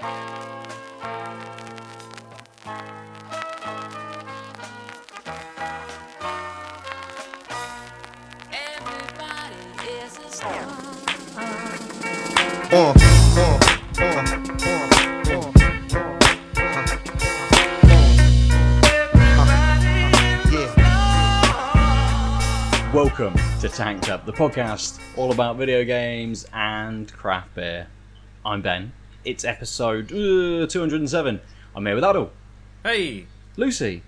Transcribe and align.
Uh, 0.00 0.04
uh, 12.70 12.94
uh, 13.36 13.58
uh, 13.98 13.98
uh. 13.98 14.22
Welcome 22.94 23.34
to 23.60 23.68
Tanked 23.68 24.08
Up, 24.10 24.24
the 24.26 24.32
podcast 24.32 25.00
all 25.16 25.32
about 25.32 25.56
video 25.56 25.82
games 25.84 26.46
and 26.52 27.12
craft 27.12 27.56
beer. 27.56 27.88
I'm 28.46 28.62
Ben. 28.62 28.92
It's 29.24 29.44
episode 29.44 30.12
uh, 30.12 30.66
207. 30.66 31.40
I'm 31.74 31.86
here 31.86 31.94
with 31.94 32.04
Aadil, 32.04 32.30
Hey, 32.82 33.26
Lucy, 33.56 34.02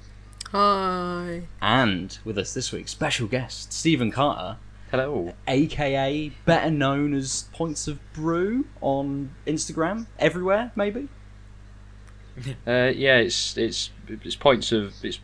Hi. 0.53 1.43
and 1.61 2.19
with 2.25 2.39
us 2.39 2.55
this 2.55 2.73
week, 2.73 2.89
special 2.89 3.27
guest 3.27 3.73
Stephen 3.73 4.11
Carter, 4.11 4.57
hello. 4.91 5.35
aka 5.47 6.31
better 6.45 6.71
known 6.71 7.13
as 7.15 7.49
Points 7.53 7.87
of 7.89 7.99
Brew 8.13 8.67
on 8.81 9.31
Instagram, 9.47 10.07
everywhere, 10.19 10.73
maybe. 10.75 11.09
Uh, 12.67 12.91
yeah, 12.95 13.17
it's 13.19 13.59
it's 13.59 13.91
it's 14.09 14.37
points 14.37 14.73
of 14.73 14.95
it's 15.05 15.19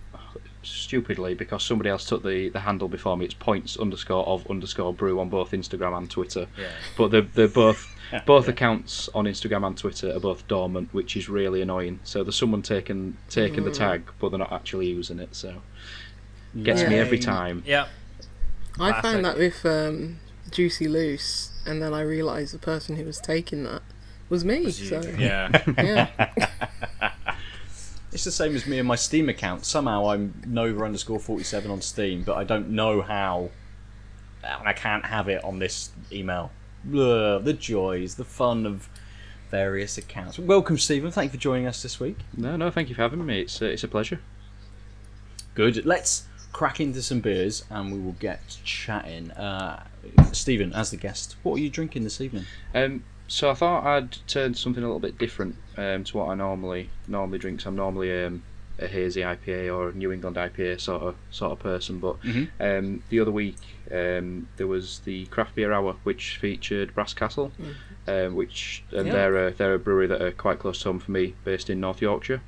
stupidly 0.63 1.33
because 1.33 1.63
somebody 1.63 1.89
else 1.89 2.05
took 2.05 2.23
the, 2.23 2.51
the 2.51 2.61
handle 2.61 2.89
before 2.89 3.17
me. 3.17 3.25
It's 3.25 3.33
points 3.33 3.79
underscore 3.79 4.27
of 4.27 4.47
underscore 4.51 4.93
brew 4.93 5.19
on 5.21 5.31
both 5.31 5.53
Instagram 5.53 5.97
and 5.97 6.11
Twitter. 6.11 6.47
Yeah. 6.59 6.67
But 6.99 7.13
they're, 7.13 7.23
they're 7.23 7.49
both 7.49 7.89
both 8.27 8.49
accounts 8.49 9.09
on 9.15 9.25
Instagram 9.25 9.67
and 9.67 9.77
Twitter 9.77 10.15
are 10.15 10.21
both 10.21 10.47
dormant, 10.49 10.93
which 10.93 11.17
is 11.17 11.29
really 11.29 11.63
annoying. 11.63 12.01
So 12.05 12.23
there's 12.23 12.37
someone 12.37 12.63
taking 12.63 13.17
taking 13.29 13.65
the 13.65 13.71
tag, 13.71 14.11
but 14.19 14.31
they're 14.31 14.39
not 14.39 14.53
actually 14.53 14.87
using 14.87 15.19
it. 15.19 15.35
So 15.35 15.63
gets 16.63 16.83
me 16.83 16.97
every 16.97 17.19
time. 17.19 17.63
Yeah. 17.67 17.89
I 18.79 19.01
found 19.01 19.25
that 19.25 19.39
with 19.39 19.65
um, 19.65 20.19
Juicy 20.51 20.87
Loose, 20.89 21.51
and 21.65 21.83
then 21.83 21.95
I 21.95 22.03
realised 22.03 22.53
the 22.55 22.59
person 22.59 22.97
who 22.97 23.05
was 23.05 23.19
taking 23.19 23.65
that 23.65 23.83
was 24.29 24.45
me. 24.45 24.71
so 24.71 25.01
Yeah. 25.19 25.51
yeah, 25.79 26.31
It's 28.13 28.25
the 28.25 28.31
same 28.31 28.55
as 28.55 28.67
me 28.67 28.79
and 28.79 28.89
my 28.89 28.97
Steam 28.97 29.29
account. 29.29 29.65
Somehow 29.65 30.11
I'm 30.11 30.43
Nova 30.47 30.85
underscore 30.85 31.19
47 31.19 31.71
on 31.71 31.81
Steam, 31.81 32.23
but 32.23 32.37
I 32.37 32.45
don't 32.45 32.71
know 32.71 33.03
how. 33.03 33.51
And 34.43 34.69
I 34.69 34.73
can't 34.73 35.05
have 35.05 35.29
it 35.29 35.43
on 35.43 35.59
this 35.59 35.91
email. 36.13 36.51
Ugh, 36.89 37.45
the 37.45 37.53
joys, 37.53 38.15
the 38.15 38.25
fun 38.25 38.67
of 38.67 38.89
various 39.51 39.99
accounts. 39.99 40.39
Welcome, 40.39 40.79
Stephen. 40.79 41.11
Thank 41.11 41.33
you 41.33 41.39
for 41.39 41.43
joining 41.43 41.67
us 41.67 41.83
this 41.83 41.99
week. 41.99 42.19
No, 42.37 42.57
no, 42.57 42.71
thank 42.71 42.89
you 42.89 42.95
for 42.95 43.03
having 43.03 43.25
me. 43.25 43.43
It's 43.43 43.61
uh, 43.61 43.67
it's 43.67 43.85
a 43.85 43.89
pleasure. 43.89 44.21
Good. 45.55 45.85
Let's 45.87 46.27
crack 46.53 46.81
into 46.81 47.03
some 47.03 47.21
beers 47.21 47.65
and 47.71 47.93
we 47.93 47.99
will 47.99 48.13
get 48.13 48.59
chatting. 48.65 49.31
Uh, 49.33 49.85
Stephen, 50.33 50.73
as 50.73 50.91
the 50.91 50.97
guest, 50.97 51.37
what 51.43 51.57
are 51.57 51.61
you 51.61 51.71
drinking 51.71 52.03
this 52.05 52.21
evening? 52.21 52.45
Um, 52.75 53.05
so 53.29 53.51
I 53.51 53.55
thought 53.55 53.85
I'd 53.85 54.17
turn 54.27 54.55
something 54.55 54.83
a 54.83 54.87
little 54.87 55.01
bit 55.01 55.19
different 55.19 55.57
um, 55.77 56.05
to 56.05 56.17
what 56.17 56.29
I 56.29 56.35
normally 56.35 56.91
normally 57.09 57.39
drink. 57.39 57.61
So 57.61 57.71
I'm 57.71 57.77
normally 57.77 58.25
um, 58.25 58.43
a 58.79 58.87
hazy 58.87 59.23
IPA 59.23 59.75
or 59.75 59.89
a 59.89 59.93
New 59.95 60.13
England 60.13 60.37
IPA 60.37 60.81
sort 60.81 61.03
of 61.03 61.15
sort 61.31 61.53
of 61.53 61.59
person. 61.61 61.99
But 61.99 62.21
Mhm. 62.23 62.49
um, 62.61 63.03
the 63.09 63.21
other 63.21 63.31
week 63.31 63.57
um, 63.91 64.49
there 64.57 64.67
was 64.67 65.01
the 65.01 65.27
craft 65.27 65.55
beer 65.55 65.73
hour, 65.73 65.97
which 66.03 66.37
featured 66.39 66.95
Brass 66.95 67.15
Castle, 67.15 67.53
um, 68.09 68.35
which 68.35 68.83
and 68.93 69.07
Yeah. 69.07 69.13
they're 69.13 69.47
a, 69.47 69.51
they're 69.53 69.75
a 69.75 69.79
brewery 69.79 70.07
that 70.09 70.21
are 70.21 70.33
quite 70.33 70.59
close 70.59 70.81
to 70.81 70.89
home 70.89 70.99
for 70.99 71.11
me, 71.13 71.35
based 71.45 71.71
in 71.71 71.81
North 71.81 72.03
Yorkshire. 72.03 72.41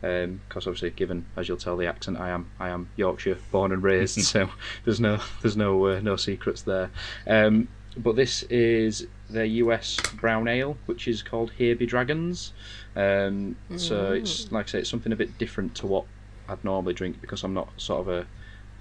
Because 0.00 0.66
obviously, 0.66 0.90
given 0.90 1.24
as 1.36 1.48
you'll 1.48 1.56
tell 1.56 1.76
the 1.76 1.86
accent, 1.86 2.18
I 2.18 2.30
am 2.30 2.50
I 2.60 2.68
am 2.68 2.88
Yorkshire 2.96 3.38
born 3.50 3.72
and 3.72 3.82
raised, 3.82 4.20
so 4.32 4.50
there's 4.84 5.00
no 5.00 5.20
there's 5.42 5.56
no 5.56 5.86
uh, 5.86 6.00
no 6.00 6.16
secrets 6.16 6.62
there. 6.62 6.90
Um, 7.26 7.68
but 7.96 8.14
this 8.14 8.42
is 8.44 9.06
their 9.30 9.46
US 9.46 9.98
brown 10.14 10.48
ale, 10.48 10.76
which 10.86 11.08
is 11.08 11.22
called 11.22 11.52
Here 11.58 11.74
Be 11.74 11.86
Dragons. 11.86 12.52
Um, 12.96 13.56
so 13.76 14.12
it's 14.12 14.50
like 14.50 14.66
I 14.66 14.70
say, 14.70 14.78
it's 14.80 14.90
something 14.90 15.12
a 15.12 15.16
bit 15.16 15.38
different 15.38 15.74
to 15.76 15.86
what 15.86 16.06
I'd 16.48 16.64
normally 16.64 16.94
drink 16.94 17.20
because 17.20 17.42
I'm 17.44 17.54
not 17.54 17.68
sort 17.80 18.00
of 18.00 18.08
a, 18.08 18.26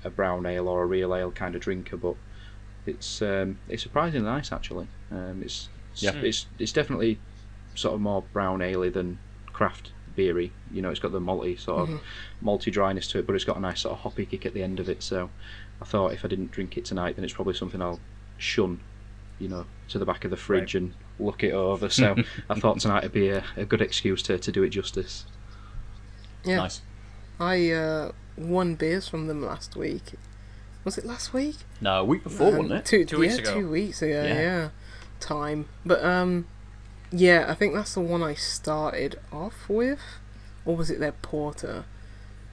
a 0.03 0.09
brown 0.09 0.45
ale 0.45 0.67
or 0.67 0.83
a 0.83 0.85
real 0.85 1.13
ale 1.13 1.31
kind 1.31 1.53
of 1.55 1.61
drinker. 1.61 1.97
But 1.97 2.15
it's 2.85 3.21
um, 3.21 3.59
it's 3.67 3.83
surprisingly 3.83 4.25
nice 4.25 4.51
actually. 4.51 4.87
Um, 5.11 5.41
it's 5.43 5.69
Yeah. 6.01 6.11
it's 6.23 6.47
it's 6.59 6.71
definitely 6.71 7.19
sort 7.75 7.93
of 7.95 8.01
more 8.01 8.23
brown 8.33 8.61
ale 8.61 8.89
than 8.91 9.19
craft 9.51 9.91
beery. 10.15 10.53
You 10.71 10.81
know, 10.81 10.89
it's 10.89 10.99
got 10.99 11.11
the 11.11 11.19
malty 11.19 11.59
sort 11.59 11.89
of 11.89 12.01
malty 12.43 12.71
dryness 12.71 13.07
to 13.09 13.19
it, 13.19 13.27
but 13.27 13.35
it's 13.35 13.45
got 13.45 13.57
a 13.57 13.61
nice 13.61 13.81
sort 13.81 13.93
of 13.93 13.99
hoppy 14.01 14.25
kick 14.25 14.45
at 14.45 14.53
the 14.53 14.63
end 14.63 14.79
of 14.79 14.87
it. 14.89 15.03
So 15.03 15.29
I 15.81 15.85
thought 15.85 16.13
if 16.13 16.23
I 16.23 16.27
didn't 16.29 16.51
drink 16.51 16.77
it 16.77 16.85
tonight, 16.85 17.15
then 17.15 17.25
it's 17.25 17.33
probably 17.33 17.53
something 17.53 17.81
I'll 17.81 17.99
shun. 18.37 18.81
You 19.39 19.49
know, 19.49 19.65
to 19.89 19.99
the 19.99 20.05
back 20.05 20.23
of 20.25 20.31
the 20.31 20.37
fridge 20.37 20.75
and 20.75 20.93
look 21.19 21.43
it 21.43 21.51
over. 21.53 21.89
So 21.89 22.15
I 22.49 22.59
thought 22.59 22.79
tonight 22.79 23.03
would 23.03 23.11
be 23.11 23.29
a, 23.29 23.43
a 23.57 23.65
good 23.65 23.81
excuse 23.81 24.21
to, 24.23 24.37
to 24.39 24.51
do 24.51 24.63
it 24.63 24.69
justice. 24.69 25.25
yeah. 26.43 26.57
Nice. 26.57 26.81
I 27.39 27.69
uh, 27.71 28.11
won 28.37 28.75
beers 28.75 29.07
from 29.09 29.27
them 29.27 29.41
last 29.45 29.75
week. 29.75 30.13
Was 30.85 30.97
it 30.97 31.05
last 31.05 31.33
week? 31.33 31.55
No, 31.81 31.99
a 32.01 32.03
week 32.05 32.23
before, 32.23 32.47
Um, 32.47 32.57
wasn't 32.57 32.79
it? 32.79 32.85
Two, 32.85 33.03
Two 33.05 33.19
weeks 33.19 33.37
ago. 33.39 33.53
Two 33.55 33.69
weeks 33.69 34.01
ago. 34.01 34.23
Yeah. 34.23 34.33
Yeah. 34.33 34.69
Time, 35.19 35.67
but 35.85 36.03
um, 36.03 36.47
yeah, 37.11 37.45
I 37.49 37.55
think 37.55 37.73
that's 37.73 37.93
the 37.93 38.01
one 38.01 38.21
I 38.21 38.35
started 38.35 39.19
off 39.33 39.67
with, 39.67 39.99
or 40.65 40.75
was 40.75 40.89
it 40.91 40.99
their 40.99 41.13
porter? 41.13 41.85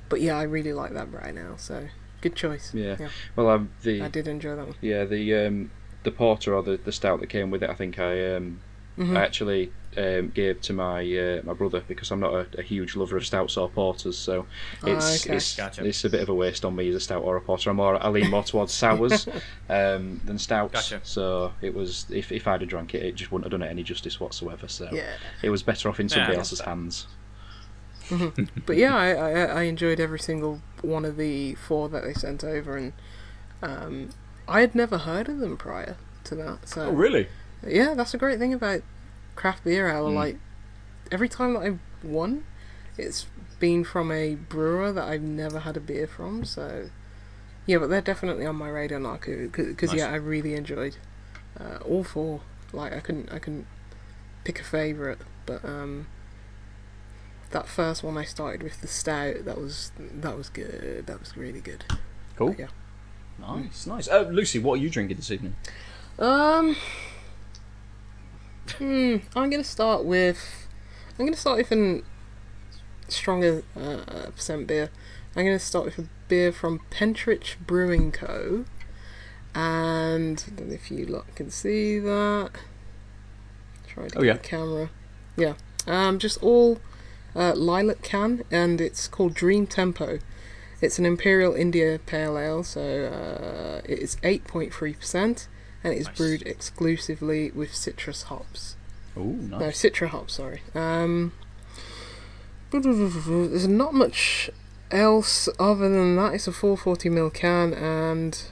But 0.08 0.20
yeah, 0.20 0.38
I 0.38 0.42
really 0.42 0.72
like 0.72 0.92
that 0.94 1.12
right 1.12 1.34
now. 1.34 1.54
So 1.58 1.88
good 2.22 2.34
choice. 2.34 2.72
Yeah. 2.74 2.96
Yeah. 2.98 3.08
Well, 3.36 3.48
um, 3.50 3.70
the 3.82 4.02
I 4.02 4.08
did 4.08 4.26
enjoy 4.28 4.56
that 4.56 4.66
one. 4.66 4.76
yeah 4.80 5.04
the 5.04 5.34
um, 5.46 5.70
the 6.04 6.10
porter 6.10 6.54
or 6.54 6.62
the, 6.62 6.76
the 6.76 6.92
stout 6.92 7.20
that 7.20 7.28
came 7.28 7.50
with 7.50 7.62
it, 7.62 7.70
I 7.70 7.74
think 7.74 7.98
I 7.98 8.34
um, 8.36 8.60
Mhm. 8.96 9.14
I 9.14 9.22
actually 9.22 9.72
um, 9.96 10.30
gave 10.30 10.60
to 10.62 10.72
my 10.72 11.00
uh, 11.02 11.42
my 11.44 11.52
brother 11.54 11.82
because 11.86 12.10
I'm 12.10 12.20
not 12.20 12.34
a, 12.34 12.60
a 12.60 12.62
huge 12.62 12.96
lover 12.96 13.16
of 13.16 13.26
stouts 13.26 13.56
or 13.56 13.70
porters, 13.70 14.18
so 14.18 14.46
it's 14.84 15.06
Ah, 15.06 15.12
okay. 15.14 15.34
it's, 15.34 15.56
Gotcha. 15.56 15.82
it's 15.82 16.04
a 16.04 16.10
bit 16.10 16.22
of 16.22 16.28
a 16.28 16.34
waste 16.34 16.64
on 16.64 16.76
me 16.76 16.88
as 16.88 16.94
a 16.96 17.00
stout 17.00 17.22
or 17.22 17.36
a 17.36 17.40
porter. 17.42 17.70
I'm 17.70 17.76
more 17.76 18.02
I 18.02 18.08
lean 18.08 18.28
more 18.28 18.44
towards 18.44 18.72
sours 18.74 19.28
um, 19.68 20.20
than 20.24 20.38
stouts. 20.38 20.72
Gotcha. 20.72 21.00
So 21.02 21.54
it 21.60 21.74
was 21.74 22.06
if 22.10 22.32
if 22.32 22.46
I'd 22.46 22.60
have 22.62 22.70
drunk 22.70 22.94
it, 22.94 23.02
it 23.02 23.14
just 23.16 23.30
wouldn't 23.32 23.52
have 23.52 23.58
done 23.60 23.66
it 23.66 23.70
any 23.70 23.82
justice 23.82 24.18
whatsoever. 24.20 24.68
So 24.68 24.88
Yeah. 24.90 25.16
it 25.42 25.50
was 25.50 25.62
better 25.62 25.88
off 25.88 26.00
in 26.00 26.08
somebody 26.08 26.34
Yeah, 26.34 26.38
else's 26.38 26.60
hands. 26.60 27.08
But 28.66 28.76
yeah, 28.76 28.94
I, 28.96 29.10
I 29.12 29.30
I 29.30 29.62
enjoyed 29.62 30.00
every 30.00 30.18
single 30.18 30.60
one 30.82 31.04
of 31.04 31.16
the 31.16 31.54
four 31.54 31.88
that 31.88 32.04
they 32.04 32.14
sent 32.14 32.44
over, 32.44 32.76
and 32.76 32.92
um, 33.62 34.10
I 34.48 34.60
had 34.60 34.74
never 34.74 34.98
heard 34.98 35.28
of 35.28 35.38
them 35.38 35.56
prior 35.56 35.96
to 36.24 36.34
that. 36.36 36.68
So 36.68 36.86
Oh, 36.88 36.92
really? 36.92 37.28
yeah, 37.66 37.94
that's 37.94 38.14
a 38.14 38.18
great 38.18 38.38
thing 38.38 38.52
about 38.54 38.82
craft 39.36 39.64
beer 39.64 39.88
hour. 39.88 40.10
Mm. 40.10 40.14
Like 40.14 40.36
every 41.10 41.28
time 41.28 41.54
that 41.54 41.60
I've 41.62 41.78
won, 42.02 42.44
it's 42.98 43.26
been 43.60 43.84
from 43.84 44.10
a 44.10 44.34
brewer 44.34 44.92
that 44.92 45.06
I've 45.08 45.22
never 45.22 45.60
had 45.60 45.76
a 45.76 45.80
beer 45.80 46.06
from. 46.06 46.44
So 46.44 46.90
yeah, 47.66 47.78
but 47.78 47.88
they're 47.90 48.00
definitely 48.00 48.44
on 48.46 48.56
my 48.56 48.68
radar 48.68 48.98
now 48.98 49.18
because 49.24 49.90
Nice. 49.90 49.98
yeah, 49.98 50.10
I 50.10 50.16
really 50.16 50.54
enjoyed 50.54 50.96
uh, 51.58 51.76
all 51.84 52.02
four. 52.04 52.40
Like 52.72 52.92
I 52.92 53.00
couldn't 53.00 53.30
I 53.32 53.38
couldn't 53.38 53.66
pick 54.44 54.60
a 54.60 54.64
favorite, 54.64 55.18
but 55.46 55.64
um, 55.64 56.06
that 57.50 57.68
first 57.68 58.02
one 58.02 58.16
I 58.18 58.24
started 58.24 58.62
with 58.62 58.80
the 58.80 58.88
stout 58.88 59.44
that 59.44 59.58
was 59.58 59.92
that 59.98 60.36
was 60.36 60.48
good. 60.48 61.06
That 61.06 61.20
was 61.20 61.36
really 61.36 61.60
good. 61.60 61.84
Cool. 62.36 62.56
Yeah. 62.58 62.68
Nice, 63.38 63.86
nice. 63.86 64.08
Uh, 64.08 64.28
Lucy, 64.30 64.58
what 64.58 64.74
are 64.74 64.82
you 64.82 64.90
drinking 64.90 65.16
this 65.16 65.30
evening? 65.30 65.56
Um. 66.18 66.76
Hmm. 68.78 69.16
I'm 69.34 69.50
gonna 69.50 69.64
start 69.64 70.04
with. 70.04 70.68
I'm 71.18 71.26
gonna 71.26 71.36
start 71.36 71.58
with 71.58 71.72
a 71.72 72.02
stronger 73.08 73.62
uh, 73.76 74.30
percent 74.34 74.66
beer. 74.66 74.90
I'm 75.34 75.44
gonna 75.44 75.58
start 75.58 75.86
with 75.86 75.98
a 75.98 76.08
beer 76.28 76.52
from 76.52 76.80
Pentrich 76.90 77.56
Brewing 77.66 78.12
Co. 78.12 78.64
And 79.54 80.42
I 80.46 80.50
don't 80.54 80.68
know 80.68 80.74
if 80.74 80.90
you 80.90 81.04
lot 81.06 81.34
can 81.34 81.50
see 81.50 81.98
that. 81.98 82.50
Try 83.86 84.08
to 84.08 84.18
Oh, 84.18 84.22
get 84.22 84.26
yeah. 84.26 84.32
the 84.34 84.38
camera. 84.38 84.90
Yeah. 85.36 85.54
Um. 85.86 86.18
Just 86.18 86.42
all 86.42 86.78
uh, 87.34 87.54
lilac 87.54 88.02
can, 88.02 88.44
and 88.50 88.80
it's 88.80 89.08
called 89.08 89.34
Dream 89.34 89.66
Tempo. 89.66 90.20
It's 90.82 90.98
an 90.98 91.06
Imperial 91.06 91.54
India 91.54 91.98
Pale 92.04 92.36
Ale, 92.38 92.64
so 92.64 92.80
uh, 92.80 93.80
it 93.88 93.98
is 94.00 94.16
8.3%, 94.16 95.46
and 95.84 95.94
it 95.94 95.96
is 95.96 96.06
Nice. 96.08 96.16
brewed 96.16 96.42
exclusively 96.42 97.50
with 97.52 97.74
citrus 97.74 98.24
hops. 98.24 98.76
Oh, 99.16 99.22
nice. 99.22 99.60
No, 99.60 99.66
citra 99.68 100.08
hops, 100.08 100.34
sorry. 100.34 100.62
Um, 100.74 101.32
there's 102.72 103.68
not 103.68 103.94
much 103.94 104.50
else 104.90 105.48
other 105.58 105.88
than 105.88 106.16
that. 106.16 106.34
It's 106.34 106.48
a 106.48 106.52
440ml 106.52 107.32
can, 107.32 107.72
and 107.74 108.42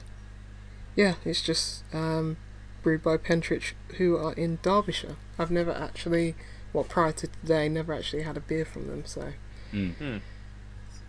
yeah, 0.95 1.15
it's 1.25 1.41
just 1.41 1.83
um, 1.93 2.37
brewed 2.81 3.03
by 3.03 3.17
Pentrich, 3.17 3.73
who 3.97 4.15
are 4.17 4.33
in 4.33 4.59
Derbyshire. 4.61 5.17
I've 5.37 5.51
never 5.51 5.71
actually 5.71 6.35
well, 6.73 6.83
prior 6.85 7.11
to 7.11 7.27
today, 7.27 7.67
never 7.67 7.93
actually 7.93 8.21
had 8.21 8.37
a 8.37 8.41
beer 8.41 8.63
from 8.65 8.87
them. 8.87 9.03
So 9.05 9.33
Mm. 9.73 10.21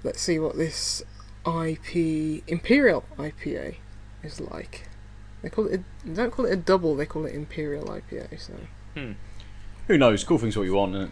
Let's 0.04 0.20
see 0.20 0.38
what 0.38 0.56
this 0.56 1.02
IP 1.46 2.42
Imperial 2.48 3.04
IPA 3.18 3.76
is 4.22 4.40
like. 4.40 4.88
They 5.42 5.48
call 5.50 5.66
it. 5.66 5.80
A, 5.80 6.06
they 6.08 6.14
don't 6.14 6.30
call 6.30 6.46
it 6.46 6.52
a 6.52 6.56
double. 6.56 6.94
They 6.94 7.06
call 7.06 7.24
it 7.26 7.34
Imperial 7.34 7.84
IPA. 7.86 8.38
So 8.40 8.54
Who 9.88 9.98
knows? 9.98 10.22
Cool 10.24 10.38
things 10.38 10.56
what 10.56 10.64
you 10.64 10.74
want. 10.74 10.94
Isn't 10.94 11.10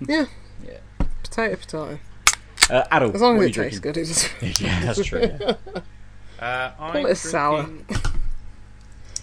it? 0.00 0.08
yeah, 0.08 0.24
Yeah. 0.64 1.06
potato 1.24 1.56
potato. 1.56 1.98
Uh, 2.70 2.84
Aadil, 2.92 3.14
As 3.14 3.20
long 3.20 3.38
as 3.38 3.44
it 3.46 3.56
you 3.56 3.62
tastes 3.64 3.80
good, 3.80 3.96
it 3.96 4.06
doesn't. 4.06 4.60
yeah, 4.60 4.84
that's 4.84 5.04
true. 5.04 5.20
yeah. 5.40 5.54
Uh, 6.38 6.72
I'm 6.80 6.92
Call 6.92 7.06
it 7.06 7.10
a 7.12 7.14
sour. 7.14 7.68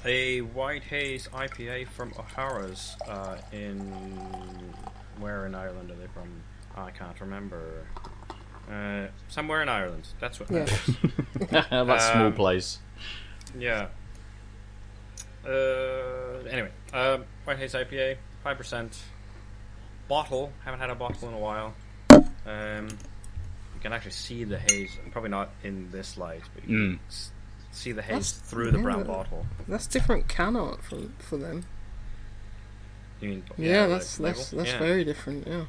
a 0.06 0.40
white 0.40 0.84
haze 0.84 1.28
IPA 1.34 1.88
from 1.90 2.14
O'Hara's 2.18 2.96
uh, 3.10 3.36
in 3.52 3.82
where 5.20 5.46
in 5.46 5.54
Ireland 5.54 5.92
are 5.92 5.96
they 5.96 6.08
from? 6.14 6.30
I 6.78 6.92
can't 6.92 7.20
remember. 7.20 7.86
Uh, 8.70 9.08
somewhere 9.30 9.62
in 9.64 9.70
Ireland. 9.70 10.08
That's 10.20 10.40
what 10.40 10.52
Yeah. 10.52 10.60
matters. 10.60 10.96
that 11.50 12.02
small 12.14 12.28
Um, 12.28 12.34
place. 12.34 12.80
Yeah. 13.58 13.88
Uh, 15.46 16.44
anyway, 16.50 16.70
um, 16.94 17.26
White 17.46 17.58
Haze 17.58 17.74
IPA, 17.74 18.18
five 18.44 18.58
percent. 18.58 19.02
Bottle. 20.08 20.52
Haven't 20.66 20.80
had 20.80 20.90
a 20.90 20.96
bottle 20.96 21.28
in 21.30 21.34
a 21.34 21.38
while. 21.40 21.74
Um, 22.46 22.88
you 22.88 23.80
can 23.82 23.94
actually 23.94 24.12
see 24.12 24.44
the 24.44 24.60
haze. 24.60 24.98
Probably 25.12 25.30
not 25.30 25.50
in 25.64 25.90
this 25.92 26.18
light, 26.18 26.42
but 26.54 26.68
you 26.68 26.78
Mm. 26.78 26.90
can 26.98 27.00
see 27.72 27.92
the 27.92 28.02
haze 28.02 28.34
That's- 28.34 28.50
through 28.50 28.72
the 28.72 28.78
yeah, 28.78 28.84
brown 28.84 29.04
bottle. 29.06 29.46
That's 29.68 29.88
different 29.88 30.28
can 30.28 30.56
art 30.56 30.84
for 30.84 30.98
for 31.20 31.38
them. 31.38 31.66
You 33.22 33.30
mean? 33.30 33.44
Yeah, 33.58 33.82
like 33.82 33.90
that's 33.90 34.20
label? 34.20 34.38
that's 34.38 34.52
that's 34.52 34.70
yeah. 34.72 34.80
very 34.80 35.04
different. 35.04 35.48
Yeah. 35.48 35.66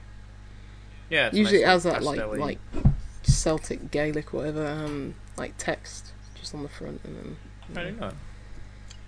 Yeah, 1.11 1.27
it's 1.27 1.37
a 1.37 1.39
Usually 1.39 1.63
it 1.63 1.67
has 1.67 1.83
that 1.83 2.03
like 2.03 2.25
like 2.39 2.59
Celtic 3.23 3.91
Gaelic 3.91 4.33
whatever 4.33 4.67
um 4.67 5.15
like 5.37 5.55
text 5.59 6.13
just 6.35 6.55
on 6.55 6.63
the 6.63 6.69
front 6.69 7.01
and 7.05 7.17
then 7.17 7.37
I 7.77 7.85
don't 7.85 8.01
know. 8.01 8.13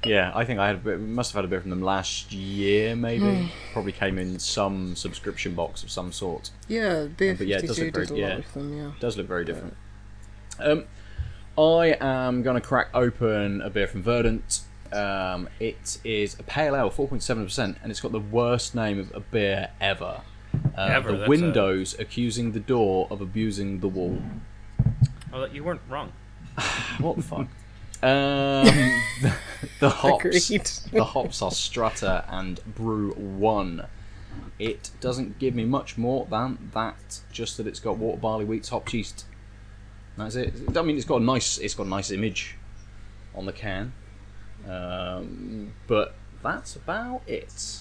Yeah, 0.04 0.32
I 0.34 0.44
think 0.44 0.58
I 0.58 0.66
had 0.66 0.76
a 0.76 0.78
bit, 0.80 1.00
must 1.00 1.32
have 1.32 1.38
had 1.38 1.44
a 1.44 1.48
bit 1.48 1.60
from 1.60 1.70
them 1.70 1.80
last 1.82 2.32
year, 2.32 2.96
maybe. 2.96 3.24
Hmm. 3.24 3.46
Probably 3.72 3.92
came 3.92 4.18
in 4.18 4.38
some 4.40 4.96
subscription 4.96 5.54
box 5.54 5.84
of 5.84 5.90
some 5.92 6.10
sort. 6.10 6.50
yeah, 6.66 7.04
beer 7.04 7.36
but 7.36 7.46
yeah, 7.46 7.58
it 7.58 7.60
fifty 7.60 7.66
does 7.68 7.76
two 7.76 7.84
look 7.84 7.94
very- 7.94 8.06
does 8.06 8.18
yeah. 8.18 8.40
them. 8.52 8.76
Yeah. 8.76 8.90
does 8.98 9.16
look 9.16 9.28
very 9.28 9.44
different. 9.44 9.76
Um, 10.58 10.84
I 11.56 11.96
am 12.00 12.42
going 12.42 12.54
to 12.54 12.60
crack 12.60 12.88
open 12.94 13.60
a 13.62 13.70
beer 13.70 13.86
from 13.86 14.02
Verdant. 14.02 14.62
Um, 14.92 15.48
it 15.60 15.98
is 16.04 16.38
a 16.38 16.42
pale 16.42 16.74
ale, 16.76 16.90
4.7%, 16.90 17.76
and 17.82 17.90
it's 17.90 18.00
got 18.00 18.12
the 18.12 18.20
worst 18.20 18.74
name 18.74 18.98
of 18.98 19.14
a 19.14 19.20
beer 19.20 19.68
ever. 19.80 20.22
Uh, 20.76 20.80
Ever, 20.80 21.12
the 21.12 21.18
that's 21.18 21.28
windows 21.28 21.98
accusing 21.98 22.52
the 22.52 22.60
door 22.60 23.06
of 23.10 23.20
abusing 23.20 23.80
the 23.80 23.88
wall. 23.88 24.22
Oh, 25.32 25.44
you 25.46 25.64
weren't 25.64 25.82
wrong. 25.88 26.12
What 26.98 27.16
the 27.16 27.22
fuck? 27.22 27.46
Um, 28.02 28.64
the, 29.22 29.34
the 29.80 29.90
hops. 29.90 30.80
The 30.90 31.04
hops 31.04 31.40
are 31.42 31.50
Strata 31.50 32.24
and 32.28 32.60
Bru-1. 32.74 33.86
It 34.58 34.90
doesn't 35.00 35.38
give 35.38 35.54
me 35.54 35.64
much 35.64 35.96
more 35.96 36.26
than 36.26 36.70
that. 36.74 37.20
Just 37.32 37.56
that 37.56 37.66
it's 37.66 37.80
got 37.80 37.98
water, 37.98 38.18
barley, 38.18 38.44
wheat, 38.44 38.66
hops, 38.68 38.92
yeast. 38.92 39.24
That's 40.16 40.34
it. 40.36 40.54
I 40.76 40.82
mean, 40.82 40.96
it's 40.96 41.06
got 41.06 41.20
a 41.20 41.24
nice, 41.24 41.58
it's 41.58 41.74
got 41.74 41.86
a 41.86 41.88
nice 41.88 42.10
image 42.10 42.56
on 43.34 43.46
the 43.46 43.52
can, 43.52 43.92
um, 44.68 45.72
but 45.86 46.14
that's 46.42 46.76
about 46.76 47.22
it. 47.26 47.80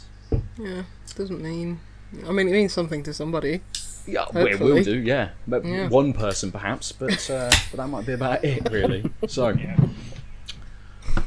Yeah, 0.57 0.83
It 1.07 1.15
doesn't 1.15 1.41
mean. 1.41 1.79
I 2.27 2.31
mean, 2.31 2.47
it 2.47 2.51
means 2.51 2.73
something 2.73 3.03
to 3.03 3.13
somebody. 3.13 3.61
Yeah, 4.07 4.25
we 4.33 4.55
will 4.55 4.83
do. 4.83 4.97
Yeah, 4.99 5.29
but 5.47 5.63
Yeah. 5.63 5.87
one 5.87 6.13
person 6.13 6.51
perhaps, 6.51 6.91
but 6.91 7.29
uh, 7.29 7.49
but 7.71 7.77
that 7.77 7.87
might 7.87 8.05
be 8.05 8.13
about 8.13 8.43
it 8.43 8.67
really. 8.71 9.09
So. 9.27 9.55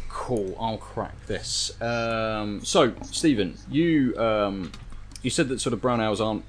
Cool, 0.09 0.57
I'll 0.59 0.79
crack 0.79 1.27
this. 1.27 1.79
Um, 1.83 2.65
so, 2.65 2.95
Stephen, 3.03 3.59
you 3.71 4.17
um, 4.17 4.73
you 5.23 5.29
said 5.29 5.49
that 5.49 5.61
sort 5.61 5.75
of 5.75 5.83
brown 5.83 6.01
owls 6.01 6.21
aren't, 6.21 6.45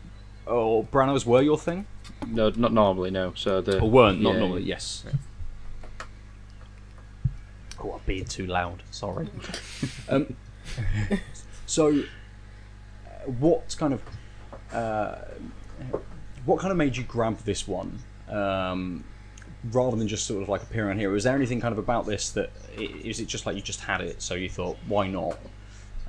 or 0.46 0.84
brown 0.86 1.10
owls 1.10 1.26
were 1.26 1.42
your 1.42 1.58
thing, 1.58 1.86
No, 2.28 2.50
not 2.56 2.72
normally. 2.72 3.12
No. 3.12 3.34
So 3.36 3.60
the 3.62 3.80
or 3.82 3.90
weren't? 3.90 4.22
Not 4.22 4.34
yeah, 4.34 4.40
normally. 4.40 4.64
Yes. 4.64 5.04
Oh, 7.80 7.92
I'm 7.94 8.02
being 8.06 8.26
too 8.26 8.48
loud. 8.48 8.82
Sorry. 8.92 9.28
um, 10.10 10.36
so, 11.66 11.90
uh, 11.90 13.10
what 13.40 13.76
kind 13.78 13.94
of 13.94 14.02
uh, 14.72 15.16
what 16.46 16.60
kind 16.60 16.72
of 16.72 16.78
made 16.78 16.96
you 16.98 17.04
grab 17.04 17.38
this 17.40 17.68
one? 17.68 18.00
Um, 18.30 19.04
rather 19.72 19.98
than 19.98 20.08
just 20.08 20.26
sort 20.26 20.44
of 20.44 20.50
like 20.50 20.64
appearing 20.64 20.92
on 20.92 21.00
here, 21.00 21.10
was 21.10 21.24
there 21.24 21.36
anything 21.36 21.60
kind 21.60 21.72
of 21.72 21.80
about 21.80 22.06
this 22.06 22.32
that 22.32 22.52
is 22.78 23.20
it 23.20 23.28
just 23.28 23.46
like 23.46 23.56
you 23.56 23.62
just 23.62 23.82
had 23.82 24.02
it, 24.02 24.22
so 24.22 24.36
you 24.36 24.50
thought 24.50 24.78
why 24.88 25.08
not, 25.08 25.38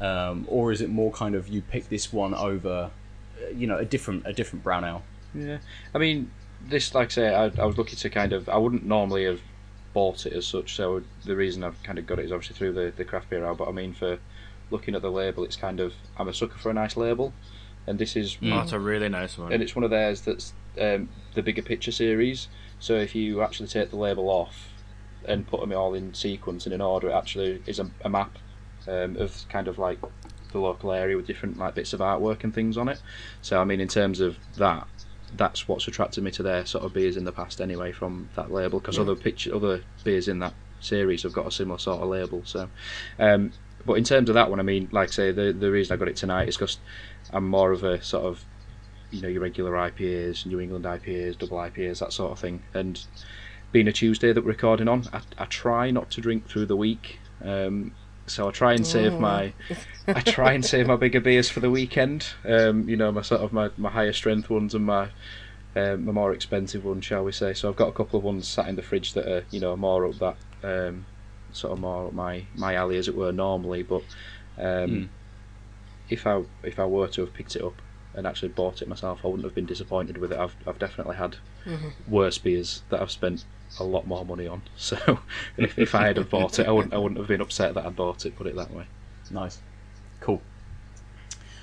um, 0.01 0.47
or 0.49 0.73
is 0.73 0.81
it 0.81 0.91
more 0.91 1.11
kind 1.13 1.35
of 1.35 1.49
you 1.49 1.63
picked 1.63 1.91
this 1.91 2.13
one 2.13 2.35
over, 2.35 2.91
uh, 3.43 3.49
you 3.55 3.67
know, 3.67 3.79
a 3.79 3.85
different 3.85 4.27
a 4.27 4.33
different 4.33 4.63
brown 4.63 4.85
ale? 4.85 5.03
Yeah, 5.35 5.59
I 5.95 5.99
mean, 5.99 6.31
this, 6.69 6.95
like 6.95 7.09
I 7.09 7.11
say, 7.11 7.35
I, 7.35 7.45
I 7.45 7.65
was 7.65 7.77
looking 7.77 7.97
to 7.97 8.11
kind 8.11 8.33
of. 8.33 8.49
I 8.49 8.57
wouldn't 8.57 8.85
normally 8.85 9.25
have 9.25 9.41
bought 9.93 10.27
it 10.27 10.33
as 10.33 10.47
such. 10.47 10.75
So 10.75 11.03
the 11.25 11.37
reason 11.37 11.65
I've 11.65 11.83
kind 11.83 11.99
of 11.99 12.07
got 12.07 12.19
it 12.19 12.27
is 12.27 12.33
obviously 12.33 12.57
through 12.57 12.73
the 12.73 12.93
the 12.97 13.05
craft 13.05 13.31
beer 13.31 13.45
out. 13.45 13.59
But 13.59 13.69
I 13.69 13.73
mean, 13.73 13.93
for 13.93 14.19
looking 14.71 14.95
at 14.95 15.03
the 15.03 15.11
label, 15.11 15.45
it's 15.45 15.57
kind 15.57 15.81
of. 15.81 15.95
I'm 16.19 16.29
a 16.29 16.35
sucker 16.35 16.59
for 16.59 16.71
a 16.71 16.75
nice 16.75 16.97
label, 16.97 17.33
and 17.87 17.99
this 17.99 18.17
is. 18.17 18.37
Oh, 18.43 18.61
it's 18.61 18.73
a 18.73 18.81
really 18.81 19.09
nice 19.09 19.39
one. 19.39 19.53
And 19.53 19.63
it's 19.63 19.75
one 19.75 19.85
of 19.85 19.91
theirs 19.91 20.23
that's 20.23 20.53
um, 20.81 21.09
the 21.35 21.43
bigger 21.43 21.63
picture 21.63 21.93
series. 21.93 22.49
So 22.79 22.95
if 22.95 23.15
you 23.15 23.43
actually 23.43 23.69
take 23.69 23.91
the 23.91 23.97
label 23.97 24.29
off 24.29 24.69
and 25.25 25.47
put 25.47 25.61
them 25.61 25.73
all 25.73 25.95
in 25.95 26.15
sequence 26.15 26.67
and 26.67 26.75
in 26.75 26.81
order, 26.81 27.11
it 27.11 27.15
actually 27.15 27.63
is 27.67 27.79
a, 27.79 27.91
a 28.05 28.09
map 28.09 28.39
um, 28.87 29.17
of 29.17 29.45
kind 29.49 29.69
of 29.69 29.79
like 29.79 29.99
the 30.53 30.59
local 30.59 30.93
area 30.93 31.17
with 31.17 31.27
different 31.27 31.59
like 31.59 31.75
bits 31.75 31.93
of 31.93 32.01
artwork 32.01 32.45
and 32.45 32.55
things 32.55 32.77
on 32.77 32.89
it. 32.89 33.01
So 33.43 33.61
I 33.61 33.65
mean, 33.65 33.81
in 33.81 33.89
terms 33.89 34.21
of 34.21 34.37
that, 34.57 34.87
that's 35.37 35.67
what's 35.69 35.89
attracted 35.89 36.23
me 36.23 36.31
to 36.33 36.43
their 36.43 36.65
sort 36.67 36.85
of 36.85 36.93
beers 36.93 37.17
in 37.17 37.25
the 37.25 37.33
past 37.33 37.61
anyway 37.61 37.93
from 37.93 38.29
that 38.37 38.53
label 38.53 38.81
because 38.81 38.99
other 38.99 39.17
picture 39.17 39.55
other 39.55 39.83
beers 40.05 40.29
in 40.29 40.39
that 40.39 40.55
series 40.81 41.23
have 41.25 41.33
got 41.33 41.47
a 41.47 41.51
similar 41.51 41.79
sort 41.79 42.03
of 42.03 42.09
label. 42.09 42.43
So, 42.45 42.69
um, 43.19 43.53
but 43.85 43.95
in 43.95 44.05
terms 44.05 44.29
of 44.29 44.35
that 44.35 44.51
one, 44.51 44.61
I 44.61 44.63
mean, 44.63 44.89
like 44.93 45.09
I 45.09 45.13
say, 45.13 45.33
the 45.33 45.53
the 45.53 45.71
reason 45.71 45.95
I 45.95 45.97
got 45.97 46.09
it 46.09 46.17
tonight 46.17 46.49
is 46.49 46.57
because 46.57 46.79
I'm 47.31 47.49
more 47.49 47.73
of 47.73 47.83
a 47.85 48.03
sort 48.03 48.25
of 48.25 48.47
you 49.11 49.21
know 49.23 49.29
your 49.29 49.43
regular 49.43 49.73
IPAs, 49.73 50.47
New 50.47 50.61
England 50.61 50.85
IPAs, 50.85 51.39
double 51.39 51.59
IPAs, 51.59 52.01
that 52.01 52.13
sort 52.13 52.33
of 52.33 52.39
thing. 52.41 52.65
And 52.75 53.01
being 53.73 53.89
a 53.89 53.93
Tuesday 53.93 54.33
that 54.33 54.43
we're 54.45 54.51
recording 54.53 54.89
on, 54.89 55.09
I, 55.13 55.23
I 55.39 55.45
try 55.47 55.91
not 55.91 56.11
to 56.13 56.21
drink 56.21 56.49
through 56.49 56.67
the 56.67 56.77
week. 56.77 57.23
Um, 57.43 57.97
so 58.27 58.49
I 58.49 58.51
try 58.51 58.75
and 58.75 58.87
save 58.87 59.19
Oh. 59.19 59.21
my, 59.21 59.55
I 60.15 60.21
try 60.23 60.53
and 60.53 60.65
save 60.65 60.87
my 60.87 60.97
bigger 60.97 61.21
beers 61.21 61.49
for 61.51 61.61
the 61.61 61.71
weekend. 61.71 62.29
Um, 62.45 62.89
you 62.89 62.97
know, 62.97 63.13
my 63.13 63.23
sort 63.23 63.41
of 63.43 63.53
my, 63.53 63.71
my 63.77 63.91
higher 63.91 64.13
strength 64.13 64.51
ones 64.51 64.75
and 64.75 64.85
my 64.87 65.11
um, 65.75 66.07
my 66.07 66.13
more 66.13 66.33
expensive 66.33 66.85
ones, 66.85 67.05
shall 67.05 67.25
we 67.25 67.33
say? 67.33 67.53
So 67.55 67.69
I've 67.69 67.77
got 67.77 67.89
a 67.89 67.93
couple 67.93 68.19
of 68.19 68.25
ones 68.25 68.49
sat 68.49 68.69
in 68.69 68.77
the 68.77 68.83
fridge 68.83 69.13
that 69.15 69.27
are 69.31 69.47
you 69.51 69.61
know 69.61 69.77
more 69.77 70.07
up 70.07 70.19
that 70.19 70.39
um, 70.63 71.07
sort 71.53 71.73
of 71.75 71.79
more 71.81 72.07
up 72.09 72.13
my 72.15 72.49
my 72.55 72.75
alley 72.75 72.97
as 72.99 73.09
it 73.09 73.15
were 73.17 73.33
normally. 73.33 73.83
But 73.83 74.05
um, 74.59 74.89
Mm. 74.91 75.09
If 76.09 76.27
I 76.27 76.43
if 76.63 76.79
I 76.79 76.87
were 76.87 77.09
to 77.09 77.21
have 77.23 77.35
picked 77.35 77.57
it 77.57 77.63
up 77.63 77.81
and 78.15 78.27
actually 78.27 78.49
bought 78.49 78.83
it 78.83 78.89
myself, 78.89 79.21
I 79.25 79.29
wouldn't 79.29 79.45
have 79.45 79.55
been 79.55 79.67
disappointed 79.67 80.19
with 80.19 80.33
it. 80.33 80.39
I've 80.39 80.57
I've 80.67 80.79
definitely 80.79 81.17
had 81.17 81.37
mm-hmm. 81.65 81.89
worse 82.09 82.39
beers 82.39 82.83
that 82.89 83.01
I've 83.01 83.11
spent 83.11 83.45
a 83.79 83.85
lot 83.85 84.07
more 84.07 84.25
money 84.25 84.47
on. 84.47 84.63
So 84.77 85.19
if, 85.57 85.79
if 85.79 85.95
I 85.95 86.07
had 86.07 86.17
have 86.17 86.31
bought 86.31 86.59
it, 86.59 86.67
I 86.67 86.71
wouldn't 86.71 86.95
I 86.95 86.99
wouldn't 86.99 87.19
have 87.19 87.29
been 87.29 87.41
upset 87.41 87.75
that 87.75 87.87
I'd 87.87 87.97
bought 87.97 88.25
it. 88.25 88.37
Put 88.37 88.47
it 88.47 88.57
that 88.57 88.71
way. 88.71 88.87
Nice, 89.31 89.59
cool. 89.59 89.63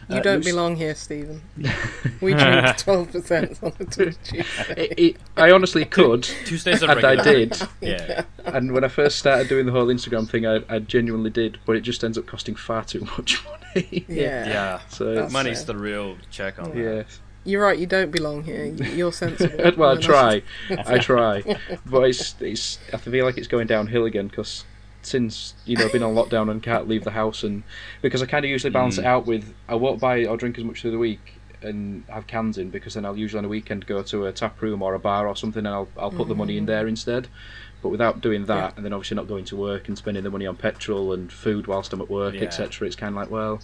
You 0.10 0.18
Uh, 0.18 0.22
don't 0.22 0.38
Lucy- 0.38 0.52
belong 0.52 0.76
here, 0.76 0.96
Stephen. 0.96 1.42
We 2.22 2.34
drink 2.34 2.78
twelve 2.78 3.12
percent 3.12 3.60
on 3.62 3.74
a 3.80 3.86
Tuesday. 3.86 4.44
It, 4.78 5.00
it, 5.00 5.18
I 5.36 5.52
honestly 5.52 5.84
could, 5.86 6.24
Tuesdays 6.24 6.82
are 6.84 6.92
and 6.98 7.06
I 7.06 7.22
did. 7.22 7.58
Yeah. 7.82 8.24
And 8.46 8.72
when 8.74 8.84
I 8.84 8.88
first 8.88 9.18
started 9.20 9.48
doing 9.50 9.66
the 9.66 9.72
whole 9.72 9.88
Instagram 9.88 10.30
thing, 10.30 10.46
I, 10.46 10.62
I 10.70 10.80
genuinely 10.80 11.30
did, 11.30 11.60
but 11.66 11.76
it 11.76 11.82
just 11.82 12.04
ends 12.04 12.18
up 12.18 12.26
costing 12.26 12.56
far 12.56 12.84
too 12.86 13.02
much 13.18 13.44
money. 13.76 14.06
Yeah. 14.08 14.48
Yeah. 14.48 14.80
So 14.90 15.16
That's 15.16 15.34
Money's 15.34 15.64
fair. 15.64 15.74
the 15.76 15.82
real 15.82 16.18
check 16.32 16.60
on 16.60 16.72
that. 16.72 16.78
yeah. 16.78 17.04
You're 17.46 17.62
right. 17.64 17.78
You 17.78 17.88
don't 17.88 18.10
belong 18.12 18.44
here. 18.44 18.66
You're 18.66 19.12
sensible. 19.12 19.72
well, 19.76 19.98
I 19.98 20.02
try, 20.02 20.44
I 20.70 20.98
try, 21.00 21.44
but 21.86 22.04
it's 22.04 22.36
it's. 22.40 22.80
I 22.94 22.98
feel 22.98 23.26
like 23.26 23.38
it's 23.38 23.50
going 23.50 23.68
downhill 23.68 24.06
again 24.06 24.28
because 24.30 24.64
since 25.06 25.54
you 25.66 25.78
know 25.78 25.86
I've 25.86 25.92
been 25.92 26.04
on 26.04 26.16
lockdown 26.16 26.50
and 26.50 26.62
can't 26.62 26.88
leave 26.88 27.04
the 27.04 27.12
house, 27.12 27.44
and 27.44 27.64
because 28.02 28.22
I 28.22 28.26
kind 28.26 28.46
of 28.46 28.52
usually 28.52 28.72
balance 28.72 28.98
it 28.98 29.02
hmm. 29.02 29.08
out 29.08 29.26
with 29.26 29.54
I 29.68 29.76
won't 29.76 30.00
buy 30.00 30.26
or 30.26 30.38
drink 30.38 30.58
as 30.58 30.64
much 30.64 30.82
through 30.82 30.92
the 30.92 30.98
week 30.98 31.40
and 31.62 32.04
have 32.10 32.28
cans 32.28 32.58
in 32.58 32.70
because 32.70 32.94
then 32.94 33.06
I'll 33.06 33.18
usually 33.18 33.40
on 33.40 33.46
a 33.46 33.50
weekend 33.50 33.86
go 33.86 34.04
to 34.04 34.26
a 34.26 34.32
tap 34.32 34.62
room 34.62 34.82
or 34.82 34.94
a 34.94 35.00
bar 35.00 35.28
or 35.28 35.36
something 35.36 35.66
and 35.66 35.74
I'll 35.74 35.88
I'll 35.98 36.12
put 36.12 36.28
the 36.28 36.36
money 36.36 36.58
in 36.58 36.66
there 36.66 36.84
hmm. 36.84 36.90
instead. 36.90 37.28
But 37.82 37.90
without 37.90 38.22
doing 38.22 38.46
that, 38.46 38.56
Yeah. 38.56 38.72
and 38.78 38.86
then 38.86 38.94
obviously 38.94 39.16
not 39.16 39.28
going 39.28 39.44
to 39.46 39.58
work 39.58 39.90
and 39.90 39.98
spending 39.98 40.24
the 40.24 40.30
money 40.30 40.46
on 40.46 40.56
petrol 40.56 41.12
and 41.12 41.32
food 41.32 41.68
whilst 41.68 41.92
I'm 41.92 42.00
at 42.00 42.10
work, 42.10 42.34
Yeah. 42.34 42.44
etc., 42.44 42.88
it's 42.88 42.96
kind 42.96 43.14
of 43.14 43.16
like 43.16 43.30
well. 43.30 43.60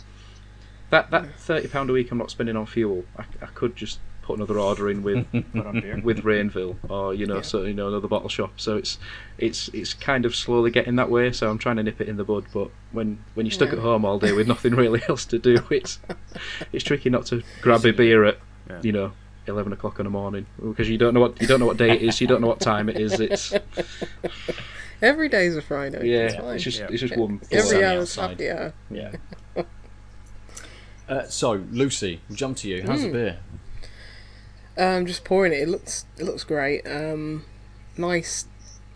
that 0.90 1.10
that 1.12 1.26
hmm. 1.26 1.32
thirty 1.38 1.68
pound 1.68 1.90
a 1.90 1.94
week 1.94 2.12
I'm 2.12 2.18
not 2.18 2.32
spending 2.32 2.56
on 2.56 2.66
fuel. 2.66 3.06
I, 3.18 3.24
I 3.42 3.48
could 3.48 3.76
just 3.76 4.00
put 4.30 4.38
another 4.38 4.60
order 4.60 4.90
in 4.92 5.02
with 5.02 5.26
Put 5.54 5.66
on 5.66 5.82
beer. 5.82 6.00
with 6.04 6.24
Rainville 6.24 6.76
or 6.88 7.14
you 7.16 7.26
know 7.26 7.38
Yeah. 7.38 7.42
so 7.42 7.64
you 7.64 7.74
know 7.74 7.88
another 7.88 8.08
bottle 8.08 8.30
shop. 8.30 8.52
So 8.58 8.78
it's 8.78 9.00
it's 9.40 9.70
it's 9.70 9.94
kind 9.96 10.24
of 10.26 10.36
slowly 10.36 10.70
getting 10.72 10.96
that 10.98 11.10
way. 11.10 11.32
So 11.32 11.50
I'm 11.50 11.58
trying 11.58 11.78
to 11.78 11.84
nip 11.84 12.00
it 12.00 12.08
in 12.08 12.18
the 12.18 12.24
bud. 12.24 12.46
But 12.54 12.70
when 12.92 13.18
when 13.34 13.46
you're 13.48 13.52
stuck 13.52 13.70
Yeah. 13.70 13.78
at 13.78 13.82
home 13.82 14.06
all 14.06 14.20
day 14.20 14.32
with 14.34 14.48
nothing 14.56 14.76
really 14.76 15.02
else 15.10 15.26
to 15.26 15.40
do, 15.40 15.58
it's 15.72 16.00
it's 16.72 16.84
tricky 16.84 17.10
not 17.10 17.26
to 17.28 17.42
grab 17.62 17.84
a 17.86 17.92
beer 17.92 18.24
at 18.26 18.38
Yeah. 18.70 18.80
you 18.84 18.92
know. 18.92 19.12
Eleven 19.48 19.74
o'clock 19.74 19.98
in 20.00 20.04
the 20.04 20.12
morning 20.12 20.46
because 20.62 20.88
you 20.90 21.00
don't 21.00 21.16
know 21.16 21.22
what 21.22 21.42
you 21.42 21.48
don't 21.48 21.60
know 21.60 21.66
what 21.66 21.78
day 21.78 21.90
it 21.96 22.04
is. 22.04 22.22
You 22.22 22.28
don't 22.28 22.40
know 22.42 22.48
what 22.48 22.60
time 22.60 22.88
it 22.88 22.98
is. 22.98 23.20
It's 23.20 23.52
Every 25.02 25.28
day's 25.28 25.56
a 25.58 25.62
Friday. 25.64 26.08
yeah. 26.08 26.40
fine. 26.40 26.56
It's 26.56 26.64
just 26.66 26.80
Yeah. 26.80 26.88
it's 26.92 27.02
just 27.02 27.18
one. 27.18 27.42
Every 27.52 27.68
sunny 27.68 27.84
hour's 27.84 28.16
outside. 28.18 28.30
happy 28.30 28.50
hour. 28.52 28.74
Yeah. 28.92 29.12
uh, 31.08 31.24
so, 31.28 31.54
Lucy, 31.72 32.22
we'll 32.30 32.36
jump 32.36 32.58
to 32.58 32.68
you. 32.70 32.84
How's 32.84 33.00
Hmm. 33.00 33.08
the 33.08 33.12
beer? 33.14 33.40
Um, 34.80 35.06
just 35.06 35.24
pouring 35.24 35.52
it. 35.52 35.60
It 35.60 35.70
looks 35.70 36.06
it 36.18 36.24
looks 36.24 36.44
great. 36.44 36.88
Um, 36.88 37.46
nice. 37.98 38.46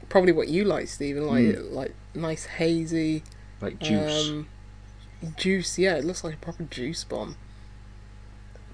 Probably 0.09 0.31
what 0.31 0.47
you 0.47 0.63
like, 0.63 0.87
Stephen. 0.87 1.27
Like 1.27 1.57
like 1.71 1.95
nice 2.13 2.45
hazy 2.45 3.23
like 3.61 3.79
juice. 3.79 4.29
Um, 4.29 4.47
juice. 5.37 5.77
Yeah, 5.77 5.95
it 5.95 6.05
looks 6.05 6.23
like 6.23 6.35
a 6.35 6.37
proper 6.37 6.63
juice 6.63 7.03
bomb. 7.03 7.35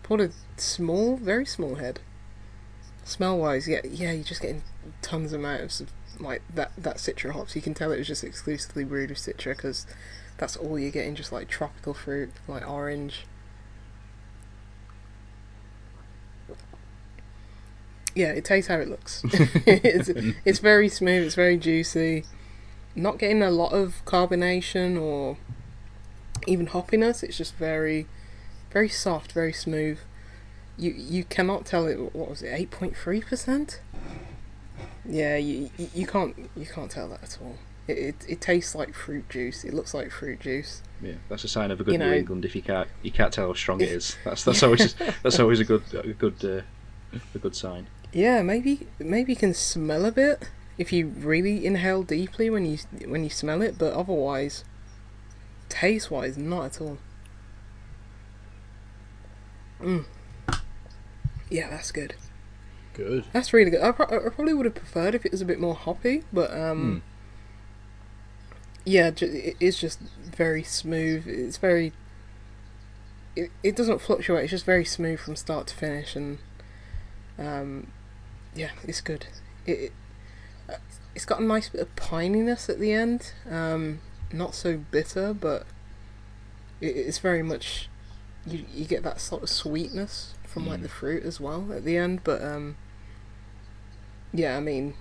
Poured 0.04 0.22
a 0.22 0.32
small, 0.58 1.18
very 1.18 1.46
small 1.46 1.75
head. 1.75 2.00
Smell 3.04 3.38
wise, 3.39 3.68
yeah, 3.68 3.82
yeah, 3.84 4.12
you're 4.12 4.24
just 4.24 4.42
getting 4.42 4.62
tons 5.01 5.34
of 5.34 5.39
amounts 5.39 5.80
of 5.82 5.92
like 6.20 6.42
that 6.54 6.72
that 6.78 6.98
citra 6.98 7.32
hops. 7.32 7.56
You 7.56 7.62
can 7.62 7.74
tell 7.74 7.92
it 7.92 7.98
was 7.98 8.08
just 8.08 8.24
exclusively 8.24 8.84
brewed 8.84 9.10
with 9.10 9.20
citra 9.20 9.56
because 9.56 9.88
that's 10.38 10.56
all 10.58 10.78
you're 10.78 10.92
getting. 10.92 11.16
Just 11.16 11.32
like 11.32 11.48
tropical 11.48 11.94
fruit, 11.94 12.32
like 12.48 12.68
orange. 12.68 13.25
Yeah, 18.20 18.32
it 18.32 18.44
tastes 18.44 18.68
how 18.68 18.80
it 18.80 18.90
looks. 18.90 19.22
it's, 19.66 20.10
it's 20.44 20.60
very 20.60 20.90
smooth. 20.90 21.24
It's 21.26 21.36
very 21.36 21.56
juicy. 21.56 22.26
Not 22.94 23.18
getting 23.18 23.42
a 23.42 23.50
lot 23.50 23.72
of 23.72 24.04
carbonation 24.04 25.00
or 25.02 25.38
even 26.46 26.68
hoppiness. 26.68 27.24
It's 27.24 27.38
just 27.38 27.56
very, 27.56 28.08
very 28.72 28.90
soft, 28.90 29.32
very 29.32 29.54
smooth. 29.54 30.00
You 30.78 30.92
you 30.98 31.24
cannot 31.24 31.66
tell 31.66 31.88
it. 31.88 31.96
What 32.14 32.30
was 32.30 32.42
it? 32.42 32.50
Eight 32.54 32.72
point 32.72 32.98
three 32.98 33.22
percent. 33.22 33.80
Yeah, 35.06 35.38
you, 35.38 35.70
you 35.78 35.90
you 35.96 36.06
can't 36.06 36.36
you 36.58 36.66
can't 36.66 36.92
tell 36.92 37.08
that 37.08 37.24
at 37.24 37.38
all. 37.42 37.56
It, 37.88 37.98
it 37.98 38.16
it 38.28 38.42
tastes 38.42 38.76
like 38.76 38.94
fruit 38.94 39.30
juice. 39.30 39.64
It 39.64 39.74
looks 39.74 39.94
like 39.94 40.12
fruit 40.12 40.42
juice. 40.42 40.82
Yeah, 41.02 41.14
that's 41.30 41.46
a 41.46 41.48
sign 41.48 41.72
of 41.72 41.80
a 41.80 41.86
good 41.86 41.94
You 41.94 42.00
New 42.00 42.06
know- 42.06 42.14
England 42.18 42.44
if 42.44 42.54
you 42.54 42.62
can't 42.62 42.90
you 43.02 43.12
can't 43.12 43.32
tell 43.32 43.48
how 43.48 43.54
strong 43.54 43.80
it 43.80 43.88
is. 43.88 44.18
That's 44.26 44.44
that's 44.44 44.62
always 44.62 44.94
that's 45.24 45.40
always 45.40 45.62
a 45.62 45.64
good 45.64 45.84
a 45.94 46.12
good 46.12 46.44
uh, 46.44 47.18
a 47.34 47.40
good 47.40 47.56
sign. 47.56 47.88
Yeah, 48.12 48.42
maybe 48.42 48.88
maybe 48.98 49.34
you 49.34 49.38
can 49.38 49.54
smell 49.54 50.06
a 50.06 50.12
bit 50.12 50.50
if 50.78 50.92
you 50.92 51.08
really 51.08 51.66
inhale 51.66 52.04
deeply 52.04 52.50
when 52.50 52.66
you 52.66 52.78
when 53.08 53.24
you 53.24 53.30
smell 53.30 53.62
it, 53.62 53.78
but 53.78 53.94
otherwise, 53.94 54.63
taste 55.68 56.10
wise, 56.10 56.38
not 56.38 56.66
at 56.66 56.82
all. 56.82 56.98
Mm. 59.82 60.06
Yeah, 61.50 61.70
that's 61.70 61.92
good. 61.92 62.16
Good. 62.94 63.25
That's 63.32 63.54
really 63.54 63.72
good. 63.72 63.82
I, 63.82 63.92
pro- 63.92 64.06
I 64.08 64.30
probably 64.30 64.54
would 64.54 64.66
have 64.66 64.75
preferred 64.75 65.16
if 65.16 65.25
it 65.25 65.32
was 65.32 65.42
a 65.42 65.46
bit 65.46 65.60
more 65.60 65.75
hoppy, 65.75 66.24
but 66.34 66.51
um, 66.56 67.01
yeah, 68.86 69.10
ju- 69.12 69.25
it 69.32 69.56
is 69.60 69.80
just 69.80 70.00
very 70.00 70.63
smooth. 70.63 71.28
It's 71.28 71.58
very. 71.58 71.94
It, 73.36 73.51
it 73.63 73.75
doesn't 73.75 74.01
fluctuate. 74.01 74.44
It's 74.46 74.51
just 74.51 74.66
very 74.66 74.84
smooth 74.86 75.20
from 75.20 75.36
start 75.36 75.68
to 75.68 75.75
finish, 75.75 76.16
and 76.16 76.39
um, 77.38 77.88
yeah, 78.56 78.70
it's 78.84 79.01
good. 79.01 79.27
It, 79.65 79.72
it 79.72 79.91
uh, 80.70 80.74
it's 81.15 81.25
got 81.25 81.39
a 81.39 81.44
nice 81.44 81.70
bit 81.70 81.82
of 81.82 81.96
pininess 81.96 82.70
at 82.70 82.79
the 82.79 82.94
end. 82.94 83.34
Um, 83.50 84.00
not 84.32 84.53
so 84.56 84.77
bitter, 84.77 85.34
but 85.34 85.65
it, 86.82 86.88
it's 86.96 87.20
very 87.20 87.44
much. 87.44 87.89
You 88.46 88.65
you 88.74 88.86
get 88.86 89.03
that 89.03 89.20
sort 89.20 89.44
of 89.44 89.50
sweetness 89.50 90.34
from 90.46 90.68
like 90.68 90.79
Mm. 90.79 90.84
the 90.84 90.89
fruit 90.89 91.24
as 91.24 91.39
well 91.39 91.72
at 91.74 91.84
the 91.84 91.98
end, 91.98 92.24
but 92.24 92.41
um. 92.44 92.75
Yeah, 94.32 94.58
I 94.58 94.60
mean, 94.60 94.94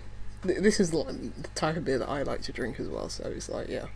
th- 0.42 0.60
this 0.60 0.80
is 0.80 0.94
like 0.94 1.08
the 1.42 1.48
type 1.54 1.76
of 1.76 1.84
beer 1.84 1.98
that 1.98 2.08
I 2.08 2.22
like 2.22 2.40
to 2.42 2.52
drink 2.52 2.80
as 2.80 2.88
well. 2.88 3.10
So 3.10 3.24
it's 3.28 3.48
like, 3.50 3.68
yeah, 3.68 3.86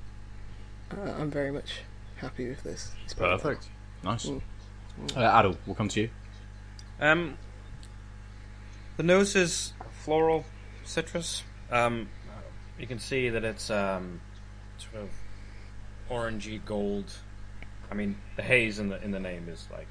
uh, 0.94 1.10
I'm 1.18 1.30
very 1.30 1.50
much 1.50 1.80
happy 2.16 2.48
with 2.50 2.62
this. 2.62 2.90
It's. 3.04 3.14
Perfect. 3.14 3.70
Nice. 4.04 4.26
Mm. 4.26 4.42
Uh, 5.16 5.20
Aadil, 5.42 5.56
we'll 5.66 5.74
come 5.74 5.88
to 5.88 6.02
you. 6.02 6.10
Um, 7.00 7.38
the 9.02 9.08
nose 9.08 9.34
is 9.34 9.72
floral 10.04 10.44
citrus. 10.84 11.42
Um, 11.72 12.08
you 12.78 12.86
can 12.86 13.00
see 13.00 13.30
that 13.30 13.42
it's 13.42 13.68
um, 13.68 14.20
sort 14.78 15.02
of 15.02 15.10
orangey 16.08 16.64
gold. 16.64 17.12
I 17.90 17.94
mean, 17.94 18.16
the 18.36 18.42
haze 18.42 18.78
in 18.78 18.88
the 18.90 19.02
in 19.02 19.10
the 19.10 19.18
name 19.18 19.48
is 19.48 19.66
like 19.72 19.88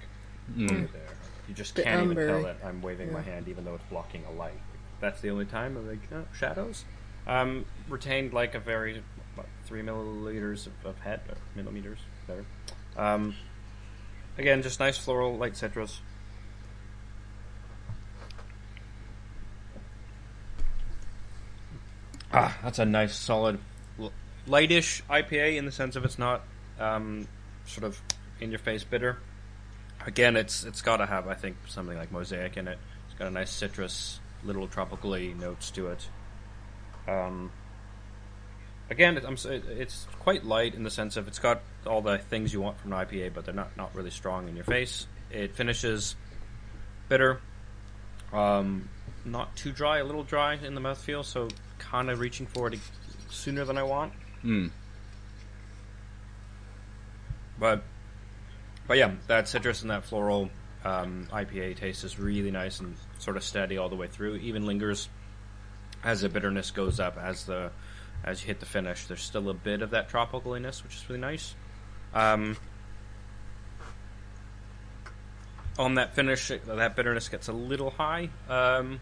Mm. 0.55 0.91
there. 0.91 1.01
You 1.47 1.53
just 1.53 1.75
Bit 1.75 1.85
can't 1.85 2.03
even 2.03 2.15
tell 2.17 2.39
ambery. 2.39 2.43
that 2.43 2.57
I'm 2.65 2.81
waving 2.81 3.11
my 3.13 3.21
hand, 3.21 3.47
even 3.47 3.63
though 3.65 3.75
it's 3.75 3.83
blocking 3.89 4.23
a 4.25 4.31
light. 4.31 4.59
That's 5.01 5.19
the 5.21 5.29
only 5.29 5.45
time 5.45 5.75
of 5.77 5.85
like 5.85 5.99
uh, 6.13 6.21
shadows. 6.33 6.85
Um, 7.27 7.65
retained 7.89 8.33
like 8.33 8.55
a 8.55 8.59
very 8.59 9.03
what, 9.35 9.45
three 9.65 9.81
milliliters 9.81 10.67
of, 10.67 10.73
of 10.85 10.99
head 11.01 11.21
or 11.29 11.35
millimeters, 11.55 11.99
better. 12.27 12.45
Um, 12.97 13.35
again, 14.37 14.61
just 14.61 14.79
nice 14.79 14.97
floral, 14.97 15.37
light 15.37 15.55
citrus. 15.57 15.99
Ah, 22.33 22.57
that's 22.63 22.79
a 22.79 22.85
nice, 22.85 23.15
solid, 23.15 23.59
lightish 24.47 25.03
IPA 25.09 25.57
in 25.57 25.65
the 25.65 25.71
sense 25.71 25.95
of 25.95 26.05
it's 26.05 26.17
not 26.17 26.43
um, 26.79 27.27
sort 27.65 27.83
of 27.83 27.99
in 28.39 28.49
your 28.51 28.59
face 28.59 28.83
bitter. 28.83 29.17
Again, 30.05 30.35
it's 30.35 30.63
it's 30.63 30.81
got 30.81 30.97
to 30.97 31.05
have 31.05 31.27
I 31.27 31.33
think 31.35 31.57
something 31.67 31.97
like 31.97 32.11
mosaic 32.11 32.57
in 32.57 32.67
it. 32.67 32.77
It's 33.09 33.17
got 33.19 33.27
a 33.27 33.31
nice 33.31 33.51
citrus, 33.51 34.19
little 34.43 34.67
tropically 34.67 35.33
notes 35.33 35.69
to 35.71 35.87
it. 35.89 36.07
Um, 37.07 37.51
again, 38.89 39.17
it, 39.17 39.25
I'm, 39.27 39.33
it- 39.35 39.65
it's 39.67 40.07
quite 40.19 40.45
light 40.45 40.73
in 40.73 40.83
the 40.83 40.89
sense 40.89 41.17
of 41.17 41.27
it's 41.27 41.39
got 41.39 41.61
all 41.85 42.01
the 42.01 42.17
things 42.17 42.53
you 42.53 42.61
want 42.61 42.79
from 42.79 42.93
an 42.93 43.05
IPA, 43.05 43.33
but 43.33 43.45
they're 43.45 43.53
not 43.53 43.75
not 43.77 43.93
really 43.93 44.09
strong 44.11 44.47
in 44.47 44.55
your 44.55 44.65
face. 44.65 45.05
It 45.29 45.55
finishes 45.55 46.15
bitter, 47.09 47.39
um, 48.33 48.89
not 49.25 49.55
too 49.55 49.71
dry, 49.71 49.99
a 49.99 50.03
little 50.03 50.23
dry 50.23 50.55
in 50.55 50.73
the 50.75 50.81
mouthfeel, 50.81 51.23
so 51.23 51.47
kind 51.91 52.09
of 52.09 52.19
reaching 52.19 52.47
for 52.47 52.69
it 52.69 52.79
sooner 53.29 53.65
than 53.65 53.77
I 53.77 53.83
want. 53.83 54.13
Mm. 54.43 54.71
But 57.59 57.83
but 58.87 58.97
yeah, 58.97 59.11
that 59.27 59.49
citrus 59.49 59.81
and 59.81 59.91
that 59.91 60.05
floral 60.05 60.49
um, 60.85 61.27
IPA 61.31 61.77
taste 61.77 62.03
is 62.03 62.17
really 62.17 62.49
nice 62.49 62.79
and 62.79 62.95
sort 63.19 63.37
of 63.37 63.43
steady 63.43 63.77
all 63.77 63.89
the 63.89 63.95
way 63.95 64.07
through. 64.07 64.35
Even 64.37 64.65
lingers 64.65 65.09
as 66.03 66.21
the 66.21 66.29
bitterness 66.29 66.71
goes 66.71 66.99
up 66.99 67.17
as 67.17 67.45
the 67.45 67.71
as 68.23 68.41
you 68.41 68.47
hit 68.47 68.61
the 68.61 68.65
finish. 68.65 69.05
There's 69.05 69.21
still 69.21 69.49
a 69.49 69.53
bit 69.53 69.81
of 69.81 69.91
that 69.91 70.09
tropicaliness, 70.09 70.83
which 70.83 70.95
is 70.95 71.09
really 71.09 71.21
nice. 71.21 71.55
Um, 72.13 72.55
on 75.77 75.95
that 75.95 76.15
finish, 76.15 76.47
that 76.47 76.95
bitterness 76.95 77.27
gets 77.27 77.49
a 77.49 77.53
little 77.53 77.89
high. 77.89 78.29
Um, 78.49 78.99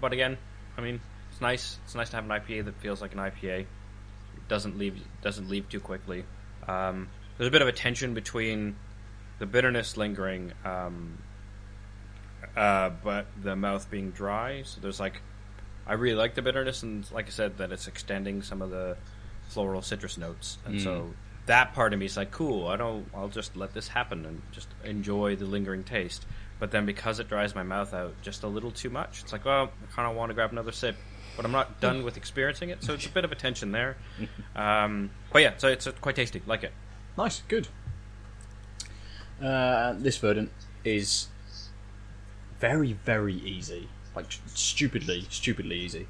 but 0.00 0.12
again, 0.12 0.38
I 0.76 0.80
mean, 0.80 1.00
it's 1.30 1.40
nice. 1.40 1.78
It's 1.84 1.94
nice 1.94 2.10
to 2.10 2.16
have 2.16 2.24
an 2.24 2.30
IPA 2.30 2.66
that 2.66 2.76
feels 2.76 3.00
like 3.00 3.12
an 3.12 3.18
IPA. 3.18 3.60
It 3.60 3.68
doesn't 4.48 4.78
leave 4.78 5.00
doesn't 5.22 5.48
leave 5.48 5.68
too 5.68 5.80
quickly. 5.80 6.24
Um, 6.66 7.08
there's 7.36 7.48
a 7.48 7.50
bit 7.50 7.62
of 7.62 7.68
a 7.68 7.72
tension 7.72 8.14
between 8.14 8.76
the 9.38 9.46
bitterness 9.46 9.96
lingering, 9.96 10.52
um, 10.64 11.18
uh, 12.56 12.90
but 13.02 13.26
the 13.42 13.54
mouth 13.56 13.90
being 13.90 14.10
dry. 14.10 14.62
So 14.62 14.80
there's 14.80 14.98
like, 14.98 15.20
I 15.86 15.94
really 15.94 16.16
like 16.16 16.34
the 16.34 16.42
bitterness, 16.42 16.82
and 16.82 17.10
like 17.12 17.26
I 17.26 17.30
said, 17.30 17.58
that 17.58 17.72
it's 17.72 17.86
extending 17.86 18.42
some 18.42 18.62
of 18.62 18.70
the 18.70 18.96
floral 19.48 19.82
citrus 19.82 20.16
notes, 20.18 20.58
and 20.64 20.80
so 20.80 21.10
that 21.46 21.74
part 21.74 21.92
of 21.92 21.98
me 21.98 22.06
is 22.06 22.16
like, 22.16 22.30
cool. 22.30 22.66
I 22.66 22.76
don't. 22.76 23.06
I'll 23.14 23.28
just 23.28 23.56
let 23.56 23.72
this 23.72 23.88
happen 23.88 24.26
and 24.26 24.42
just 24.52 24.68
enjoy 24.84 25.36
the 25.36 25.46
lingering 25.46 25.84
taste. 25.84 26.26
But 26.58 26.70
then 26.70 26.86
because 26.86 27.20
it 27.20 27.28
dries 27.28 27.54
my 27.54 27.62
mouth 27.62 27.92
out 27.92 28.14
just 28.22 28.42
a 28.42 28.46
little 28.46 28.70
too 28.70 28.88
much, 28.90 29.22
it's 29.22 29.32
like, 29.32 29.44
well, 29.44 29.70
I 29.82 29.94
kind 29.94 30.08
of 30.10 30.16
want 30.16 30.30
to 30.30 30.34
grab 30.34 30.52
another 30.52 30.72
sip, 30.72 30.96
but 31.36 31.44
I'm 31.44 31.52
not 31.52 31.80
done 31.80 32.02
with 32.02 32.16
experiencing 32.16 32.70
it. 32.70 32.82
So 32.82 32.94
it's 32.94 33.06
a 33.06 33.10
bit 33.10 33.24
of 33.24 33.32
a 33.32 33.36
tension 33.36 33.72
there. 33.72 33.96
Um, 34.56 35.10
but 35.34 35.42
yeah, 35.42 35.52
so 35.58 35.68
it's 35.68 35.86
uh, 35.86 35.92
quite 36.00 36.16
tasty. 36.16 36.40
Like 36.46 36.64
it. 36.64 36.72
Nice, 37.18 37.42
good. 37.46 37.68
Uh, 39.42 39.92
this 39.98 40.16
verdant 40.16 40.50
is 40.82 41.28
very, 42.58 42.94
very 42.94 43.34
easy. 43.34 43.90
Like 44.14 44.26
stupidly, 44.46 45.26
stupidly 45.28 45.76
easy. 45.76 46.08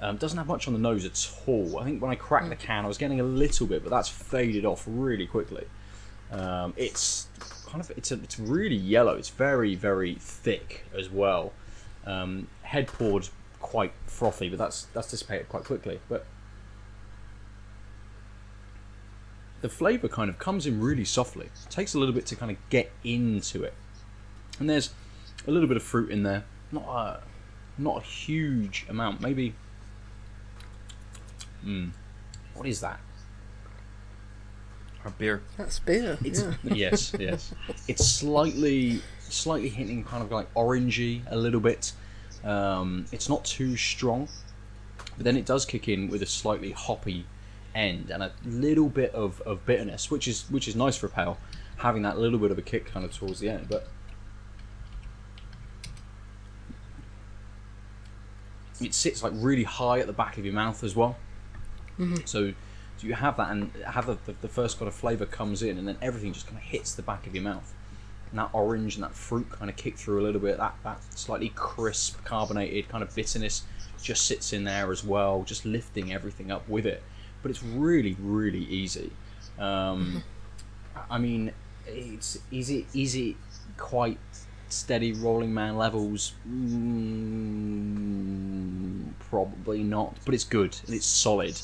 Um, 0.00 0.16
doesn't 0.16 0.38
have 0.38 0.46
much 0.46 0.66
on 0.66 0.72
the 0.72 0.78
nose 0.78 1.04
at 1.04 1.30
all. 1.46 1.78
I 1.78 1.84
think 1.84 2.00
when 2.00 2.10
I 2.10 2.14
cracked 2.14 2.48
the 2.48 2.56
can, 2.56 2.84
I 2.84 2.88
was 2.88 2.98
getting 2.98 3.20
a 3.20 3.24
little 3.24 3.66
bit, 3.66 3.82
but 3.82 3.90
that's 3.90 4.08
faded 4.08 4.64
off 4.64 4.84
really 4.86 5.26
quickly. 5.26 5.66
Um, 6.32 6.74
it's 6.76 7.28
kind 7.74 7.90
of 7.90 7.98
it's 7.98 8.12
a, 8.12 8.14
it's 8.14 8.38
really 8.38 8.76
yellow. 8.76 9.14
It's 9.14 9.30
very 9.30 9.74
very 9.74 10.14
thick 10.14 10.84
as 10.96 11.10
well. 11.10 11.52
Um, 12.06 12.46
head 12.62 12.86
poured 12.86 13.28
quite 13.60 13.92
frothy, 14.06 14.48
but 14.48 14.58
that's 14.58 14.84
that's 14.94 15.10
dissipated 15.10 15.48
quite 15.48 15.64
quickly. 15.64 15.98
But 16.08 16.24
the 19.60 19.68
flavour 19.68 20.06
kind 20.06 20.30
of 20.30 20.38
comes 20.38 20.66
in 20.66 20.80
really 20.80 21.04
softly. 21.04 21.46
It 21.46 21.70
takes 21.70 21.94
a 21.94 21.98
little 21.98 22.14
bit 22.14 22.26
to 22.26 22.36
kind 22.36 22.52
of 22.52 22.58
get 22.70 22.92
into 23.02 23.64
it, 23.64 23.74
and 24.60 24.70
there's 24.70 24.90
a 25.48 25.50
little 25.50 25.68
bit 25.68 25.76
of 25.76 25.82
fruit 25.82 26.10
in 26.10 26.22
there. 26.22 26.44
Not 26.70 26.84
a 26.86 27.22
not 27.76 28.02
a 28.02 28.06
huge 28.06 28.86
amount. 28.88 29.20
Maybe. 29.20 29.54
Hmm. 31.62 31.88
What 32.54 32.68
is 32.68 32.80
that? 32.82 33.00
Or 35.04 35.10
beer. 35.18 35.42
That's 35.56 35.78
beer. 35.78 36.18
It's 36.24 36.42
yeah. 36.42 36.54
yes, 36.74 37.14
yes. 37.18 37.54
It's 37.88 38.06
slightly, 38.06 39.02
slightly 39.20 39.68
hinting 39.68 40.04
kind 40.04 40.22
of 40.22 40.30
like 40.30 40.52
orangey 40.54 41.22
a 41.30 41.36
little 41.36 41.60
bit. 41.60 41.92
Um, 42.42 43.06
it's 43.12 43.28
not 43.28 43.44
too 43.44 43.76
strong, 43.76 44.28
but 45.16 45.24
then 45.24 45.36
it 45.36 45.46
does 45.46 45.64
kick 45.64 45.88
in 45.88 46.08
with 46.08 46.22
a 46.22 46.26
slightly 46.26 46.72
hoppy 46.72 47.26
end 47.74 48.10
and 48.10 48.22
a 48.22 48.32
little 48.44 48.88
bit 48.88 49.12
of, 49.14 49.40
of 49.42 49.64
bitterness, 49.66 50.10
which 50.10 50.28
is 50.28 50.44
which 50.50 50.68
is 50.68 50.76
nice 50.76 50.96
for 50.96 51.06
a 51.06 51.10
pale, 51.10 51.38
having 51.76 52.02
that 52.02 52.18
little 52.18 52.38
bit 52.38 52.50
of 52.50 52.58
a 52.58 52.62
kick 52.62 52.86
kind 52.86 53.04
of 53.04 53.12
towards 53.12 53.40
the 53.40 53.48
end. 53.48 53.66
But 53.68 53.88
it 58.80 58.94
sits 58.94 59.22
like 59.22 59.32
really 59.34 59.64
high 59.64 60.00
at 60.00 60.06
the 60.06 60.12
back 60.12 60.38
of 60.38 60.44
your 60.44 60.54
mouth 60.54 60.82
as 60.82 60.96
well. 60.96 61.16
So, 61.98 62.16
so 62.24 62.52
you 63.04 63.14
have 63.14 63.36
that, 63.36 63.50
and 63.50 63.70
have 63.86 64.06
the, 64.06 64.18
the, 64.24 64.32
the 64.40 64.48
first 64.48 64.78
kind 64.78 64.88
of 64.88 64.94
flavour 64.94 65.26
comes 65.26 65.62
in, 65.62 65.78
and 65.78 65.86
then 65.86 65.96
everything 66.00 66.32
just 66.32 66.46
kind 66.46 66.58
of 66.58 66.64
hits 66.64 66.94
the 66.94 67.02
back 67.02 67.26
of 67.26 67.34
your 67.34 67.44
mouth. 67.44 67.72
And 68.30 68.38
that 68.38 68.50
orange 68.52 68.96
and 68.96 69.04
that 69.04 69.14
fruit 69.14 69.50
kind 69.50 69.70
of 69.70 69.76
kick 69.76 69.96
through 69.96 70.20
a 70.20 70.24
little 70.24 70.40
bit. 70.40 70.56
That 70.58 70.74
that 70.82 71.02
slightly 71.14 71.52
crisp, 71.54 72.24
carbonated 72.24 72.88
kind 72.88 73.02
of 73.04 73.14
bitterness 73.14 73.62
just 74.02 74.26
sits 74.26 74.52
in 74.52 74.64
there 74.64 74.90
as 74.90 75.04
well, 75.04 75.44
just 75.44 75.64
lifting 75.64 76.12
everything 76.12 76.50
up 76.50 76.68
with 76.68 76.86
it. 76.86 77.02
But 77.42 77.50
it's 77.50 77.62
really, 77.62 78.16
really 78.20 78.64
easy. 78.64 79.12
Um, 79.58 80.24
I 81.10 81.18
mean, 81.18 81.52
it's 81.86 82.38
is 82.50 82.70
it 82.70 82.86
is 82.94 83.14
it 83.14 83.36
quite 83.76 84.18
steady 84.68 85.12
rolling 85.12 85.52
man 85.54 85.76
levels? 85.76 86.32
Mm, 86.48 87.44
probably 89.30 89.82
not, 89.82 90.16
but 90.24 90.34
it's 90.34 90.44
good 90.44 90.76
and 90.86 90.94
it's 90.94 91.06
solid. 91.06 91.60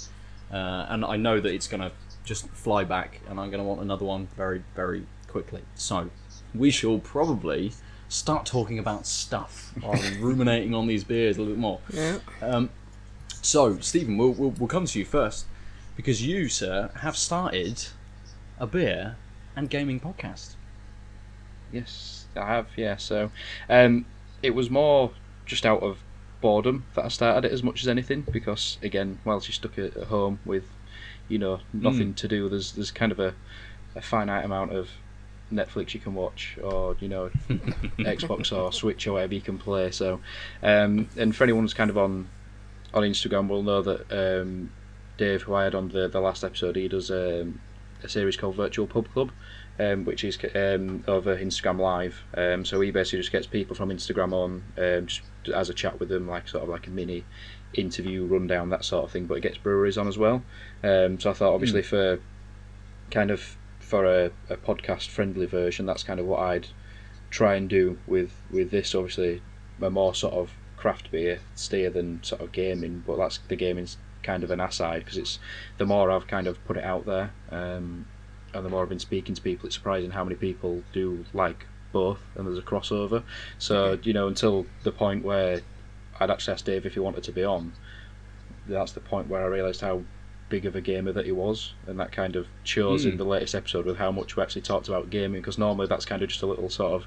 Uh, 0.52 0.86
and 0.88 1.04
I 1.04 1.16
know 1.16 1.40
that 1.40 1.52
it's 1.52 1.68
going 1.68 1.80
to 1.80 1.92
just 2.24 2.48
fly 2.48 2.84
back, 2.84 3.20
and 3.28 3.38
I'm 3.38 3.50
going 3.50 3.62
to 3.62 3.68
want 3.68 3.80
another 3.80 4.04
one 4.04 4.28
very, 4.36 4.62
very 4.74 5.06
quickly. 5.28 5.62
So, 5.74 6.10
we 6.54 6.70
shall 6.70 6.98
probably 6.98 7.72
start 8.08 8.44
talking 8.44 8.78
about 8.78 9.06
stuff 9.06 9.72
rather 9.80 10.02
than 10.02 10.20
ruminating 10.20 10.74
on 10.74 10.86
these 10.88 11.04
beers 11.04 11.36
a 11.36 11.40
little 11.40 11.54
bit 11.54 11.60
more. 11.60 11.80
Yeah. 11.92 12.18
Um, 12.42 12.70
so, 13.42 13.78
Stephen, 13.78 14.18
we'll, 14.18 14.32
we'll, 14.32 14.50
we'll 14.50 14.68
come 14.68 14.86
to 14.86 14.98
you 14.98 15.04
first 15.04 15.46
because 15.96 16.26
you, 16.26 16.48
sir, 16.48 16.90
have 17.00 17.16
started 17.16 17.86
a 18.58 18.66
beer 18.66 19.16
and 19.56 19.70
gaming 19.70 20.00
podcast. 20.00 20.54
Yes, 21.72 22.26
I 22.36 22.46
have. 22.46 22.66
Yeah, 22.76 22.96
so 22.96 23.30
um, 23.68 24.04
it 24.42 24.50
was 24.50 24.70
more 24.70 25.12
just 25.46 25.64
out 25.64 25.82
of 25.82 25.98
boredom 26.40 26.84
that 26.94 27.04
I 27.04 27.08
started 27.08 27.46
it 27.46 27.52
as 27.52 27.62
much 27.62 27.82
as 27.82 27.88
anything 27.88 28.26
because 28.30 28.78
again, 28.82 29.18
whilst 29.24 29.48
you're 29.48 29.54
stuck 29.54 29.78
at, 29.78 29.94
home 30.04 30.40
with 30.44 30.64
you 31.28 31.38
know 31.38 31.60
nothing 31.72 32.14
to 32.14 32.28
do, 32.28 32.48
there's 32.48 32.72
there's 32.72 32.90
kind 32.90 33.12
of 33.12 33.20
a, 33.20 33.34
a 33.94 34.02
finite 34.02 34.44
amount 34.44 34.72
of 34.72 34.90
Netflix 35.52 35.94
you 35.94 36.00
can 36.00 36.14
watch 36.14 36.58
or 36.62 36.96
you 37.00 37.08
know 37.08 37.30
Xbox 37.98 38.56
or 38.56 38.72
Switch 38.72 39.06
or 39.06 39.14
whatever 39.14 39.34
you 39.34 39.40
can 39.40 39.58
play. 39.58 39.90
So, 39.90 40.20
um, 40.62 41.08
and 41.16 41.34
for 41.34 41.44
anyone 41.44 41.64
who's 41.64 41.74
kind 41.74 41.90
of 41.90 41.98
on 41.98 42.28
on 42.94 43.02
Instagram 43.02 43.48
will 43.48 43.62
know 43.62 43.82
that 43.82 44.40
um, 44.40 44.72
Dave, 45.16 45.42
who 45.42 45.54
I 45.54 45.64
had 45.64 45.74
on 45.74 45.88
the 45.88 46.08
the 46.08 46.20
last 46.20 46.44
episode, 46.44 46.76
he 46.76 46.88
does 46.88 47.10
um, 47.10 47.60
a 48.02 48.08
series 48.08 48.36
called 48.36 48.56
Virtual 48.56 48.86
Pub 48.86 49.12
Club, 49.12 49.30
um, 49.80 50.04
which 50.04 50.24
is 50.24 50.38
um, 50.54 51.02
over 51.08 51.36
Instagram 51.36 51.78
Live. 51.78 52.22
Um, 52.36 52.64
so 52.64 52.80
he 52.80 52.90
basically 52.90 53.20
just 53.20 53.32
gets 53.32 53.46
people 53.46 53.74
from 53.74 53.88
Instagram 53.88 54.32
on 54.32 54.62
um, 54.76 55.06
just 55.06 55.22
as 55.54 55.70
a 55.70 55.74
chat 55.74 55.98
with 55.98 56.10
them, 56.10 56.28
like 56.28 56.48
sort 56.48 56.62
of 56.62 56.68
like 56.68 56.86
a 56.86 56.90
mini 56.90 57.24
interview 57.72 58.26
rundown, 58.26 58.68
that 58.68 58.84
sort 58.84 59.04
of 59.04 59.10
thing. 59.10 59.24
But 59.24 59.38
it 59.38 59.40
gets 59.40 59.56
breweries 59.56 59.96
on 59.96 60.06
as 60.06 60.18
well. 60.18 60.42
Um, 60.84 61.18
so 61.18 61.30
I 61.30 61.32
thought, 61.32 61.54
obviously, 61.54 61.82
for 61.82 62.20
kind 63.10 63.30
of 63.30 63.56
for 63.78 64.04
a, 64.04 64.30
a 64.50 64.56
podcast 64.56 65.08
friendly 65.08 65.46
version, 65.46 65.86
that's 65.86 66.02
kind 66.02 66.20
of 66.20 66.26
what 66.26 66.40
I'd 66.40 66.68
try 67.30 67.54
and 67.54 67.68
do 67.68 67.98
with 68.06 68.32
with 68.50 68.70
this. 68.70 68.94
Obviously, 68.94 69.40
a 69.80 69.88
more 69.88 70.14
sort 70.14 70.34
of 70.34 70.52
craft 70.76 71.10
beer 71.10 71.40
steer 71.54 71.88
than 71.88 72.22
sort 72.22 72.42
of 72.42 72.52
gaming, 72.52 73.02
but 73.06 73.16
that's 73.16 73.38
the 73.48 73.56
gaming's 73.56 73.96
kind 74.22 74.44
of 74.44 74.50
an 74.50 74.60
aside 74.60 74.98
because 74.98 75.16
it's 75.16 75.38
the 75.78 75.86
more 75.86 76.10
I've 76.10 76.26
kind 76.26 76.46
of 76.46 76.62
put 76.66 76.76
it 76.76 76.84
out 76.84 77.06
there. 77.06 77.32
Um, 77.50 78.06
and 78.54 78.64
the 78.64 78.68
more 78.70 78.82
I've 78.82 78.88
been 78.88 78.98
speaking 78.98 79.34
to 79.34 79.42
people, 79.42 79.66
it's 79.66 79.74
surprising 79.76 80.10
how 80.10 80.24
many 80.24 80.36
people 80.36 80.82
do 80.92 81.24
like 81.32 81.66
both, 81.92 82.20
and 82.36 82.46
there's 82.46 82.58
a 82.58 82.62
crossover. 82.62 83.22
So 83.58 83.98
you 84.02 84.12
know, 84.12 84.28
until 84.28 84.66
the 84.82 84.92
point 84.92 85.24
where 85.24 85.60
I'd 86.18 86.30
actually 86.30 86.54
asked 86.54 86.66
Dave 86.66 86.86
if 86.86 86.94
he 86.94 87.00
wanted 87.00 87.24
to 87.24 87.32
be 87.32 87.44
on, 87.44 87.72
that's 88.66 88.92
the 88.92 89.00
point 89.00 89.28
where 89.28 89.42
I 89.42 89.46
realised 89.46 89.80
how 89.80 90.02
big 90.48 90.66
of 90.66 90.74
a 90.74 90.80
gamer 90.80 91.12
that 91.12 91.26
he 91.26 91.32
was, 91.32 91.74
and 91.86 91.98
that 92.00 92.12
kind 92.12 92.36
of 92.36 92.48
shows 92.64 93.04
in 93.06 93.16
the 93.16 93.24
latest 93.24 93.54
episode 93.54 93.86
with 93.86 93.98
how 93.98 94.10
much 94.10 94.36
we 94.36 94.42
actually 94.42 94.62
talked 94.62 94.88
about 94.88 95.10
gaming. 95.10 95.40
Because 95.40 95.58
normally 95.58 95.86
that's 95.86 96.04
kind 96.04 96.22
of 96.22 96.28
just 96.28 96.42
a 96.42 96.46
little 96.46 96.68
sort 96.68 96.92
of 96.92 97.06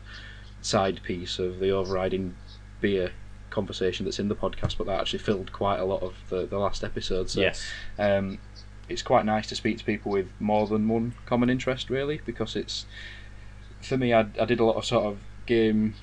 side 0.62 1.01
piece 1.03 1.39
of 1.39 1.60
the 1.60 1.69
overriding 1.71 2.36
beer 2.79 3.12
conversation 3.49 4.06
that's 4.06 4.19
in 4.19 4.29
the 4.29 4.36
podcast, 4.36 4.77
but 4.77 4.88
that 4.88 4.99
actually 4.99 5.19
filled 5.19 5.51
quite 5.51 5.79
a 5.79 5.86
lot 5.86 6.01
of 6.01 6.15
the, 6.29 6.45
the 6.45 6.58
last 6.58 6.84
episode. 6.84 7.29
So 7.29 7.41
Yes. 7.41 7.69
um, 7.99 8.39
it's 8.89 9.02
quite 9.02 9.26
nice 9.26 9.48
to 9.48 9.56
speak 9.56 9.78
to 9.80 9.84
people 9.86 10.12
with 10.12 10.30
more 10.39 10.67
than 10.67 10.88
one 10.88 11.15
common 11.26 11.50
interest, 11.50 11.89
really, 11.89 12.22
because 12.26 12.56
it's 12.56 12.86
for 13.82 13.98
me. 13.98 14.13
I, 14.13 14.22
I 14.39 14.46
did 14.46 14.60
a 14.60 14.65
lot 14.65 14.76
of 14.78 14.86
sort 14.86 15.06
of 15.06 15.19
game 15.46 15.96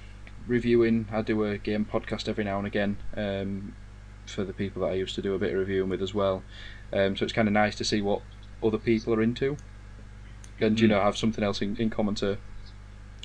reviewing. 0.46 1.08
I 1.12 1.22
do 1.22 1.44
a 1.44 1.58
game 1.58 1.84
podcast 1.84 2.28
every 2.28 2.44
now 2.44 2.58
and 2.58 2.66
again 2.66 2.96
um, 3.16 3.74
for 4.26 4.44
the 4.44 4.52
people 4.52 4.82
that 4.82 4.92
I 4.92 4.94
used 4.94 5.14
to 5.16 5.22
do 5.22 5.34
a 5.34 5.38
bit 5.38 5.52
of 5.52 5.58
reviewing 5.58 5.88
with 5.90 6.02
as 6.02 6.14
well. 6.14 6.44
Um, 6.92 7.16
so 7.16 7.24
it's 7.24 7.32
kind 7.32 7.48
of 7.48 7.54
nice 7.54 7.76
to 7.76 7.84
see 7.84 8.00
what 8.00 8.22
other 8.62 8.78
people 8.78 9.14
are 9.14 9.22
into, 9.22 9.56
and 10.60 10.78
you 10.80 10.86
Mm. 10.86 10.90
know 10.90 11.00
have 11.00 11.16
something 11.16 11.44
else 11.44 11.62
in, 11.62 11.76
in 11.76 11.90
common 11.90 12.14
to 12.16 12.38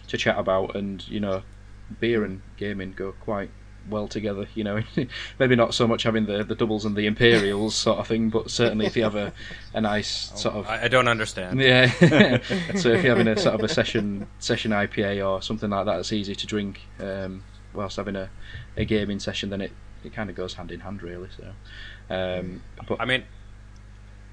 to 0.08 0.18
chat 0.18 0.38
about. 0.38 0.76
And 0.76 1.08
you 1.08 1.20
know, 1.20 1.44
beer 2.00 2.24
and 2.24 2.42
gaming 2.58 2.92
go 2.92 3.12
quite 3.12 3.52
well 3.90 4.08
together. 4.08 4.48
You 4.56 4.64
know, 4.64 4.82
maybe 5.40 5.56
not 5.56 5.74
so 5.74 5.88
much 5.88 6.04
having 6.04 6.26
the, 6.26 6.44
the 6.44 6.56
doubles 6.56 6.86
and 6.86 6.96
the 6.96 7.06
imperials 7.06 7.76
sort 7.76 8.00
of 8.00 8.08
thing, 8.08 8.30
but 8.30 8.50
certainly 8.50 8.86
if 8.86 8.96
you 8.96 9.04
have 9.04 9.16
a, 9.16 9.34
a 9.74 9.82
nice 9.82 10.32
sort 10.36 10.56
of 10.56 10.68
I, 10.68 10.84
I 10.84 10.88
don't 10.88 11.08
understand. 11.08 11.60
yeah. 11.60 11.88
so 12.76 12.90
if 12.90 13.04
you're 13.04 13.16
having 13.16 13.28
a 13.28 13.38
sort 13.38 13.56
of 13.56 13.64
a 13.64 13.68
session 13.68 14.28
session 14.40 14.72
IPA 14.72 15.28
or 15.28 15.42
something 15.42 15.70
like 15.70 15.86
that, 15.86 16.00
it's 16.00 16.14
easy 16.14 16.36
to 16.36 16.48
drink 16.48 16.82
um, 17.00 17.44
whilst 17.74 17.98
having 17.98 18.16
a, 18.16 18.30
a 18.78 18.86
gaming 18.86 19.20
session. 19.20 19.50
Then 19.50 19.62
it, 19.62 19.72
it 20.04 20.14
kind 20.14 20.30
of 20.30 20.36
goes 20.36 20.54
hand 20.54 20.72
in 20.72 20.82
hand, 20.82 21.02
really. 21.02 21.30
So, 21.36 22.14
um, 22.14 22.62
but 22.88 23.00
I 23.00 23.06
mean, 23.06 23.24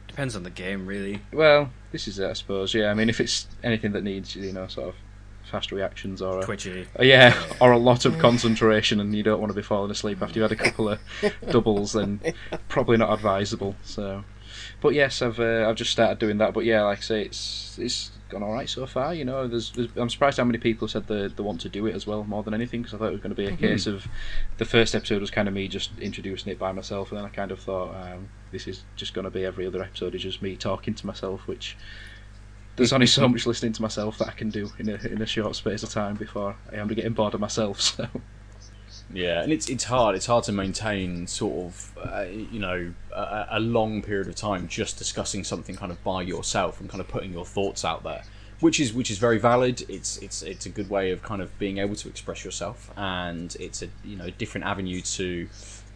depends 0.09 0.37
on 0.37 0.43
the 0.43 0.51
game, 0.51 0.87
really. 0.87 1.21
well, 1.33 1.71
this 1.91 2.09
is 2.09 2.19
it, 2.19 2.29
I 2.29 2.33
suppose. 2.35 2.75
Yeah, 2.75 2.91
I 2.91 2.95
mean, 2.95 3.09
if 3.09 3.21
it's 3.21 3.47
anything 3.63 3.93
that 3.93 4.03
needs 4.03 4.37
you 4.37 4.53
know 4.53 4.67
sort 4.67 4.91
of 4.91 4.95
fast 5.51 5.73
reactions 5.73 6.23
or 6.23 6.41
a, 6.41 6.45
Twitchy. 6.45 6.87
Yeah, 7.01 7.41
or 7.61 7.73
a 7.73 7.79
lot 7.79 8.05
of 8.05 8.19
concentration, 8.19 9.01
and 9.01 9.15
you 9.15 9.23
don't 9.23 9.41
want 9.41 9.51
to 9.51 9.57
be 9.57 9.63
falling 9.63 9.91
asleep 9.91 10.23
after 10.23 10.39
you 10.39 10.43
had 10.43 10.53
a 10.53 10.57
couple 10.57 10.89
of 10.89 11.01
doubles, 11.51 11.93
then 11.93 12.21
probably 12.69 12.97
not 12.97 13.13
advisable. 13.13 13.77
So, 13.83 14.25
but 14.81 14.95
yes, 14.95 15.23
I've 15.23 15.41
uh, 15.41 15.69
I've 15.69 15.77
just 15.77 15.91
started 15.91 16.19
doing 16.19 16.39
that. 16.39 16.55
But 16.55 16.65
yeah, 16.65 16.83
like 16.83 16.99
I 16.99 17.03
say, 17.03 17.23
it's 17.23 17.79
it's 17.79 18.11
gone 18.33 18.43
all 18.43 18.53
right 18.53 18.69
so 18.69 18.87
far. 18.87 19.15
You 19.15 19.25
know, 19.25 19.47
there's, 19.47 19.71
there's 19.73 19.89
I'm 19.97 20.11
surprised 20.11 20.39
how 20.39 20.45
many 20.45 20.59
people 20.59 20.89
said 20.89 21.07
they 21.07 21.29
they 21.29 21.43
want 21.43 21.61
to 21.63 21.69
do 21.69 21.87
it 21.87 21.95
as 21.95 22.07
well, 22.07 22.25
more 22.25 22.43
than 22.43 22.55
anything, 22.55 22.83
because 22.83 22.95
I 22.95 22.99
thought 22.99 23.09
it 23.09 23.13
was 23.13 23.21
going 23.21 23.35
to 23.35 23.37
be 23.37 23.47
a 23.47 23.57
case 23.57 23.87
of 23.87 24.07
the 24.59 24.65
first 24.65 24.95
episode 24.95 25.21
was 25.21 25.31
kind 25.31 25.49
of 25.49 25.55
me 25.55 25.69
just 25.69 25.91
introducing 26.01 26.51
it 26.51 26.59
by 26.59 26.73
myself, 26.73 27.11
and 27.11 27.19
then 27.19 27.27
I 27.27 27.29
kind 27.29 27.53
of 27.53 27.61
thought 27.61 27.95
um, 27.95 28.29
this 28.51 28.67
is 28.67 28.83
just 28.97 29.15
going 29.15 29.25
to 29.25 29.31
be 29.31 29.45
every 29.45 29.67
other 29.67 29.83
episode 29.83 30.15
is 30.15 30.23
just 30.23 30.43
me 30.43 30.57
talking 30.57 30.95
to 30.95 31.07
myself, 31.07 31.47
which 31.47 31.77
there's 32.77 32.93
only 32.93 33.07
so 33.07 33.29
much 33.29 33.47
listening 33.47 33.73
to 33.75 33.83
myself 33.83 34.19
that 34.19 34.29
I 34.29 34.33
can 34.33 34.51
do 34.51 34.73
in 34.79 34.89
a 34.89 34.95
in 35.07 35.21
a 35.21 35.27
short 35.27 35.57
space 35.57 35.83
of 35.83 35.91
time 35.91 36.17
before 36.17 36.57
I 36.73 36.77
am 36.77 36.89
getting 36.89 37.13
bored 37.13 37.35
of 37.35 37.41
myself. 37.41 37.81
So 38.03 38.09
Yeah, 39.13 39.43
and 39.43 39.53
it's 39.53 39.69
it's 39.69 39.85
hard. 39.85 40.15
It's 40.17 40.27
hard 40.27 40.45
to 40.45 40.53
maintain 40.53 41.27
sort 41.27 41.67
of 41.67 41.99
uh, 42.03 42.27
you 42.31 42.59
know 42.59 42.95
a, 43.15 43.47
a 43.53 43.61
long 43.61 44.03
period 44.03 44.29
of 44.29 44.37
time 44.37 44.69
just 44.69 44.97
discussing 44.97 45.45
something 45.45 45.77
kind 45.77 45.93
of 45.93 46.03
by 46.03 46.23
yourself 46.23 46.81
and 46.81 46.89
kind 46.89 47.01
of 47.01 47.09
putting 47.09 47.33
your 47.33 47.45
thoughts 47.45 47.85
out 47.85 48.05
there, 48.05 48.23
which 48.61 48.81
is 48.81 48.95
which 48.95 49.11
is 49.11 49.19
very 49.19 49.39
valid. 49.39 49.83
It's 49.89 50.17
it's 50.19 50.43
it's 50.43 50.65
a 50.65 50.71
good 50.71 50.89
way 50.89 51.11
of 51.11 51.23
kind 51.23 51.43
of 51.43 51.59
being 51.59 51.79
able 51.79 51.97
to 51.97 52.09
express 52.09 52.45
yourself, 52.45 52.91
and 52.97 53.55
it's 53.61 53.83
a 53.83 53.89
you 54.03 54.17
know 54.17 54.31
different 54.31 54.67
avenue 54.67 55.03
to 55.03 55.49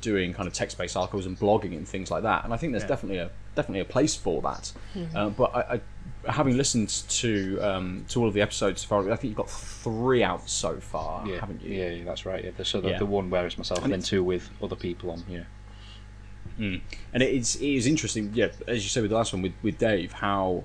doing 0.02 0.34
kind 0.34 0.46
of 0.46 0.52
text-based 0.52 0.96
articles 0.96 1.24
and 1.26 1.38
blogging 1.38 1.74
and 1.76 1.88
things 1.88 2.10
like 2.10 2.22
that. 2.22 2.44
And 2.44 2.52
I 2.52 2.58
think 2.58 2.72
there's 2.72 2.84
definitely 2.88 3.18
a 3.18 3.30
definitely 3.54 3.80
a 3.80 3.86
place 3.86 4.14
for 4.14 4.42
that. 4.42 4.72
Uh, 5.14 5.30
but 5.30 5.54
I, 5.56 5.60
I 5.76 5.80
having 6.28 6.56
listened 6.56 6.88
to 7.08 7.58
um, 7.60 8.04
to 8.08 8.20
all 8.20 8.28
of 8.28 8.34
the 8.34 8.40
episodes 8.40 8.82
so 8.82 8.88
far, 8.88 9.00
I 9.10 9.16
think 9.16 9.30
you've 9.30 9.36
got 9.36 9.50
three 9.50 10.22
out 10.22 10.48
so 10.48 10.76
far, 10.80 11.26
Yeah, 11.26 11.40
haven't 11.40 11.62
you? 11.62 11.74
yeah, 11.78 11.90
yeah, 11.90 12.04
that's 12.04 12.26
right. 12.26 12.44
Yeah, 12.44 12.50
the, 12.56 12.64
so 12.64 12.80
the, 12.80 12.90
Yeah. 12.90 12.98
the 12.98 13.06
one 13.06 13.30
where 13.30 13.46
it's 13.46 13.56
myself 13.58 13.78
And 13.84 13.92
and 13.92 14.02
then 14.02 14.06
two 14.06 14.22
with 14.24 14.50
other 14.62 14.76
people 14.76 15.10
on. 15.10 15.22
Yeah, 15.28 15.44
and 16.58 17.22
it 17.22 17.30
is 17.34 17.56
it 17.56 17.66
is 17.68 17.86
interesting. 17.86 18.30
Yeah, 18.34 18.48
as 18.66 18.82
you 18.82 18.88
said 18.88 19.02
with 19.02 19.10
the 19.10 19.16
last 19.16 19.32
one 19.32 19.42
with 19.42 19.52
with 19.62 19.78
Dave, 19.78 20.12
how 20.12 20.64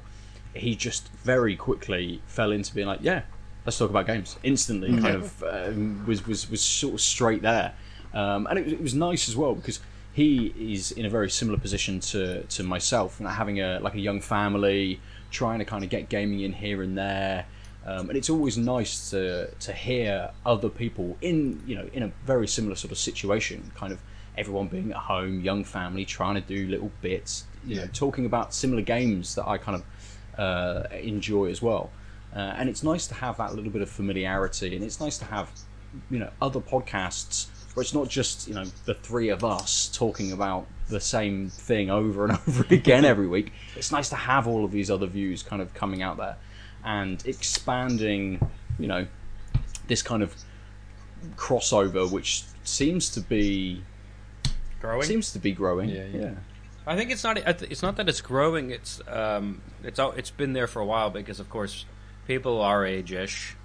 he 0.54 0.76
just 0.76 1.10
very 1.24 1.56
quickly 1.56 2.22
fell 2.28 2.52
into 2.52 2.74
being 2.74 2.88
like, 2.88 3.00
yeah, 3.02 3.22
let's 3.66 3.78
talk 3.78 3.90
about 3.90 4.08
games 4.08 4.38
instantly. 4.44 4.90
Kind 5.02 5.16
of 5.16 5.44
um, 5.44 6.06
was 6.06 6.26
was 6.26 6.50
was 6.50 6.62
sort 6.62 6.94
of 6.96 7.02
straight 7.02 7.42
there, 7.42 7.74
um, 8.14 8.48
and 8.48 8.60
it, 8.60 8.66
was- 8.66 8.74
it 8.74 8.82
was 8.82 8.94
nice 8.94 9.28
as 9.30 9.36
well 9.36 9.56
because 9.56 9.80
he 10.14 10.54
is 10.74 10.92
in 10.92 11.06
a 11.06 11.10
very 11.10 11.30
similar 11.30 11.58
position 11.58 12.00
to 12.00 12.44
to 12.44 12.64
myself, 12.64 13.20
and 13.20 13.28
having 13.30 13.60
a 13.62 13.80
like 13.82 13.94
a 13.96 14.00
young 14.00 14.22
family, 14.22 15.00
trying 15.32 15.60
to 15.60 15.66
kind 15.66 15.84
of 15.84 15.90
get 15.90 16.10
gaming 16.10 16.42
in 16.42 16.54
here 16.54 16.84
and 16.84 16.98
there. 16.98 17.46
Um, 17.84 18.10
and 18.10 18.18
it's 18.18 18.30
always 18.30 18.58
nice 18.58 19.10
to 19.10 19.50
to 19.50 19.74
hear 19.74 20.30
other 20.46 20.70
people 20.70 21.18
in 21.22 21.64
you 21.66 21.76
know 21.76 21.90
in 21.94 22.04
a 22.04 22.12
very 22.26 22.48
similar 22.48 22.76
sort 22.76 22.92
of 22.92 23.00
situation, 23.00 23.72
kind 23.76 23.92
of 23.92 24.00
everyone 24.38 24.68
being 24.68 24.92
at 24.92 24.98
home, 24.98 25.42
young 25.42 25.64
family, 25.64 26.06
trying 26.06 26.36
to 26.36 26.42
do 26.42 26.68
little 26.68 26.92
bits, 27.02 27.46
you 27.66 27.76
know, 27.76 27.88
talking 27.92 28.26
about 28.26 28.54
similar 28.54 28.82
games 28.82 29.36
that 29.36 29.48
I 29.48 29.58
kind 29.58 29.82
of 29.82 30.40
uh, 30.40 30.84
enjoy 30.96 31.50
as 31.50 31.62
well. 31.62 31.92
Uh, 32.34 32.40
and 32.40 32.70
it's 32.70 32.82
nice 32.84 33.08
to 33.08 33.14
have 33.16 33.38
that 33.38 33.56
little 33.56 33.72
bit 33.72 33.82
of 33.82 33.90
familiarity, 33.90 34.76
and 34.76 34.86
it's 34.86 35.00
nice 35.00 35.18
to 35.18 35.26
have 35.26 35.52
you 36.10 36.20
know 36.20 36.30
other 36.42 36.60
podcasts 36.60 37.48
where 37.74 37.82
it's 37.82 37.94
not 37.94 38.10
just 38.10 38.48
you 38.48 38.54
know 38.54 38.66
the 38.86 38.94
three 38.94 39.30
of 39.30 39.44
us 39.44 39.90
talking 39.94 40.32
about 40.32 40.68
the 40.90 41.00
same 41.00 41.50
thing 41.50 41.90
over 41.90 42.26
and 42.26 42.34
over 42.48 42.66
again 42.70 43.06
every 43.06 43.28
week. 43.28 43.52
It's 43.76 43.92
nice 43.92 44.10
to 44.10 44.16
have 44.16 44.48
all 44.48 44.66
of 44.66 44.72
these 44.72 44.92
other 44.92 45.08
views 45.08 45.42
kind 45.44 45.62
of 45.62 45.74
coming 45.74 46.02
out 46.02 46.18
there 46.18 46.38
and 46.84 47.24
expanding, 47.26 48.40
you 48.80 48.88
know, 48.88 49.06
this 49.88 50.02
kind 50.02 50.24
of 50.24 50.36
crossover, 51.36 52.10
which 52.12 52.44
seems 52.64 53.10
to 53.12 53.22
be 53.22 53.84
Growing. 54.80 55.04
seems 55.04 55.32
to 55.34 55.40
be 55.40 55.52
growing. 55.52 55.90
Yeah, 55.90 56.06
yeah. 56.12 56.32
I 56.88 56.96
think 56.98 57.12
it's 57.12 57.24
not. 57.24 57.38
It's 57.38 57.84
not 57.84 57.96
that 57.98 58.10
it's 58.10 58.22
growing. 58.22 58.72
It's 58.72 59.00
um, 59.08 59.62
it's 59.84 60.00
al- 60.00 60.14
it's 60.14 60.32
been 60.32 60.54
there 60.54 60.66
for 60.66 60.80
a 60.82 60.86
while 60.86 61.12
because, 61.12 61.40
of 61.40 61.48
course, 61.50 61.86
people 62.26 62.60
our 62.62 62.84
age-ish, 62.84 63.56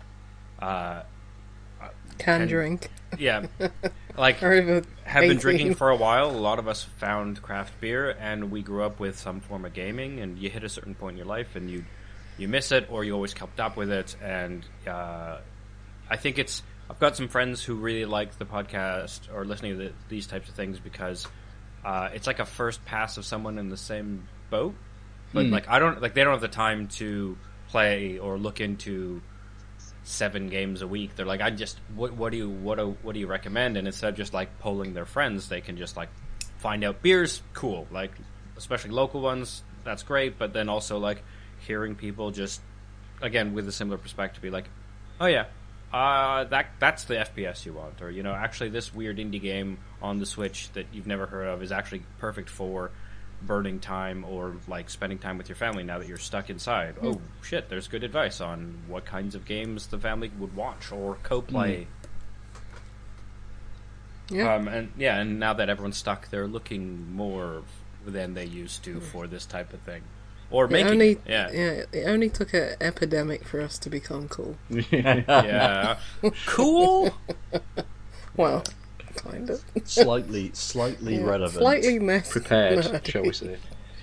uh, 0.61 1.03
Can 2.19 2.43
And- 2.43 2.51
drink. 2.51 2.91
yeah, 3.19 3.47
like 4.17 4.37
have 4.39 5.23
been 5.23 5.39
drinking 5.39 5.75
for 5.75 5.91
a 5.91 5.97
while. 5.97 6.31
A 6.31 6.33
lot 6.33 6.59
of 6.59 6.69
us 6.69 6.83
found 6.83 7.41
craft 7.43 7.81
beer, 7.81 8.11
and 8.21 8.51
we 8.51 8.63
grew 8.63 8.83
up 8.83 8.99
with 9.01 9.19
some 9.19 9.41
form 9.41 9.65
of 9.65 9.73
gaming. 9.73 10.21
And 10.21 10.39
you 10.39 10.51
hit 10.51 10.65
a 10.65 10.69
certain 10.69 10.95
point 10.95 11.15
in 11.15 11.19
your 11.19 11.27
life, 11.27 11.57
and 11.57 11.71
you 11.71 11.85
you 12.39 12.49
miss 12.49 12.73
it, 12.73 12.89
or 12.91 13.05
you 13.05 13.15
always 13.15 13.33
kept 13.35 13.61
up 13.61 13.77
with 13.77 13.91
it. 13.91 14.17
And 14.23 14.65
uh, 14.87 15.39
I 16.11 16.17
think 16.17 16.39
it's. 16.39 16.63
I've 16.89 17.01
got 17.01 17.17
some 17.17 17.27
friends 17.29 17.65
who 17.65 17.75
really 17.75 18.05
like 18.05 18.39
the 18.39 18.45
podcast 18.45 19.33
or 19.35 19.45
listening 19.45 19.73
to 19.79 19.85
the, 19.87 19.93
these 20.09 20.27
types 20.29 20.49
of 20.49 20.55
things 20.55 20.79
because 20.79 21.27
uh, 21.85 22.11
it's 22.15 22.29
like 22.29 22.39
a 22.39 22.45
first 22.47 22.85
pass 22.85 23.17
of 23.17 23.25
someone 23.25 23.59
in 23.59 23.71
the 23.71 23.77
same 23.77 24.29
boat. 24.51 24.75
But 25.33 25.47
like 25.47 25.69
I 25.69 25.79
don't 25.81 26.01
like 26.01 26.15
they 26.15 26.23
don't 26.23 26.33
have 26.33 26.41
the 26.41 26.49
time 26.49 26.87
to 26.89 27.37
play 27.69 28.19
or 28.19 28.39
look 28.39 28.61
into 28.61 29.21
seven 30.07 30.49
games 30.49 30.83
a 30.83 30.87
week. 30.87 31.17
They're 31.17 31.27
like, 31.27 31.41
I 31.41 31.51
just 31.51 31.79
what 31.95 32.13
what 32.13 32.33
do 32.33 32.39
you 32.39 32.49
what 32.49 32.79
do 32.79 32.97
what 33.03 33.13
do 33.13 33.21
you 33.21 33.27
recommend? 33.27 33.77
And 33.77 33.87
instead 33.87 34.11
of 34.11 34.17
just 34.17 34.33
like 34.33 34.59
polling 34.61 34.95
their 34.95 35.05
friends, 35.05 35.49
they 35.49 35.61
can 35.61 35.77
just 35.77 35.97
like 35.97 36.09
find 36.59 36.85
out 36.85 37.03
beers, 37.03 37.43
cool. 37.53 37.87
Like 37.91 38.13
especially 38.57 38.91
local 38.91 39.21
ones, 39.21 39.63
that's 39.85 40.03
great. 40.03 40.39
But 40.39 40.53
then 40.53 40.69
also 40.69 40.99
like 40.99 41.23
hearing 41.67 41.95
people 41.97 42.31
just 42.31 42.61
again 43.21 43.53
with 43.53 43.69
a 43.69 43.73
similar 43.73 43.99
perspective, 43.99 44.43
be 44.43 44.51
like, 44.51 44.69
oh 45.21 45.27
yeah. 45.27 45.47
Uh, 45.93 46.45
that 46.45 46.67
that's 46.79 47.05
the 47.05 47.15
FPS 47.15 47.65
you 47.65 47.73
want, 47.73 48.03
or 48.03 48.11
you 48.11 48.23
know, 48.23 48.33
actually, 48.33 48.71
this 48.71 48.93
weird 48.93 49.19
indie 49.19 49.41
game 49.41 49.79
on 50.03 50.19
the 50.19 50.27
Switch 50.27 50.71
that 50.73 50.87
you've 50.93 51.07
never 51.07 51.27
heard 51.27 51.47
of 51.47 51.63
is 51.63 51.71
actually 51.73 52.03
perfect 52.19 52.51
for 52.51 52.91
burning 53.47 53.81
time 53.81 54.25
or 54.25 54.57
like 54.69 54.91
spending 54.91 55.19
time 55.19 55.39
with 55.39 55.49
your 55.49 55.57
family 55.57 55.83
now 55.85 55.99
that 55.99 56.09
you're 56.09 56.19
stuck 56.19 56.51
inside. 56.51 56.95
Hmm. 56.97 57.07
Oh 57.07 57.21
shit, 57.43 57.69
there's 57.69 57.89
good 57.89 58.05
advice 58.05 58.41
on 58.41 58.83
what 58.89 59.05
kinds 59.05 59.35
of 59.35 59.45
games 59.45 59.87
the 59.87 59.99
family 59.99 60.31
would 60.39 60.55
watch 60.55 60.93
or 60.93 61.17
co-play. 61.23 61.87
Hmm. 64.29 64.37
Yeah. 64.37 64.55
Um, 64.55 64.69
and 64.69 64.93
yeah, 64.99 65.21
and 65.21 65.39
now 65.39 65.55
that 65.55 65.69
everyone's 65.69 65.97
stuck, 65.97 66.31
they're 66.31 66.49
looking 66.49 67.15
more 67.15 67.63
than 68.05 68.35
they 68.35 68.45
used 68.45 68.83
to 68.85 68.95
hmm. 68.95 69.01
for 69.01 69.27
this 69.27 69.47
type 69.47 69.73
of 69.73 69.81
thing, 69.81 70.03
or 70.51 70.65
It 70.65 70.73
making 70.73 70.93
only, 70.93 71.11
it. 71.13 71.21
yeah, 71.27 71.51
yeah, 71.53 71.83
it 71.93 72.07
only 72.07 72.29
took 72.29 72.53
an 72.55 72.75
epidemic 72.81 73.45
for 73.45 73.61
us 73.61 73.79
to 73.79 73.91
become 73.91 74.29
cool. 74.29 74.57
yeah, 74.91 75.99
cool. 76.47 77.15
Well, 78.37 78.65
kind 79.17 79.51
of. 79.51 79.63
slightly, 79.85 80.51
slightly 80.55 81.17
Yeah, 81.17 81.25
relevant. 81.25 81.61
Slightly 81.63 81.99
less 81.99 82.31
prepared, 82.31 82.79
nerdy. 82.85 83.07
shall 83.11 83.23
we 83.23 83.33
say? 83.33 83.57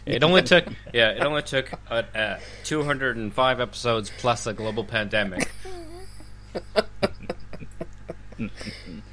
It 0.06 0.22
only 0.24 0.42
took 0.44 0.66
yeah, 0.94 1.12
it 1.12 1.22
only 1.22 1.42
took 1.44 1.72
uh, 1.90 2.04
uh, 2.14 2.38
205 2.66 3.60
episodes 3.62 4.12
plus 4.18 4.46
a 4.48 4.54
global 4.54 4.84
pandemic. 4.84 5.50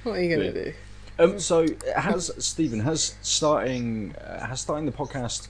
What 0.03 0.19
are 0.19 0.23
you 0.23 0.35
gonna 0.37 0.47
Yeah. 0.49 0.53
do? 0.65 0.73
Um, 1.19 1.39
so 1.39 1.67
has 1.95 2.31
Stephen 2.45 2.81
has 2.81 3.15
starting 3.23 4.15
uh, 4.17 4.47
has 4.47 4.61
starting 4.61 4.87
the 4.87 4.93
podcast 4.93 5.49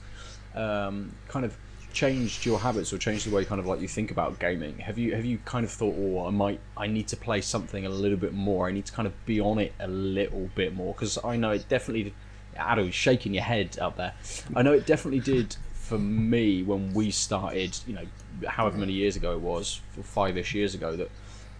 um, 0.53 1.13
kind 1.29 1.45
of 1.45 1.55
changed 1.93 2.45
your 2.45 2.59
habits 2.59 2.91
or 2.93 2.97
changed 2.97 3.27
the 3.27 3.35
way 3.35 3.45
kind 3.45 3.59
of 3.59 3.67
like 3.67 3.81
you 3.81 3.87
think 3.87 4.11
about 4.11 4.39
gaming? 4.39 4.79
Have 4.79 4.97
you 4.97 5.15
have 5.15 5.25
you 5.25 5.39
kind 5.45 5.65
of 5.65 5.71
thought, 5.71 5.95
oh, 5.97 6.25
I 6.27 6.29
might 6.29 6.59
I 6.75 6.87
need 6.87 7.07
to 7.09 7.17
play 7.17 7.41
something 7.41 7.85
a 7.85 7.89
little 7.89 8.17
bit 8.17 8.33
more. 8.33 8.67
I 8.67 8.71
need 8.71 8.85
to 8.85 8.91
kind 8.91 9.07
of 9.07 9.25
be 9.25 9.39
on 9.39 9.59
it 9.59 9.73
a 9.79 9.87
little 9.87 10.49
bit 10.55 10.73
more 10.73 10.93
because 10.93 11.17
I 11.23 11.35
know 11.37 11.51
it 11.51 11.67
definitely. 11.69 12.13
Addo 12.57 12.91
shaking 12.91 13.33
your 13.33 13.43
head 13.43 13.79
up 13.79 13.95
there. 13.95 14.13
I 14.55 14.61
know 14.61 14.73
it 14.73 14.85
definitely 14.85 15.21
did 15.21 15.55
for 15.73 15.97
me 15.97 16.63
when 16.63 16.93
we 16.93 17.09
started. 17.09 17.79
You 17.87 17.95
know, 17.95 18.05
however 18.45 18.77
many 18.77 18.91
years 18.91 19.15
ago 19.15 19.31
it 19.31 19.39
was, 19.39 19.79
five-ish 20.03 20.53
years 20.53 20.75
ago 20.75 20.97
that 20.97 21.09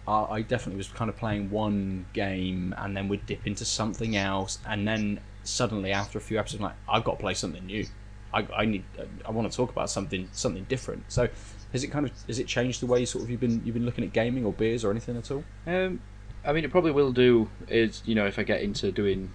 I 0.06 0.42
definitely 0.42 0.76
was 0.76 0.88
kind 0.88 1.08
of 1.08 1.16
playing 1.16 1.50
one 1.50 2.04
game 2.12 2.74
and 2.76 2.94
then 2.96 3.08
would 3.08 3.24
dip 3.24 3.46
into 3.46 3.64
something 3.64 4.16
else, 4.16 4.58
and 4.66 4.86
then 4.86 5.20
suddenly 5.44 5.92
after 5.92 6.18
a 6.18 6.20
few 6.20 6.38
episodes, 6.38 6.60
I'm 6.60 6.66
like 6.66 6.76
I've 6.88 7.04
got 7.04 7.12
to 7.12 7.18
play 7.18 7.34
something 7.34 7.64
new. 7.64 7.86
I, 8.34 8.46
I 8.56 8.64
need 8.64 8.84
I 9.26 9.30
want 9.30 9.50
to 9.50 9.56
talk 9.56 9.70
about 9.70 9.90
something 9.90 10.28
something 10.32 10.64
different. 10.64 11.04
So 11.12 11.28
has 11.72 11.84
it 11.84 11.88
kind 11.88 12.06
of 12.06 12.12
has 12.26 12.38
it 12.38 12.46
changed 12.46 12.80
the 12.80 12.86
way 12.86 13.04
sort 13.04 13.24
of 13.24 13.30
you've 13.30 13.40
been 13.40 13.62
you've 13.64 13.74
been 13.74 13.84
looking 13.84 14.04
at 14.04 14.12
gaming 14.12 14.44
or 14.44 14.52
beers 14.52 14.84
or 14.84 14.90
anything 14.90 15.16
at 15.16 15.30
all? 15.30 15.44
Um, 15.66 16.00
I 16.44 16.52
mean, 16.52 16.64
it 16.64 16.70
probably 16.70 16.92
will 16.92 17.12
do. 17.12 17.50
Is 17.68 18.02
you 18.04 18.14
know, 18.14 18.26
if 18.26 18.38
I 18.38 18.42
get 18.42 18.62
into 18.62 18.90
doing 18.92 19.30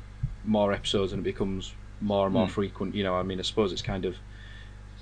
more 0.45 0.73
episodes 0.73 1.13
and 1.13 1.19
it 1.21 1.23
becomes 1.23 1.73
more 2.01 2.25
and 2.25 2.33
more 2.33 2.45
Hmm. 2.47 2.51
frequent, 2.51 2.95
you 2.95 3.03
know, 3.03 3.15
I 3.15 3.23
mean, 3.23 3.39
I 3.39 3.43
suppose 3.43 3.71
it's 3.71 3.81
kind 3.81 4.05
of. 4.05 4.15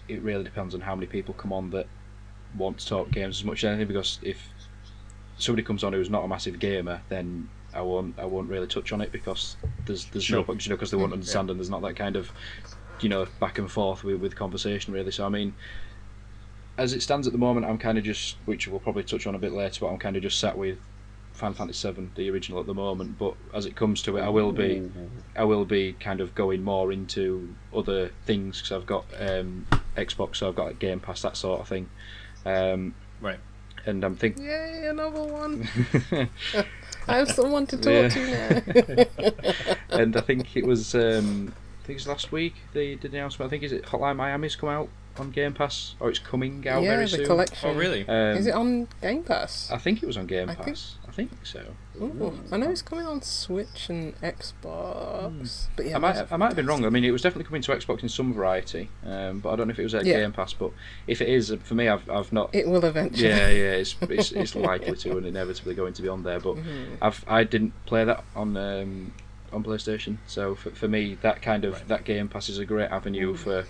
It 0.08 0.22
really 0.22 0.44
depends 0.44 0.76
on 0.76 0.82
how 0.82 0.94
many 0.96 1.08
people 1.08 1.34
come 1.34 1.52
on 1.52 1.72
that 1.72 1.88
want 2.58 2.78
to 2.80 2.86
talk 2.88 3.10
games 3.12 3.40
as 3.40 3.44
much 3.44 3.64
as 3.64 3.70
anything. 3.70 3.88
Because 3.88 4.20
if 4.22 4.50
somebody 5.38 5.64
comes 5.64 5.84
on 5.84 5.94
who's 5.94 6.10
not 6.10 6.24
a 6.24 6.28
massive 6.28 6.60
gamer, 6.60 7.02
then 7.10 7.50
I 7.74 7.82
won't. 7.82 8.18
I 8.20 8.26
won't 8.26 8.50
really 8.50 8.68
touch 8.68 8.92
on 8.94 9.02
it 9.02 9.12
because 9.12 9.56
there's 9.86 10.06
there's 10.06 10.30
no 10.30 10.44
point, 10.44 10.66
you 10.66 10.70
know, 10.70 10.76
because 10.76 10.92
they 10.92 10.98
won't 10.98 11.14
understand 11.14 11.50
and 11.50 11.60
there's 11.60 11.70
not 11.72 11.82
that 11.82 11.96
kind 11.96 12.16
of, 12.16 12.32
you 13.02 13.10
know, 13.10 13.28
back 13.40 13.58
and 13.58 13.70
forth 13.72 14.04
with, 14.04 14.20
with 14.22 14.36
conversation 14.36 14.94
really. 14.94 15.12
So 15.12 15.26
I 15.26 15.30
mean, 15.30 15.54
as 16.78 16.94
it 16.94 17.02
stands 17.02 17.26
at 17.28 17.34
the 17.34 17.40
moment, 17.40 17.66
I'm 17.66 17.78
kind 17.78 17.98
of 17.98 18.04
just, 18.04 18.36
which 18.46 18.68
we'll 18.68 18.80
probably 18.80 19.04
touch 19.04 19.26
on 19.28 19.36
a 19.36 19.40
bit 19.40 19.54
later, 19.54 19.82
but 19.82 19.88
I'm 19.88 19.98
kind 19.98 20.16
of 20.16 20.24
just 20.24 20.40
sat 20.40 20.58
with 20.58 20.78
Final 21.34 21.56
Fantasy 21.56 21.90
VII, 21.92 22.10
the 22.16 22.30
original 22.30 22.60
at 22.60 22.66
the 22.66 22.74
moment. 22.74 23.18
But 23.18 23.36
as 23.54 23.66
it 23.66 23.76
comes 23.76 24.02
to 24.04 24.18
it, 24.18 24.22
I 24.22 24.30
will 24.30 24.52
be, 24.52 24.90
I 25.36 25.44
will 25.46 25.66
be 25.66 25.94
kind 25.94 26.20
of 26.22 26.36
going 26.36 26.64
more 26.64 26.92
into 26.92 27.54
other 27.74 28.10
things 28.26 28.62
because 28.62 28.72
I've 28.74 28.86
got 28.86 29.06
um, 29.20 29.68
Xbox, 29.96 30.38
so 30.38 30.50
I've 30.50 30.56
got 30.56 30.80
Game 30.80 31.00
Pass, 31.00 31.22
that 31.22 31.38
sort 31.38 31.62
of 31.62 31.68
thing. 31.68 31.90
Um, 32.46 32.94
Right. 33.22 33.40
and 33.86 34.04
I'm 34.04 34.16
thinking. 34.18 34.44
Yay, 34.44 34.88
another 34.88 35.24
one. 35.24 35.68
I 37.08 37.18
have 37.18 37.32
someone 37.32 37.68
to 37.68 37.78
talk 37.78 38.12
to 38.12 38.28
now. 38.28 39.76
and 39.90 40.18
I 40.18 40.22
think 40.22 40.56
it 40.58 40.66
was, 40.66 40.94
um, 40.96 41.54
I 41.86 41.88
think 41.88 42.00
it 42.00 42.02
was 42.02 42.08
last 42.08 42.32
week 42.32 42.56
they 42.74 42.96
did 42.96 43.12
the 43.12 43.18
announcement. 43.20 43.48
I 43.48 43.50
think 43.52 43.62
is 43.64 43.72
it 43.72 43.84
Hotline 43.86 44.16
Miami's 44.16 44.56
come 44.56 44.70
out 44.70 44.90
on 45.20 45.30
Game 45.32 45.54
Pass, 45.54 45.96
or 46.00 46.10
it's 46.10 46.20
coming 46.20 46.68
out 46.68 46.82
yeah, 46.84 46.90
very 46.90 47.04
the 47.06 47.10
soon. 47.10 47.26
collection. 47.28 47.70
Oh 47.70 47.74
really? 47.76 48.02
Um, 48.08 48.36
Is 48.38 48.48
it 48.48 48.54
on 48.54 48.88
Game 49.02 49.24
Pass? 49.24 49.70
I 49.72 49.78
think 49.78 50.04
it 50.04 50.08
was 50.08 50.18
on 50.18 50.26
Game 50.26 50.50
I 50.50 50.56
Pass. 50.56 50.66
think- 50.66 50.78
I 51.08 51.12
think 51.16 51.32
so. 51.46 51.62
Ooh, 52.02 52.38
I 52.52 52.58
know 52.58 52.70
it's 52.70 52.82
coming 52.82 53.06
on 53.06 53.22
Switch 53.22 53.88
and 53.90 54.14
Xbox, 54.20 55.68
but 55.78 55.86
yeah, 55.86 55.96
I 55.96 56.00
might, 56.00 56.14
those 56.16 56.28
I 56.32 56.36
might 56.36 56.48
have 56.48 56.56
been 56.58 56.66
wrong. 56.68 56.84
I 56.84 56.90
mean, 56.90 57.06
it 57.06 57.12
was 57.12 57.22
definitely 57.22 57.46
coming 57.46 57.62
to 57.62 57.72
Xbox 57.72 58.04
in 58.04 58.10
some 58.10 58.34
variety, 58.34 58.90
um, 59.06 59.40
but 59.40 59.52
I 59.52 59.56
don't 59.56 59.68
know 59.68 59.72
if 59.72 59.80
it 59.80 59.84
was 59.84 59.96
at 59.96 60.06
Yeah. 60.06 60.20
Game 60.20 60.34
Pass. 60.34 60.52
But 60.54 60.72
if 61.08 61.22
it 61.22 61.30
is, 61.30 61.56
for 61.64 61.74
me, 61.76 61.88
I've, 61.88 62.10
I've 62.10 62.34
not. 62.34 62.54
It 62.54 62.68
will 62.68 62.84
eventually. 62.84 63.30
yeah, 63.30 63.48
yeah, 63.50 63.72
it's, 63.76 63.96
it's 64.02 64.32
it's 64.34 64.56
likely 64.56 64.98
to 64.98 65.18
and 65.18 65.26
inevitably 65.26 65.76
going 65.76 65.94
to 65.94 66.02
be 66.02 66.10
on 66.10 66.24
there. 66.24 66.40
But 66.42 66.56
Mm-hmm. 66.56 66.96
I've 67.02 67.24
I 67.28 67.44
didn't 67.46 67.74
play 67.86 68.04
that 68.04 68.24
on 68.36 68.58
um, 68.58 69.14
on 69.56 69.64
PlayStation, 69.64 70.18
so 70.28 70.54
for, 70.56 70.70
for 70.72 70.88
me, 70.88 71.18
that 71.22 71.42
kind 71.42 71.66
of 71.66 71.74
Right. 71.74 71.88
that 71.88 72.04
Game 72.04 72.28
Pass 72.28 72.50
is 72.50 72.60
a 72.60 72.66
great 72.66 72.92
avenue 72.92 73.34
mm. 73.34 73.38
for 73.38 73.66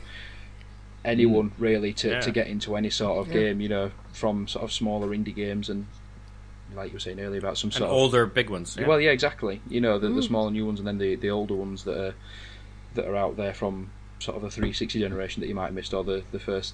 anyone 1.05 1.51
mm. 1.51 1.53
really 1.59 1.93
to, 1.93 2.09
Yeah. 2.09 2.19
to 2.21 2.31
get 2.31 2.47
into 2.47 2.75
any 2.75 2.89
sort 2.89 3.19
of 3.19 3.33
Yeah. 3.33 3.41
game. 3.41 3.61
You 3.61 3.69
know, 3.69 3.91
from 4.11 4.47
sort 4.47 4.63
of 4.63 4.71
smaller 4.71 5.09
indie 5.09 5.35
games 5.35 5.69
and 5.69 5.85
like 6.75 6.89
you 6.89 6.95
were 6.95 6.99
saying 6.99 7.19
earlier 7.19 7.39
about 7.39 7.57
some 7.57 7.69
And 7.69 7.75
sort 7.75 7.89
of 7.89 7.95
older 7.95 8.25
big 8.25 8.49
ones. 8.49 8.75
Yeah. 8.79 8.87
Well, 8.87 8.99
yeah, 8.99 9.11
exactly. 9.11 9.61
You 9.69 9.79
know, 9.81 9.99
the, 9.99 10.09
the 10.09 10.21
mm. 10.21 10.27
smaller 10.27 10.51
new 10.51 10.65
ones, 10.65 10.79
and 10.79 10.87
then 10.87 10.97
the, 10.97 11.15
the 11.15 11.29
older 11.29 11.53
ones 11.53 11.83
that 11.83 11.97
are 11.97 12.15
that 12.95 13.05
are 13.05 13.15
out 13.15 13.37
there 13.37 13.53
from 13.53 13.91
sort 14.19 14.37
of 14.37 14.41
the 14.41 14.49
360 14.49 14.99
generation 14.99 15.41
that 15.41 15.47
you 15.47 15.55
might 15.55 15.65
have 15.65 15.73
missed, 15.73 15.93
or 15.93 16.03
the, 16.03 16.23
the 16.31 16.39
first 16.39 16.73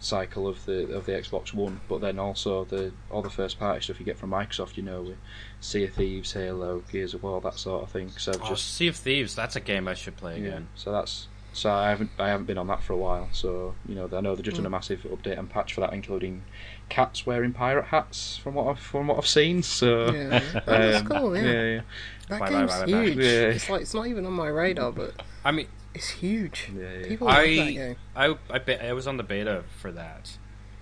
cycle 0.00 0.48
of 0.48 0.64
the 0.66 0.92
of 0.94 1.06
the 1.06 1.12
Xbox 1.12 1.54
One. 1.54 1.80
But 1.88 2.00
then 2.00 2.18
also 2.18 2.64
the 2.64 2.92
all 3.10 3.22
the 3.22 3.30
first 3.30 3.58
party 3.58 3.80
stuff 3.82 4.00
you 4.00 4.06
get 4.06 4.18
from 4.18 4.30
Microsoft. 4.30 4.76
You 4.76 4.82
know, 4.82 5.02
with 5.02 5.18
Sea 5.60 5.84
of 5.84 5.94
Thieves, 5.94 6.32
Halo, 6.32 6.82
Gears 6.90 7.14
of 7.14 7.22
War, 7.22 7.40
that 7.42 7.58
sort 7.58 7.82
of 7.82 7.90
thing. 7.90 8.10
So 8.16 8.32
Oh, 8.42 8.48
just 8.48 8.74
Sea 8.74 8.88
of 8.88 8.96
Thieves. 8.96 9.34
That's 9.34 9.56
a 9.56 9.60
game 9.60 9.86
I 9.88 9.94
should 9.94 10.16
play 10.16 10.38
yeah. 10.40 10.48
again. 10.48 10.68
So 10.74 10.90
that's 10.92 11.28
so 11.52 11.70
I 11.70 11.90
haven't 11.90 12.10
I 12.18 12.28
haven't 12.28 12.46
been 12.46 12.58
on 12.58 12.68
that 12.68 12.82
for 12.82 12.92
a 12.92 12.96
while. 12.96 13.28
So 13.32 13.74
you 13.88 13.94
know, 13.94 14.08
I 14.12 14.20
know 14.20 14.34
they're 14.34 14.42
just 14.44 14.56
Hmm. 14.56 14.62
done 14.64 14.66
a 14.66 14.70
massive 14.76 15.00
update 15.02 15.38
and 15.38 15.48
patch 15.50 15.74
for 15.74 15.80
that, 15.82 15.92
including 15.92 16.42
cats 16.88 17.26
wearing 17.26 17.52
pirate 17.52 17.86
hats 17.86 18.36
from 18.36 18.54
what 18.54 18.66
I've 18.68 18.78
from 18.80 19.08
what 19.08 19.18
I've 19.18 19.26
seen. 19.26 19.62
So. 19.62 20.12
Yeah, 20.12 20.40
that's 20.66 21.00
um, 21.00 21.06
cool. 21.06 21.36
Yeah, 21.36 21.42
yeah, 21.42 21.62
yeah. 21.64 21.80
that 22.28 22.40
Bye, 22.40 22.50
bye, 22.50 22.50
game's 22.50 22.70
bye, 22.72 22.78
bye, 22.86 22.92
bye. 22.92 23.02
huge. 23.04 23.16
Yeah. 23.18 23.30
It's 23.48 23.68
like 23.68 23.80
it's 23.82 23.94
not 23.94 24.06
even 24.06 24.26
on 24.26 24.32
my 24.32 24.48
radar, 24.48 24.92
but 24.92 25.14
I 25.44 25.50
mean, 25.50 25.66
it's 25.94 26.10
huge. 26.10 26.70
Yeah, 26.76 26.92
yeah. 27.00 27.06
People 27.08 27.26
love 27.26 27.36
that 27.36 27.42
I 27.42 27.72
game. 27.72 27.96
I 28.16 28.36
I, 28.50 28.58
be- 28.58 28.76
I 28.76 28.92
was 28.92 29.06
on 29.06 29.16
the 29.16 29.22
beta 29.22 29.64
for 29.80 29.90
that, 29.92 30.36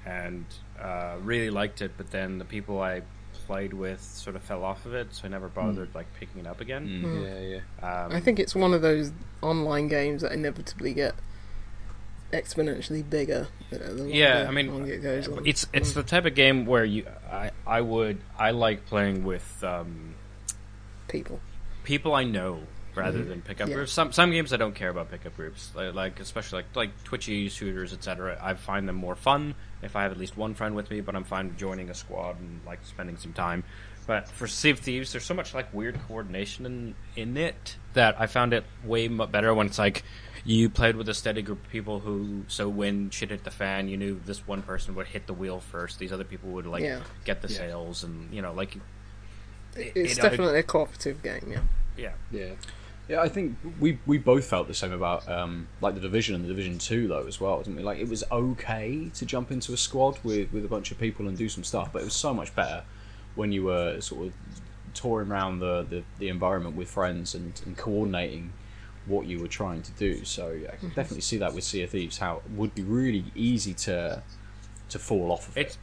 and 0.07 0.45
uh, 0.81 1.17
really 1.23 1.51
liked 1.51 1.81
it. 1.83 1.93
But 1.97 2.11
then 2.11 2.39
the 2.39 2.45
people 2.45 2.81
I 2.81 3.03
played 3.47 3.73
with 3.73 4.03
sort 4.03 4.37
of 4.37 4.43
fell 4.43 4.63
off 4.65 4.85
of 4.85 4.95
it, 4.95 5.15
so 5.15 5.23
I 5.25 5.29
never 5.29 5.49
bothered 5.49 5.95
like 5.95 6.07
picking 6.21 6.41
it 6.43 6.47
up 6.47 6.61
again. 6.61 7.03
Mm. 7.05 7.23
Yeah, 7.25 7.61
yeah. 7.83 8.05
Um, 8.05 8.13
I 8.13 8.21
think 8.21 8.39
it's 8.39 8.55
one 8.55 8.75
of 8.75 8.83
those 8.83 9.11
online 9.41 9.89
games 9.89 10.21
that 10.23 10.33
inevitably 10.33 10.93
get 10.93 11.15
exponentially 12.33 13.09
bigger. 13.09 13.49
You 13.71 13.79
know, 13.79 13.95
the 13.95 14.11
Yeah, 14.11 14.47
I 14.49 14.51
mean, 14.51 14.69
longer 14.71 14.93
it 14.93 15.03
goes 15.03 15.29
on. 15.29 15.47
it's 15.47 15.67
it's 15.73 15.93
the 15.93 16.03
type 16.03 16.27
of 16.27 16.35
game 16.35 16.67
where 16.67 16.85
you 16.85 17.07
I 17.31 17.51
I 17.67 17.81
would 17.81 18.21
I 18.39 18.51
like 18.51 18.87
playing 18.87 19.25
with 19.25 19.63
um, 19.65 20.15
people. 21.09 21.41
people 21.85 22.15
I 22.15 22.25
know 22.25 22.61
rather 22.99 23.19
mm-hmm. 23.21 23.29
than 23.31 23.43
pickup 23.43 23.69
Yeah. 23.69 23.75
groups. 23.77 23.93
Some 23.93 24.13
some 24.13 24.31
games 24.31 24.53
I 24.53 24.57
don't 24.57 24.75
care 24.75 24.91
about 24.91 25.11
pickup 25.11 25.37
groups, 25.37 25.71
like, 25.75 25.95
like 25.95 26.21
especially 26.21 26.59
like 26.59 26.77
like 26.77 27.05
twitchy 27.05 27.49
shooters, 27.49 27.93
etc. 27.93 28.39
I 28.43 28.55
find 28.55 28.89
them 28.89 28.97
more 28.97 29.17
fun 29.17 29.55
if 29.83 29.97
I 29.97 30.03
have 30.03 30.13
at 30.13 30.19
least 30.19 30.37
one 30.37 30.55
friend 30.55 30.75
with 30.75 30.91
me. 30.91 31.01
But 31.01 31.17
I'm 31.17 31.25
fine 31.25 31.57
joining 31.57 31.91
a 31.91 31.95
squad 31.95 32.41
and 32.41 32.61
like 32.67 32.81
spending 32.85 33.17
some 33.17 33.33
time. 33.33 33.65
But 34.07 34.27
for 34.27 34.47
Sea 34.47 34.71
of 34.71 34.79
Thieves, 34.79 35.13
there's 35.13 35.27
so 35.27 35.35
much 35.35 35.53
like 35.53 35.73
weird 35.75 36.01
coordination 36.09 36.65
in, 36.65 36.95
in 37.15 37.37
it 37.37 37.77
that 37.93 38.19
I 38.19 38.27
found 38.27 38.55
it 38.55 38.65
way 38.83 39.07
mu 39.07 39.27
better 39.27 39.53
when 39.53 39.67
it's 39.67 39.79
like 39.79 40.03
you 40.47 40.71
played 40.71 40.97
with 40.97 41.11
a 41.11 41.15
steady 41.15 41.43
group 41.43 41.63
of 41.63 41.71
people 41.71 42.01
who, 42.01 42.45
so 42.49 42.71
when 42.71 43.11
shit 43.11 43.29
hit 43.29 43.45
the 43.45 43.51
fan, 43.51 43.87
you 43.87 43.99
knew 43.99 44.19
this 44.25 44.47
one 44.47 44.63
person 44.63 44.95
would 44.95 45.09
hit 45.09 45.27
the 45.27 45.35
wheel 45.35 45.61
first. 45.61 45.99
These 45.99 46.11
other 46.11 46.25
people 46.25 46.49
would 46.53 46.67
like 46.67 46.85
Yeah. 46.85 47.01
get 47.27 47.43
the 47.43 47.51
sails, 47.51 48.03
and 48.03 48.33
you 48.33 48.41
know, 48.41 48.55
like 48.55 48.79
It's 49.77 49.95
you 49.95 50.23
know, 50.23 50.31
definitely 50.31 50.59
a 50.61 50.63
cooperative 50.63 51.23
game. 51.23 51.45
Yeah. 51.47 51.61
yeah. 51.99 52.13
Yeah. 52.31 52.55
Yeah, 53.09 53.23
I 53.23 53.29
think 53.29 53.57
we 53.81 53.99
we 54.07 54.19
both 54.19 54.45
felt 54.45 54.69
the 54.69 54.75
same 54.75 54.93
about 54.93 55.27
um, 55.29 55.69
like 55.81 55.95
the 55.95 56.01
division 56.01 56.35
and 56.35 56.45
the 56.45 56.49
division 56.49 56.79
two 56.79 57.09
though 57.09 57.27
as 57.27 57.41
well, 57.41 57.59
didn't 57.59 57.77
we? 57.77 57.83
Like 57.83 57.99
it 57.99 58.09
was 58.09 58.23
okay 58.31 59.11
to 59.15 59.25
jump 59.25 59.51
into 59.51 59.73
a 59.73 59.79
squad 59.79 60.19
with 60.23 60.53
with 60.53 60.65
a 60.65 60.69
bunch 60.69 60.91
of 60.91 60.99
people 60.99 61.27
and 61.27 61.37
do 61.37 61.49
some 61.49 61.65
stuff, 61.65 61.91
but 61.93 62.03
it 62.03 62.05
was 62.05 62.15
so 62.15 62.35
much 62.35 62.55
better 62.55 62.85
when 63.35 63.51
you 63.51 63.65
were 63.65 64.01
sort 64.01 64.27
of 64.27 64.33
touring 64.95 65.31
around 65.31 65.61
the, 65.61 65.87
the, 65.89 66.03
the 66.19 66.29
environment 66.29 66.75
with 66.75 66.91
friends 66.91 67.35
and, 67.35 67.61
and 67.65 67.77
coordinating 67.77 68.53
what 69.07 69.27
you 69.27 69.39
were 69.39 69.49
trying 69.49 69.81
to 69.81 69.93
do. 69.93 70.25
So 70.25 70.59
I 70.71 70.77
can 70.77 70.89
definitely 70.89 71.21
see 71.21 71.39
that 71.39 71.55
with 71.55 71.65
Sea 71.65 71.83
of 71.83 71.91
Thieves, 71.91 72.19
how 72.19 72.39
it 72.39 72.51
would 72.51 72.75
be 72.75 72.83
really 72.83 73.25
easy 73.35 73.75
to 73.75 74.23
to 74.91 74.99
fall 74.99 75.33
off 75.33 75.49
of 75.49 75.57
it. 75.57 75.67
It's 75.67 75.79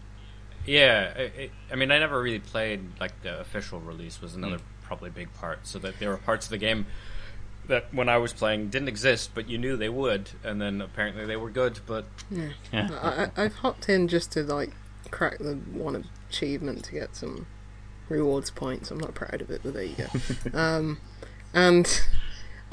yeah. 0.66 1.06
It, 1.14 1.34
it, 1.38 1.52
I 1.72 1.76
mean, 1.76 1.92
I 1.92 2.00
never 2.00 2.22
really 2.22 2.40
played 2.40 2.82
like 3.00 3.22
the 3.24 3.40
official 3.40 3.80
release 3.80 4.22
was 4.22 4.36
another 4.36 4.60
probably 4.84 5.10
big 5.10 5.34
part. 5.34 5.66
So 5.66 5.80
that 5.80 6.00
there 6.00 6.10
were 6.10 6.18
parts 6.18 6.46
of 6.46 6.52
the 6.52 6.58
game 6.58 6.86
that 7.67 7.93
when 7.93 8.10
I 8.10 8.17
was 8.17 8.34
playing 8.34 8.69
didn't 8.69 8.88
exist, 8.88 9.32
but 9.34 9.49
you 9.49 9.58
knew 9.58 9.78
they 9.78 9.89
would, 9.89 10.32
and 10.43 10.62
then 10.62 10.82
apparently 10.82 11.25
they 11.25 11.36
were 11.36 11.49
good. 11.49 11.80
But 11.86 12.06
I, 12.73 13.30
I, 13.38 13.43
I've 13.43 13.56
hopped 13.56 13.89
in 13.89 14.08
just 14.08 14.32
to 14.34 14.43
like 14.43 14.71
crack 15.12 15.38
the 15.39 15.56
one 15.56 16.08
achievement 16.30 16.84
to 16.86 16.91
get 16.91 17.15
some 17.15 17.47
rewards 18.10 18.51
points. 18.51 18.91
I'm 18.91 18.99
not 18.99 19.13
proud 19.13 19.41
of 19.41 19.49
it, 19.49 19.62
but 19.63 19.73
there 19.73 19.84
you 19.84 19.95
go. 19.95 20.08
um, 20.58 20.99
and 21.54 22.01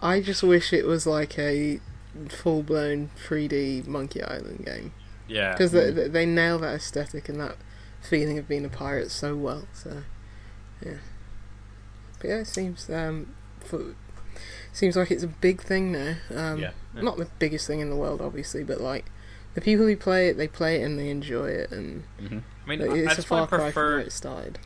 I 0.01 0.21
just 0.21 0.43
wish 0.43 0.73
it 0.73 0.87
was 0.87 1.07
like 1.07 1.39
a 1.39 1.81
full 2.29 2.63
blown 2.63 3.11
3D 3.27 3.87
Monkey 3.87 4.23
Island 4.23 4.67
game 4.67 4.93
yeah, 5.33 5.53
because 5.53 5.73
they, 5.73 5.91
they 5.91 6.09
they 6.09 6.27
nail 6.27 6.59
that 6.59 6.75
aesthetic 6.75 7.29
and 7.29 7.41
that 7.41 7.57
feeling 8.01 8.39
of 8.39 8.49
being 8.49 8.65
a 8.65 8.69
pirate 8.69 9.11
so 9.11 9.37
well. 9.37 9.67
So 9.73 10.03
yeah, 10.85 10.99
but 12.19 12.29
yeah, 12.29 12.37
it 12.39 12.47
seems 12.47 12.91
um, 12.91 13.35
for, 13.61 13.95
seems 14.73 14.97
like 14.97 15.11
it's 15.11 15.23
a 15.23 15.29
big 15.29 15.61
thing 15.63 15.93
now. 15.93 16.17
Um, 16.35 16.61
Yeah. 16.61 16.71
not 16.95 17.17
the 17.19 17.29
biggest 17.39 17.67
thing 17.67 17.81
in 17.81 17.91
the 17.91 17.97
world, 17.97 18.21
obviously, 18.21 18.65
but 18.65 18.81
like 18.81 19.07
the 19.55 19.61
people 19.61 19.87
who 19.87 19.97
play 19.97 20.29
it, 20.29 20.37
they 20.37 20.49
play 20.49 20.81
it 20.81 20.85
and 20.85 20.99
they 20.99 21.11
enjoy 21.11 21.47
it, 21.49 21.71
and 21.71 22.05
I 22.19 22.69
mean, 22.69 22.81
like, 22.81 22.91
I, 22.91 22.95
it's 22.95 23.13
a 23.13 23.17
that's 23.17 23.25
far 23.27 23.39
why 23.41 23.45
I 23.45 23.47
from 23.49 23.59
prefer 23.61 23.91
where 23.97 24.01
it 24.01 24.13
started. 24.13 24.59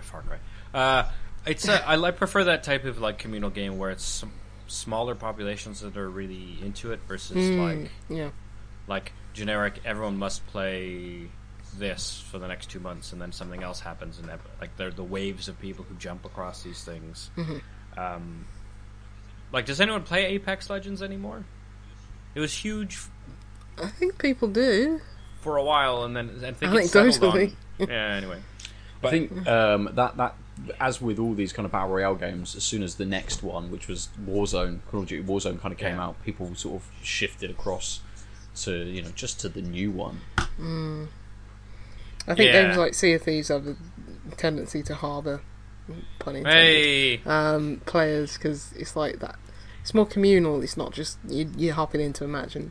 Far 0.00 0.22
Cry. 0.22 0.38
Uh, 0.72 1.10
it's 1.46 1.68
a, 1.68 1.86
I 1.86 1.96
like 1.96 2.16
prefer 2.16 2.44
that 2.44 2.62
type 2.62 2.84
of 2.84 2.98
like 2.98 3.18
communal 3.18 3.50
game 3.50 3.78
where 3.78 3.90
it's 3.90 4.04
some 4.04 4.32
smaller 4.66 5.14
populations 5.14 5.80
that 5.80 5.96
are 5.96 6.08
really 6.08 6.56
into 6.62 6.92
it 6.92 7.00
versus 7.08 7.50
Mm, 7.50 7.58
like 7.82 7.90
yeah, 8.08 8.30
like 8.86 9.12
generic. 9.34 9.80
Everyone 9.84 10.16
must 10.16 10.46
play 10.46 11.28
this 11.76 12.20
for 12.30 12.38
the 12.38 12.48
next 12.48 12.70
two 12.70 12.80
months, 12.80 13.12
and 13.12 13.20
then 13.20 13.32
something 13.32 13.62
else 13.62 13.80
happens, 13.80 14.18
and 14.18 14.28
like 14.60 14.76
they're 14.76 14.90
the 14.90 15.04
waves 15.04 15.48
of 15.48 15.58
people 15.60 15.84
who 15.88 15.94
jump 15.96 16.24
across 16.24 16.62
these 16.62 16.82
things. 16.84 17.30
Um, 17.96 18.46
like, 19.52 19.66
does 19.66 19.80
anyone 19.80 20.02
play 20.02 20.26
Apex 20.26 20.68
Legends 20.70 21.02
anymore? 21.02 21.44
It 22.34 22.40
was 22.40 22.52
huge 22.52 22.94
f- 22.94 23.10
I 23.82 23.88
think 23.88 24.18
people 24.18 24.48
do. 24.48 25.00
for 25.40 25.56
a 25.56 25.64
while, 25.64 26.04
and 26.04 26.14
then 26.16 26.30
I 26.44 26.52
think 26.52 26.74
it 26.74 26.88
settled 26.88 27.34
on. 27.34 27.56
Yeah. 27.78 28.14
Anyway. 28.16 28.38
I 29.02 29.08
think 29.10 29.46
um, 29.48 29.88
that 29.94 30.16
that 30.18 30.34
as 30.78 31.00
with 31.00 31.18
all 31.18 31.32
these 31.32 31.54
kind 31.54 31.64
of 31.64 31.72
battle 31.72 31.88
royale 31.88 32.14
games, 32.14 32.54
as 32.54 32.62
soon 32.62 32.82
as 32.82 32.96
the 32.96 33.06
next 33.06 33.42
one, 33.42 33.70
which 33.70 33.88
was 33.88 34.10
Warzone, 34.22 34.80
Call 34.90 35.00
of 35.00 35.06
Duty 35.08 35.26
Warzone, 35.26 35.58
kind 35.58 35.72
of 35.72 35.78
came 35.78 35.96
Yeah. 35.96 36.04
out, 36.04 36.22
people 36.22 36.54
sort 36.54 36.82
of 36.82 36.88
shifted 37.02 37.50
across 37.50 38.00
to 38.56 38.76
you 38.84 39.00
know 39.02 39.08
just 39.14 39.40
to 39.40 39.48
the 39.48 39.62
new 39.62 39.90
one. 39.90 40.20
I 42.28 42.34
think 42.34 42.40
Yeah. 42.52 42.64
games 42.64 42.76
like 42.76 42.92
Sea 42.94 43.14
of 43.14 43.22
Thieves 43.22 43.48
have 43.48 43.66
a 43.66 43.76
tendency 44.36 44.82
to 44.84 44.94
harbour, 44.94 45.40
pun 46.18 46.36
intended, 46.36 46.62
Hey. 46.62 47.20
um, 47.26 47.80
players 47.86 48.34
because 48.36 48.72
it's 48.76 48.96
like 48.96 49.20
that. 49.20 49.36
It's 49.82 49.94
more 49.94 50.06
communal. 50.06 50.62
It's 50.62 50.76
not 50.76 50.92
just 50.92 51.18
you, 51.28 51.50
you're 51.56 51.74
hopping 51.74 52.00
into 52.00 52.24
a 52.24 52.28
match 52.28 52.54
and 52.56 52.70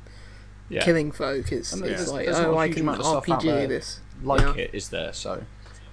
Yeah, 0.69 0.83
killing 0.83 1.11
folk. 1.11 1.51
It's, 1.51 1.73
And 1.73 1.83
it's 1.83 1.89
there's- 2.05 2.11
like 2.11 2.25
there's 2.25 2.37
oh, 2.39 2.53
a 2.53 2.57
I 2.57 2.67
huge 2.67 2.77
can 2.77 2.83
amount 2.87 2.99
of 2.99 3.05
stuff 3.05 3.29
out 3.29 3.41
RPG 3.41 3.67
this. 3.67 3.99
like 4.23 4.41
yeah. 4.41 4.53
it 4.55 4.69
is 4.73 4.89
there, 4.89 5.11
so 5.13 5.43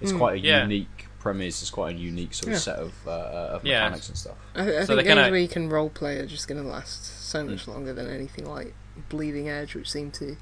it's 0.01 0.11
quite 0.11 0.35
a 0.35 0.39
Yeah. 0.39 0.61
unique 0.63 1.07
premise. 1.19 1.61
It's 1.63 1.71
quite 1.71 1.95
a 1.95 1.99
unique 1.99 2.33
sort 2.35 2.49
of 2.49 2.53
Yeah. 2.53 2.59
set 2.59 2.75
of, 2.77 2.93
uh, 3.07 3.11
of 3.55 3.65
Yeah. 3.65 3.79
mechanics 3.85 4.09
and 4.09 4.17
stuff. 4.17 4.35
I, 4.55 4.61
I 4.61 4.65
So 4.65 4.71
think 4.71 4.87
they 4.87 4.95
games 4.95 5.07
kinda- 5.07 5.31
where 5.31 5.39
you 5.39 5.47
can 5.47 5.69
role 5.69 5.89
play 5.89 6.19
are 6.19 6.27
just 6.27 6.47
going 6.47 6.61
to 6.61 6.67
last 6.69 7.27
so 7.29 7.43
much 7.43 7.67
longer 7.67 7.91
than 7.93 8.07
anything 8.07 8.45
like 8.45 8.73
Bleeding 9.09 9.49
Edge, 9.49 9.73
which 9.73 9.89
seemed 9.91 10.13
to 10.15 10.37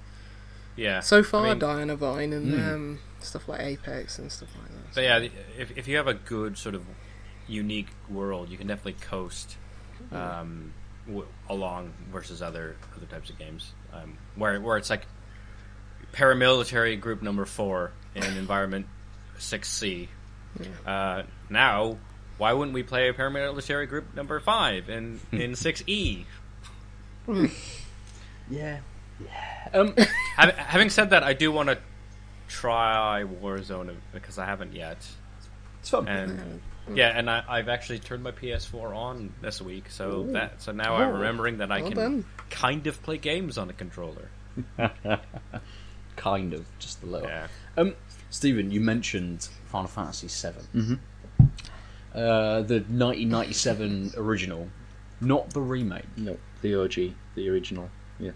Yeah. 0.76 1.00
so 1.00 1.24
far 1.24 1.46
I 1.46 1.50
mean- 1.52 1.60
Diana 1.60 1.96
Vine 1.96 2.34
and 2.34 2.54
Mm. 2.54 2.74
um, 2.74 3.00
stuff 3.26 3.48
like 3.48 3.62
Apex 3.62 4.20
and 4.20 4.32
stuff 4.32 4.50
like 4.60 4.70
that. 4.70 4.96
So 4.96 5.02
yeah, 5.02 5.28
if 5.58 5.78
if 5.78 5.88
you 5.88 5.98
have 5.98 6.08
a 6.08 6.14
good 6.14 6.58
sort 6.58 6.76
of 6.76 6.84
unique 7.48 7.90
world, 8.10 8.50
you 8.50 8.58
can 8.58 8.68
definitely 8.68 8.94
coast 8.94 9.56
um, 10.12 10.74
w- 11.08 11.28
along 11.50 11.94
versus 12.12 12.42
other 12.42 12.76
other 12.96 13.06
types 13.06 13.30
of 13.30 13.38
games, 13.38 13.74
um, 13.94 14.18
where 14.36 14.60
where 14.62 14.78
it's 14.78 14.90
like 14.90 15.06
paramilitary 16.14 17.00
group 17.00 17.22
number 17.22 17.46
four 17.46 17.92
in 18.14 18.24
environment 18.38 18.88
six 19.38 19.70
C. 19.70 20.10
Uh, 20.86 21.24
now, 21.50 21.98
why 22.38 22.54
wouldn't 22.54 22.74
we 22.74 22.82
play 22.84 23.10
a 23.10 23.14
paramilitary 23.14 23.88
group 23.90 24.16
number 24.16 24.40
five 24.40 24.90
in 24.90 25.20
in 25.32 25.56
six 25.56 25.84
E? 25.88 26.26
Yeah. 28.50 28.80
Um, 29.74 29.96
Having 30.36 30.90
said 30.90 31.10
that, 31.12 31.24
I 31.24 31.34
do 31.34 31.50
want 31.52 31.70
to 31.70 31.78
try 32.48 33.24
Warzone 33.24 33.96
because 34.14 34.38
I 34.38 34.46
haven't 34.46 34.74
yet. 34.74 34.98
it's 35.80 35.90
fun. 35.90 36.08
and 36.08 36.62
yeah, 36.94 37.10
and 37.18 37.30
I, 37.30 37.44
I've 37.48 37.68
actually 37.70 38.00
turned 38.00 38.22
my 38.24 38.32
PS4 38.32 38.96
on 38.96 39.34
this 39.42 39.62
week, 39.62 39.90
so 39.90 40.24
that 40.34 40.62
so 40.62 40.72
now 40.72 40.96
I'm 40.96 41.10
Oh, 41.10 41.14
remembering 41.14 41.58
that 41.58 41.72
I 41.72 41.82
well 41.82 41.90
can 41.92 41.98
done. 41.98 42.26
kind 42.50 42.86
of 42.88 43.02
play 43.02 43.18
games 43.18 43.58
on 43.58 43.70
a 43.70 43.74
controller. 43.74 44.30
kind 46.16 46.54
of, 46.54 46.66
just 46.80 47.04
a 47.04 47.06
little. 47.06 47.28
Yeah, 47.28 47.48
Um, 47.78 47.96
Stephen, 48.30 48.72
you 48.72 48.80
mentioned 48.82 49.48
Final 49.66 49.88
Fantasy 49.88 50.28
VII, 50.28 50.80
Mm-hmm. 50.80 50.94
Uh, 52.14 52.62
the 52.62 52.76
1997 52.88 54.14
original, 54.16 54.70
not 55.20 55.50
the 55.50 55.60
remake. 55.62 56.06
No, 56.16 56.38
the 56.62 56.82
OG, 56.82 57.14
the 57.36 57.50
original. 57.50 57.90
Yes. 58.20 58.36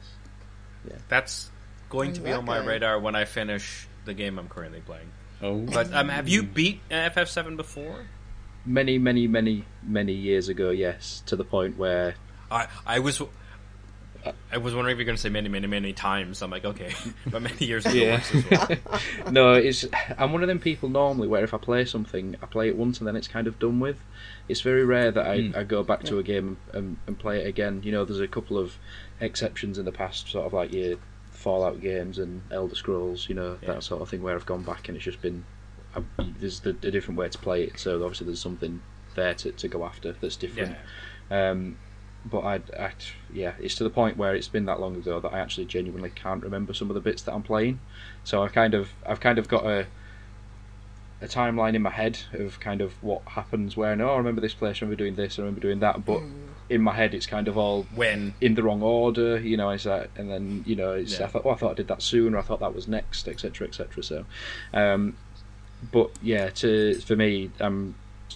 Yeah. 0.86 0.98
That's 1.08 1.50
going 1.90 2.12
Oh, 2.12 2.16
to 2.16 2.20
be 2.22 2.30
that 2.32 2.40
on 2.40 2.46
my 2.46 2.60
guy. 2.60 2.66
radar 2.66 3.00
when 3.00 3.16
I 3.16 3.24
finish 3.24 3.88
the 4.10 4.14
game 4.14 4.38
I'm 4.38 4.50
currently 4.50 4.82
playing. 4.82 5.12
Oh, 5.42 5.60
But 5.60 5.94
um, 5.94 6.10
have 6.10 6.28
you 6.28 6.44
beat 6.44 6.82
FF7 6.90 7.56
before? 7.56 8.08
Many, 8.66 8.98
many, 8.98 9.28
many, 9.28 9.66
many 9.82 10.14
years 10.14 10.50
ago, 10.50 10.70
yes, 10.70 11.24
to 11.28 11.36
the 11.38 11.46
point 11.46 11.78
where 11.78 12.16
I 12.52 12.68
I 12.86 13.00
was 13.00 13.22
I 14.52 14.58
was 14.58 14.76
wondering 14.76 14.94
if 14.96 14.98
you're 15.00 15.06
going 15.06 15.16
to 15.16 15.22
say 15.22 15.30
many, 15.30 15.48
many, 15.48 15.66
many 15.68 15.94
times. 15.94 16.42
I'm 16.42 16.52
like, 16.52 16.66
okay, 16.66 16.94
but 17.28 17.42
many 17.42 17.66
years 17.66 17.86
ago 17.86 17.96
Yeah. 17.96 18.22
as 18.22 18.50
well. 18.52 18.78
no, 19.32 19.54
it's 19.54 19.86
I'm 20.18 20.34
one 20.34 20.42
of 20.44 20.50
them 20.50 20.60
people 20.60 20.90
normally 20.90 21.30
where 21.30 21.42
if 21.44 21.54
I 21.54 21.58
play 21.58 21.86
something, 21.86 22.36
I 22.42 22.46
play 22.48 22.68
it 22.68 22.76
once 22.76 23.00
and 23.00 23.08
then 23.08 23.16
it's 23.16 23.30
kind 23.30 23.48
of 23.48 23.58
done 23.60 23.80
with. 23.80 23.98
It's 24.50 24.60
very 24.62 24.84
rare 24.84 25.10
that 25.12 25.26
I, 25.26 25.52
I 25.56 25.64
go 25.64 25.84
back 25.84 26.04
to 26.04 26.20
a 26.20 26.24
game 26.24 26.58
and, 26.74 26.98
and 27.08 27.18
play 27.18 27.40
it 27.42 27.48
again. 27.48 27.82
You 27.86 27.94
know, 27.94 28.04
there's 28.04 28.20
a 28.20 28.28
couple 28.28 28.58
of 28.58 28.76
exceptions 29.22 29.78
in 29.78 29.86
the 29.86 29.92
past, 29.94 30.28
sort 30.30 30.46
of 30.46 30.52
like 30.54 30.74
your 30.74 30.98
Fallout 31.40 31.80
games 31.80 32.20
and 32.20 32.42
Elder 32.52 32.76
Scrolls, 32.76 33.30
you 33.30 33.36
know, 33.36 33.58
Yeah. 33.62 33.76
that 33.76 33.84
sort 33.84 34.02
of 34.02 34.10
thing, 34.10 34.22
where 34.22 34.36
I've 34.36 34.46
gone 34.46 34.64
back 34.64 34.90
and 34.90 34.98
it's 34.98 35.06
just 35.06 35.22
been 35.22 35.46
I, 35.96 36.02
there's 36.40 36.60
the, 36.60 36.72
a 36.72 36.92
different 36.92 37.18
way 37.18 37.30
to 37.30 37.38
play 37.38 37.64
it. 37.64 37.80
So 37.80 38.04
obviously 38.04 38.26
there's 38.28 38.42
something 38.42 38.82
there 39.16 39.34
to, 39.36 39.52
to 39.54 39.68
go 39.68 39.86
after 39.86 40.12
that's 40.14 40.36
different. 40.36 40.76
Yeah. 41.32 41.50
Um, 41.52 41.78
but 42.26 42.40
I, 42.42 42.56
I, 42.78 42.92
yeah, 43.34 43.54
it's 43.60 43.76
to 43.76 43.86
the 43.86 43.90
point 43.90 44.18
where 44.18 44.36
it's 44.36 44.50
been 44.50 44.66
that 44.66 44.80
long 44.82 44.96
ago 44.98 45.20
that 45.22 45.34
I 45.34 45.40
actually 45.40 45.66
genuinely 45.66 46.10
can't 46.10 46.44
remember 46.44 46.74
some 46.74 46.90
of 46.90 46.94
the 46.94 47.00
bits 47.00 47.22
that 47.24 47.34
I'm 47.34 47.42
playing. 47.42 47.80
So 48.26 48.44
I 48.44 48.50
kind 48.50 48.74
of, 48.74 48.90
I've 49.08 49.22
kind 49.22 49.40
of 49.40 49.48
got 49.48 49.66
a, 49.66 49.88
a 51.22 51.28
timeline 51.28 51.74
in 51.74 51.82
my 51.82 51.90
head 51.90 52.20
of 52.34 52.60
kind 52.60 52.82
of 52.82 53.02
what 53.02 53.22
happens 53.26 53.78
where. 53.78 53.96
No, 53.96 54.10
I 54.14 54.18
remember 54.18 54.42
this 54.42 54.54
place. 54.54 54.78
I 54.78 54.80
remember 54.86 54.98
doing 54.98 55.16
this. 55.16 55.40
I 55.40 55.44
remember 55.44 55.62
doing 55.62 55.80
that. 55.80 56.06
But 56.06 56.22
in 56.70 56.82
my 56.82 56.94
head, 56.94 57.14
it's 57.16 57.26
kind 57.26 57.48
of 57.48 57.58
all 57.58 57.88
When 57.96 58.34
in 58.42 58.54
the 58.56 58.64
wrong 58.64 58.82
order. 58.84 59.40
You 59.40 59.58
know, 59.58 59.70
it's 59.72 59.86
like, 59.86 60.10
and 60.18 60.30
then 60.30 60.64
you 60.68 60.76
know, 60.76 60.94
it's, 60.94 61.20
Yeah. 61.20 61.26
I 61.26 61.28
thought, 61.30 61.42
oh, 61.46 61.50
I 61.50 61.56
thought 61.56 61.72
I 61.72 61.76
did 61.76 61.88
that 61.88 62.02
sooner. 62.02 62.38
I 62.38 62.42
thought 62.42 62.60
that 62.60 62.76
was 62.76 62.88
next, 62.88 63.28
etc., 63.28 63.68
etc. 63.68 64.04
So, 64.04 64.26
um, 64.74 65.18
but 65.92 66.12
yeah, 66.22 66.50
to 66.50 66.96
for 67.02 67.16
me, 67.16 67.52
um, 67.60 67.96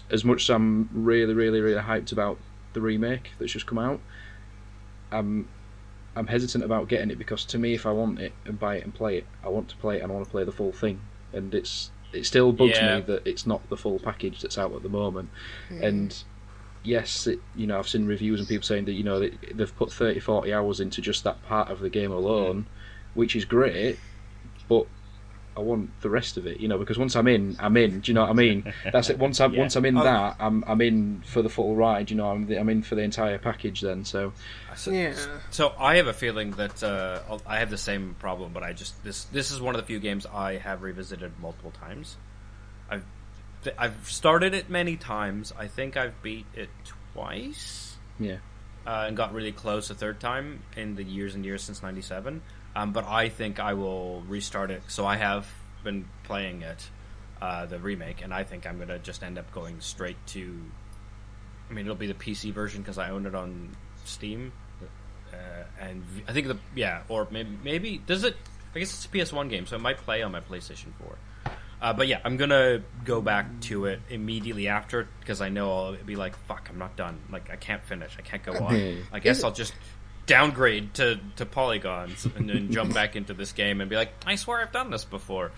as 0.09 0.25
much 0.25 0.43
as 0.43 0.49
I'm 0.49 0.89
really, 0.93 1.33
really, 1.33 1.59
really 1.61 1.81
hyped 1.81 2.11
about 2.11 2.37
the 2.73 2.81
remake 2.81 3.31
that's 3.37 3.51
just 3.51 3.67
come 3.67 3.77
out, 3.79 3.99
I'm 5.11 5.47
I'm 6.15 6.27
hesitant 6.27 6.63
about 6.63 6.87
getting 6.87 7.09
it 7.11 7.17
because 7.17 7.45
to 7.45 7.57
me, 7.57 7.73
if 7.73 7.85
I 7.85 7.91
want 7.91 8.19
it 8.19 8.33
and 8.45 8.59
buy 8.59 8.77
it 8.77 8.83
and 8.83 8.93
play 8.93 9.17
it, 9.17 9.25
I 9.43 9.49
want 9.49 9.69
to 9.69 9.75
play 9.77 9.97
it 9.97 10.01
and 10.03 10.11
I 10.11 10.15
want 10.15 10.25
to 10.25 10.31
play 10.31 10.43
the 10.43 10.51
full 10.51 10.71
thing, 10.71 11.01
and 11.31 11.53
it's 11.53 11.91
it 12.11 12.25
still 12.25 12.51
bugs 12.51 12.77
Yeah. 12.77 12.97
me 12.97 13.01
that 13.07 13.25
it's 13.27 13.45
not 13.47 13.67
the 13.69 13.77
full 13.77 13.99
package 13.99 14.41
that's 14.41 14.57
out 14.57 14.73
at 14.73 14.83
the 14.83 14.89
moment, 14.89 15.29
and 15.69 16.23
yes, 16.83 17.27
it, 17.27 17.39
you 17.55 17.67
know, 17.67 17.79
I've 17.79 17.87
seen 17.87 18.05
reviews 18.05 18.39
and 18.39 18.47
people 18.47 18.63
saying 18.65 18.85
that 18.85 18.93
you 18.93 19.03
know 19.03 19.19
they, 19.19 19.31
they've 19.53 19.75
put 19.75 19.91
30, 19.91 20.19
40 20.19 20.53
hours 20.53 20.79
into 20.79 21.01
just 21.01 21.23
that 21.23 21.43
part 21.43 21.69
of 21.69 21.79
the 21.79 21.89
game 21.89 22.11
alone, 22.11 22.65
which 23.13 23.35
is 23.35 23.45
great, 23.45 23.97
but 24.67 24.85
I 25.55 25.59
want 25.59 25.91
the 26.01 26.09
rest 26.09 26.37
of 26.37 26.47
it, 26.47 26.59
you 26.59 26.67
know, 26.67 26.79
because 26.79 26.97
once 26.97 27.15
I'm 27.15 27.27
in, 27.27 27.55
I'm 27.59 27.77
in. 27.77 27.99
Do 27.99 28.09
you 28.11 28.15
know 28.15 28.21
what 28.21 28.31
I 28.31 28.33
mean? 28.33 28.73
That's 28.91 29.11
it. 29.11 29.19
Once 29.19 29.39
I'm 29.39 29.53
Yeah. 29.53 29.59
once 29.59 29.75
I'm 29.75 29.85
in 29.85 29.95
Oh. 29.99 30.03
that, 30.03 30.35
I'm 30.39 30.63
I'm 30.65 30.81
in 30.81 31.21
for 31.27 31.43
the 31.43 31.49
full 31.49 31.75
ride. 31.75 32.09
You 32.09 32.17
know, 32.17 32.31
I'm 32.31 32.47
the, 32.47 32.57
I'm 32.59 32.69
in 32.69 32.81
for 32.81 32.95
the 32.95 33.03
entire 33.03 33.37
package 33.37 33.81
then. 33.81 34.03
So 34.03 34.33
so, 34.75 34.89
Yeah. 34.89 35.13
so 35.51 35.73
I 35.77 35.97
have 35.97 36.07
a 36.07 36.13
feeling 36.13 36.51
that 36.51 36.81
uh, 36.81 37.19
I'll- 37.29 37.43
I 37.45 37.59
have 37.59 37.69
the 37.69 37.77
same 37.77 38.15
problem, 38.17 38.51
but 38.51 38.63
I 38.63 38.73
just 38.73 39.03
this 39.03 39.25
this 39.25 39.51
is 39.51 39.61
one 39.61 39.75
of 39.75 39.81
the 39.81 39.85
few 39.85 39.99
games 39.99 40.25
I 40.25 40.57
have 40.57 40.81
revisited 40.81 41.33
multiple 41.39 41.71
times. 41.71 42.17
I've 42.89 43.05
th- 43.63 43.75
I've 43.79 44.09
started 44.09 44.53
it 44.53 44.69
many 44.69 44.97
times. 44.97 45.53
I 45.57 45.67
think 45.67 45.97
I've 45.97 46.21
beat 46.21 46.45
it 46.55 46.69
twice. 47.13 47.97
yeah, 48.19 48.37
uh, 48.85 49.05
and 49.07 49.15
got 49.17 49.33
really 49.33 49.51
close 49.51 49.89
a 49.89 49.95
third 49.95 50.19
time 50.19 50.61
in 50.75 50.95
the 50.95 51.03
years 51.03 51.35
and 51.35 51.45
years 51.45 51.63
since 51.63 51.81
'97. 51.81 52.41
Um, 52.75 52.91
but 52.91 53.05
I 53.05 53.29
think 53.29 53.59
I 53.59 53.73
will 53.73 54.21
restart 54.27 54.71
it. 54.71 54.81
So 54.87 55.05
I 55.05 55.15
have 55.17 55.47
been 55.83 56.05
playing 56.23 56.63
it, 56.63 56.89
uh, 57.41 57.65
the 57.67 57.77
remake, 57.77 58.23
and 58.23 58.33
I 58.33 58.43
think 58.43 58.65
I'm 58.65 58.79
gonna 58.79 58.99
just 58.99 59.23
end 59.23 59.37
up 59.37 59.51
going 59.53 59.79
straight 59.81 60.17
to. 60.27 60.59
I 61.69 61.73
mean, 61.73 61.85
it'll 61.85 61.95
be 61.95 62.07
the 62.07 62.13
PC 62.13 62.51
version 62.51 62.81
because 62.81 62.97
I 62.97 63.09
own 63.11 63.25
it 63.25 63.35
on 63.35 63.75
Steam, 64.05 64.51
uh, 65.31 65.35
and 65.79 66.03
v- 66.03 66.23
I 66.27 66.33
think 66.33 66.47
the 66.47 66.57
yeah, 66.75 67.01
or 67.09 67.27
maybe 67.31 67.57
maybe 67.63 67.97
does 68.05 68.23
it? 68.23 68.35
I 68.75 68.79
guess 68.79 68.91
it's 68.93 69.05
a 69.05 69.09
PS1 69.09 69.49
game, 69.49 69.67
so 69.67 69.75
it 69.75 69.81
might 69.83 69.97
play 69.97 70.23
on 70.23 70.31
my 70.31 70.39
PlayStation 70.39 70.87
4. 70.99 71.15
Uh, 71.83 71.91
but 71.93 72.07
yeah, 72.07 72.19
I'm 72.23 72.37
gonna 72.37 72.81
go 73.03 73.21
back 73.21 73.45
to 73.63 73.85
it 73.85 73.99
immediately 74.09 74.69
after 74.69 75.07
because 75.19 75.41
I 75.41 75.49
know 75.49 75.69
I'll 75.71 75.95
be 75.97 76.15
like, 76.15 76.35
"Fuck, 76.47 76.67
I'm 76.69 76.77
not 76.79 76.95
done. 76.95 77.19
Like, 77.29 77.51
I 77.51 77.57
can't 77.57 77.83
finish. 77.83 78.15
I 78.17 78.21
can't 78.21 78.41
go 78.41 78.53
on. 78.53 79.03
I 79.11 79.19
guess 79.19 79.43
I'll 79.43 79.51
just 79.51 79.73
downgrade 80.25 80.93
to, 80.93 81.19
to 81.35 81.45
polygons 81.45 82.25
and 82.37 82.47
then 82.49 82.71
jump 82.71 82.93
back 82.99 83.17
into 83.17 83.33
this 83.33 83.51
game 83.51 83.81
and 83.81 83.89
be 83.89 83.97
like, 83.97 84.13
I 84.25 84.35
swear 84.35 84.61
I've 84.61 84.71
done 84.71 84.89
this 84.89 85.03
before, 85.03 85.51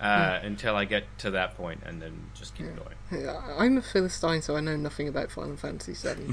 uh, 0.00 0.38
until 0.42 0.74
I 0.74 0.86
get 0.86 1.04
to 1.18 1.32
that 1.32 1.54
point 1.58 1.82
and 1.84 2.00
then 2.00 2.24
just 2.34 2.54
keep 2.54 2.66
going. 2.74 3.22
Yeah, 3.24 3.38
I'm 3.58 3.76
a 3.76 3.82
Philistine, 3.82 4.40
so 4.40 4.56
I 4.56 4.60
know 4.60 4.74
nothing 4.76 5.08
about 5.08 5.30
Final 5.30 5.56
Fantasy 5.58 5.92
VII. 5.92 6.32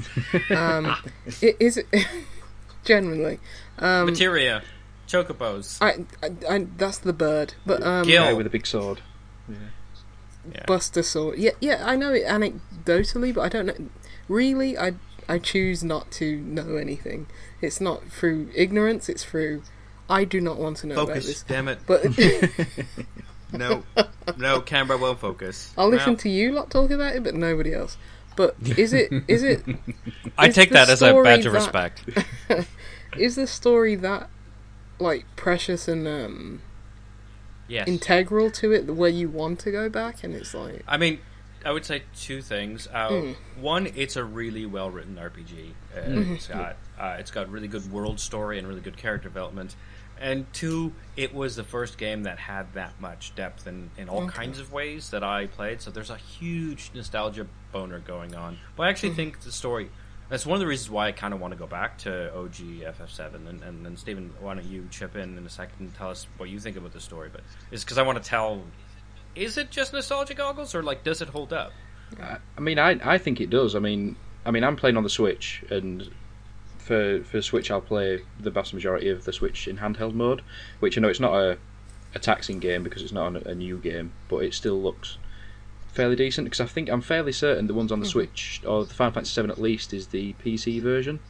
Um, 0.56 0.86
i- 1.42 1.56
is 1.60 1.76
it 1.76 1.86
genuinely? 2.84 3.38
Um, 3.78 4.06
Materia, 4.06 4.62
chocobos, 5.06 5.76
I, 5.82 6.04
I, 6.26 6.54
I, 6.54 6.66
that's 6.78 6.98
the 6.98 7.12
bird, 7.12 7.52
but 7.66 7.82
um, 7.82 8.06
Gil. 8.06 8.22
guy 8.24 8.32
with 8.32 8.46
a 8.46 8.50
big 8.50 8.66
sword. 8.66 9.00
Yeah. 9.48 10.64
Buster 10.66 11.02
Sword. 11.02 11.38
Yeah, 11.38 11.52
yeah, 11.60 11.82
I 11.86 11.96
know 11.96 12.12
it 12.12 12.24
anecdotally, 12.26 13.34
but 13.34 13.40
I 13.42 13.48
don't 13.48 13.66
know. 13.66 13.74
Really, 14.28 14.76
I 14.78 14.92
I 15.28 15.38
choose 15.38 15.82
not 15.82 16.10
to 16.12 16.36
know 16.36 16.76
anything. 16.76 17.26
It's 17.62 17.80
not 17.80 18.04
through 18.10 18.50
ignorance. 18.54 19.08
It's 19.08 19.24
through 19.24 19.62
I 20.08 20.24
do 20.24 20.40
not 20.40 20.58
want 20.58 20.78
to 20.78 20.86
know 20.86 21.02
about 21.02 21.14
this. 21.14 21.42
Damn 21.44 21.68
it! 21.68 21.78
But 21.86 22.04
No, 23.52 23.84
no, 24.36 24.60
camera 24.60 24.98
won't 24.98 25.20
focus. 25.20 25.72
I'll 25.78 25.88
listen 25.88 26.12
No. 26.14 26.18
to 26.18 26.28
you 26.28 26.52
lot 26.52 26.70
talk 26.70 26.90
about 26.90 27.14
it, 27.14 27.22
but 27.24 27.34
nobody 27.34 27.72
else. 27.72 27.96
But 28.36 28.56
is 28.76 28.92
it 28.92 29.12
is 29.28 29.42
it 29.44 29.62
I 30.38 30.48
is 30.48 30.54
take 30.54 30.70
that 30.70 30.90
as 30.90 31.02
a 31.02 31.12
badge 31.22 31.46
of 31.46 31.52
that- 31.52 31.58
respect. 31.60 32.04
is 33.16 33.36
the 33.36 33.46
story 33.46 33.94
that 33.94 34.28
like 34.98 35.24
precious 35.36 35.86
and 35.88 36.06
um 36.08 36.60
Yes. 37.68 37.88
integral 37.88 38.50
to 38.52 38.72
it 38.72 38.86
where 38.94 39.08
you 39.10 39.28
want 39.28 39.58
to 39.60 39.70
go 39.70 39.88
back 39.88 40.22
and 40.22 40.34
it's 40.34 40.52
like 40.54 40.82
I 40.86 40.96
mean, 40.98 41.20
I 41.64 41.72
would 41.72 41.84
say 41.86 42.02
two 42.14 42.42
things. 42.42 42.86
Uh, 42.92 43.08
Mm. 43.08 43.36
One, 43.58 43.86
it's 43.96 44.16
a 44.16 44.24
really 44.24 44.66
well 44.66 44.90
written 44.90 45.16
RPG. 45.16 45.70
Uh, 45.96 46.00
Mm-hmm. 46.00 46.34
It's 46.34 46.46
got 46.48 46.76
uh, 46.98 47.16
it's 47.18 47.30
got 47.30 47.50
really 47.50 47.68
good 47.68 47.90
world 47.90 48.20
story 48.20 48.58
and 48.58 48.68
really 48.68 48.80
good 48.82 48.96
character 48.98 49.28
development. 49.28 49.74
And 50.20 50.46
two, 50.52 50.92
it 51.16 51.34
was 51.34 51.56
the 51.56 51.64
first 51.64 51.98
game 51.98 52.22
that 52.22 52.38
had 52.38 52.72
that 52.74 53.00
much 53.00 53.34
depth 53.34 53.66
in, 53.66 53.90
in 53.98 54.08
all 54.08 54.28
kinds 54.28 54.60
of 54.60 54.72
ways 54.72 55.10
that 55.10 55.24
I 55.24 55.46
played. 55.46 55.80
So 55.82 55.90
there's 55.90 56.10
a 56.10 56.16
huge 56.16 56.92
nostalgia 56.94 57.46
boner 57.72 57.98
going 57.98 58.34
on. 58.36 58.58
But 58.76 58.84
I 58.84 58.90
actually 58.90 59.08
Mm-hmm. 59.10 59.16
think 59.16 59.40
the 59.40 59.50
story. 59.52 59.90
That's 60.28 60.46
one 60.46 60.56
of 60.56 60.60
the 60.60 60.66
reasons 60.66 60.90
why 60.90 61.08
I 61.08 61.12
kind 61.12 61.34
of 61.34 61.40
want 61.40 61.52
to 61.52 61.58
go 61.58 61.66
back 61.66 61.98
to 61.98 62.34
OG 62.34 62.54
FF7. 62.54 63.48
And, 63.48 63.62
and 63.62 63.84
then, 63.84 63.96
Stephen, 63.96 64.32
why 64.40 64.54
don't 64.54 64.64
you 64.64 64.88
chip 64.90 65.16
in 65.16 65.36
in 65.36 65.44
a 65.44 65.50
second 65.50 65.76
and 65.80 65.94
tell 65.94 66.10
us 66.10 66.26
what 66.38 66.48
you 66.48 66.58
think 66.58 66.76
about 66.76 66.92
the 66.92 67.00
story? 67.00 67.28
But 67.30 67.42
it's 67.70 67.84
because 67.84 67.98
I 67.98 68.02
want 68.02 68.22
to 68.22 68.28
tell. 68.28 68.62
Is 69.34 69.58
it 69.58 69.70
just 69.70 69.92
nostalgia 69.92 70.34
goggles, 70.34 70.74
or 70.74 70.82
like 70.82 71.04
does 71.04 71.20
it 71.20 71.28
hold 71.28 71.52
up? 71.52 71.72
I 72.20 72.60
mean, 72.60 72.78
I 72.78 72.98
I 73.02 73.18
think 73.18 73.40
it 73.40 73.50
does. 73.50 73.74
I 73.74 73.80
mean, 73.80 74.16
I 74.46 74.50
mean, 74.50 74.64
I'm 74.64 74.76
playing 74.76 74.96
on 74.96 75.02
the 75.02 75.10
Switch, 75.10 75.64
and 75.70 76.08
for 76.78 77.22
for 77.24 77.42
Switch, 77.42 77.70
I'll 77.70 77.80
play 77.80 78.22
the 78.38 78.50
vast 78.50 78.72
majority 78.74 79.10
of 79.10 79.24
the 79.24 79.32
Switch 79.32 79.68
in 79.68 79.78
handheld 79.78 80.14
mode, 80.14 80.42
which 80.80 80.96
I 80.96 81.00
know 81.00 81.08
it's 81.08 81.20
not 81.20 81.34
a 81.34 81.58
a 82.14 82.18
taxing 82.18 82.60
game 82.60 82.82
because 82.82 83.02
it's 83.02 83.12
not 83.12 83.34
a, 83.36 83.50
a 83.50 83.54
new 83.54 83.78
game, 83.78 84.12
but 84.28 84.38
it 84.38 84.54
still 84.54 84.80
looks 84.80 85.18
fairly 85.94 86.16
decent. 86.16 86.44
Because 86.46 86.60
I 86.60 86.66
think 86.66 86.88
I'm 86.90 87.00
fairly 87.00 87.32
certain 87.32 87.66
the 87.66 87.74
ones 87.74 87.90
on 87.92 88.00
the 88.00 88.06
Switch 88.06 88.60
or 88.66 88.84
the 88.84 88.92
Final 88.94 89.12
Fantasy 89.14 89.40
VII 89.40 89.48
at 89.50 89.60
least 89.60 89.92
is 89.94 90.08
the 90.08 90.34
PC 90.44 90.80
version. 90.82 91.20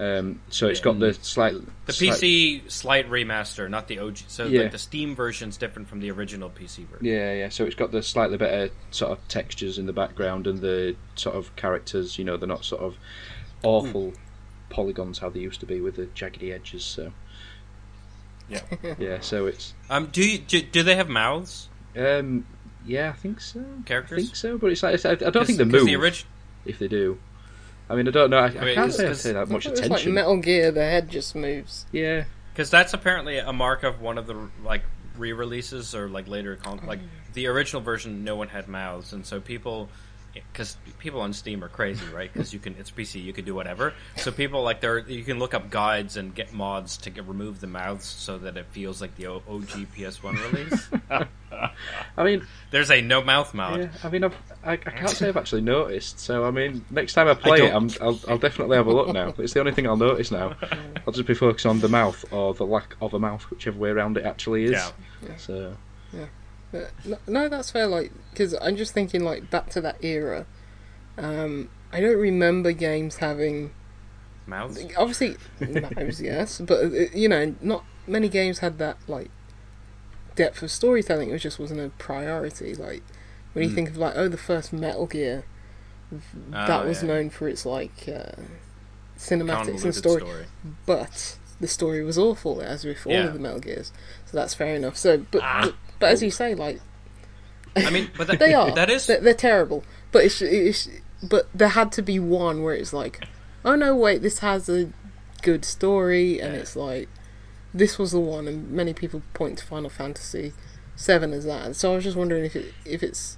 Um, 0.00 0.40
so 0.48 0.68
it's 0.68 0.78
got 0.78 1.00
the 1.00 1.12
slight 1.12 1.54
The 1.86 1.92
slight- 1.92 2.12
PC 2.20 2.62
slight 2.70 3.10
remaster, 3.10 3.68
not 3.68 3.88
the 3.88 3.98
OG. 3.98 4.18
So 4.28 4.46
Yeah. 4.46 4.62
like 4.62 4.70
the 4.70 4.78
Steam 4.78 5.16
version's 5.16 5.56
different 5.56 5.88
from 5.88 5.98
the 5.98 6.10
original 6.12 6.50
PC 6.50 6.84
version. 6.84 7.04
Yeah, 7.04 7.32
yeah. 7.34 7.48
So 7.48 7.64
it's 7.64 7.74
got 7.74 7.90
the 7.90 8.00
slightly 8.02 8.36
better 8.36 8.70
sort 8.92 9.10
of 9.10 9.26
textures 9.26 9.76
in 9.76 9.86
the 9.86 9.92
background 9.92 10.46
and 10.46 10.60
the 10.60 10.94
sort 11.16 11.34
of 11.34 11.54
characters. 11.56 12.16
You 12.16 12.24
know, 12.24 12.36
they're 12.36 12.46
not 12.46 12.64
sort 12.64 12.82
of 12.82 12.94
awful 13.64 14.12
polygons 14.70 15.18
how 15.18 15.30
they 15.30 15.40
used 15.40 15.58
to 15.60 15.66
be 15.66 15.80
with 15.80 15.96
the 15.96 16.06
jaggedy 16.06 16.54
edges. 16.54 16.84
So 16.84 17.12
Yeah. 18.48 18.60
yeah, 19.00 19.18
so 19.20 19.46
it's 19.46 19.74
Um, 19.90 20.06
do 20.12 20.22
you 20.22 20.38
do, 20.38 20.62
do 20.62 20.82
they 20.84 20.94
have 20.94 21.08
mouths? 21.08 21.68
um, 21.96 22.46
yeah, 22.86 23.10
I 23.10 23.12
think 23.12 23.40
so. 23.40 23.64
Characters? 23.84 24.18
I 24.18 24.22
think 24.22 24.36
so, 24.36 24.58
but 24.58 24.72
it's 24.72 24.82
like 24.82 24.94
it's, 24.94 25.04
I 25.04 25.12
I 25.12 25.14
don't 25.16 25.44
think 25.46 25.58
they 25.58 25.64
move 25.64 25.86
the 25.86 25.96
orig- 25.96 26.24
if 26.64 26.78
they 26.78 26.88
do. 26.88 27.18
I 27.90 27.94
mean, 27.94 28.06
I 28.06 28.10
don't 28.10 28.30
know. 28.30 28.38
I, 28.38 28.48
I 28.48 28.64
Wait, 28.64 28.74
can't 28.74 28.92
say 28.92 29.06
I 29.06 29.10
is- 29.10 29.22
pay 29.22 29.32
that 29.32 29.48
much 29.48 29.64
attention. 29.66 29.70
it's 29.70 29.80
like 29.80 29.90
attention. 30.00 30.14
Metal 30.14 30.36
Gear. 30.38 30.70
The 30.70 30.82
head 30.84 31.08
just 31.08 31.34
moves. 31.34 31.86
yeah, 31.92 32.24
Because 32.52 32.70
that's 32.70 32.92
apparently 32.92 33.38
a 33.38 33.52
mark 33.52 33.82
of 33.82 34.00
one 34.02 34.18
of 34.18 34.26
the 34.26 34.48
like 34.62 34.82
re-releases 35.16 35.94
or 35.94 36.08
like 36.08 36.28
later 36.28 36.56
con- 36.56 36.80
like 36.86 37.00
mm. 37.00 37.06
the 37.32 37.46
original 37.46 37.80
version. 37.82 38.24
No 38.24 38.36
one 38.36 38.48
had 38.48 38.68
mouths, 38.68 39.12
and 39.12 39.24
so 39.24 39.40
people 39.40 39.88
because 40.52 40.76
people 40.98 41.20
on 41.20 41.32
Steam 41.32 41.62
are 41.64 41.68
crazy, 41.68 42.06
right? 42.12 42.32
Because 42.32 42.52
you 42.52 42.58
can 42.58 42.74
it's 42.78 42.90
PC, 42.90 43.22
you 43.22 43.32
can 43.32 43.44
do 43.44 43.54
whatever. 43.54 43.94
So 44.16 44.30
people 44.32 44.62
like 44.62 44.80
they're 44.80 44.98
you 45.00 45.24
can 45.24 45.38
look 45.38 45.54
up 45.54 45.70
guides 45.70 46.16
and 46.16 46.34
get 46.34 46.52
mods 46.52 46.96
to 46.98 47.10
get, 47.10 47.26
remove 47.26 47.60
the 47.60 47.66
mouths 47.66 48.04
so 48.06 48.38
that 48.38 48.56
it 48.56 48.66
feels 48.70 49.00
like 49.00 49.14
the 49.16 49.26
O- 49.28 49.42
OG 49.48 49.86
PS1 49.96 50.52
release. 50.52 50.88
I 52.16 52.24
mean, 52.24 52.46
There's 52.70 52.90
a 52.90 53.00
no 53.00 53.22
mouth 53.22 53.52
mod. 53.54 53.80
yeah, 53.80 53.88
I 54.04 54.08
mean, 54.10 54.24
I've, 54.24 54.36
I, 54.64 54.72
I 54.72 54.76
can't 54.76 55.10
say 55.10 55.28
I've 55.28 55.36
actually 55.36 55.62
noticed. 55.62 56.20
So 56.20 56.44
I 56.44 56.50
mean, 56.50 56.84
next 56.90 57.14
time 57.14 57.28
I 57.28 57.34
play 57.34 57.66
it, 57.66 57.74
I'm, 57.74 57.90
I'll, 58.00 58.18
I'll 58.28 58.38
definitely 58.38 58.76
have 58.76 58.86
a 58.86 58.92
look 58.92 59.12
now. 59.12 59.34
It's 59.38 59.54
the 59.54 59.60
only 59.60 59.72
thing 59.72 59.86
I'll 59.86 59.96
notice 59.96 60.30
now. 60.30 60.56
I'll 61.06 61.12
just 61.12 61.26
be 61.26 61.34
focusing 61.34 61.70
on 61.70 61.80
the 61.80 61.88
mouth 61.88 62.24
or 62.32 62.54
the 62.54 62.66
lack 62.66 62.94
of 63.00 63.14
a 63.14 63.18
mouth, 63.18 63.42
whichever 63.50 63.78
way 63.78 63.90
around 63.90 64.16
it 64.18 64.24
actually 64.24 64.64
is. 64.64 64.70
Yeah. 64.72 65.36
So 65.36 65.76
But 66.72 66.90
no, 67.04 67.16
no, 67.26 67.48
that's 67.48 67.70
fair. 67.70 67.86
Like, 67.86 68.12
because 68.30 68.54
I'm 68.60 68.76
just 68.76 68.92
thinking 68.92 69.22
like 69.24 69.50
back 69.50 69.70
to 69.70 69.80
that 69.80 70.02
era. 70.04 70.46
Um, 71.16 71.70
I 71.92 72.00
don't 72.00 72.18
remember 72.18 72.72
games 72.72 73.16
having 73.16 73.72
Mouths. 74.46 74.78
obviously 74.96 75.36
knives, 75.60 76.20
yes, 76.20 76.60
but 76.60 76.84
uh, 76.84 76.88
you 77.14 77.28
know, 77.28 77.54
not 77.60 77.84
many 78.06 78.28
games 78.28 78.58
had 78.60 78.78
that 78.78 78.96
like 79.08 79.30
depth 80.36 80.62
of 80.62 80.70
storytelling. 80.70 81.30
It 81.30 81.38
just 81.38 81.58
wasn't 81.58 81.80
a 81.80 81.88
priority. 81.98 82.74
Like 82.74 83.02
when 83.54 83.68
you 83.68 83.74
think 83.74 83.88
of 83.90 83.96
like 83.96 84.14
oh, 84.16 84.28
the 84.28 84.36
first 84.36 84.72
Metal 84.72 85.06
Gear, 85.06 85.44
that 86.50 86.84
was 86.86 87.02
Oh, 87.02 87.06
yeah. 87.06 87.12
known 87.14 87.30
for 87.30 87.48
its 87.48 87.64
like 87.66 88.06
uh, 88.08 88.32
cinematics 89.18 89.84
and 89.84 89.94
story, 89.94 90.44
but 90.86 91.36
the 91.60 91.68
story 91.68 92.04
was 92.04 92.18
awful 92.18 92.60
as 92.60 92.84
with 92.84 93.06
all 93.06 93.12
Yeah. 93.12 93.24
of 93.24 93.32
the 93.32 93.40
Metal 93.40 93.58
Gears. 93.58 93.90
So 94.26 94.36
that's 94.36 94.54
fair 94.54 94.74
enough. 94.76 94.96
So, 94.96 95.18
but 95.30 95.42
Ah. 95.42 95.60
but, 95.64 95.74
but 95.98 96.10
as 96.10 96.22
you 96.22 96.30
say, 96.30 96.54
like 96.54 96.80
I 97.76 97.90
mean, 97.90 98.10
but 98.16 98.26
that, 98.28 98.38
they 98.44 98.54
are. 98.54 98.70
that 98.72 98.90
is 98.90 99.06
They're, 99.06 99.20
they're 99.20 99.34
terrible. 99.34 99.84
But 100.12 100.24
it's, 100.24 100.40
it's 100.42 100.88
but 101.22 101.48
there 101.54 101.68
had 101.68 101.92
to 101.92 102.02
be 102.02 102.18
one 102.18 102.62
where 102.62 102.74
it's 102.74 102.92
like, 102.92 103.24
oh 103.64 103.74
no, 103.76 103.94
wait, 103.94 104.22
this 104.22 104.38
has 104.38 104.68
a 104.68 104.90
good 105.42 105.64
story, 105.64 106.40
and 106.40 106.54
Yeah. 106.54 106.60
it's 106.60 106.76
like, 106.76 107.08
this 107.74 107.98
was 107.98 108.12
the 108.12 108.20
one, 108.20 108.48
and 108.48 108.70
many 108.70 108.94
people 108.94 109.22
point 109.34 109.58
to 109.58 109.64
Final 109.64 109.90
Fantasy 109.90 110.52
Seven 110.96 111.32
as 111.32 111.44
that. 111.44 111.76
So 111.76 111.92
I 111.92 111.94
was 111.96 112.04
just 112.04 112.16
wondering 112.16 112.44
if 112.44 112.56
it 112.56 112.72
if 112.84 113.02
it's 113.02 113.36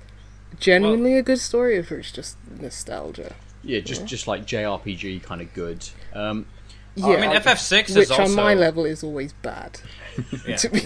genuinely 0.59 1.17
a 1.17 1.23
good 1.23 1.41
story, 1.41 1.77
or 1.77 1.81
if 1.81 1.93
it's 1.93 2.13
just 2.13 2.37
nostalgia. 2.61 3.35
Yeah, 3.63 3.81
just 3.81 4.07
just 4.07 4.27
like 4.27 4.47
JRPG 4.47 5.23
kind 5.23 5.41
of 5.43 5.53
good. 5.53 5.87
Um, 6.15 6.47
Yeah, 6.95 7.07
I 7.09 7.21
mean, 7.21 7.31
FF6 7.31 7.73
which 7.81 7.91
is 7.91 8.11
also 8.11 8.23
on 8.25 8.35
my 8.35 8.55
level 8.55 8.85
is 8.87 9.03
always 9.05 9.33
bad. 9.33 9.81
Yeah. 10.47 10.57
to 10.63 10.69
be 10.71 10.81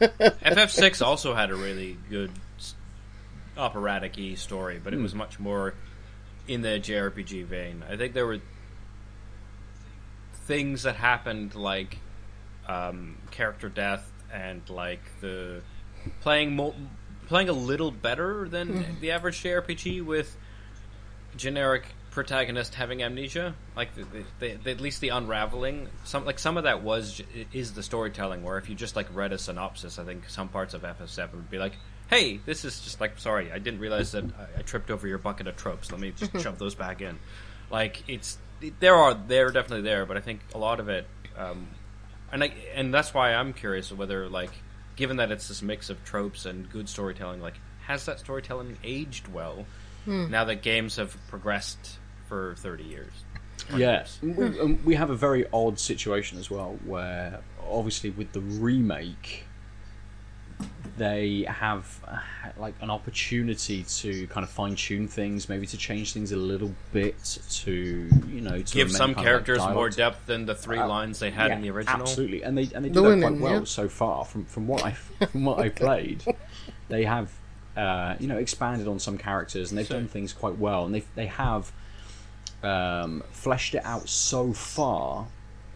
FF6 0.00 1.04
also 1.04 1.34
had 1.34 1.50
a 1.50 1.54
really 1.56 1.96
good 2.10 2.30
operatic-y 3.56 4.34
story, 4.34 4.80
but 4.82 4.92
it 4.92 4.96
Hmm. 4.96 5.02
was 5.02 5.14
much 5.14 5.38
more 5.40 5.74
in 6.46 6.62
the 6.62 6.78
JRPG 6.80 7.44
vein. 7.44 7.84
I 7.88 7.96
think 7.96 8.14
there 8.14 8.26
were 8.26 8.38
things 10.46 10.84
that 10.84 10.96
happened 10.96 11.54
like 11.54 11.98
um, 12.68 13.16
character 13.30 13.68
death 13.68 14.10
and 14.32 14.62
like 14.70 15.00
the 15.20 15.60
playing 16.20 16.54
mo- 16.56 16.74
playing 17.26 17.48
a 17.48 17.52
little 17.52 17.90
better 17.90 18.48
than 18.48 18.96
the 19.00 19.10
average 19.10 19.42
JRPG 19.42 20.04
with 20.04 20.36
generic 21.36 21.84
protagonist 22.18 22.74
having 22.74 23.00
amnesia. 23.00 23.54
Like 23.76 23.94
the, 23.94 24.24
the, 24.40 24.56
the, 24.56 24.70
at 24.72 24.80
least 24.80 25.00
the 25.00 25.10
unraveling, 25.10 25.86
some 26.02 26.24
like 26.24 26.40
some 26.40 26.56
of 26.56 26.64
that 26.64 26.82
was 26.82 27.22
is 27.52 27.74
the 27.74 27.82
storytelling. 27.84 28.42
Where 28.42 28.58
if 28.58 28.68
you 28.68 28.74
just 28.74 28.96
like 28.96 29.06
read 29.14 29.32
a 29.32 29.38
synopsis, 29.38 30.00
I 30.00 30.04
think 30.04 30.28
some 30.28 30.48
parts 30.48 30.74
of 30.74 30.82
FF7 30.82 31.32
would 31.34 31.48
be 31.48 31.58
like, 31.58 31.74
"Hey, 32.10 32.40
this 32.44 32.64
is 32.64 32.80
just 32.80 33.00
like 33.00 33.20
sorry, 33.20 33.52
I 33.52 33.60
didn't 33.60 33.78
realize 33.78 34.10
that 34.12 34.24
I, 34.24 34.58
I 34.58 34.62
tripped 34.62 34.90
over 34.90 35.06
your 35.06 35.18
bucket 35.18 35.46
of 35.46 35.56
tropes. 35.56 35.92
Let 35.92 36.00
me 36.00 36.10
just 36.10 36.36
shove 36.42 36.58
those 36.58 36.74
back 36.74 37.00
in." 37.00 37.20
Like 37.70 38.02
it's 38.08 38.36
there 38.80 38.96
are 38.96 39.14
they're 39.14 39.52
definitely 39.52 39.88
there, 39.88 40.04
but 40.04 40.16
I 40.16 40.20
think 40.20 40.40
a 40.56 40.58
lot 40.58 40.80
of 40.80 40.88
it, 40.88 41.06
um, 41.36 41.68
and 42.32 42.42
I, 42.42 42.52
and 42.74 42.92
that's 42.92 43.14
why 43.14 43.32
I'm 43.32 43.52
curious 43.52 43.92
whether 43.92 44.28
like 44.28 44.50
given 44.96 45.18
that 45.18 45.30
it's 45.30 45.46
this 45.46 45.62
mix 45.62 45.88
of 45.88 46.02
tropes 46.04 46.46
and 46.46 46.68
good 46.68 46.88
storytelling, 46.88 47.40
like 47.40 47.54
has 47.86 48.06
that 48.06 48.18
storytelling 48.18 48.76
aged 48.82 49.28
well? 49.28 49.66
Now 50.08 50.44
that 50.46 50.62
games 50.62 50.96
have 50.96 51.14
progressed 51.28 51.97
for 52.28 52.54
30 52.58 52.84
years. 52.84 53.12
Yeah, 53.76 54.06
we, 54.22 54.60
um, 54.60 54.78
we 54.84 54.94
have 54.94 55.10
a 55.10 55.16
very 55.16 55.44
odd 55.52 55.78
situation 55.78 56.38
as 56.38 56.50
well, 56.50 56.78
where 56.84 57.40
obviously 57.68 58.10
with 58.10 58.32
the 58.32 58.40
remake, 58.40 59.44
they 60.96 61.44
have 61.48 62.00
uh, 62.08 62.18
like 62.58 62.74
an 62.80 62.90
opportunity 62.90 63.84
to 63.84 64.26
kind 64.28 64.42
of 64.42 64.50
fine 64.50 64.74
tune 64.74 65.06
things, 65.06 65.48
maybe 65.48 65.66
to 65.66 65.76
change 65.76 66.12
things 66.12 66.32
a 66.32 66.36
little 66.36 66.72
bit, 66.92 67.38
to 67.50 68.08
you 68.28 68.40
know, 68.40 68.62
to 68.62 68.74
Give 68.74 68.90
some 68.90 68.98
kind 68.98 69.10
of, 69.10 69.16
like, 69.16 69.24
characters 69.24 69.58
more 69.74 69.90
depth 69.90 70.26
than 70.26 70.46
the 70.46 70.54
three 70.54 70.78
Uh, 70.78 70.88
lines 70.88 71.18
they 71.18 71.30
had 71.30 71.50
in 71.50 71.60
the 71.60 71.70
original. 71.70 72.00
Absolutely, 72.02 72.42
and 72.42 72.56
they 72.56 72.68
and 72.74 72.84
they 72.84 72.88
The 72.88 73.02
do 73.02 73.10
that 73.10 73.20
quite 73.20 73.40
well 73.40 73.52
yeah. 73.60 73.64
so 73.64 73.88
far. 73.88 74.24
From 74.24 74.44
from 74.46 74.66
what 74.66 74.84
I 74.84 74.92
from 74.92 75.44
what 75.44 75.58
I 75.60 75.68
played, 75.84 76.24
they 76.88 77.04
have 77.04 77.30
uh, 77.76 78.14
you 78.18 78.26
know 78.28 78.38
expanded 78.38 78.88
on 78.88 78.98
some 78.98 79.18
characters 79.18 79.70
and 79.70 79.78
they've 79.78 79.86
So- 79.86 79.94
done 79.94 80.08
things 80.08 80.32
quite 80.32 80.56
well, 80.58 80.84
and 80.86 80.94
they 80.94 81.04
they 81.16 81.26
have 81.26 81.70
um, 82.62 83.22
fleshed 83.30 83.74
it 83.74 83.84
out 83.84 84.08
so 84.08 84.52
far 84.52 85.26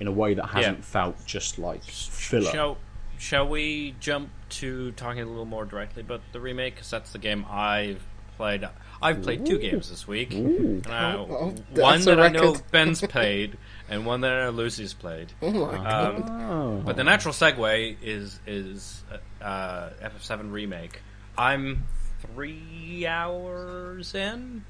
in 0.00 0.06
a 0.08 0.12
way 0.12 0.34
that 0.34 0.46
hasn't 0.46 0.78
Yeah. 0.78 0.84
felt 0.84 1.24
just 1.26 1.58
like 1.58 1.82
filler. 1.84 2.50
Shall, 2.50 2.78
shall 3.18 3.48
we 3.48 3.94
jump 4.00 4.30
to 4.50 4.92
talking 4.92 5.22
a 5.22 5.26
little 5.26 5.44
more 5.44 5.64
directly 5.64 6.00
about 6.02 6.20
the 6.32 6.40
remake? 6.40 6.74
Because 6.74 6.90
that's 6.90 7.12
the 7.12 7.18
game 7.18 7.46
I've 7.48 8.02
played. 8.36 8.68
I've 9.00 9.22
played 9.22 9.44
two 9.46 9.58
games 9.58 9.90
this 9.90 10.06
week. 10.06 10.32
And 10.34 10.86
I- 10.86 11.14
Oh, 11.14 11.26
oh, 11.28 11.44
one 11.46 11.54
that's 11.74 12.04
that 12.06 12.20
I 12.20 12.28
know. 12.28 12.56
Ben's 12.70 13.00
played, 13.00 13.58
and 13.88 14.06
one 14.06 14.20
that 14.20 14.32
I 14.32 14.44
know 14.44 14.50
Lucy's 14.50 14.94
played. 14.94 15.32
Oh 15.42 15.50
my 15.50 15.76
god. 15.76 16.16
Um, 16.30 16.40
Oh. 16.50 16.82
But 16.84 16.96
the 16.96 17.04
natural 17.04 17.34
segue 17.34 17.96
is 18.02 18.38
is 18.46 19.02
uh, 19.40 19.90
FF7 20.02 20.52
remake. 20.52 21.00
I'm 21.36 21.84
three 22.20 23.06
hours 23.06 24.14
in. 24.14 24.64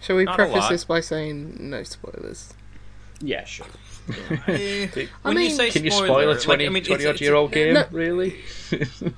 Shall 0.00 0.16
we 0.16 0.24
not 0.24 0.36
preface 0.36 0.68
this 0.68 0.84
by 0.84 1.00
saying 1.00 1.56
no 1.58 1.82
spoilers? 1.82 2.54
yeah, 3.20 3.44
sure. 3.44 3.66
I, 4.48 4.88
when 5.22 5.36
mean- 5.36 5.50
you 5.50 5.56
say 5.56 5.70
can 5.70 5.84
you 5.84 5.90
spoiler, 5.90 6.06
spoil 6.06 6.30
a 6.30 6.32
like, 6.32 6.40
20, 6.42 6.66
I 6.66 6.68
mean, 6.70 6.82
20 6.84 7.02
it's- 7.04 7.06
odd 7.08 7.14
it's- 7.16 7.20
year 7.20 7.34
old 7.34 7.52
game? 7.52 7.74
No. 7.74 7.84
Really? 7.92 8.40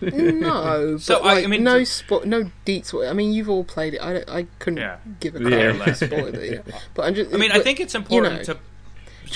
No, 0.00 0.96
So, 0.98 1.20
but 1.20 1.24
I- 1.26 1.34
like 1.34 1.44
I 1.44 1.46
mean, 1.46 1.62
no 1.64 1.78
to- 1.78 1.84
spo- 1.84 2.24
no 2.24 2.50
deets. 2.66 3.08
I 3.08 3.12
mean, 3.12 3.32
you've 3.32 3.48
all 3.48 3.64
played 3.64 3.94
it. 3.94 4.02
I, 4.02 4.12
don't- 4.14 4.28
I 4.30 4.46
couldn't 4.58 4.78
Yeah. 4.78 4.96
give 5.20 5.36
a 5.36 5.40
Yeah. 5.48 5.72
crap 5.72 5.82
about 5.82 5.96
spoiler. 5.96 6.44
Yeah. 6.44 6.58
But 6.94 7.02
I'm 7.06 7.14
just. 7.14 7.32
I 7.32 7.36
mean, 7.38 7.52
I 7.52 7.60
think 7.60 7.80
it's 7.80 7.94
important 7.94 8.34
know, 8.48 8.54
to. 8.54 8.58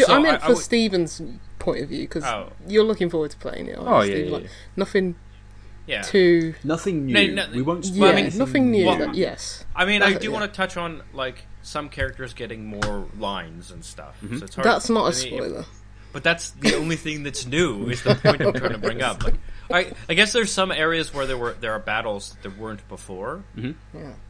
so 0.05 0.13
I 0.13 0.19
meant 0.21 0.43
for 0.43 0.49
would- 0.55 0.59
Stephen's 0.59 1.23
point 1.59 1.83
of 1.83 1.89
view 1.89 2.03
because 2.03 2.25
Oh. 2.25 2.53
you're 2.69 2.85
looking 2.85 3.09
forward 3.09 3.31
to 3.31 3.37
playing 3.39 3.69
it. 3.69 3.79
aren't 3.79 3.89
Oh, 3.89 4.01
you, 4.03 4.11
yeah, 4.11 4.15
Steve? 4.17 4.27
yeah, 4.27 4.33
Like, 4.33 4.43
yeah. 4.45 4.49
Nothing 4.77 5.15
yeah. 5.87 6.03
too. 6.03 6.55
Nothing 6.65 7.07
new. 7.07 7.33
No, 7.33 7.47
no, 7.47 7.53
we 7.53 7.63
won't. 7.63 7.85
Yeah, 7.87 7.93
spoil 7.95 8.05
I 8.09 8.11
mean- 8.11 8.19
anything 8.25 8.39
nothing 8.39 8.71
new. 8.71 8.87
Well- 8.87 8.99
that- 8.99 9.15
yes. 9.15 9.65
I 9.75 9.85
mean, 9.85 10.03
I 10.03 10.07
That's- 10.07 10.23
do 10.23 10.29
yeah. 10.31 10.39
want 10.39 10.53
to 10.53 10.57
touch 10.57 10.77
on 10.77 11.03
like 11.13 11.45
some 11.63 11.89
characters 11.89 12.33
getting 12.35 12.67
more 12.67 13.07
lines 13.19 13.71
and 13.71 13.85
stuff. 13.85 14.17
So 14.21 14.45
it's 14.45 14.55
hard 14.55 14.65
That's 14.67 14.89
not 14.89 15.13
a 15.13 15.17
mean, 15.25 15.35
spoiler. 15.39 15.65
But 16.13 16.23
that's 16.25 16.51
the 16.51 16.75
only 16.77 16.97
thing 16.97 17.25
that's 17.25 17.45
new. 17.45 17.89
Is 17.91 18.03
the 18.03 18.15
point 18.15 18.41
I'm 18.41 18.53
trying 18.55 18.73
to 18.73 18.79
bring 18.79 19.03
up. 19.03 19.23
Like, 19.23 19.35
I, 19.71 19.93
I 20.09 20.15
guess 20.15 20.33
there's 20.33 20.51
some 20.53 20.71
areas 20.71 21.13
where 21.13 21.27
there 21.27 21.37
were 21.37 21.53
there 21.61 21.73
are 21.73 21.79
battles 21.81 22.31
that 22.31 22.43
there 22.43 22.53
weren't 22.59 22.87
before. 22.89 23.43
Yeah. 23.55 23.75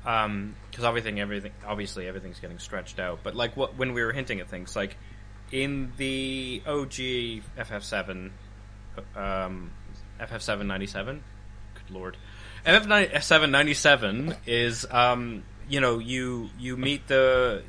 Um, 0.05 0.57
because 0.71 0.85
everything, 0.85 1.21
everything, 1.21 1.53
obviously 1.67 2.09
everything's 2.09 2.41
getting 2.41 2.59
stretched 2.59 2.99
out. 2.99 3.21
But 3.23 3.37
like 3.37 3.57
what 3.57 3.77
when 3.77 3.93
we 3.93 4.03
were 4.03 4.13
hinting 4.13 4.41
at 4.41 4.49
things, 4.49 4.75
like 4.75 4.97
in 5.53 5.93
the 5.97 6.61
OG 6.67 7.43
FF7, 7.59 8.31
um, 9.15 9.71
FF7 10.21 10.67
97. 11.91 11.95
Good 11.95 11.95
lord, 11.95 12.17
FF7 12.67 13.51
97 13.51 14.37
is 14.47 14.87
um, 14.91 15.45
you 15.69 15.81
know, 15.81 15.99
you 15.99 16.51
you 16.59 16.77
meet 16.77 17.07
the 17.09 17.63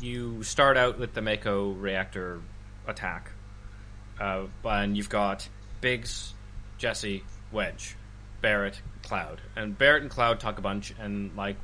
you 0.00 0.42
start 0.42 0.76
out 0.76 0.98
with 0.98 1.14
the 1.14 1.22
Mako 1.22 1.72
reactor 1.72 2.40
attack, 2.86 3.30
uh, 4.20 4.46
and 4.64 4.96
you've 4.96 5.10
got 5.10 5.48
Biggs, 5.80 6.34
Jesse, 6.78 7.24
Wedge, 7.52 7.96
Barrett, 8.40 8.80
Cloud, 9.02 9.40
and 9.56 9.76
Barrett 9.76 10.02
and 10.02 10.10
Cloud 10.10 10.40
talk 10.40 10.58
a 10.58 10.62
bunch, 10.62 10.94
and 10.98 11.36
like 11.36 11.56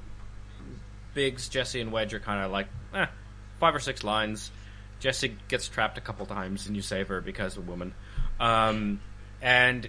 Biggs, 1.15 1.49
Jesse, 1.49 1.81
and 1.81 1.93
Wedge 1.93 2.13
are 2.13 2.21
kind 2.21 2.45
of 2.45 2.51
like 2.53 2.69
eh, 2.95 3.07
five 3.59 3.75
or 3.75 3.81
six 3.81 4.05
lines. 4.05 4.51
Jesse 5.01 5.37
gets 5.49 5.69
trapped 5.69 5.99
a 5.99 6.01
couple 6.01 6.27
times, 6.27 6.67
and 6.67 6.77
you 6.77 6.83
save 6.83 7.09
her 7.09 7.21
because 7.21 7.57
of 7.57 7.67
a 7.67 7.71
woman. 7.71 7.95
Um, 8.41 9.01
and 9.41 9.89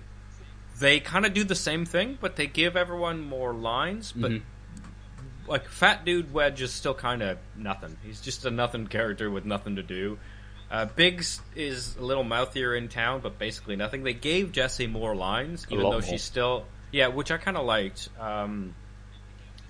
they 0.80 1.00
kind 1.00 1.26
of 1.26 1.34
do 1.34 1.44
the 1.44 1.56
same 1.56 1.86
thing, 1.86 2.18
but 2.20 2.36
they 2.36 2.48
give 2.48 2.76
everyone 2.76 3.22
more 3.22 3.54
lines. 3.54 4.12
But 4.12 4.32
like 5.48 5.68
Fat 5.68 6.06
Dude 6.06 6.34
Wedge 6.34 6.62
is 6.62 6.72
still 6.72 6.94
kind 6.94 7.22
of 7.22 7.38
nothing. 7.56 7.98
He's 8.04 8.22
just 8.22 8.46
a 8.46 8.52
nothing 8.52 8.88
character 8.88 9.30
with 9.30 9.46
nothing 9.46 9.78
to 9.78 9.84
do. 9.84 10.18
Uh, 10.70 10.86
Biggs 10.86 11.42
is 11.56 11.96
a 11.96 12.02
little 12.02 12.24
mouthier 12.24 12.76
in 12.76 12.90
town, 12.90 13.22
but 13.22 13.38
basically 13.38 13.76
nothing. 13.76 14.04
They 14.04 14.14
gave 14.14 14.52
Jesse 14.52 14.88
more 14.88 15.16
lines, 15.16 15.66
even 15.70 15.84
though 15.84 15.92
more. 15.92 16.02
she's 16.02 16.24
still 16.24 16.66
yeah, 16.92 17.08
which 17.08 17.32
I 17.32 17.38
kind 17.38 17.58
of 17.58 17.66
liked. 17.66 18.10
Um, 18.20 18.76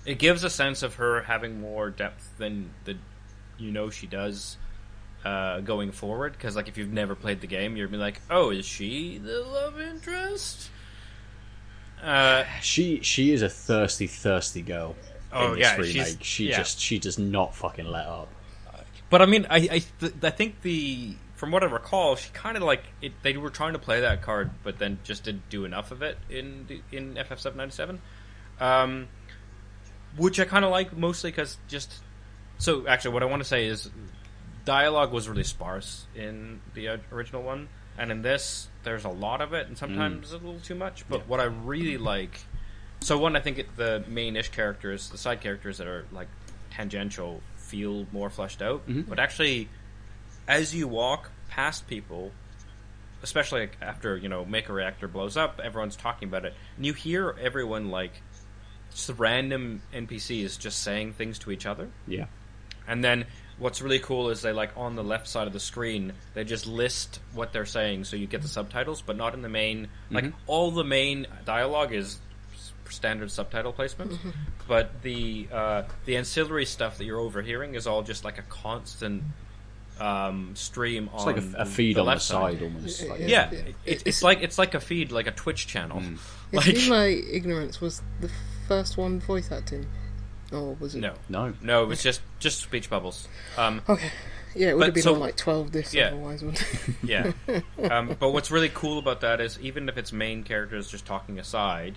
it 0.04 0.18
gives 0.18 0.44
a 0.44 0.50
sense 0.50 0.82
of 0.82 0.94
her 0.94 1.22
having 1.22 1.60
more 1.60 1.90
depth 1.90 2.36
than 2.38 2.70
the 2.84 2.96
you 3.58 3.70
know 3.72 3.90
she 3.90 4.06
does 4.06 4.56
uh, 5.24 5.60
going 5.60 5.92
forward. 5.92 6.32
Because 6.32 6.56
like 6.56 6.68
if 6.68 6.78
you've 6.78 6.92
never 6.92 7.14
played 7.14 7.40
the 7.40 7.46
game, 7.46 7.76
you'd 7.76 7.90
be 7.90 7.96
like, 7.96 8.20
oh, 8.30 8.50
is 8.50 8.64
she 8.64 9.18
the 9.18 9.42
love 9.42 9.80
interest? 9.80 10.70
Uh, 12.02 12.44
She 12.60 13.00
she 13.00 13.32
is 13.32 13.42
a 13.42 13.48
thirsty, 13.48 14.06
thirsty 14.06 14.62
girl. 14.62 14.94
Oh, 15.32 15.52
in 15.52 15.58
this 15.58 15.60
yeah, 15.60 15.76
remake. 15.76 16.18
She 16.22 16.48
yeah. 16.48 16.58
just 16.58 16.80
she 16.80 16.98
does 16.98 17.18
not 17.18 17.54
fucking 17.54 17.86
let 17.86 18.06
up. 18.06 18.28
But 19.08 19.22
I 19.22 19.26
mean, 19.26 19.46
I 19.50 19.56
I, 19.56 19.82
th- 20.00 20.14
I 20.22 20.30
think 20.30 20.62
the 20.62 21.14
from 21.34 21.50
what 21.50 21.62
I 21.62 21.66
recall, 21.66 22.16
she 22.16 22.30
kind 22.32 22.56
of 22.56 22.62
like 22.62 22.82
it, 23.02 23.12
they 23.22 23.36
were 23.36 23.50
trying 23.50 23.74
to 23.74 23.78
play 23.78 24.00
that 24.00 24.22
card, 24.22 24.50
but 24.64 24.78
then 24.78 24.98
just 25.04 25.24
didn't 25.24 25.48
do 25.50 25.64
enough 25.64 25.90
of 25.92 26.02
it 26.02 26.18
in 26.30 26.82
in 26.90 27.16
FF 27.22 27.38
seven 27.38 27.58
ninety 27.58 27.74
seven, 27.74 28.00
um, 28.58 29.08
which 30.16 30.40
I 30.40 30.44
kind 30.44 30.64
of 30.64 30.70
like 30.70 30.96
mostly 30.96 31.30
because 31.30 31.58
just 31.68 31.92
so 32.58 32.86
actually 32.88 33.14
what 33.14 33.22
I 33.22 33.26
want 33.26 33.42
to 33.42 33.48
say 33.48 33.66
is 33.66 33.90
dialogue 34.64 35.12
was 35.12 35.28
really 35.28 35.44
sparse 35.44 36.06
in 36.14 36.60
the 36.74 36.88
uh, 36.88 36.96
original 37.12 37.42
one, 37.42 37.68
and 37.98 38.10
in 38.10 38.22
this 38.22 38.68
there's 38.82 39.04
a 39.04 39.10
lot 39.10 39.40
of 39.40 39.52
it, 39.52 39.66
and 39.66 39.76
sometimes 39.76 40.28
mm. 40.28 40.32
a 40.32 40.36
little 40.36 40.60
too 40.60 40.74
much. 40.74 41.08
But 41.08 41.26
what 41.28 41.40
I 41.40 41.44
really 41.44 41.98
like, 41.98 42.38
so 43.00 43.18
one 43.18 43.36
I 43.36 43.40
think 43.40 43.58
it, 43.58 43.76
the 43.76 44.04
main-ish 44.06 44.50
characters, 44.50 45.10
the 45.10 45.18
side 45.18 45.40
characters 45.40 45.78
that 45.78 45.86
are 45.86 46.06
like 46.12 46.28
tangential, 46.70 47.42
feel 47.56 48.06
more 48.12 48.30
fleshed 48.30 48.62
out. 48.62 48.86
Mm-hmm. 48.88 49.02
But 49.02 49.18
actually, 49.18 49.68
as 50.46 50.74
you 50.74 50.86
walk 50.88 51.30
past 51.48 51.86
people, 51.86 52.30
especially 53.22 53.68
after 53.82 54.16
you 54.16 54.28
know 54.28 54.44
Mako 54.44 54.72
reactor 54.72 55.08
blows 55.08 55.36
up, 55.36 55.60
everyone's 55.62 55.96
talking 55.96 56.28
about 56.28 56.44
it, 56.44 56.54
and 56.76 56.86
you 56.86 56.92
hear 56.92 57.34
everyone 57.40 57.90
like 57.90 58.12
just 58.92 59.10
random 59.18 59.82
NPCs 59.92 60.58
just 60.58 60.82
saying 60.82 61.14
things 61.14 61.38
to 61.40 61.50
each 61.50 61.66
other. 61.66 61.88
Yeah. 62.06 62.26
And 62.88 63.02
then 63.02 63.26
what's 63.58 63.80
really 63.80 63.98
cool 63.98 64.28
is 64.30 64.42
they 64.42 64.52
like 64.52 64.70
on 64.76 64.96
the 64.96 65.02
left 65.04 65.26
side 65.26 65.46
of 65.46 65.52
the 65.52 65.60
screen 65.60 66.12
they 66.34 66.44
just 66.44 66.66
list 66.66 67.20
what 67.34 67.52
they're 67.52 67.64
saying 67.66 68.04
so 68.04 68.14
you 68.16 68.26
get 68.26 68.42
the 68.42 68.48
subtitles 68.48 69.00
but 69.02 69.16
not 69.16 69.32
in 69.34 69.40
the 69.42 69.48
main 69.48 69.88
like 70.10 70.26
all 70.46 70.70
the 70.70 70.84
main 70.84 71.26
dialogue 71.46 71.92
is 71.92 72.18
standard 72.90 73.30
subtitle 73.30 73.72
placement 73.72 74.12
but 74.68 75.02
the 75.02 75.48
uh, 75.52 75.82
the 76.04 76.16
ancillary 76.16 76.66
stuff 76.66 76.98
that 76.98 77.04
you're 77.04 77.18
overhearing 77.18 77.74
is 77.74 77.86
all 77.86 78.02
just 78.02 78.24
like 78.24 78.38
a 78.38 78.42
constant 78.42 79.22
um, 79.98 80.50
stream 80.54 81.08
It's 81.14 81.24
on 81.24 81.34
like 81.34 81.42
a, 81.42 81.62
a 81.62 81.64
feed 81.64 81.96
the 81.96 82.00
on 82.00 82.06
the 82.06 82.10
left 82.12 82.22
side 82.22 82.62
almost. 82.62 83.02
Yeah, 83.02 83.10
Like, 83.10 83.20
yeah. 83.20 83.26
yeah, 83.26 83.50
Yeah. 83.50 83.58
it- 83.58 83.74
It's- 83.86 84.02
it's, 84.04 84.22
like 84.22 84.42
it's 84.42 84.58
like 84.58 84.74
a 84.74 84.80
feed 84.80 85.10
like 85.10 85.26
a 85.26 85.30
Twitch 85.32 85.66
channel 85.66 86.00
Mm. 86.00 86.18
It 86.52 86.56
like 86.56 86.64
seemed 86.76 86.88
like 86.90 87.24
Ignorance 87.32 87.80
was 87.80 88.02
the 88.20 88.30
first 88.68 88.96
one 88.98 89.20
voice 89.20 89.50
acting. 89.50 89.86
Or 90.52 90.74
was 90.74 90.94
it? 90.94 91.00
no 91.00 91.14
No. 91.28 91.52
no 91.60 91.82
it 91.82 91.86
was 91.86 92.02
just 92.02 92.20
just 92.38 92.60
speech 92.62 92.88
bubbles 92.90 93.26
um, 93.58 93.82
Okay. 93.88 94.10
Yeah, 94.54 94.68
it 94.68 94.72
would 94.74 94.80
But 94.80 94.86
have 94.86 94.94
been 94.94 95.02
so- 95.02 95.14
on 95.14 95.20
like 95.20 95.36
12 95.36 95.70
discs 95.72 95.92
Yeah. 95.94 96.06
otherwise, 96.06 96.42
wouldn't 96.42 96.62
it? 96.62 96.94
Yeah. 97.04 97.32
um, 97.90 98.16
but 98.18 98.30
what's 98.30 98.50
really 98.50 98.70
cool 98.72 98.98
about 98.98 99.20
that 99.20 99.40
is 99.40 99.58
even 99.60 99.88
if 99.90 99.98
it's 99.98 100.12
main 100.12 100.44
character 100.44 100.76
is 100.76 100.88
just 100.90 101.04
talking 101.04 101.38
aside, 101.38 101.96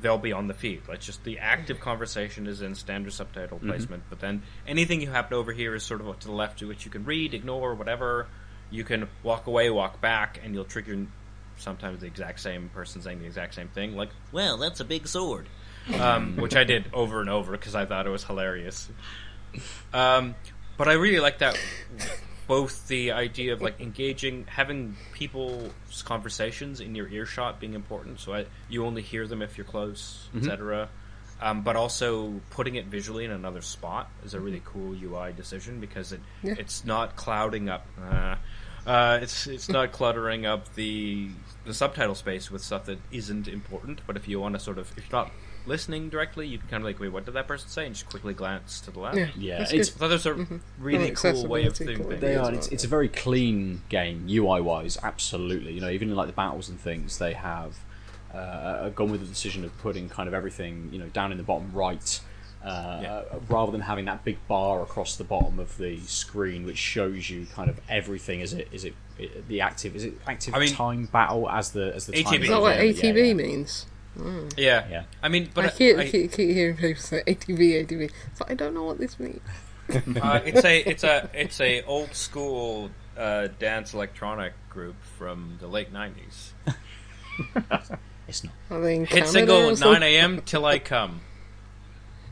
they'll 0.00 0.18
be 0.18 0.32
on 0.32 0.48
the 0.48 0.54
feed. 0.54 0.82
Like 0.88 1.00
just 1.00 1.22
the 1.22 1.38
active 1.38 1.78
conversation 1.80 2.48
is 2.48 2.62
in 2.62 2.74
standard 2.74 3.12
subtitle 3.12 3.60
placement, 3.60 4.02
but 4.10 4.18
then 4.18 4.42
anything 4.66 5.00
you 5.00 5.10
happen 5.10 5.30
to 5.30 5.36
overhear 5.36 5.74
is 5.76 5.84
sort 5.84 6.00
of 6.00 6.18
to 6.18 6.26
the 6.26 6.32
left, 6.32 6.60
which 6.62 6.84
you 6.84 6.90
can 6.90 7.04
read, 7.04 7.32
ignore, 7.32 7.74
whatever. 7.76 8.26
You 8.70 8.82
can 8.82 9.08
walk 9.22 9.46
away, 9.46 9.70
walk 9.70 10.00
back, 10.00 10.40
and 10.44 10.54
you'll 10.54 10.64
trigger 10.64 11.06
sometimes 11.58 12.00
the 12.00 12.06
exact 12.06 12.40
same 12.40 12.70
person 12.70 13.02
saying 13.02 13.20
the 13.20 13.26
exact 13.26 13.54
same 13.54 13.68
thing, 13.68 13.96
like, 13.96 14.10
"Well, 14.32 14.56
that's 14.58 14.80
a 14.80 14.84
big 14.84 15.06
sword," 15.08 15.46
um, 16.00 16.36
which 16.36 16.56
I 16.56 16.64
did 16.64 16.86
over 16.92 17.20
and 17.20 17.30
over 17.30 17.52
because 17.52 17.74
I 17.74 17.84
thought 17.86 18.06
it 18.06 18.10
was 18.10 18.24
hilarious. 18.24 18.88
Um, 19.92 20.34
but 20.76 20.88
I 20.88 20.92
really 20.94 21.20
like 21.20 21.38
that 21.38 21.58
both 22.46 22.86
the 22.88 23.12
idea 23.12 23.52
of 23.52 23.60
like 23.60 23.80
engaging, 23.80 24.46
having 24.48 24.96
people's 25.12 26.02
conversations 26.04 26.80
in 26.80 26.94
your 26.94 27.08
earshot 27.08 27.60
being 27.60 27.74
important, 27.74 28.20
so 28.20 28.32
I, 28.34 28.46
you 28.68 28.84
only 28.86 29.02
hear 29.02 29.26
them 29.26 29.42
if 29.42 29.58
you're 29.58 29.66
close, 29.66 30.28
etc. 30.36 30.88
Um, 31.40 31.62
but 31.62 31.76
also 31.76 32.40
putting 32.50 32.74
it 32.76 32.86
visually 32.86 33.24
in 33.24 33.30
another 33.30 33.60
spot 33.62 34.10
is 34.24 34.34
a 34.34 34.40
really 34.40 34.60
cool 34.64 34.92
UI 35.00 35.32
decision 35.32 35.78
because 35.78 36.12
it 36.12 36.20
Yeah. 36.42 36.54
it's 36.58 36.84
not 36.84 37.16
clouding 37.16 37.68
up. 37.68 37.86
Uh, 38.02 38.36
uh, 38.86 39.18
it's 39.22 39.46
it's 39.46 39.68
not 39.68 39.92
cluttering 39.92 40.46
up 40.46 40.74
the 40.74 41.28
the 41.64 41.74
subtitle 41.74 42.14
space 42.14 42.50
with 42.50 42.62
stuff 42.62 42.86
that 42.86 42.98
isn't 43.12 43.46
important. 43.46 44.00
But 44.06 44.16
if 44.16 44.26
you 44.26 44.40
want 44.40 44.54
to 44.54 44.58
sort 44.60 44.78
of 44.78 44.90
if 44.96 45.10
you're 45.10 45.20
not 45.24 45.30
listening 45.68 46.08
directly, 46.08 46.46
you 46.48 46.58
can 46.58 46.68
kind 46.68 46.82
of 46.82 46.86
like, 46.86 46.98
wait, 46.98 47.10
what 47.12 47.24
did 47.24 47.34
that 47.34 47.46
person 47.46 47.68
say? 47.68 47.86
And 47.86 47.94
just 47.94 48.08
quickly 48.08 48.34
glance 48.34 48.80
to 48.80 48.90
the 48.90 48.98
left. 49.00 49.16
Yeah. 49.16 49.28
Yeah, 49.36 49.58
That's 49.58 49.72
it's- 49.72 49.90
good. 49.90 49.96
I 49.96 49.98
thought 50.00 50.08
there's 50.08 50.26
a 50.26 50.34
really 50.80 51.12
Well, 51.12 51.32
cool 51.34 51.46
way 51.46 51.62
of 51.62 51.68
accessibility 51.72 51.84
doing 51.84 51.96
quality. 51.98 52.08
things. 52.08 52.20
They 52.20 52.36
are. 52.36 52.52
It's, 52.54 52.68
it's 52.68 52.84
a 52.84 52.88
very 52.88 53.08
clean 53.08 53.82
game, 53.88 54.26
UI 54.28 54.60
wise. 54.60 54.98
Absolutely. 55.02 55.72
You 55.74 55.80
know, 55.80 55.90
even 55.90 56.08
in 56.10 56.16
like 56.16 56.26
the 56.26 56.32
battles 56.32 56.68
and 56.68 56.80
things, 56.80 57.18
they 57.18 57.34
have 57.34 57.76
uh, 58.34 58.88
gone 58.90 59.10
with 59.10 59.20
the 59.20 59.26
decision 59.26 59.64
of 59.64 59.76
putting 59.78 60.08
kind 60.08 60.26
of 60.28 60.34
everything, 60.34 60.88
you 60.92 60.98
know, 60.98 61.06
down 61.08 61.32
in 61.32 61.38
the 61.38 61.44
bottom 61.44 61.70
right, 61.72 62.20
uh, 62.64 62.98
Yeah. 63.02 63.22
rather 63.48 63.72
than 63.72 63.80
having 63.82 64.04
that 64.06 64.24
big 64.24 64.36
bar 64.48 64.82
across 64.82 65.16
the 65.16 65.24
bottom 65.24 65.58
of 65.58 65.76
the 65.78 66.00
screen, 66.00 66.66
which 66.66 66.76
shows 66.78 67.30
you 67.30 67.46
kind 67.54 67.70
of 67.70 67.80
everything. 67.88 68.40
Is 68.40 68.52
it? 68.52 68.68
Is 68.72 68.84
it? 68.84 68.94
it 69.18 69.48
the 69.48 69.60
active? 69.60 69.96
Is 69.96 70.04
it 70.04 70.14
active 70.26 70.54
I 70.54 70.58
mean- 70.60 70.72
time 70.74 71.06
battle 71.06 71.48
as 71.48 71.70
the 71.72 71.92
as 71.94 72.06
the 72.06 72.22
time? 72.22 72.42
Is 72.42 72.48
that 72.48 72.60
what 72.60 72.76
on? 72.78 72.84
Yeah, 72.86 72.92
ATB 72.92 73.28
yeah. 73.28 73.34
means? 73.34 73.86
Yeah. 74.56 74.86
Yeah. 74.90 75.04
I 75.22 75.28
mean, 75.28 75.50
but 75.54 75.66
I, 75.66 75.68
keep, 75.70 75.96
I- 75.98 76.08
keep, 76.08 76.32
keep 76.32 76.50
hearing 76.50 76.76
people 76.76 77.02
say 77.02 77.22
ATB, 77.26 77.86
ATB, 77.86 78.10
But 78.38 78.50
I 78.50 78.54
don't 78.54 78.74
know 78.74 78.84
what 78.84 78.98
this 78.98 79.18
means. 79.20 79.40
uh, 80.20 80.40
it's 80.44 80.64
a 80.64 80.78
it's 80.80 81.02
a 81.04 81.30
it's 81.32 81.60
a 81.62 81.82
old 81.84 82.14
school 82.14 82.90
uh, 83.16 83.48
dance 83.58 83.94
electronic 83.94 84.52
group 84.68 84.96
from 85.16 85.56
the 85.60 85.66
late 85.66 85.92
nineties. 85.92 86.52
It's 88.28 88.44
not. 88.44 88.52
Are 88.70 88.80
they 88.80 88.96
in 88.96 89.00
Hit 89.06 89.10
Canada 89.24 89.30
single 89.30 89.56
or 89.70 89.76
nine 89.76 90.02
a.m. 90.02 90.42
till 90.44 90.66
I 90.66 90.78
come. 90.78 91.22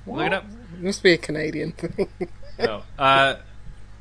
Look 0.07 0.26
it 0.26 0.32
up. 0.34 0.45
It 0.74 0.82
must 0.82 1.03
be 1.03 1.12
a 1.14 1.18
Canadian 1.18 1.72
thing. 1.72 2.09
No. 2.59 2.82
Uh, 2.99 3.37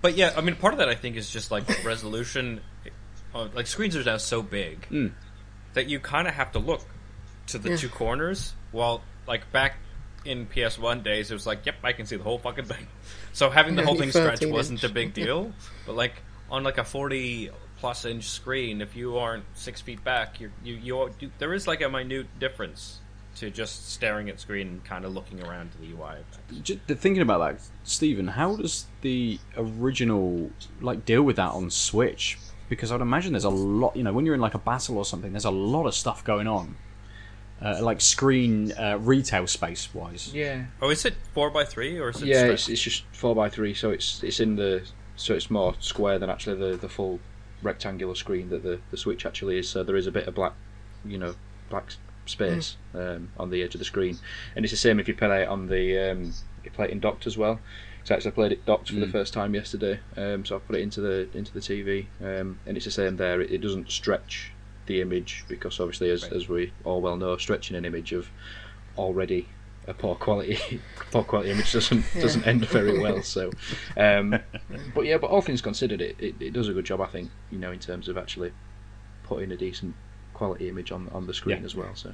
but 0.02 0.16
yeah, 0.16 0.34
I 0.38 0.40
mean, 0.42 0.56
part 0.56 0.74
of 0.74 0.78
that 0.80 0.88
I 0.88 0.96
think 0.96 1.18
is 1.18 1.30
just 1.30 1.52
like 1.52 1.64
resolution. 1.86 2.62
uh, 3.34 3.50
Like 3.54 3.68
screens 3.68 3.96
are 3.98 4.04
now 4.04 4.16
so 4.18 4.42
big 4.42 4.88
Mm. 4.90 5.12
that 5.74 5.88
you 5.90 6.00
kind 6.00 6.26
of 6.28 6.34
have 6.36 6.54
to 6.54 6.60
look 6.60 6.82
to 7.48 7.58
the 7.58 7.72
Yeah. 7.72 7.78
two 7.78 7.90
corners. 7.90 8.54
While 8.72 9.02
like 9.28 9.52
back 9.52 9.78
in 10.26 10.46
PS1 10.48 11.04
days, 11.04 11.30
it 11.32 11.34
was 11.34 11.46
like, 11.46 11.66
yep, 11.66 11.76
I 11.84 11.94
can 11.94 12.06
see 12.06 12.16
the 12.16 12.24
whole 12.24 12.40
fucking 12.40 12.66
thing. 12.66 12.88
So 13.34 13.50
having 13.50 13.76
the 13.76 13.82
Yeah, 13.82 13.88
whole 13.88 13.98
thing 13.98 14.12
stretch 14.12 14.40
13 14.40 14.54
wasn't 14.54 14.84
a 14.86 14.90
big 14.90 15.14
deal. 15.22 15.52
but 15.86 15.96
like 15.96 16.14
on 16.50 16.64
like 16.64 16.78
a 16.78 16.86
40 16.86 17.50
plus 17.80 18.06
inch 18.06 18.24
screen, 18.30 18.80
if 18.82 18.96
you 18.96 19.18
aren't 19.18 19.44
six 19.56 19.82
feet 19.82 20.02
back, 20.06 20.40
you're, 20.40 20.52
you 20.64 20.76
you 20.76 21.10
you 21.20 21.32
there 21.38 21.54
is 21.54 21.68
like 21.68 21.82
a 21.82 21.90
minute 21.90 22.28
difference 22.40 23.00
to 23.36 23.50
just 23.52 23.90
staring 23.92 24.30
at 24.30 24.40
screen 24.40 24.68
and 24.70 24.84
kind 24.86 25.04
of 25.04 25.14
looking 25.14 25.44
around 25.46 25.70
to 25.74 25.78
the 25.80 25.88
UI. 25.92 26.16
J- 26.64 26.80
the- 26.88 26.96
thinking 26.96 27.22
about 27.22 27.40
that, 27.40 27.62
Stephen, 27.84 28.28
how 28.28 28.56
does 28.56 28.86
the 29.02 29.38
original 29.58 30.50
like 30.80 31.04
deal 31.06 31.22
with 31.24 31.36
that 31.36 31.52
on 31.52 31.70
Switch? 31.70 32.38
Because 32.70 32.92
I'd 32.92 33.02
imagine 33.02 33.34
there's 33.34 33.44
a 33.44 33.50
lot. 33.50 33.98
You 33.98 34.04
know, 34.04 34.14
when 34.14 34.26
you're 34.26 34.36
in 34.36 34.42
like 34.42 34.54
a 34.56 34.60
battle 34.60 34.98
or 34.98 35.04
something, 35.04 35.34
there's 35.34 35.44
a 35.46 35.52
lot 35.52 35.86
of 35.88 35.94
stuff 35.94 36.24
going 36.24 36.48
on. 36.48 36.76
Uh, 37.62 37.80
like 37.82 38.02
screen 38.02 38.74
uh, 38.74 38.98
retail 39.00 39.48
space 39.48 39.94
wise. 39.94 40.34
Yeah, 40.34 40.66
Oh, 40.82 40.90
is 40.90 41.06
it 41.06 41.16
four 41.34 41.50
by 41.50 41.64
three 41.64 41.98
or 41.98 42.10
is 42.10 42.22
it? 42.22 42.28
yeah, 42.28 42.44
it's, 42.48 42.68
it's 42.68 42.82
just 42.82 43.06
four 43.14 43.34
by 43.34 43.50
three, 43.50 43.74
so 43.74 43.92
it's 43.92 44.22
it's 44.24 44.42
in 44.42 44.58
the 44.58 44.86
so 45.16 45.34
it's 45.34 45.50
more 45.50 45.74
square 45.80 46.20
than 46.20 46.30
actually 46.30 46.58
the, 46.60 46.76
the 46.76 46.90
full 46.90 47.22
rectangular 47.62 48.14
screen 48.16 48.50
that 48.50 48.64
the, 48.64 48.80
the 48.92 48.98
Switch 48.98 49.26
actually 49.26 49.58
is. 49.58 49.70
So 49.70 49.84
there 49.84 49.96
is 49.96 50.06
a 50.06 50.12
bit 50.12 50.28
of 50.28 50.36
black, 50.36 50.52
you 51.06 51.18
know, 51.18 51.36
black 51.70 51.86
s- 51.88 51.98
space 52.26 52.76
um, 52.94 53.30
on 53.38 53.50
the 53.52 53.64
edge 53.64 53.74
of 53.74 53.80
the 53.80 53.86
screen, 53.86 54.20
and 54.56 54.66
it's 54.66 54.74
the 54.74 54.78
same 54.78 55.00
if 55.00 55.08
you 55.08 55.14
play 55.14 55.44
it 55.44 55.48
on 55.48 55.68
the 55.68 56.12
um, 56.12 56.34
you 56.66 56.72
play 56.72 56.86
it 56.88 56.92
in 56.92 57.00
docked 57.00 57.26
as 57.26 57.38
well. 57.38 57.62
So 58.04 58.14
actually, 58.16 58.32
I 58.32 58.36
played 58.36 58.52
it 58.52 58.66
docked 58.66 58.90
for 58.90 59.00
the 59.00 59.06
Mm. 59.08 59.12
first 59.14 59.34
time 59.34 59.56
yesterday, 59.56 60.02
um, 60.18 60.44
so 60.46 60.58
I 60.58 60.60
put 60.60 60.76
it 60.76 60.82
into 60.82 61.00
the 61.00 61.30
into 61.34 61.54
the 61.54 61.62
TV, 61.62 62.08
um, 62.22 62.60
and 62.66 62.76
it's 62.76 62.86
the 62.86 62.92
same 62.92 63.16
there. 63.16 63.40
It, 63.40 63.50
it 63.52 63.62
doesn't 63.62 63.90
stretch 63.90 64.52
the 64.88 65.02
image 65.02 65.46
because 65.48 65.80
obviously, 65.80 66.10
as 66.12 66.24
Right. 66.24 66.34
as 66.34 66.48
we 66.50 66.72
all 66.84 67.02
well 67.02 67.18
know, 67.18 67.38
stretching 67.38 67.76
an 67.78 67.86
image 67.86 68.12
of 68.14 68.30
already 68.98 69.48
a 69.88 69.94
poor 69.94 70.16
quality 70.16 70.82
poor 71.12 71.24
quality 71.24 71.52
image 71.52 71.72
doesn't 71.74 72.06
doesn't 72.20 72.46
end 72.48 72.66
very 72.68 72.98
well. 73.00 73.22
So, 73.24 73.52
um, 73.98 74.40
but 74.96 75.06
yeah, 75.06 75.18
but 75.18 75.30
all 75.30 75.42
things 75.42 75.62
considered, 75.62 76.02
it, 76.02 76.16
it, 76.20 76.36
it 76.40 76.54
does 76.54 76.68
a 76.70 76.74
good 76.74 76.86
job, 76.86 77.02
I 77.02 77.08
think. 77.08 77.30
You 77.52 77.60
know, 77.60 77.72
in 77.72 77.80
terms 77.80 78.08
of 78.08 78.18
actually 78.18 78.52
putting 79.24 79.52
a 79.52 79.58
decent 79.58 79.96
quality 80.34 80.70
image 80.70 80.92
on 80.92 81.10
on 81.14 81.28
the 81.28 81.34
screen 81.34 81.60
Yeah. 81.60 81.66
as 81.66 81.76
well. 81.76 81.96
So, 81.96 82.14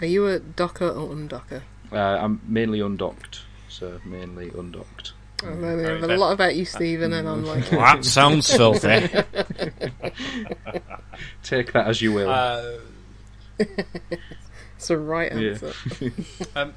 Are 0.00 0.06
you 0.06 0.26
a 0.26 0.38
docker 0.40 0.88
or 0.88 1.14
undocker? 1.14 1.62
uh, 1.92 1.96
I'm 1.96 2.40
mainly 2.46 2.80
undocked. 2.80 3.42
So 3.68 4.00
mainly 4.04 4.50
undocked. 4.56 5.12
I 5.44 5.54
know 5.54 5.76
they 5.76 5.84
have 5.84 6.02
a 6.02 6.16
lot 6.16 6.32
about 6.32 6.56
you, 6.56 6.64
Stephen, 6.64 7.12
and 7.12 7.28
I'm 7.28 7.44
like, 7.44 7.68
that 7.70 8.04
sounds 8.04 8.54
filthy. 8.54 8.88
Take 11.42 11.72
that 11.72 11.86
as 11.86 12.00
you 12.02 12.12
will. 12.12 12.30
Uh, 12.30 12.78
It's 14.76 14.88
the 14.88 14.98
right 14.98 15.32
Yeah. 15.32 15.50
answer. 15.50 15.74
Um, 16.56 16.74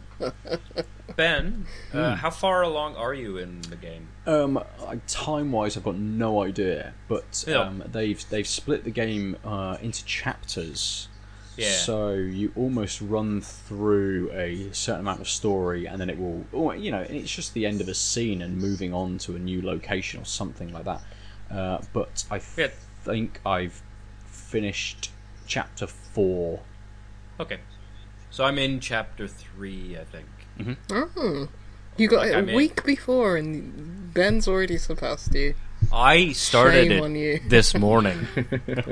ben, 1.15 1.65
Hmm. 1.91 1.97
uh, 1.97 2.15
how 2.15 2.30
far 2.30 2.61
along 2.63 2.95
are 2.95 3.13
you 3.13 3.38
in 3.38 3.61
the 3.61 3.76
game? 3.76 4.07
Um, 4.26 4.63
time 5.07 5.51
wise, 5.51 5.76
I've 5.78 5.84
got 5.84 5.95
no 5.97 6.43
idea, 6.43 6.93
but 7.07 7.43
Yeah. 7.47 7.59
um, 7.61 7.84
they've 7.91 8.24
they've 8.30 8.47
split 8.47 8.84
the 8.84 8.91
game 8.91 9.38
uh, 9.43 9.78
into 9.82 10.03
chapters. 10.05 11.07
Yeah. 11.58 11.72
So 11.72 12.14
you 12.14 12.51
almost 12.55 13.01
run 13.01 13.41
through 13.41 14.32
a 14.32 14.70
certain 14.74 15.01
amount 15.01 15.22
of 15.22 15.28
story, 15.28 15.88
and 15.88 15.99
then 15.99 16.10
it 16.10 16.18
will, 16.20 16.45
or, 16.51 16.76
you 16.76 16.91
know, 16.91 17.01
it's 17.01 17.34
just 17.34 17.53
the 17.55 17.66
end 17.66 17.82
of 17.82 17.88
a 17.89 17.93
scene 17.95 18.41
and 18.41 18.58
moving 18.58 18.93
on 18.93 19.18
to 19.20 19.36
a 19.36 19.39
new 19.39 19.62
location 19.62 20.22
or 20.22 20.26
something 20.26 20.72
like 20.72 20.86
that. 20.86 21.01
Uh, 21.51 21.80
but 21.93 22.26
I 22.30 22.39
Yeah. 22.58 22.68
think 23.03 23.39
I've 23.45 23.82
finished 24.30 25.10
chapter 25.47 25.88
four. 25.88 26.62
Okay. 27.39 27.60
So 28.30 28.43
I'm 28.45 28.58
in 28.60 28.80
chapter 28.80 29.28
three, 29.28 29.97
I 29.97 30.03
think. 30.05 30.78
Oh. 30.91 31.47
You 31.97 32.08
got 32.08 32.18
Like, 32.20 32.30
it 32.32 32.36
I'm 32.36 32.47
a 32.49 32.51
in- 32.51 32.55
week 32.55 32.84
before, 32.86 33.38
and 33.38 34.14
Ben's 34.14 34.47
already 34.47 34.78
surpassed 34.78 35.34
you. 35.34 35.55
I 35.91 36.32
started 36.34 36.88
Shame 36.89 37.03
on 37.03 37.15
you. 37.15 37.34
it 37.36 37.41
this 37.49 37.73
morning. 37.75 38.28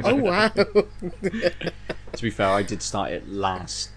Oh 0.03 0.15
wow! 0.15 0.47
To 0.49 2.21
be 2.21 2.29
fair, 2.29 2.49
I 2.49 2.63
did 2.63 2.81
start 2.81 3.11
it 3.11 3.27
last. 3.29 3.89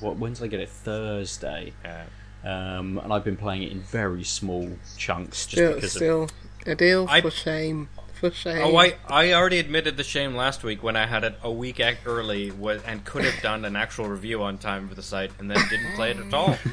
What? 0.00 0.16
When 0.16 0.32
did 0.32 0.42
I 0.44 0.46
get 0.46 0.60
it? 0.60 0.68
Thursday. 0.70 1.72
Yeah. 1.84 2.04
Um, 2.44 2.98
and 3.02 3.12
I've 3.12 3.24
been 3.24 3.36
playing 3.36 3.62
it 3.64 3.72
in 3.72 3.80
very 3.80 4.22
small 4.24 4.70
chunks 4.96 5.46
just 5.46 5.52
still, 5.96 6.26
because 6.26 6.66
of 6.66 6.72
a 6.72 6.74
deal 6.76 7.06
I- 7.08 7.20
for 7.20 7.30
shame. 7.30 7.88
For 8.20 8.30
shame. 8.30 8.62
Oh, 8.64 8.76
I, 8.76 8.94
I 9.08 9.32
already 9.34 9.58
admitted 9.58 9.96
the 9.98 10.02
shame 10.04 10.34
last 10.34 10.64
week 10.64 10.82
when 10.82 10.96
I 10.96 11.06
had 11.06 11.22
it 11.22 11.34
a 11.42 11.50
week 11.50 11.80
ac- 11.80 11.98
early 12.06 12.50
wa- 12.50 12.78
and 12.86 13.04
could 13.04 13.24
have 13.24 13.42
done 13.42 13.64
an 13.66 13.76
actual 13.76 14.08
review 14.08 14.42
on 14.42 14.56
time 14.58 14.88
for 14.88 14.94
the 14.94 15.02
site 15.02 15.30
and 15.38 15.50
then 15.50 15.58
didn't 15.68 15.94
play 15.96 16.12
it 16.12 16.18
at 16.18 16.32
all. 16.34 16.56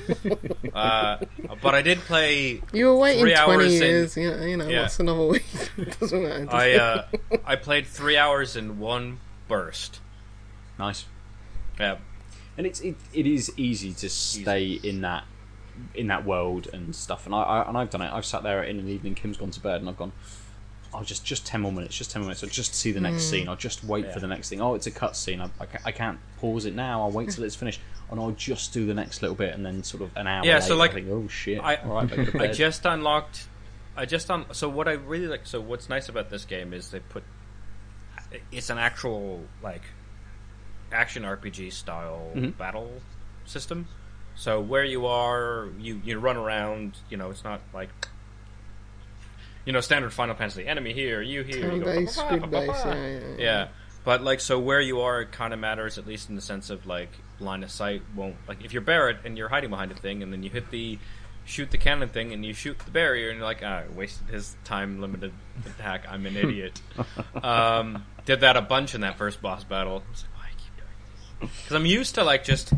Uh, 0.74 1.24
but 1.62 1.76
I 1.76 1.84
did 1.84 2.00
play. 2.00 2.60
You 2.74 2.88
were 2.88 2.96
waiting 2.98 3.22
three 3.22 3.36
twenty 3.36 3.54
hours 3.64 3.74
in- 3.76 3.82
years. 3.84 4.18
You 4.18 4.32
know, 4.32 4.44
you 4.44 4.58
know 4.58 4.68
Yeah. 4.68 4.82
what's 4.82 5.00
another 5.00 5.28
week? 5.28 5.46
Doesn't 6.00 6.24
matter. 6.24 6.48
I 6.50 6.74
uh, 6.74 7.06
I 7.46 7.56
played 7.58 7.86
three 7.86 8.18
hours 8.18 8.56
in 8.56 8.80
one 8.80 9.20
burst. 9.48 10.00
nice. 10.80 11.06
Yeah. 11.80 11.98
and 12.58 12.66
it's 12.66 12.80
it, 12.82 12.96
it 13.14 13.28
is 13.28 13.52
easy 13.56 13.94
to 13.94 14.10
stay 14.10 14.80
in 14.84 15.02
that 15.02 15.26
in 15.94 16.08
that 16.08 16.26
world 16.26 16.68
and 16.74 16.96
stuff 16.96 17.26
and 17.28 17.36
I, 17.36 17.42
I 17.42 17.68
and 17.68 17.78
I've 17.78 17.90
done 17.92 18.02
it 18.02 18.12
I've 18.12 18.26
sat 18.26 18.42
there 18.44 18.64
in 18.64 18.80
an 18.80 18.88
evening 18.90 19.14
Kim's 19.14 19.38
gone 19.38 19.52
to 19.52 19.60
bed 19.60 19.80
and 19.82 19.90
I've 19.90 19.98
gone 19.98 20.12
oh 20.94 21.04
just 21.04 21.26
just 21.26 21.46
10 21.46 21.62
more 21.62 21.72
minutes 21.72 21.96
just 21.98 22.12
10 22.12 22.22
more 22.22 22.28
minutes 22.28 22.44
I'll 22.44 22.50
just 22.50 22.76
see 22.76 22.92
the 22.92 23.02
next 23.02 23.24
scene 23.30 23.48
I'll 23.50 23.56
just 23.56 23.84
wait 23.84 24.06
Yeah. 24.06 24.14
for 24.14 24.20
the 24.20 24.28
next 24.28 24.50
thing 24.50 24.62
oh 24.62 24.76
it's 24.76 24.86
a 24.88 24.92
cut 24.92 25.16
scene 25.16 25.42
I, 25.42 25.50
I, 25.60 25.66
ca- 25.66 25.80
I 25.86 25.92
can't 25.92 26.20
pause 26.40 26.66
it 26.66 26.76
now 26.76 27.02
I'll 27.02 27.12
wait 27.12 27.30
till 27.32 27.44
it's 27.44 27.56
finished 27.56 27.80
and 28.12 28.20
I'll 28.20 28.32
just 28.32 28.74
do 28.74 28.86
the 28.86 28.94
next 28.94 29.22
little 29.22 29.36
bit 29.36 29.56
and 29.56 29.66
then 29.66 29.84
sort 29.84 30.04
of 30.04 30.16
an 30.16 30.28
hour 30.28 30.46
Yeah, 30.46 30.56
later, 30.56 30.68
so, 30.68 30.76
like, 30.76 30.92
I 30.92 30.94
think 30.96 31.08
oh 31.10 31.28
shit 31.28 31.60
I- 31.60 31.78
alright 31.78 32.12
I, 32.12 32.16
go 32.16 32.26
to 32.26 32.38
I 32.38 32.48
bed. 32.48 32.54
just 32.54 32.86
unlocked. 32.86 33.48
I 33.96 34.06
just 34.06 34.30
un. 34.32 34.46
So 34.54 34.70
what 34.70 34.88
I 34.88 34.94
really 34.94 35.28
like. 35.28 35.46
So 35.46 35.62
what's 35.62 35.88
nice 35.88 36.10
about 36.10 36.32
this 36.32 36.46
game 36.46 36.74
is 36.74 36.90
they 36.90 37.00
put. 37.00 37.24
It's 38.52 38.72
an 38.72 38.80
actual 38.80 39.42
like 39.62 39.84
action 40.92 41.24
RPG 41.24 41.72
style 41.72 42.32
Mhm. 42.36 42.58
battle 42.58 43.02
system. 43.46 43.88
So 44.36 44.60
where 44.60 44.84
you 44.84 45.06
are, 45.06 45.68
you 45.80 46.02
you 46.04 46.18
run 46.18 46.38
around. 46.38 46.98
You 47.10 47.18
know, 47.18 47.30
it's 47.30 47.44
not 47.44 47.62
like. 47.74 47.90
You 49.66 49.74
know, 49.74 49.82
standard 49.82 50.14
Final 50.14 50.36
Fantasy. 50.36 50.68
Enemy 50.68 50.94
here, 50.94 51.22
you 51.22 51.44
here. 51.44 51.72
You 51.72 51.82
go. 51.82 51.92
Yeah, 53.40 53.68
but 54.04 54.24
like 54.24 54.40
so 54.40 54.60
where 54.60 54.82
you 54.82 55.02
are 55.02 55.22
it 55.22 55.32
kind 55.32 55.54
of 55.54 55.60
matters 55.60 55.98
at 55.98 56.06
least 56.06 56.30
in 56.30 56.36
the 56.36 56.42
sense 56.42 56.70
of 56.70 56.86
like 56.86 57.10
line 57.40 57.64
of 57.64 57.72
sight 57.72 58.02
won't 58.16 58.36
like 58.48 58.64
if 58.64 58.74
you're 58.74 58.82
Barrett 58.82 59.18
and 59.26 59.38
you're 59.38 59.50
hiding 59.50 59.70
behind 59.70 59.92
a 59.92 59.96
thing 59.96 60.24
and 60.24 60.32
then 60.32 60.44
you 60.44 60.50
hit 60.50 60.70
the 60.72 61.00
shoot 61.46 61.72
the 61.72 61.78
cannon 61.78 62.10
thing 62.10 62.32
and 62.32 62.46
you 62.46 62.54
shoot 62.54 62.78
the 62.80 62.92
barrier 62.92 63.30
and 63.30 63.40
you're 63.40 63.48
like 63.48 63.62
ah 63.64 63.80
I 63.80 63.88
wasted 63.96 64.30
his 64.30 64.56
time 64.64 65.02
limited 65.02 65.34
attack 65.66 66.06
I'm 66.10 66.26
an 66.26 66.38
idiot. 66.38 66.82
um, 67.44 68.06
did 68.26 68.42
that 68.42 68.56
a 68.56 68.62
bunch 68.62 68.96
in 68.96 69.02
that 69.02 69.18
first 69.18 69.42
boss 69.42 69.64
battle. 69.64 70.04
I 70.08 70.12
was 70.12 70.24
like 70.24 70.40
why 70.40 70.46
I 70.46 70.52
keep 70.52 70.76
doing 70.78 71.42
this 71.42 71.50
because 71.64 71.76
I'm 71.76 71.86
used 71.86 72.16
to 72.16 72.24
like 72.24 72.44
just 72.44 72.74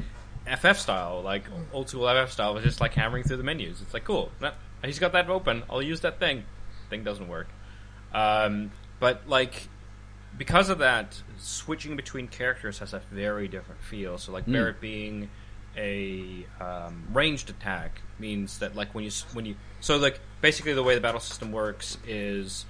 FF 0.46 0.78
style 0.78 1.22
like 1.24 1.44
old 1.74 1.90
school 1.90 2.08
FF 2.08 2.32
style 2.32 2.54
was 2.54 2.64
just 2.64 2.82
like 2.82 2.94
hammering 2.94 3.24
through 3.24 3.38
the 3.38 3.44
menus. 3.44 3.82
It's 3.82 3.94
like 3.94 4.06
cool 4.06 4.32
nah, 4.42 4.52
he's 4.84 5.00
got 5.00 5.12
that 5.14 5.30
open 5.30 5.64
I'll 5.70 5.82
use 5.82 6.02
that 6.02 6.20
thing. 6.20 6.44
Thing 6.90 7.04
doesn't 7.04 7.28
work. 7.28 7.48
Um, 8.14 8.72
but 9.00 9.28
like 9.28 9.68
because 10.38 10.70
of 10.70 10.80
that, 10.80 11.22
switching 11.38 11.96
between 11.96 12.28
characters 12.28 12.80
has 12.80 12.94
a 12.94 13.02
very 13.12 13.48
different 13.48 13.82
feel. 13.82 14.18
So, 14.18 14.32
like 14.32 14.46
Barrett 14.46 14.82
being 14.82 15.30
a 15.78 16.46
um, 16.60 17.08
ranged 17.14 17.50
attack 17.50 18.02
means 18.20 18.60
that, 18.60 18.76
like, 18.76 18.94
when 18.94 19.04
you 19.04 19.12
when 19.34 19.46
you 19.46 19.56
so 19.80 19.98
like 19.98 20.20
basically 20.42 20.74
the 20.74 20.84
way 20.84 20.96
the 20.96 21.02
battle 21.02 21.20
system 21.20 21.52
works 21.52 21.98
is 22.08 22.66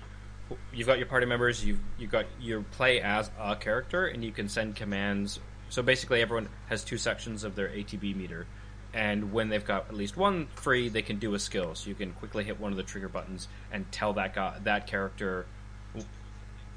you've 0.73 0.87
got 0.87 0.97
your 0.97 1.07
party 1.07 1.25
members, 1.25 1.65
you've 1.65 1.79
you 1.97 2.07
got 2.07 2.25
your 2.39 2.61
play 2.61 3.01
as 3.01 3.31
a 3.39 3.55
character, 3.55 4.05
and 4.05 4.23
you 4.23 4.31
can 4.31 4.49
send 4.49 4.75
commands. 4.75 5.39
So 5.69 5.81
basically, 5.81 6.21
everyone 6.21 6.49
has 6.67 6.83
two 6.83 6.97
sections 6.97 7.43
of 7.43 7.55
their 7.55 7.69
ATB 7.69 8.15
meter, 8.15 8.45
and 8.95 9.33
when 9.33 9.49
they've 9.49 9.65
got 9.65 9.89
at 9.89 9.93
least 9.93 10.15
one 10.15 10.47
free, 10.55 10.87
they 10.87 11.01
can 11.01 11.19
do 11.19 11.33
a 11.33 11.39
skill. 11.39 11.75
So 11.75 11.89
you 11.89 11.95
can 11.95 12.13
quickly 12.13 12.45
hit 12.45 12.59
one 12.59 12.71
of 12.71 12.77
the 12.77 12.83
trigger 12.83 13.09
buttons 13.09 13.49
and 13.71 13.91
tell 13.91 14.13
that 14.13 14.33
guy 14.33 14.57
that 14.63 14.87
character 14.87 15.45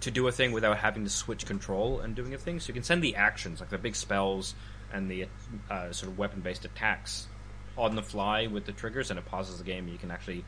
to 0.00 0.10
do 0.10 0.26
a 0.26 0.32
thing 0.32 0.52
without 0.52 0.76
having 0.78 1.04
to 1.04 1.10
switch 1.10 1.46
control 1.46 2.00
and 2.00 2.14
doing 2.16 2.34
a 2.34 2.38
thing. 2.38 2.58
So 2.58 2.68
you 2.68 2.74
can 2.74 2.82
send 2.82 3.02
the 3.02 3.16
actions, 3.16 3.60
like 3.60 3.70
the 3.70 3.78
big 3.78 3.94
spells 3.94 4.54
and 4.92 5.08
the 5.10 5.28
uh, 5.70 5.92
sort 5.92 6.12
of 6.12 6.18
weapon 6.18 6.40
based 6.40 6.64
attacks, 6.64 7.28
on 7.76 7.94
the 7.94 8.02
fly 8.02 8.48
with 8.48 8.66
the 8.66 8.72
triggers, 8.72 9.10
and 9.10 9.18
it 9.18 9.26
pauses 9.26 9.58
the 9.58 9.64
game. 9.64 9.86
You 9.86 9.98
can 9.98 10.10
actually 10.10 10.44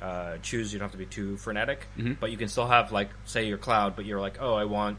uh, 0.00 0.38
choose. 0.40 0.72
You 0.72 0.78
don't 0.78 0.86
have 0.86 0.92
to 0.92 0.98
be 0.98 1.04
too 1.06 1.36
frenetic, 1.36 1.86
but 2.18 2.30
you 2.30 2.38
can 2.38 2.48
still 2.48 2.66
have 2.66 2.92
like, 2.92 3.10
say, 3.26 3.46
your 3.46 3.58
cloud, 3.58 3.94
but 3.94 4.06
you're 4.06 4.20
like, 4.20 4.38
oh, 4.40 4.54
I 4.54 4.64
want 4.64 4.98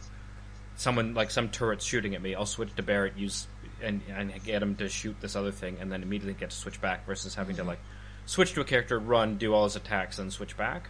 someone 0.75 1.15
like 1.15 1.31
some 1.31 1.49
turrets 1.49 1.83
shooting 1.83 2.13
at 2.13 2.21
me. 2.21 2.35
I'll 2.35 2.45
switch 2.45 2.75
to 2.75 2.83
Barrett, 2.83 3.17
use 3.17 3.47
and 3.81 4.01
and 4.09 4.33
get 4.43 4.61
him 4.61 4.75
to 4.75 4.89
shoot 4.89 5.15
this 5.21 5.35
other 5.35 5.51
thing, 5.51 5.77
and 5.79 5.91
then 5.91 6.03
immediately 6.03 6.33
get 6.33 6.49
to 6.51 6.55
switch 6.55 6.81
back 6.81 7.05
versus 7.05 7.35
having 7.35 7.55
to 7.57 7.63
like 7.63 7.79
switch 8.25 8.53
to 8.53 8.61
a 8.61 8.65
character, 8.65 8.99
run, 8.99 9.37
do 9.37 9.53
all 9.53 9.63
his 9.63 9.75
attacks, 9.75 10.19
and 10.19 10.31
switch 10.31 10.57
back. 10.57 10.89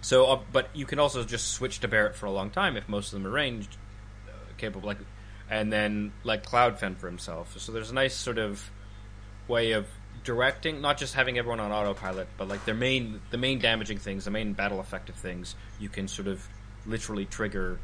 So, 0.00 0.26
uh, 0.26 0.40
but 0.52 0.68
you 0.74 0.84
can 0.84 0.98
also 0.98 1.24
just 1.24 1.52
switch 1.52 1.80
to 1.80 1.88
Barrett 1.88 2.16
for 2.16 2.26
a 2.26 2.30
long 2.30 2.50
time 2.50 2.76
if 2.76 2.88
most 2.88 3.12
of 3.12 3.22
them 3.22 3.26
are 3.26 3.34
ranged, 3.34 3.76
uh, 4.28 4.32
capable, 4.58 4.88
like, 4.88 4.98
and 5.48 5.72
then 5.72 6.12
let 6.24 6.44
Cloud 6.44 6.78
fend 6.78 6.98
for 6.98 7.06
himself. 7.06 7.58
So 7.58 7.72
there's 7.72 7.90
a 7.90 7.94
nice 7.94 8.14
sort 8.14 8.38
of 8.38 8.68
way 9.48 9.72
of 9.72 9.86
directing, 10.24 10.80
not 10.80 10.98
just 10.98 11.14
having 11.14 11.38
everyone 11.38 11.60
on 11.60 11.70
autopilot, 11.70 12.28
but 12.36 12.48
like 12.48 12.64
their 12.64 12.74
main, 12.74 13.20
the 13.30 13.38
main 13.38 13.60
damaging 13.60 13.98
things, 13.98 14.24
the 14.24 14.30
main 14.30 14.52
battle 14.54 14.80
effective 14.80 15.14
things, 15.14 15.54
you 15.78 15.88
can 15.88 16.08
sort 16.08 16.28
of 16.28 16.46
literally 16.84 17.24
trigger 17.24 17.78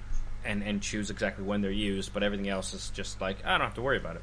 and 0.49 0.63
and 0.65 0.83
choose 0.83 1.11
exactly 1.11 1.45
when 1.45 1.61
they're 1.61 1.71
used. 1.71 2.13
But 2.13 2.25
everything 2.25 2.49
else 2.49 2.75
is 2.75 2.91
just 2.91 3.21
like 3.21 3.45
I 3.45 3.53
don't 3.53 3.61
have 3.61 3.75
to 3.75 3.83
worry 3.83 3.99
about 3.99 4.17
it. 4.17 4.23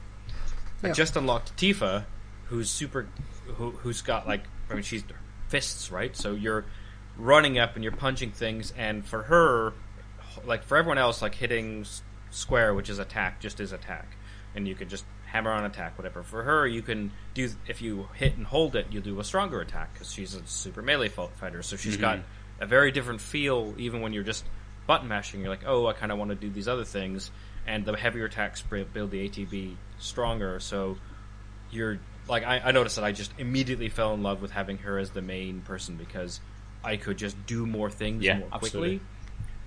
I 0.83 0.91
just 0.91 1.15
unlocked 1.15 1.55
Tifa, 1.55 2.05
who's 2.47 2.69
super, 2.69 3.07
who, 3.45 3.71
who's 3.71 4.01
got 4.01 4.27
like 4.27 4.43
I 4.69 4.73
mean 4.73 4.83
she's 4.83 5.03
fists 5.47 5.91
right, 5.91 6.15
so 6.15 6.33
you're 6.33 6.65
running 7.17 7.57
up 7.57 7.75
and 7.75 7.83
you're 7.83 7.93
punching 7.93 8.31
things, 8.31 8.73
and 8.75 9.05
for 9.05 9.23
her, 9.23 9.73
like 10.45 10.63
for 10.63 10.77
everyone 10.77 10.97
else, 10.97 11.21
like 11.21 11.35
hitting 11.35 11.85
square, 12.31 12.73
which 12.73 12.89
is 12.89 12.99
attack, 12.99 13.39
just 13.39 13.59
is 13.59 13.71
attack, 13.71 14.17
and 14.55 14.67
you 14.67 14.75
can 14.75 14.89
just 14.89 15.05
hammer 15.27 15.51
on 15.51 15.65
attack, 15.65 15.97
whatever. 15.97 16.23
For 16.23 16.43
her, 16.43 16.67
you 16.67 16.81
can 16.81 17.11
do 17.33 17.49
if 17.67 17.81
you 17.81 18.09
hit 18.15 18.35
and 18.35 18.45
hold 18.45 18.75
it, 18.75 18.87
you'll 18.91 19.03
do 19.03 19.19
a 19.19 19.23
stronger 19.23 19.61
attack 19.61 19.93
because 19.93 20.11
she's 20.11 20.35
a 20.35 20.45
super 20.45 20.81
melee 20.81 21.09
fo- 21.09 21.31
fighter, 21.35 21.61
so 21.61 21.77
she's 21.77 21.93
mm-hmm. 21.93 22.01
got 22.01 22.19
a 22.59 22.65
very 22.65 22.91
different 22.91 23.21
feel 23.21 23.73
even 23.77 24.01
when 24.01 24.13
you're 24.13 24.23
just 24.23 24.45
button 24.87 25.07
mashing. 25.07 25.41
You're 25.41 25.49
like, 25.49 25.65
oh, 25.65 25.87
I 25.87 25.93
kind 25.93 26.11
of 26.11 26.17
want 26.17 26.29
to 26.29 26.35
do 26.35 26.49
these 26.49 26.67
other 26.67 26.85
things, 26.85 27.31
and 27.65 27.85
the 27.85 27.95
heavier 27.95 28.25
attacks 28.25 28.61
build 28.61 29.11
the 29.11 29.29
ATB 29.29 29.75
stronger, 29.99 30.59
so 30.59 30.97
you're 31.71 31.99
like 32.27 32.43
I, 32.43 32.59
I 32.59 32.71
noticed 32.71 32.95
that 32.95 33.05
I 33.05 33.11
just 33.11 33.31
immediately 33.37 33.89
fell 33.89 34.13
in 34.13 34.23
love 34.23 34.41
with 34.41 34.51
having 34.51 34.77
her 34.79 34.97
as 34.97 35.11
the 35.11 35.21
main 35.21 35.61
person 35.61 35.95
because 35.95 36.39
I 36.83 36.97
could 36.97 37.17
just 37.17 37.45
do 37.45 37.65
more 37.65 37.89
things 37.89 38.23
Yeah, 38.23 38.39
more 38.39 38.49
quickly. 38.49 39.01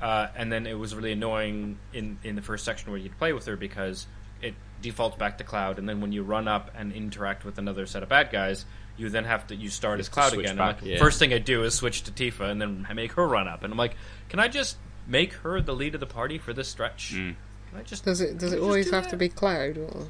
Uh, 0.00 0.28
and 0.36 0.52
then 0.52 0.66
it 0.66 0.78
was 0.78 0.94
really 0.94 1.12
annoying 1.12 1.78
in 1.92 2.18
in 2.22 2.36
the 2.36 2.42
first 2.42 2.64
section 2.64 2.90
where 2.90 3.00
you'd 3.00 3.18
play 3.18 3.32
with 3.32 3.46
her 3.46 3.56
because 3.56 4.06
it 4.40 4.54
defaults 4.80 5.16
back 5.16 5.38
to 5.38 5.44
cloud, 5.44 5.78
and 5.78 5.88
then 5.88 6.00
when 6.00 6.12
you 6.12 6.22
run 6.22 6.46
up 6.46 6.70
and 6.76 6.92
interact 6.92 7.44
with 7.44 7.58
another 7.58 7.86
set 7.86 8.04
of 8.04 8.08
bad 8.08 8.30
guys, 8.30 8.64
you 8.96 9.08
then 9.08 9.24
have 9.24 9.48
to 9.48 9.56
you 9.56 9.68
start 9.70 9.98
as 9.98 10.06
to 10.06 10.12
cloud 10.12 10.32
again. 10.34 10.56
back, 10.56 10.80
like, 10.80 10.84
yeah. 10.84 10.98
First 10.98 11.18
thing 11.18 11.32
I 11.32 11.38
do 11.38 11.64
is 11.64 11.74
switch 11.74 12.02
to 12.04 12.12
Tifa, 12.12 12.48
and 12.48 12.60
then 12.60 12.86
I 12.88 12.92
make 12.92 13.12
her 13.12 13.26
run 13.26 13.48
up, 13.48 13.64
and 13.64 13.72
I'm 13.72 13.78
like, 13.78 13.96
can 14.28 14.38
I 14.38 14.46
just 14.46 14.76
make 15.08 15.32
her 15.34 15.60
the 15.60 15.74
lead 15.74 15.94
of 15.94 16.00
the 16.00 16.06
party 16.06 16.38
for 16.38 16.52
this 16.52 16.68
stretch? 16.68 17.14
Mm. 17.16 17.34
I 17.76 17.82
just 17.82 18.04
Does 18.04 18.20
it 18.20 18.38
does 18.38 18.52
it 18.52 18.60
always 18.60 18.86
do 18.86 18.92
have 18.92 19.04
that. 19.04 19.10
to 19.10 19.16
be 19.16 19.28
cloud? 19.28 19.76
Or, 19.78 20.06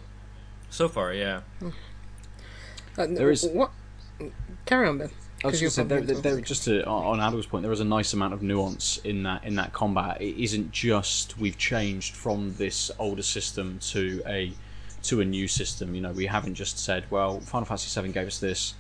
so 0.70 0.88
far, 0.88 1.14
yeah. 1.14 1.40
uh, 2.98 3.06
There 3.06 3.30
is- 3.30 3.46
what? 3.52 3.70
Carry 4.66 4.86
on, 4.88 4.98
Ben. 4.98 5.10
I 5.42 5.46
was 5.46 5.52
'cause 5.52 5.52
just 5.52 5.62
you're 5.62 5.70
say, 5.70 5.82
there, 5.88 5.98
probably 6.02 6.20
there, 6.20 6.40
just 6.40 6.64
to, 6.64 6.84
on 6.84 7.20
on 7.20 7.32
Aadil's 7.32 7.46
point, 7.46 7.62
there 7.62 7.70
is 7.72 7.78
a 7.80 7.84
nice 7.84 8.12
amount 8.12 8.34
of 8.34 8.42
nuance 8.42 8.98
in 9.04 9.22
that 9.22 9.44
in 9.44 9.54
that 9.54 9.72
combat. 9.72 10.20
It 10.20 10.36
isn't 10.42 10.72
just 10.72 11.38
we've 11.38 11.56
changed 11.56 12.16
from 12.16 12.54
this 12.56 12.90
older 12.98 13.22
system 13.22 13.78
to 13.92 14.20
a 14.26 14.52
to 15.04 15.20
a 15.20 15.24
new 15.24 15.46
system. 15.46 15.94
You 15.94 16.00
know, 16.00 16.10
we 16.10 16.26
haven't 16.26 16.54
just 16.56 16.78
said, 16.80 17.04
well, 17.08 17.38
Final 17.40 17.66
Fantasy 17.66 18.00
VII 18.00 18.08
gave 18.12 18.26
us 18.26 18.40
this. 18.40 18.74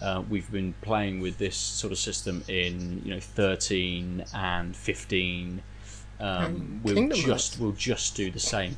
Uh, 0.00 0.22
we've 0.28 0.50
been 0.50 0.74
playing 0.82 1.20
with 1.20 1.38
this 1.38 1.56
sort 1.56 1.92
of 1.92 1.98
system 1.98 2.44
in 2.48 3.00
you 3.04 3.14
know 3.14 3.20
13 3.20 4.24
and 4.34 4.76
15. 4.76 5.62
Um, 6.20 6.26
And 6.44 6.84
we'll 6.84 6.94
Kingdom 6.94 7.18
just 7.18 7.26
Hearts. 7.54 7.58
we'll 7.58 7.72
just 7.72 8.14
do 8.16 8.30
the 8.30 8.40
same. 8.40 8.76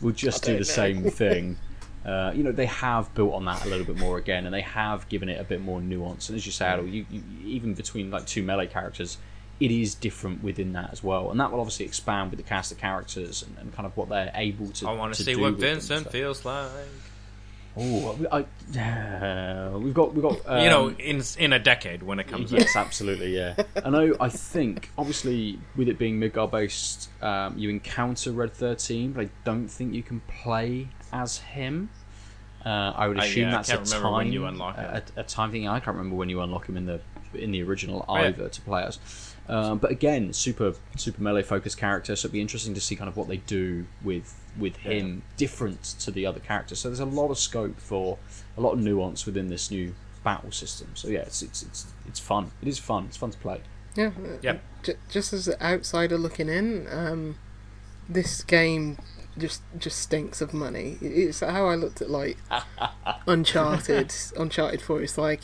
We'll 0.00 0.12
just 0.12 0.42
do 0.42 0.52
don't 0.52 0.58
the 0.58 0.64
same 0.64 1.04
thing. 1.10 1.58
Uh, 2.04 2.32
you 2.34 2.42
know, 2.42 2.52
they 2.52 2.66
have 2.66 3.12
built 3.14 3.32
on 3.32 3.46
that 3.46 3.64
a 3.64 3.68
little 3.68 3.86
bit 3.86 3.96
more 3.96 4.18
again, 4.18 4.44
and 4.44 4.54
they 4.54 4.60
have 4.60 5.08
given 5.08 5.28
it 5.28 5.40
a 5.40 5.44
bit 5.44 5.62
more 5.62 5.80
nuance. 5.80 6.28
And 6.28 6.36
as 6.36 6.44
you 6.44 6.52
say, 6.52 6.66
Aadil, 6.66 6.92
you, 6.92 7.06
you, 7.10 7.22
even 7.44 7.72
between 7.74 8.10
like 8.10 8.26
two 8.26 8.42
melee 8.42 8.66
characters, 8.66 9.16
it 9.58 9.70
is 9.70 9.94
different 9.94 10.42
within 10.42 10.72
that 10.74 10.90
as 10.92 11.02
well, 11.02 11.30
and 11.30 11.40
that 11.40 11.50
will 11.50 11.60
obviously 11.60 11.86
expand 11.86 12.30
with 12.30 12.38
the 12.38 12.42
cast 12.44 12.72
of 12.72 12.78
characters 12.78 13.42
and, 13.42 13.56
and 13.58 13.72
kind 13.72 13.86
of 13.86 13.96
what 13.96 14.08
they're 14.10 14.32
able 14.34 14.66
to. 14.68 14.88
I 14.88 14.92
want 14.92 15.14
to 15.14 15.22
see 15.22 15.36
what 15.36 15.54
Vincent 15.54 16.10
feels 16.10 16.44
like. 16.44 16.70
Oh, 17.76 18.16
I, 18.30 18.78
uh, 18.78 19.78
we've 19.78 19.94
got 19.94 20.14
we've 20.14 20.22
got 20.22 20.40
um, 20.46 20.58
you 20.62 20.70
know, 20.70 20.90
in 20.90 21.22
in 21.38 21.52
a 21.52 21.58
decade 21.58 22.02
when 22.04 22.20
it 22.20 22.28
comes 22.28 22.52
out. 22.52 22.60
Yes, 22.60 22.76
absolutely, 22.76 23.34
yeah. 23.34 23.54
I 23.84 23.90
know. 23.90 24.14
I 24.20 24.28
think 24.28 24.90
obviously 24.96 25.58
with 25.76 25.88
it 25.88 25.98
being 25.98 26.20
Midgar 26.20 26.50
based, 26.50 27.10
um, 27.22 27.58
you 27.58 27.70
encounter 27.70 28.30
Red 28.32 28.52
Thirteen, 28.54 29.12
but 29.12 29.24
I 29.26 29.28
don't 29.44 29.66
think 29.68 29.92
you 29.92 30.02
can 30.04 30.20
play 30.42 30.88
as 31.12 31.38
him. 31.38 31.90
Uh, 32.64 32.92
I 32.96 33.08
would 33.08 33.18
I- 33.18 33.24
assume 33.26 33.42
yeah, 33.48 33.48
I 33.48 33.56
that's 33.56 33.70
can't 33.70 33.80
a 33.80 33.84
remember 33.84 34.04
time 34.08 34.12
when 34.14 34.32
you 34.32 34.46
unlock 34.46 34.76
him. 34.76 34.84
a, 35.16 35.20
a 35.20 35.24
time 35.24 35.50
thing. 35.50 35.66
I 35.68 35.80
can't 35.80 35.96
remember 35.96 36.16
when 36.16 36.28
you 36.28 36.40
unlock 36.42 36.68
him 36.68 36.76
in 36.76 36.86
the 36.86 37.00
in 37.34 37.50
the 37.50 37.62
original 37.64 38.04
Oh, 38.08 38.16
yeah. 38.16 38.28
either 38.28 38.48
to 38.48 38.60
play 38.62 38.84
as. 38.84 39.00
Um, 39.48 39.78
but 39.78 39.90
again, 39.90 40.32
super 40.32 40.74
super 40.96 41.22
melee 41.22 41.42
focused 41.42 41.76
character, 41.76 42.16
so 42.16 42.26
it'd 42.26 42.32
be 42.32 42.40
interesting 42.40 42.74
to 42.74 42.80
see 42.80 42.96
kind 42.96 43.08
of 43.08 43.16
what 43.16 43.28
they 43.28 43.38
do 43.38 43.86
with 44.02 44.40
with 44.58 44.76
him, 44.76 45.22
different 45.36 45.82
to 46.00 46.10
the 46.10 46.24
other 46.24 46.40
characters. 46.40 46.78
So 46.78 46.88
there's 46.88 47.00
a 47.00 47.04
lot 47.04 47.30
of 47.30 47.38
scope 47.38 47.78
for 47.78 48.18
a 48.56 48.60
lot 48.60 48.72
of 48.72 48.78
nuance 48.78 49.26
within 49.26 49.48
this 49.48 49.70
new 49.70 49.94
battle 50.22 50.52
system. 50.52 50.88
So 50.94 51.08
yeah, 51.08 51.20
it's 51.20 51.42
it's 51.42 51.62
it's, 51.62 51.86
it's 52.06 52.20
fun. 52.20 52.52
It 52.62 52.68
is 52.68 52.78
fun. 52.78 53.04
It's 53.06 53.16
fun 53.16 53.30
to 53.30 53.38
play. 53.38 53.60
Yeah. 53.94 54.10
Yeah. 54.42 54.58
J- 54.82 54.96
just 55.08 55.32
as 55.32 55.48
an 55.48 55.60
outsider 55.60 56.18
looking 56.18 56.48
in, 56.48 56.88
um, 56.90 57.36
this 58.08 58.42
game 58.42 58.98
just 59.36 59.62
just 59.78 59.98
stinks 60.00 60.40
of 60.40 60.54
money. 60.54 60.98
It's 61.00 61.40
how 61.40 61.66
I 61.66 61.74
looked 61.74 62.00
at 62.00 62.10
like 62.10 62.38
Uncharted, 63.26 64.14
Uncharted 64.36 64.82
Four. 64.82 65.02
It's 65.02 65.18
like 65.18 65.42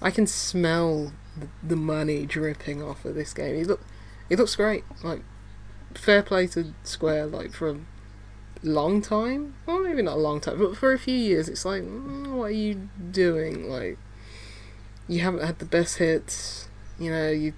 I 0.00 0.10
can 0.10 0.26
smell 0.26 1.12
the, 1.38 1.48
the 1.66 1.76
money 1.76 2.26
dripping 2.26 2.82
off 2.82 3.04
of 3.04 3.14
this 3.14 3.32
game. 3.32 3.54
It 3.56 3.66
look, 3.66 3.80
it 4.28 4.38
looks 4.38 4.56
great. 4.56 4.84
Like 5.02 5.22
fair 5.94 6.22
play 6.22 6.46
to 6.48 6.72
Square. 6.84 7.26
Like 7.26 7.52
for 7.52 7.70
a 7.70 7.76
long 8.62 9.00
time, 9.02 9.54
well 9.66 9.80
maybe 9.80 10.02
not 10.02 10.14
a 10.16 10.20
long 10.20 10.40
time, 10.40 10.58
but 10.58 10.76
for 10.76 10.92
a 10.92 10.98
few 10.98 11.14
years, 11.14 11.48
it's 11.48 11.64
like, 11.64 11.82
mm, 11.82 12.32
what 12.34 12.44
are 12.44 12.50
you 12.50 12.88
doing? 13.10 13.68
Like 13.68 13.98
you 15.08 15.20
haven't 15.20 15.42
had 15.44 15.58
the 15.58 15.64
best 15.64 15.98
hits. 15.98 16.68
You 16.98 17.10
know, 17.10 17.30
you 17.30 17.54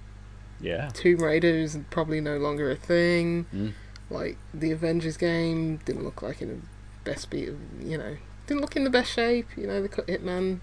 Yeah. 0.61 0.89
Tomb 0.93 1.19
Raider 1.21 1.49
is 1.49 1.77
probably 1.89 2.21
no 2.21 2.37
longer 2.37 2.71
a 2.71 2.75
thing. 2.75 3.45
Mm. 3.53 3.73
Like 4.09 4.37
the 4.53 4.71
Avengers 4.71 5.17
game 5.17 5.77
didn't 5.85 6.03
look 6.03 6.21
like 6.21 6.41
in 6.41 6.47
the 6.49 6.61
best 7.03 7.29
beat 7.29 7.49
of 7.49 7.57
you 7.81 7.97
know 7.97 8.15
didn't 8.47 8.61
look 8.61 8.75
in 8.75 8.83
the 8.83 8.89
best 8.89 9.11
shape. 9.11 9.47
You 9.57 9.67
know 9.67 9.81
the 9.81 9.89
Cut- 9.89 10.07
Hitman, 10.07 10.59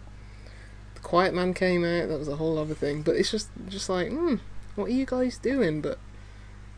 Quiet 1.02 1.34
Man 1.34 1.54
came 1.54 1.84
out. 1.84 2.08
That 2.08 2.18
was 2.18 2.28
a 2.28 2.36
whole 2.36 2.58
other 2.58 2.74
thing. 2.74 3.02
But 3.02 3.16
it's 3.16 3.30
just 3.30 3.48
just 3.68 3.88
like, 3.88 4.08
hmm, 4.10 4.36
what 4.76 4.86
are 4.86 4.92
you 4.92 5.06
guys 5.06 5.38
doing? 5.38 5.80
But 5.80 5.98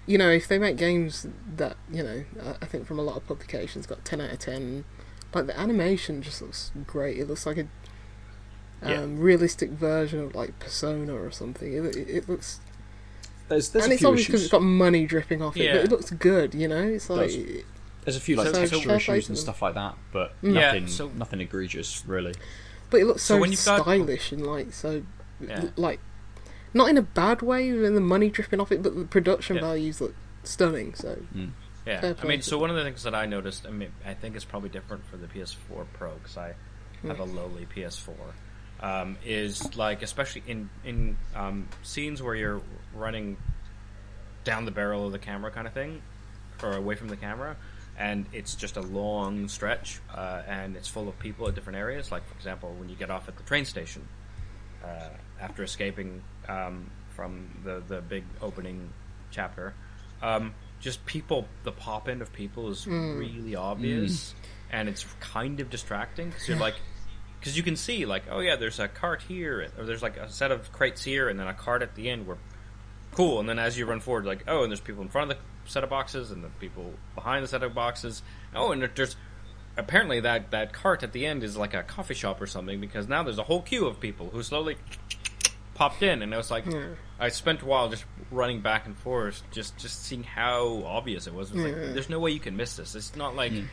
you 0.06 0.18
know 0.18 0.30
if 0.30 0.48
they 0.48 0.58
make 0.58 0.76
games 0.76 1.26
that 1.56 1.76
you 1.90 2.02
know 2.02 2.24
I, 2.42 2.50
I 2.62 2.66
think 2.66 2.86
from 2.86 2.98
a 2.98 3.02
lot 3.02 3.16
of 3.16 3.26
publications 3.26 3.86
got 3.86 4.04
ten 4.04 4.20
out 4.20 4.32
of 4.32 4.38
ten. 4.38 4.84
Like 5.34 5.46
the 5.46 5.58
animation 5.58 6.20
just 6.22 6.42
looks 6.42 6.70
great. 6.86 7.18
It 7.18 7.26
looks 7.28 7.46
like 7.46 7.56
a 7.58 7.66
Yeah. 8.86 9.00
um, 9.02 9.18
realistic 9.18 9.70
version 9.70 10.20
of 10.20 10.34
like 10.34 10.58
Persona 10.58 11.14
or 11.14 11.30
something. 11.30 11.72
It, 11.72 11.96
it, 11.96 12.08
it 12.08 12.28
looks 12.28 12.60
There's 13.48 13.70
there's 13.70 13.84
and 13.84 13.92
a 13.92 13.94
it's 13.94 14.00
few 14.00 14.08
obvious 14.08 14.26
because 14.26 14.42
it's 14.42 14.50
got 14.52 14.62
money 14.62 15.06
dripping 15.06 15.40
off 15.40 15.56
it, 15.56 15.64
Yeah. 15.64 15.72
but 15.76 15.84
it 15.84 15.90
looks 15.90 16.10
good, 16.10 16.54
you 16.54 16.68
know. 16.68 16.82
It's 16.82 17.08
like 17.08 17.30
does. 17.30 17.36
There's 18.04 18.16
a 18.16 18.20
few 18.20 18.36
like 18.36 18.48
So- 18.48 18.52
texture 18.52 18.78
so- 18.82 18.94
issues 18.94 19.28
and 19.28 19.38
stuff 19.38 19.62
like 19.62 19.74
that, 19.74 19.94
but 20.12 20.34
Yeah, 20.42 20.50
nothing 20.52 20.88
so- 20.88 21.10
nothing 21.16 21.40
egregious 21.40 22.04
really. 22.06 22.34
But 22.92 23.00
it 23.00 23.06
looks 23.06 23.22
So 23.22 23.34
so, 23.34 23.40
when 23.40 23.50
you've 23.50 23.64
got- 23.64 23.82
stylish 23.82 24.30
and 24.30 24.46
like 24.46 24.72
so, 24.72 25.02
Yeah. 25.40 25.70
like 25.76 25.98
not 26.72 26.88
in 26.88 26.96
a 26.96 27.02
bad 27.02 27.42
way 27.42 27.72
with 27.72 27.92
the 27.94 28.00
money 28.00 28.30
dripping 28.30 28.60
off 28.60 28.70
it, 28.70 28.82
but 28.82 28.94
the 28.96 29.04
production 29.04 29.56
Yeah. 29.56 29.62
values 29.62 30.00
look 30.00 30.14
stunning. 30.44 30.94
So 30.94 31.18
Yeah, 31.84 32.14
I 32.22 32.26
mean, 32.26 32.42
so 32.42 32.58
one 32.58 32.70
of 32.70 32.76
the 32.76 32.84
things 32.84 33.02
that 33.02 33.14
I 33.14 33.26
noticed, 33.26 33.66
I 33.66 33.70
mean, 33.70 33.90
I 34.06 34.14
think 34.14 34.36
it's 34.36 34.44
probably 34.44 34.68
different 34.68 35.04
for 35.08 35.16
the 35.16 35.26
PS4 35.26 35.84
Pro 35.94 36.12
because 36.14 36.36
I 36.36 36.54
have 37.04 37.18
a 37.18 37.24
lowly 37.24 37.66
PS4. 37.66 38.14
Um, 38.80 39.16
is 39.24 39.76
like 39.76 40.02
especially 40.02 40.42
in 40.46 40.68
in 40.84 41.16
um, 41.34 41.68
scenes 41.82 42.20
where 42.22 42.34
you're 42.34 42.60
running 42.94 43.36
down 44.44 44.64
the 44.64 44.70
barrel 44.72 45.06
of 45.06 45.12
the 45.12 45.18
camera, 45.18 45.50
kind 45.50 45.66
of 45.66 45.72
thing, 45.72 46.02
or 46.62 46.72
away 46.72 46.94
from 46.96 47.08
the 47.08 47.16
camera, 47.16 47.56
and 47.98 48.26
it's 48.32 48.54
just 48.54 48.76
a 48.76 48.80
long 48.80 49.48
stretch, 49.48 50.00
uh, 50.14 50.42
and 50.46 50.76
it's 50.76 50.88
full 50.88 51.08
of 51.08 51.18
people 51.18 51.48
at 51.48 51.54
different 51.54 51.78
areas. 51.78 52.10
Like 52.10 52.26
for 52.26 52.34
example, 52.34 52.74
when 52.78 52.88
you 52.88 52.96
get 52.96 53.10
off 53.10 53.28
at 53.28 53.36
the 53.36 53.42
train 53.42 53.64
station 53.64 54.06
uh, 54.84 55.08
after 55.40 55.62
escaping 55.62 56.22
um, 56.48 56.90
from 57.10 57.48
the 57.64 57.82
the 57.86 58.00
big 58.00 58.24
opening 58.40 58.92
chapter. 59.30 59.74
Um, 60.22 60.54
just 60.80 61.04
people, 61.06 61.46
the 61.62 61.72
pop 61.72 62.08
in 62.08 62.22
of 62.22 62.32
people 62.32 62.68
is 62.70 62.86
really 63.18 63.54
obvious, 63.54 64.34
and 64.70 64.88
it's 64.88 65.04
kind 65.20 65.60
of 65.60 65.70
distracting 65.70 66.30
because 66.30 66.48
you're 66.48 66.58
like, 66.58 66.74
because 67.38 67.56
you 67.56 67.62
can 67.62 67.76
see 67.76 68.04
like, 68.04 68.24
oh 68.30 68.40
yeah, 68.40 68.56
there's 68.56 68.80
a 68.80 68.88
cart 68.88 69.22
here, 69.22 69.68
or 69.78 69.84
there's 69.84 70.02
like 70.02 70.16
a 70.16 70.28
set 70.28 70.50
of 70.50 70.72
crates 70.72 71.04
here, 71.04 71.28
and 71.28 71.38
then 71.38 71.46
a 71.46 71.54
cart 71.54 71.82
at 71.82 71.94
the 71.94 72.10
end. 72.10 72.26
Where 72.26 72.36
cool, 73.12 73.38
and 73.40 73.48
then 73.48 73.58
as 73.58 73.78
you 73.78 73.86
run 73.86 74.00
forward, 74.00 74.24
like, 74.24 74.44
oh, 74.48 74.62
and 74.62 74.72
there's 74.72 74.80
people 74.80 75.02
in 75.02 75.08
front 75.08 75.30
of 75.30 75.36
the 75.36 75.42
set 75.72 75.84
of 75.84 75.90
boxes, 75.90 76.30
and 76.30 76.44
the 76.44 76.48
people 76.60 76.92
behind 77.14 77.42
the 77.42 77.48
set 77.48 77.62
of 77.62 77.74
boxes. 77.74 78.22
Oh, 78.54 78.72
and 78.72 78.88
there's 78.94 79.16
apparently 79.76 80.20
that 80.20 80.50
that 80.50 80.72
cart 80.72 81.02
at 81.02 81.12
the 81.12 81.26
end 81.26 81.42
is 81.42 81.56
like 81.56 81.74
a 81.74 81.82
coffee 81.82 82.14
shop 82.14 82.40
or 82.40 82.46
something 82.46 82.80
because 82.80 83.08
now 83.08 83.22
there's 83.22 83.38
a 83.38 83.42
whole 83.42 83.62
queue 83.62 83.86
of 83.86 84.00
people 84.00 84.28
who 84.30 84.42
slowly 84.42 84.76
popped 85.74 86.02
in. 86.02 86.22
And 86.22 86.32
it 86.32 86.36
was 86.36 86.50
like 86.50 86.64
I 87.18 87.28
spent 87.28 87.62
a 87.62 87.66
while 87.66 87.88
just 87.88 88.04
running 88.30 88.60
back 88.60 88.86
and 88.86 88.96
forth 88.96 89.42
just 89.50 89.76
just 89.78 90.04
seeing 90.04 90.22
how 90.22 90.82
obvious 90.84 91.26
it 91.26 91.34
was, 91.34 91.50
It 91.50 91.56
was 91.56 91.64
like, 91.64 91.74
there's 91.74 92.10
no 92.10 92.20
way 92.20 92.30
you 92.30 92.40
can 92.40 92.56
miss 92.56 92.76
this. 92.76 92.94
It's 92.94 93.16
not 93.16 93.34
like 93.34 93.52
hmm. 93.52 93.64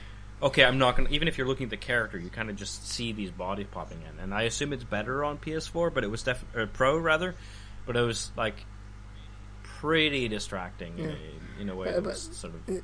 okay 0.41 0.63
I'm 0.63 0.77
not 0.77 0.95
gonna 0.95 1.09
even 1.09 1.27
if 1.27 1.37
you're 1.37 1.47
looking 1.47 1.65
at 1.65 1.69
the 1.71 1.77
character 1.77 2.17
you 2.17 2.29
kind 2.29 2.49
of 2.49 2.55
just 2.55 2.87
see 2.87 3.11
these 3.11 3.31
bodies 3.31 3.67
popping 3.69 4.01
in. 4.01 4.19
And 4.23 4.33
I 4.33 4.43
assume 4.43 4.73
it's 4.73 4.83
better 4.83 5.23
on 5.23 5.37
PS4 5.37 5.93
but 5.93 6.03
it 6.03 6.09
was 6.09 6.23
def- 6.23 6.45
or 6.55 6.67
Pro 6.67 6.97
rather. 6.97 7.35
But 7.85 7.95
it 7.97 8.01
was 8.01 8.31
like 8.37 8.65
pretty 9.79 10.27
distracting 10.27 10.97
in, 10.99 11.09
a, 11.09 11.61
in 11.61 11.69
a 11.69 11.75
way 11.75 11.93
Uh, 11.93 11.99
that 12.01 12.17
sort 12.17 12.53
of 12.53 12.83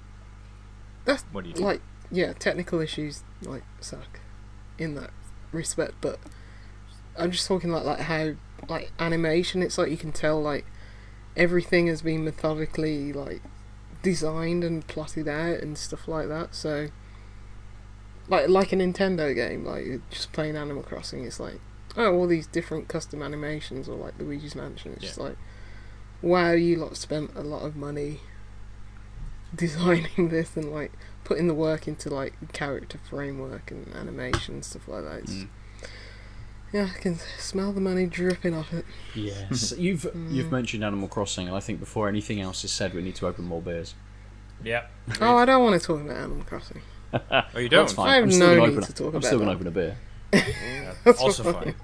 that's 1.04 1.24
what 1.32 1.44
do 1.44 1.50
you 1.50 1.56
think? 1.56 1.66
like 1.66 1.82
yeah, 2.12 2.34
technical 2.34 2.80
issues 2.80 3.24
like 3.42 3.64
suck 3.82 4.20
in 4.78 4.96
that 4.96 5.12
respect, 5.52 5.94
but 6.02 6.20
I'm 7.18 7.32
just 7.32 7.48
talking 7.48 7.72
like 7.72 7.84
like 7.84 8.00
how 8.02 8.34
like 8.70 8.92
animation. 9.00 9.62
It's 9.62 9.78
like 9.78 9.90
you 9.90 9.98
can 9.98 10.12
tell 10.12 10.42
like 10.42 10.66
everything 11.36 11.88
has 11.88 12.02
been 12.02 12.24
methodically 12.24 13.12
like 13.12 13.42
designed 14.04 14.64
and 14.64 14.86
plotted 14.88 15.28
out 15.28 15.60
and 15.60 15.78
stuff 15.78 16.08
like 16.08 16.28
that. 16.28 16.56
So 16.56 16.90
like 18.28 18.50
like 18.50 18.72
a 18.72 18.76
Nintendo 18.76 19.34
game, 19.34 19.66
like 19.66 20.02
just 20.10 20.32
playing 20.32 20.56
Animal 20.56 20.84
Crossing. 20.84 21.26
It's 21.26 21.40
like 21.40 21.60
oh, 21.98 22.14
all 22.14 22.28
these 22.28 22.48
different 22.48 22.88
custom 22.88 23.22
animations 23.22 23.90
or 23.90 23.96
like 23.96 24.18
Luigi's 24.20 24.56
Mansion. 24.56 24.94
It's 24.94 25.04
just 25.04 25.20
like 25.20 25.38
wow, 26.22 26.52
you 26.52 26.78
lot 26.78 26.96
spent 26.98 27.32
a 27.36 27.42
lot 27.42 27.64
of 27.64 27.76
money 27.76 28.20
designing 29.56 30.30
this 30.30 30.56
and 30.58 30.72
like 30.72 30.92
putting 31.24 31.48
the 31.48 31.54
work 31.54 31.88
into 31.88 32.10
like 32.10 32.34
character 32.54 33.00
framework 33.10 33.72
and 33.72 33.88
animation 33.96 34.56
and 34.56 34.66
stuff 34.66 34.88
like 34.88 35.04
that. 35.04 35.20
It's, 35.20 35.32
Mm. 35.34 35.48
Yeah, 36.74 36.90
I 36.94 37.00
can 37.00 37.20
smell 37.38 37.72
the 37.72 37.80
money 37.80 38.06
dripping 38.06 38.54
off 38.54 38.74
it. 38.74 38.86
Yes, 39.14 39.72
you've 39.78 40.02
Mm. 40.02 40.32
you've 40.34 40.52
mentioned 40.52 40.84
Animal 40.84 41.08
Crossing, 41.08 41.48
and 41.48 41.56
I 41.56 41.62
think 41.62 41.80
before 41.80 42.10
anything 42.10 42.42
else 42.42 42.66
is 42.66 42.72
said, 42.72 42.94
we 42.94 43.02
need 43.02 43.16
to 43.16 43.28
open 43.28 43.46
more 43.46 43.62
beers. 43.62 43.94
yeah 44.64 44.86
Oh, 45.22 45.38
I 45.38 45.46
don't 45.46 45.64
want 45.64 45.80
to 45.80 45.88
talk 45.88 46.02
about 46.02 46.18
Animal 46.18 46.44
Crossing. 46.44 46.82
oh 47.14 47.20
you 47.20 47.22
That's 47.70 47.70
don't 47.70 47.90
fine. 47.92 48.10
I 48.10 48.16
have 48.16 48.24
I'm 48.26 48.32
still 48.32 48.48
no 48.50 48.56
gonna 48.58 48.68
need 48.72 48.78
open, 48.78 48.84
to 48.88 48.94
talk 48.94 49.08
I'm 49.08 49.16
about 49.16 49.24
still 49.26 49.40
going 49.40 49.50
to 49.50 49.56
open 49.56 49.68
a 49.68 49.72
beer. 49.72 49.98
Yeah, 50.34 50.94
also 51.18 51.44
fine 51.54 51.76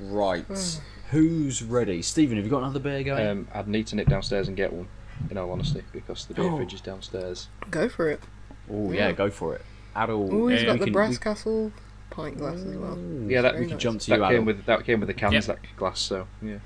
Right. 0.00 0.44
Who's 1.10 1.62
ready? 1.62 2.02
Stephen, 2.02 2.36
have 2.36 2.44
you 2.44 2.50
got 2.50 2.58
another 2.58 2.80
beer 2.80 3.02
going? 3.04 3.26
Um, 3.26 3.48
I'd 3.54 3.68
need 3.68 3.86
to 3.88 3.96
nip 3.96 4.08
downstairs 4.08 4.48
and 4.48 4.56
get 4.56 4.72
one, 4.72 4.88
in 5.30 5.38
all 5.38 5.50
honesty, 5.52 5.82
because 5.92 6.26
the 6.26 6.34
beer 6.34 6.44
Oh. 6.46 6.56
fridge 6.56 6.74
is 6.74 6.80
downstairs. 6.80 7.48
Go 7.70 7.88
for 7.88 8.08
it. 8.10 8.20
oh 8.70 8.90
yeah, 8.92 9.06
yeah. 9.08 9.12
go 9.12 9.30
for 9.30 9.54
it. 9.54 9.62
Aadil, 9.94 10.28
Oh, 10.32 10.48
he's 10.48 10.60
Yeah, 10.60 10.66
got 10.66 10.72
we 10.74 10.78
the 10.80 10.84
can- 10.86 10.92
Brass 10.92 11.10
we- 11.12 11.16
Castle 11.18 11.72
pint 12.10 12.38
glass 12.38 12.56
as 12.56 12.74
well. 12.76 12.98
Yeah, 12.98 13.42
that- 13.42 13.52
we 13.54 13.58
Very 13.58 13.66
can 13.68 13.76
nice. 13.76 13.82
jump 13.82 14.00
to 14.00 14.10
That 14.10 14.18
you, 14.20 14.36
came 14.36 14.44
with 14.44 14.64
that 14.66 14.84
came 14.84 15.00
with 15.00 15.06
the 15.06 15.14
cans, 15.14 15.34
Yep. 15.34 15.44
that 15.44 15.58
glass. 15.76 16.00
So 16.00 16.26
yeah. 16.42 16.58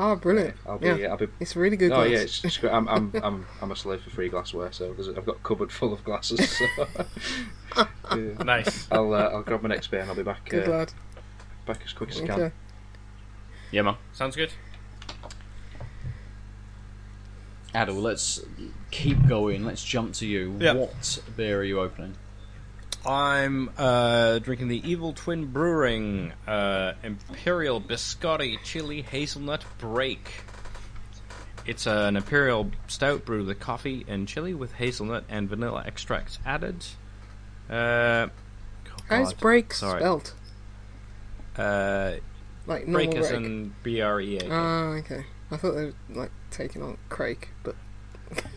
Oh, 0.00 0.14
brilliant. 0.14 0.54
I'll 0.66 0.78
be. 0.78 0.86
yeah. 0.86 1.08
I'll 1.08 1.16
be. 1.16 1.26
It's 1.40 1.56
really 1.56 1.76
good. 1.76 1.90
Oh 1.90 1.96
glass. 1.96 2.10
yeah, 2.10 2.18
it's, 2.18 2.44
it's 2.44 2.56
great. 2.58 2.72
I'm, 2.72 2.86
I'm 2.88 3.10
I'm 3.22 3.46
I'm 3.62 3.72
a 3.72 3.76
slave 3.76 4.02
for 4.02 4.10
free 4.10 4.28
glassware, 4.28 4.70
so 4.70 4.92
there's, 4.92 5.08
I've 5.08 5.26
got 5.26 5.36
a 5.36 5.40
cupboard 5.40 5.72
full 5.72 5.92
of 5.92 6.04
glasses. 6.04 6.48
So. 6.58 6.66
Yeah. 8.10 8.42
Nice. 8.42 8.88
I'll 8.90 9.12
uh, 9.12 9.30
I'll 9.32 9.42
grab 9.42 9.62
my 9.62 9.68
next 9.68 9.88
beer 9.88 10.00
and 10.00 10.08
I'll 10.08 10.16
be 10.16 10.22
back 10.22 10.48
good 10.48 10.66
uh, 10.66 10.70
lad. 10.70 10.92
back 11.66 11.80
as 11.84 11.92
quick 11.92 12.10
as 12.10 12.20
I 12.22 12.26
can. 12.26 12.40
Okay. 12.40 12.54
Yeah, 13.70 13.82
man. 13.82 13.96
Sounds 14.12 14.36
good. 14.36 14.50
Aadil, 17.74 18.00
let's 18.02 18.40
keep 18.90 19.26
going. 19.28 19.64
Let's 19.64 19.84
jump 19.84 20.14
to 20.14 20.26
you. 20.26 20.56
Yeah. 20.58 20.72
What 20.72 21.20
beer 21.36 21.60
are 21.60 21.64
you 21.64 21.80
opening? 21.80 22.14
I'm 23.06 23.70
uh, 23.78 24.38
drinking 24.40 24.68
the 24.68 24.88
Evil 24.88 25.12
Twin 25.12 25.46
Brewing 25.46 26.32
uh, 26.46 26.94
Imperial 27.02 27.80
Biscotti 27.80 28.58
Chili 28.64 29.02
Hazelnut 29.02 29.64
Break. 29.78 30.28
It's 31.66 31.86
an 31.86 32.16
imperial 32.16 32.70
stout 32.86 33.26
brewed 33.26 33.46
with 33.46 33.60
coffee 33.60 34.04
and 34.08 34.26
chili 34.26 34.54
with 34.54 34.72
hazelnut 34.72 35.24
and 35.28 35.48
vanilla 35.50 35.84
extracts 35.86 36.38
added. 36.46 36.84
Uh, 37.68 37.72
oh 37.74 38.30
How's 39.08 39.32
God. 39.34 39.40
break 39.40 39.74
Sorry. 39.74 40.00
spelt? 40.00 40.32
Like 42.68 42.86
break 42.86 43.08
normal 43.10 43.24
is 43.24 43.30
break. 43.30 43.44
in 43.44 43.74
B 43.82 44.00
R 44.00 44.20
E 44.20 44.38
A. 44.38 44.48
Ah, 44.50 44.84
okay. 44.98 45.24
I 45.50 45.56
thought 45.56 45.72
they 45.74 45.84
were 45.86 45.94
like 46.10 46.30
taking 46.50 46.82
on 46.82 46.98
Craig, 47.08 47.48
but 47.64 47.74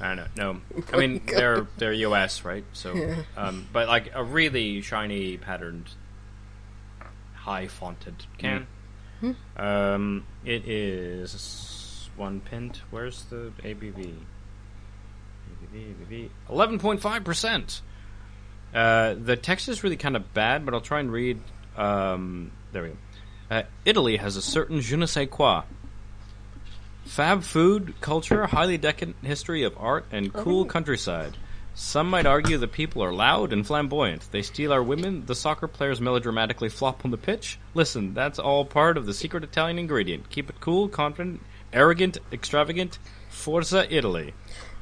I 0.02 0.14
don't 0.16 0.36
know. 0.38 0.54
No, 0.76 0.84
I 0.94 0.98
mean 0.98 1.22
they're 1.26 1.66
they're 1.78 1.94
US, 1.94 2.44
right? 2.46 2.66
So, 2.74 2.94
Yeah. 2.94 3.24
um, 3.38 3.68
but 3.72 3.88
like 3.88 4.12
a 4.14 4.24
really 4.24 4.82
shiny 4.82 5.38
patterned, 5.38 5.90
high 7.36 7.68
fonted 7.68 8.26
can. 8.38 8.68
Hmm. 9.22 9.32
Um, 9.56 10.26
it 10.44 10.68
is 10.68 12.10
one 12.18 12.42
pint. 12.42 12.82
Where's 12.92 13.24
the 13.26 13.52
ABV? 13.64 14.16
ABV, 15.74 15.94
ABV, 16.10 16.30
eleven 16.50 16.80
point 16.80 17.02
five 17.02 17.24
percent. 17.24 17.82
Uh, 18.74 19.14
the 19.16 19.36
text 19.36 19.70
is 19.70 19.84
really 19.84 19.98
kind 19.98 20.16
of 20.16 20.34
bad, 20.34 20.66
but 20.66 20.74
I'll 20.74 20.82
try 20.82 21.00
and 21.00 21.12
read. 21.12 21.40
Um, 21.78 22.52
there 22.72 22.84
we 22.84 22.90
go. 22.90 22.96
Uh, 23.52 23.64
Italy 23.84 24.16
has 24.16 24.38
a 24.38 24.42
certain 24.42 24.80
je 24.80 24.96
ne 24.96 25.06
sais 25.06 25.28
quoi. 25.30 25.64
Fab 27.04 27.44
food, 27.44 27.94
culture, 28.00 28.48
highly 28.48 28.78
decadent 28.78 29.18
history 29.22 29.64
of 29.64 29.76
art, 29.78 30.06
and 30.10 30.32
cool 30.32 30.64
countryside. 30.64 31.36
Some 31.76 32.10
might 32.10 32.26
argue 32.26 32.58
the 32.58 32.68
people 32.70 33.04
are 33.04 33.12
loud 33.14 33.52
and 33.52 33.68
flamboyant. 33.68 34.32
They 34.32 34.42
steal 34.42 34.72
our 34.72 34.82
women, 34.82 35.26
the 35.26 35.36
soccer 35.36 35.68
players 35.68 36.00
melodramatically 36.00 36.70
flop 36.70 37.04
on 37.04 37.12
the 37.12 37.18
pitch. 37.18 37.60
Listen, 37.74 38.14
that's 38.14 38.40
all 38.40 38.64
part 38.64 38.96
of 38.96 39.06
the 39.06 39.14
secret 39.14 39.44
Italian 39.44 39.80
ingredient. 39.80 40.30
Keep 40.30 40.50
it 40.50 40.62
cool, 40.62 40.88
confident, 40.88 41.42
arrogant, 41.74 42.20
extravagant. 42.32 43.00
Forza 43.30 43.86
Italy. 43.94 44.34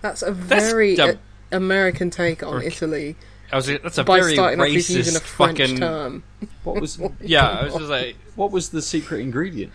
that's 0.01 0.21
a 0.21 0.31
very 0.31 0.95
dumb. 0.95 1.09
uh, 1.11 1.13
American 1.51 2.11
take 2.11 2.43
on 2.43 2.61
Italy 2.61 3.15
I 3.51 3.55
was 3.55 3.65
that's 3.67 3.97
a 3.97 4.03
by 4.03 4.19
very 4.19 4.33
starting 4.35 4.59
off 4.59 4.67
with 4.67 4.75
racist 4.75 4.95
using 4.95 5.15
a 5.15 5.19
French 5.19 5.57
fucking 5.59 5.77
term. 5.77 6.23
What 6.63 6.79
was 6.81 6.99
yeah. 7.21 7.47
I 7.61 7.63
was 7.65 7.73
just 7.75 7.89
like 7.89 8.15
what 8.35 8.51
was 8.51 8.69
the 8.69 8.81
secret 8.81 9.21
ingredient? 9.21 9.71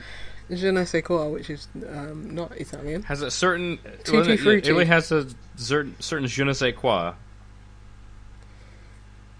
Je 0.51 0.71
ne 0.71 0.85
sais 0.85 1.03
quoi, 1.03 1.27
which 1.29 1.49
is 1.51 1.67
um, 1.89 2.35
not 2.35 2.53
Italian. 2.57 3.03
has 3.05 3.23
a 3.23 3.31
certain 3.31 3.79
Tutti 4.05 4.13
well, 4.19 4.31
it- 4.31 4.41
frutti. 4.41 4.69
Italy 4.69 4.85
has 4.85 5.11
a 5.11 5.27
certain 5.57 5.97
certain 6.01 6.27
je 6.29 6.45
ne 6.45 6.53
sais 6.53 6.75
quoi, 6.77 7.15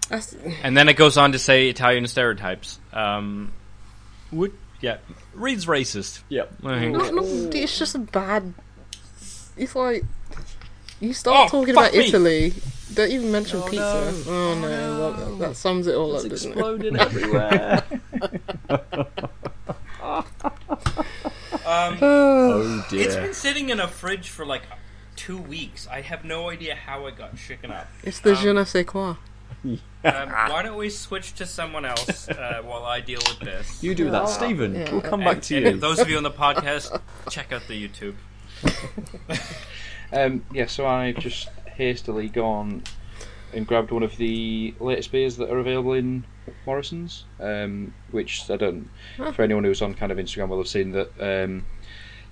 That's, 0.09 0.35
and 0.63 0.75
then 0.77 0.89
it 0.89 0.95
goes 0.97 1.17
on 1.17 1.31
to 1.31 1.39
say 1.39 1.69
Italian 1.69 2.05
stereotypes. 2.07 2.79
Um, 2.93 3.51
would 4.31 4.53
yeah 4.81 4.97
reads 5.33 5.65
racist. 5.67 6.21
Yep. 6.29 6.53
I 6.63 6.79
think. 6.79 6.97
not, 6.97 7.13
not, 7.13 7.25
it's 7.55 7.77
just 7.77 7.95
a 7.95 7.99
bad. 7.99 8.53
It's 9.57 9.75
like 9.75 10.03
you 10.99 11.13
start 11.13 11.37
Oh, 11.53 11.59
talking 11.59 11.73
fuck 11.75 11.89
about 11.89 11.93
me. 11.97 12.07
Italy. 12.07 12.53
Don't 12.93 13.09
even 13.11 13.31
mention 13.31 13.59
Oh, 13.61 13.67
pizza. 13.67 14.13
no. 14.27 14.31
Oh, 14.31 14.59
no, 14.59 14.67
well, 14.99 15.11
that, 15.13 15.39
that 15.39 15.55
sums 15.55 15.87
it 15.87 15.95
all 15.95 16.15
It's 16.15 16.25
up, 16.25 16.29
doesn't 16.31 16.51
it? 16.51 16.53
exploding 16.53 16.95
everywhere. 16.99 17.83
Um, 21.67 21.97
oh 22.01 22.85
dear. 22.91 23.01
It's 23.01 23.15
been 23.15 23.33
sitting 23.33 23.69
in 23.69 23.79
a 23.79 23.87
fridge 23.87 24.29
for 24.29 24.45
like 24.45 24.61
two 25.15 25.37
weeks. 25.37 25.87
I 25.87 26.01
have 26.01 26.23
no 26.23 26.49
idea 26.51 26.75
how 26.75 27.07
it 27.07 27.17
got 27.17 27.37
shaken 27.39 27.71
up. 27.71 27.87
It's 28.03 28.19
the 28.19 28.31
Um, 28.31 28.35
je 28.43 28.53
ne 28.53 28.63
sais 28.65 28.85
quoi. 28.85 29.15
Um, 30.05 30.29
why 30.29 30.61
don't 30.61 30.77
we 30.77 30.91
switch 30.91 31.33
to 31.33 31.47
someone 31.47 31.83
else 31.83 32.29
uh, 32.29 32.61
while 32.63 32.85
I 32.85 32.99
deal 33.01 33.19
with 33.27 33.39
this? 33.39 33.81
You 33.83 33.95
do 33.95 34.11
that, 34.11 34.29
Stephen. 34.29 34.75
Yeah. 34.75 34.91
We'll 34.91 35.01
come 35.01 35.21
back 35.21 35.41
to 35.41 35.55
and 35.55 35.65
you. 35.65 35.79
those 35.81 35.97
of 35.97 36.07
you 36.07 36.17
on 36.17 36.21
the 36.23 36.29
podcast, 36.29 37.01
check 37.31 37.51
out 37.51 37.63
the 37.67 37.73
YouTube. 37.89 38.13
Um, 40.13 40.45
yeah, 40.53 40.67
so 40.67 40.85
I've 40.85 41.17
just 41.17 41.49
hastily 41.75 42.29
gone 42.29 42.83
and 43.53 43.65
grabbed 43.67 43.91
one 43.91 44.03
of 44.03 44.17
the 44.17 44.73
latest 44.79 45.11
beers 45.11 45.37
that 45.37 45.49
are 45.49 45.59
available 45.59 45.93
in 45.93 46.25
Morrison's, 46.65 47.25
um, 47.39 47.93
which 48.11 48.49
I 48.49 48.57
don't. 48.57 48.89
For 49.33 49.41
anyone 49.43 49.63
who's 49.63 49.81
on 49.81 49.93
kind 49.93 50.11
of 50.11 50.17
Instagram 50.17 50.49
will 50.49 50.57
have 50.57 50.67
seen 50.67 50.91
that 50.91 51.09
um, 51.19 51.65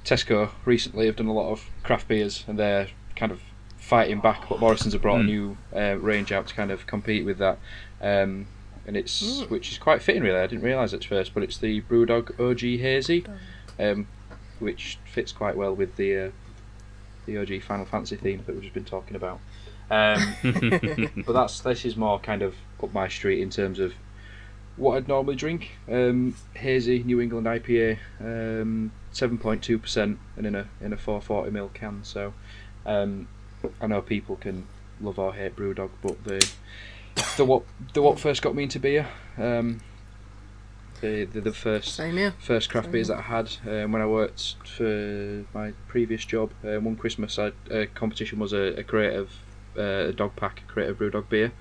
Tesco 0.03 0.49
recently 0.65 1.05
have 1.05 1.15
done 1.15 1.27
a 1.27 1.33
lot 1.33 1.51
of 1.51 1.69
craft 1.83 2.07
beers, 2.07 2.43
and 2.47 2.59
they're 2.59 2.87
kind 3.15 3.31
of 3.31 3.39
fighting 3.77 4.19
back. 4.19 4.49
But 4.49 4.59
Morrison's 4.59 4.93
have 4.93 5.01
brought 5.01 5.21
a 5.21 5.23
Mm. 5.23 5.25
new 5.27 5.57
uh, 5.75 5.97
range 5.99 6.31
out 6.31 6.47
to 6.47 6.53
kind 6.53 6.71
of 6.71 6.85
compete 6.87 7.25
with 7.25 7.37
that. 7.37 7.57
Um, 8.01 8.47
and 8.85 8.97
it's 8.97 9.43
which 9.47 9.71
is 9.71 9.77
quite 9.77 10.01
fitting 10.01 10.23
really. 10.23 10.37
I 10.39 10.47
didn't 10.47 10.65
realise 10.65 10.93
at 10.93 11.05
first, 11.05 11.33
but 11.33 11.41
it's 11.41 11.57
the 11.57 11.81
BrewDog 11.83 12.37
OG 12.37 12.79
Hazy, 12.81 13.23
um, 13.79 14.07
which 14.59 14.97
fits 15.05 15.31
quite 15.31 15.55
well 15.55 15.73
with 15.73 15.95
the 15.95 16.17
uh, 16.17 16.29
the 17.25 17.37
OG 17.37 17.63
Final 17.63 17.85
Fantasy 17.85 18.15
theme 18.15 18.43
that 18.45 18.53
we've 18.53 18.63
just 18.63 18.73
been 18.73 18.85
talking 18.85 19.15
about. 19.15 19.39
Um, 19.89 20.35
but 21.25 21.33
that's 21.33 21.59
this 21.61 21.85
is 21.85 21.95
more 21.95 22.19
kind 22.19 22.41
of 22.41 22.55
up 22.81 22.93
my 22.93 23.07
street 23.07 23.41
in 23.41 23.49
terms 23.49 23.79
of 23.79 23.93
what 24.75 24.97
I'd 24.97 25.07
normally 25.07 25.35
drink. 25.35 25.71
Um, 25.89 26.35
hazy 26.55 27.03
New 27.03 27.21
England 27.21 27.47
IPA, 27.47 27.99
um, 28.19 28.91
seven 29.11 29.37
point 29.37 29.63
two 29.63 29.77
percent, 29.77 30.19
and 30.35 30.47
in 30.47 30.55
a 30.55 30.67
in 30.81 30.93
a 30.93 30.97
four 30.97 31.21
forty 31.21 31.51
ml 31.51 31.73
can. 31.73 32.03
So 32.03 32.33
um, 32.85 33.27
I 33.81 33.87
know 33.87 34.01
people 34.01 34.35
can 34.35 34.65
love 35.01 35.19
or 35.19 35.33
hate 35.33 35.55
BrewDog, 35.55 35.89
but 36.01 36.23
the 36.23 36.49
the 37.37 37.45
what 37.45 37.63
the 37.93 38.01
what 38.01 38.19
first 38.19 38.41
got 38.41 38.55
me 38.55 38.63
into 38.63 38.79
beer. 38.79 39.07
Um, 39.37 39.81
the, 41.03 41.25
the 41.25 41.41
the 41.41 41.51
first 41.53 41.95
Same 41.95 42.17
here. 42.17 42.33
first 42.39 42.69
craft 42.69 42.91
beers 42.91 43.09
that 43.09 43.17
I 43.19 43.21
had 43.21 43.51
um, 43.67 43.91
when 43.91 44.01
I 44.01 44.05
worked 44.07 44.55
for 44.77 45.43
my 45.53 45.73
previous 45.87 46.23
job. 46.25 46.51
Um, 46.63 46.85
one 46.85 46.95
Christmas, 46.95 47.37
I, 47.37 47.51
a 47.69 47.85
competition 47.87 48.39
was 48.39 48.53
a, 48.53 48.79
a 48.79 48.83
crate 48.83 49.13
of 49.15 49.29
uh, 49.77 50.09
a 50.09 50.13
dog 50.13 50.35
pack, 50.35 50.63
a 50.67 50.71
crate 50.71 50.89
of 50.89 50.97
BrewDog 50.97 51.29
beer. 51.29 51.51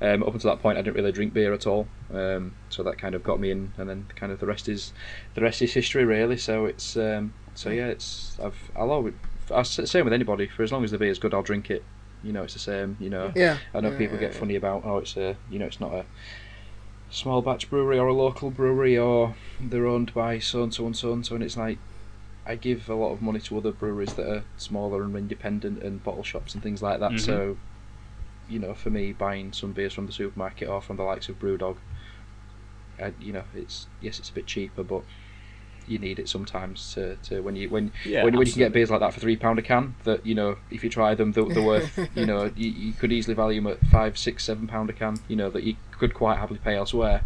Um, 0.00 0.22
up 0.22 0.34
until 0.34 0.50
that 0.50 0.60
point, 0.62 0.76
I 0.78 0.82
didn't 0.82 0.96
really 0.96 1.12
drink 1.12 1.32
beer 1.32 1.52
at 1.54 1.66
all, 1.66 1.88
um, 2.12 2.54
so 2.68 2.82
that 2.82 2.98
kind 2.98 3.14
of 3.14 3.22
got 3.24 3.40
me 3.40 3.50
in, 3.50 3.72
and 3.78 3.88
then 3.88 4.06
kind 4.14 4.30
of 4.30 4.40
the 4.40 4.46
rest 4.46 4.68
is 4.68 4.92
the 5.34 5.40
rest 5.40 5.62
is 5.62 5.72
history, 5.72 6.04
really. 6.04 6.36
So 6.36 6.66
it's 6.66 6.96
um, 6.96 7.32
so 7.54 7.70
yeah, 7.70 7.86
it's 7.86 8.38
I've 8.42 8.70
I'll 8.76 8.90
always 8.90 9.14
I 9.54 9.62
same 9.62 10.04
with 10.04 10.12
anybody. 10.12 10.48
For 10.48 10.62
as 10.62 10.70
long 10.72 10.84
as 10.84 10.90
the 10.90 10.98
beer 10.98 11.10
is 11.10 11.18
good, 11.18 11.32
I'll 11.32 11.42
drink 11.42 11.70
it. 11.70 11.82
You 12.22 12.32
know, 12.32 12.42
it's 12.42 12.52
the 12.54 12.58
same. 12.58 12.96
You 13.00 13.08
know, 13.10 13.32
Yeah. 13.34 13.56
I 13.74 13.80
know 13.80 13.90
Yeah, 13.90 13.98
people 13.98 14.16
yeah, 14.16 14.20
get 14.26 14.32
yeah. 14.34 14.38
funny 14.40 14.56
about 14.56 14.82
oh 14.84 14.98
it's 14.98 15.16
a 15.16 15.36
you 15.50 15.58
know 15.58 15.66
it's 15.66 15.80
not 15.80 15.92
a 15.94 16.04
small 17.10 17.42
batch 17.42 17.70
brewery 17.70 17.98
or 17.98 18.08
a 18.08 18.14
local 18.14 18.50
brewery 18.50 18.98
or 18.98 19.36
they're 19.60 19.86
owned 19.86 20.12
by 20.12 20.38
so 20.38 20.62
and 20.62 20.74
so 20.74 20.86
and 20.86 20.96
so 20.96 21.12
and 21.12 21.24
so 21.24 21.34
and 21.34 21.44
it's 21.44 21.56
like 21.56 21.78
I 22.44 22.54
give 22.54 22.88
a 22.88 22.94
lot 22.94 23.12
of 23.12 23.20
money 23.22 23.40
to 23.40 23.58
other 23.58 23.72
breweries 23.72 24.14
that 24.14 24.30
are 24.30 24.44
smaller 24.56 25.02
and 25.02 25.16
independent 25.16 25.82
and 25.82 26.02
bottle 26.02 26.22
shops 26.22 26.54
and 26.54 26.62
things 26.62 26.80
like 26.80 27.00
that. 27.00 27.12
Mhm. 27.12 27.20
So 27.20 27.56
you 28.48 28.60
know, 28.60 28.74
for 28.74 28.90
me, 28.90 29.12
buying 29.12 29.52
some 29.52 29.72
beers 29.72 29.92
from 29.92 30.06
the 30.06 30.12
supermarket 30.12 30.68
or 30.68 30.80
from 30.80 30.96
the 30.96 31.02
likes 31.02 31.28
of 31.28 31.36
BrewDog, 31.40 31.78
I, 33.00 33.12
you 33.18 33.32
know, 33.32 33.44
it's 33.52 33.88
yes, 34.00 34.18
it's 34.20 34.30
a 34.30 34.32
bit 34.34 34.46
cheaper, 34.46 34.84
but 34.84 35.02
you 35.88 35.98
need 35.98 36.18
it 36.18 36.28
sometimes 36.28 36.94
to, 36.94 37.16
to 37.16 37.40
when 37.40 37.56
you 37.56 37.68
when 37.68 37.92
Yeah, 38.04 38.24
when, 38.24 38.36
when 38.36 38.46
you 38.46 38.52
can 38.52 38.60
get 38.60 38.72
beers 38.72 38.90
like 38.90 39.00
that 39.00 39.14
for 39.14 39.20
three 39.20 39.36
pound 39.36 39.58
a 39.58 39.62
can. 39.62 39.94
That 40.04 40.24
you 40.26 40.34
know, 40.34 40.56
if 40.70 40.84
you 40.84 40.90
try 40.90 41.14
them, 41.14 41.32
they're, 41.32 41.44
they're 41.44 41.62
worth. 41.62 41.98
You 42.16 42.24
know, 42.24 42.50
you, 42.56 42.70
you 42.70 42.92
could 42.92 43.12
easily 43.12 43.34
value 43.34 43.60
them 43.60 43.72
at 43.72 43.80
five, 43.86 44.16
six, 44.16 44.44
seven 44.44 44.66
pound 44.66 44.90
a 44.90 44.92
can. 44.92 45.18
You 45.28 45.36
know 45.36 45.50
that 45.50 45.64
you 45.64 45.76
could 45.90 46.14
quite 46.14 46.38
happily 46.38 46.60
pay 46.62 46.76
elsewhere. 46.76 47.22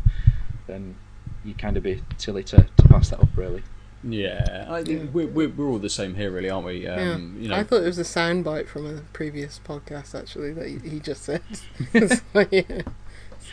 Then 0.67 0.97
you 1.45 1.55
kind 1.55 1.77
of 1.77 1.83
be 1.83 2.03
silly 2.19 2.43
to, 2.45 2.67
to 2.77 2.89
pass 2.89 3.11
that 3.11 3.21
up, 3.21 3.29
really. 3.37 3.63
Yeah, 4.03 4.67
I 4.69 4.83
think 4.83 5.13
we're, 5.13 5.27
we're, 5.27 5.51
we're 5.51 5.69
all 5.69 5.79
the 5.79 5.91
same 5.91 6.15
here, 6.15 6.31
really, 6.31 6.49
aren't 6.49 6.67
we? 6.67 6.87
Um, 6.87 7.35
yeah. 7.37 7.43
You 7.43 7.49
know, 7.49 7.57
I 7.57 7.65
thought 7.65 7.83
it 7.83 7.87
was 7.87 7.99
a 7.99 8.03
soundbite 8.03 8.67
from 8.67 8.87
a 8.87 9.03
previous 9.13 9.61
podcast, 9.63 10.19
actually, 10.19 10.53
that 10.55 10.67
he, 10.67 10.79
he 10.79 11.01
just 11.01 11.23
said. 11.23 11.43
it's 11.93 12.23
like, 12.33 12.51
yeah. 12.51 12.83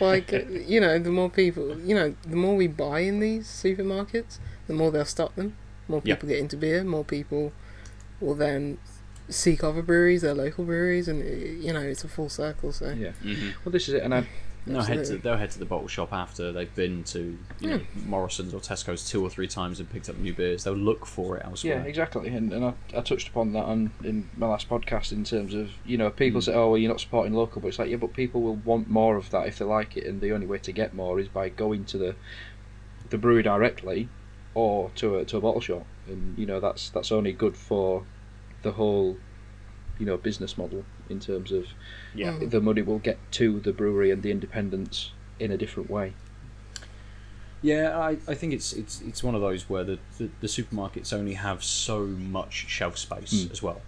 like, 0.00 0.32
uh, 0.32 0.48
you 0.66 0.80
know, 0.80 0.98
the 0.98 1.10
more 1.10 1.30
people, 1.30 1.78
you 1.80 1.94
know, 1.94 2.14
the 2.26 2.36
more 2.36 2.56
we 2.56 2.66
buy 2.66 3.00
in 3.00 3.20
these 3.20 3.46
supermarkets, 3.46 4.38
the 4.66 4.74
more 4.74 4.90
they'll 4.90 5.04
stock 5.04 5.34
them. 5.34 5.54
More 5.88 6.00
Yeah. 6.04 6.14
people 6.14 6.28
get 6.28 6.38
into 6.38 6.56
beer, 6.56 6.84
more 6.84 7.04
people 7.04 7.52
will 8.20 8.34
then 8.34 8.78
seek 9.28 9.62
other 9.64 9.82
breweries, 9.82 10.22
their 10.22 10.34
local 10.34 10.64
breweries, 10.64 11.08
and, 11.08 11.22
uh, 11.22 11.26
you 11.66 11.72
know, 11.72 11.80
it's 11.80 12.04
a 12.04 12.08
full 12.08 12.28
circle, 12.28 12.72
so. 12.72 12.90
Yeah. 12.92 13.12
Mhm. 13.22 13.54
Well, 13.64 13.72
this 13.72 13.88
is 13.88 13.94
it, 13.94 14.02
and 14.02 14.14
I, 14.14 14.26
No, 14.68 14.80
head 14.80 15.04
to, 15.06 15.16
they'll 15.18 15.36
head 15.36 15.50
to 15.52 15.58
the 15.58 15.64
bottle 15.64 15.88
shop 15.88 16.12
after 16.12 16.52
they've 16.52 16.74
been 16.74 17.04
to 17.04 17.38
you 17.60 17.70
hmm. 17.70 17.76
know, 17.76 17.80
Morrison's 18.06 18.54
or 18.54 18.60
Tesco's 18.60 19.08
two 19.08 19.22
or 19.24 19.30
three 19.30 19.48
times 19.48 19.80
and 19.80 19.90
picked 19.90 20.08
up 20.08 20.16
new 20.18 20.32
beers. 20.32 20.64
They'll 20.64 20.74
look 20.74 21.06
for 21.06 21.36
it 21.36 21.44
elsewhere. 21.44 21.78
Yeah, 21.78 21.82
exactly, 21.84 22.28
and, 22.28 22.52
and 22.52 22.64
I, 22.64 22.74
I 22.96 23.00
touched 23.00 23.28
upon 23.28 23.52
that 23.52 23.64
on 23.64 23.90
in 24.04 24.28
my 24.36 24.46
last 24.48 24.68
podcast 24.68 25.12
in 25.12 25.24
terms 25.24 25.54
of 25.54 25.70
you 25.84 25.96
know 25.96 26.10
people 26.10 26.40
hmm. 26.40 26.44
say, 26.44 26.54
oh 26.54 26.70
well, 26.70 26.78
you're 26.78 26.90
not 26.90 27.00
supporting 27.00 27.34
local, 27.34 27.60
but 27.60 27.68
it's 27.68 27.78
like 27.78 27.90
yeah, 27.90 27.96
but 27.96 28.12
people 28.12 28.42
will 28.42 28.56
want 28.56 28.88
more 28.88 29.16
of 29.16 29.30
that 29.30 29.46
if 29.46 29.58
they 29.58 29.64
like 29.64 29.96
it, 29.96 30.04
and 30.04 30.20
the 30.20 30.32
only 30.32 30.46
way 30.46 30.58
to 30.58 30.72
get 30.72 30.94
more 30.94 31.18
is 31.18 31.28
by 31.28 31.48
going 31.48 31.84
to 31.86 31.98
the 31.98 32.14
the 33.10 33.18
brewery 33.18 33.42
directly 33.42 34.08
or 34.54 34.90
to 34.96 35.18
a 35.18 35.24
to 35.24 35.36
a 35.36 35.40
bottle 35.40 35.60
shop, 35.60 35.86
and 36.06 36.36
you 36.38 36.46
know 36.46 36.60
that's 36.60 36.90
that's 36.90 37.12
only 37.12 37.32
good 37.32 37.56
for 37.56 38.04
the 38.62 38.72
whole 38.72 39.16
you 39.98 40.06
know 40.06 40.16
business 40.16 40.58
model 40.58 40.84
in 41.10 41.20
terms 41.20 41.52
of 41.52 41.66
Yeah. 42.14 42.38
the 42.40 42.60
money 42.60 42.82
will 42.82 42.98
get 42.98 43.18
to 43.32 43.60
the 43.60 43.72
brewery 43.72 44.10
and 44.10 44.22
the 44.22 44.30
independents 44.30 45.12
in 45.38 45.50
a 45.50 45.56
different 45.56 45.90
way. 45.90 46.12
Yeah, 47.60 47.98
I, 47.98 48.18
I 48.28 48.34
think 48.34 48.52
it's 48.52 48.72
it's 48.72 49.00
it's 49.02 49.22
one 49.24 49.34
of 49.34 49.40
those 49.40 49.68
where 49.68 49.82
the, 49.82 49.98
the, 50.18 50.30
the 50.40 50.46
supermarkets 50.46 51.12
only 51.12 51.34
have 51.34 51.64
so 51.64 52.04
much 52.06 52.66
shelf 52.68 52.96
space 52.96 53.44
Hmm. 53.46 53.52
as 53.52 53.62
well. 53.62 53.80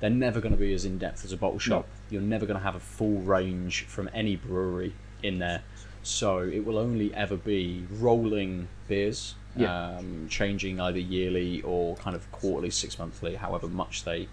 They're 0.00 0.08
never 0.10 0.40
going 0.40 0.52
to 0.54 0.58
be 0.58 0.72
as 0.72 0.84
in 0.84 0.96
depth 0.98 1.24
as 1.24 1.32
a 1.32 1.36
bottle 1.36 1.58
shop. 1.58 1.86
You're 2.08 2.22
never 2.22 2.46
going 2.46 2.56
to 2.58 2.62
have 2.62 2.76
a 2.76 2.80
full 2.80 3.18
range 3.20 3.84
from 3.84 4.08
any 4.14 4.36
brewery 4.36 4.94
in 5.22 5.40
there. 5.40 5.62
So 6.04 6.38
it 6.38 6.64
will 6.64 6.78
only 6.78 7.12
ever 7.14 7.36
be 7.36 7.84
rolling 7.90 8.68
beers, 8.86 9.34
Yeah. 9.56 9.96
um, 9.98 10.28
changing 10.30 10.80
either 10.80 11.00
yearly 11.00 11.60
or 11.62 11.96
kind 11.96 12.14
of 12.14 12.30
quarterly, 12.30 12.70
six 12.70 12.96
monthly, 12.98 13.34
however 13.34 13.66
much 13.66 14.04
they 14.04 14.28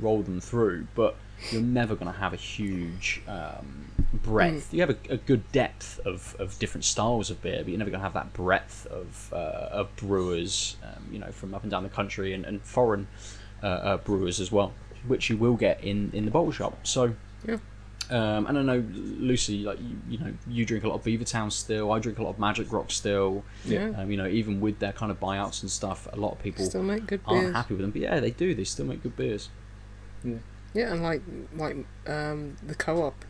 roll 0.00 0.22
them 0.22 0.40
through. 0.40 0.88
But 0.96 1.14
you're 1.50 1.62
never 1.62 1.94
going 1.94 2.10
to 2.12 2.18
have 2.18 2.32
a 2.32 2.36
huge 2.36 3.22
um, 3.28 3.86
breadth. 4.12 4.72
You 4.72 4.80
have 4.80 4.90
a, 4.90 4.96
a 5.10 5.16
good 5.16 5.50
depth 5.52 6.00
of, 6.06 6.34
of 6.38 6.58
different 6.58 6.84
styles 6.84 7.30
of 7.30 7.42
beer, 7.42 7.58
but 7.58 7.68
you're 7.68 7.78
never 7.78 7.90
going 7.90 8.00
to 8.00 8.04
have 8.04 8.14
that 8.14 8.32
breadth 8.32 8.86
of, 8.86 9.30
uh, 9.32 9.36
of 9.72 9.94
brewers, 9.96 10.76
um, 10.82 11.04
you 11.12 11.18
know, 11.18 11.30
from 11.32 11.54
up 11.54 11.62
and 11.62 11.70
down 11.70 11.82
the 11.82 11.88
country 11.88 12.32
and, 12.32 12.44
and 12.44 12.62
foreign 12.62 13.06
uh, 13.62 13.66
uh, 13.66 13.96
brewers 13.98 14.40
as 14.40 14.50
well, 14.50 14.72
which 15.06 15.28
you 15.30 15.36
will 15.36 15.54
get 15.56 15.82
in, 15.84 16.10
in 16.12 16.24
the 16.24 16.30
bottle 16.30 16.52
shop. 16.52 16.78
So, 16.86 17.14
Yeah. 17.46 17.58
um, 18.10 18.46
and 18.46 18.58
I 18.58 18.62
know 18.62 18.84
Lucy, 18.92 19.64
like 19.64 19.78
you, 19.80 19.96
you 20.08 20.18
know, 20.18 20.32
you 20.46 20.64
drink 20.64 20.84
a 20.84 20.88
lot 20.88 20.94
of 20.96 21.04
Beavertown 21.04 21.50
still. 21.52 21.92
I 21.92 21.98
drink 21.98 22.18
a 22.18 22.22
lot 22.22 22.30
of 22.30 22.38
Magic 22.38 22.72
Rock 22.72 22.90
still. 22.90 23.44
Yeah. 23.64 23.90
Um, 23.96 24.10
you 24.10 24.16
know, 24.16 24.26
even 24.26 24.60
with 24.60 24.78
their 24.78 24.92
kind 24.92 25.10
of 25.10 25.20
buyouts 25.20 25.62
and 25.62 25.70
stuff, 25.70 26.08
a 26.12 26.16
lot 26.16 26.32
of 26.32 26.38
people 26.42 26.64
Still 26.64 26.82
make 26.82 27.06
good 27.06 27.20
aren't 27.26 27.42
beers. 27.44 27.54
happy 27.56 27.74
with 27.74 27.80
them. 27.82 27.90
But 27.90 28.00
yeah, 28.02 28.20
they 28.20 28.30
do. 28.30 28.54
They 28.54 28.64
still 28.64 28.86
make 28.86 29.02
good 29.02 29.16
beers. 29.16 29.48
Yeah, 30.22 30.36
and 30.74 31.02
like 31.02 31.22
like 31.56 31.76
um, 32.06 32.56
the 32.66 32.74
co-op 32.74 33.24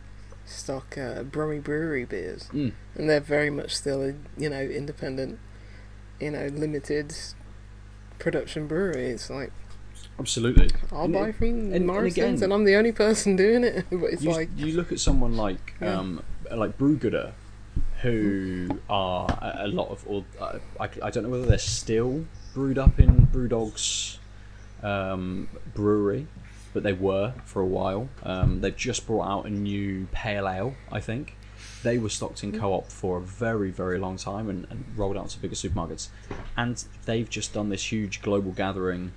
stock 0.45 0.97
uh, 0.97 1.23
Brummy 1.23 1.59
Brewery 1.59 2.05
beers, 2.05 2.49
Mm. 2.53 2.71
and 2.95 3.09
they're 3.09 3.19
very 3.19 3.49
much 3.49 3.75
still 3.75 4.01
a 4.03 4.13
you 4.37 4.49
know 4.49 4.61
independent, 4.61 5.39
you 6.19 6.31
know 6.31 6.47
limited 6.47 7.15
production 8.19 8.67
brewery. 8.67 9.07
It's 9.07 9.29
like 9.29 9.51
Absolutely. 10.19 10.69
I'll 10.91 11.05
And 11.05 11.13
buy 11.13 11.29
it- 11.29 11.35
from 11.35 11.47
and- 11.47 11.73
and 11.73 11.87
Morrison's, 11.87 12.17
again- 12.17 12.43
and 12.43 12.53
I'm 12.53 12.63
the 12.63 12.75
only 12.75 12.91
person 12.91 13.35
doing 13.35 13.63
it. 13.63 13.85
but 13.91 14.05
it's 14.13 14.23
you, 14.23 14.31
like 14.31 14.49
you 14.55 14.73
look 14.73 14.91
at 14.91 14.99
someone 14.99 15.35
like 15.35 15.73
Yeah. 15.81 15.99
um, 15.99 16.21
like 16.51 16.77
Brewgooder, 16.77 17.33
who 18.01 18.69
are 18.89 19.27
a, 19.41 19.65
a 19.65 19.67
lot 19.67 19.89
of 19.89 20.03
or 20.07 20.23
uh, 20.39 20.59
I, 20.79 20.89
I 21.03 21.09
don't 21.09 21.23
know 21.23 21.29
whether 21.29 21.45
they're 21.45 21.57
still 21.57 22.25
brewed 22.53 22.77
up 22.77 22.99
in 22.99 23.25
Brewdog's 23.25 24.19
um, 24.83 25.49
brewery, 25.73 26.27
but 26.75 26.83
they 26.83 26.93
were 26.93 27.33
for 27.45 27.61
a 27.61 27.65
while. 27.65 28.09
Um, 28.21 28.59
they've 28.59 28.75
just 28.75 29.07
brought 29.07 29.27
out 29.27 29.45
a 29.45 29.49
new 29.49 30.07
pale 30.11 30.47
ale, 30.47 30.75
I 30.91 30.99
think. 30.99 31.37
They 31.83 31.97
were 31.97 32.09
stocked 32.09 32.43
in 32.43 32.51
hmm. 32.51 32.59
co-op 32.59 32.91
for 32.91 33.17
a 33.17 33.21
very, 33.21 33.71
very 33.71 33.97
long 33.97 34.17
time 34.17 34.49
and, 34.49 34.67
and 34.69 34.83
rolled 34.97 35.15
out 35.15 35.29
to 35.29 35.39
bigger 35.39 35.55
supermarkets, 35.55 36.09
and 36.57 36.83
they've 37.05 37.29
just 37.29 37.53
done 37.53 37.69
this 37.69 37.91
huge 37.91 38.21
global 38.21 38.51
gathering 38.51 39.13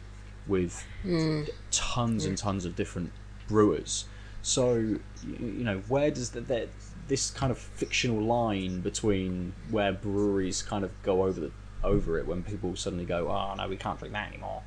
with 0.47 0.87
hmm. 1.03 1.43
tons 1.73 2.25
and 2.25 2.39
hmm. 2.39 2.47
tons 2.47 2.65
of 2.65 2.77
different 2.77 3.11
brewers. 3.49 4.05
So 4.41 4.77
you, 4.77 5.01
you 5.27 5.65
know, 5.65 5.79
where 5.89 6.13
does 6.13 6.31
the, 6.31 6.41
the, 6.41 6.69
this 7.09 7.33
kind 7.33 7.51
of 7.51 7.59
fictional 7.59 8.23
line 8.23 8.83
between 8.83 9.53
where 9.69 9.93
breweries 9.93 10.63
kind 10.63 10.85
of 10.85 10.93
go 11.03 11.25
over 11.25 11.41
the 11.41 11.51
over 11.83 12.19
it 12.19 12.27
when 12.27 12.45
people 12.45 12.77
suddenly 12.77 13.05
go, 13.05 13.29
oh 13.29 13.55
no, 13.57 13.69
we 13.69 13.77
can't 13.77 13.99
drink 13.99 14.15
that 14.15 14.29
anymore. 14.29 14.63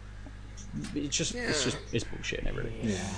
It's 0.95 1.15
just 1.15 1.35
it's 1.35 1.63
just 1.63 1.77
it's 1.91 2.03
bullshit, 2.03 2.39
isn't 2.39 2.51
it 2.51 2.55
really? 2.57 2.73
Yeah. 2.81 3.13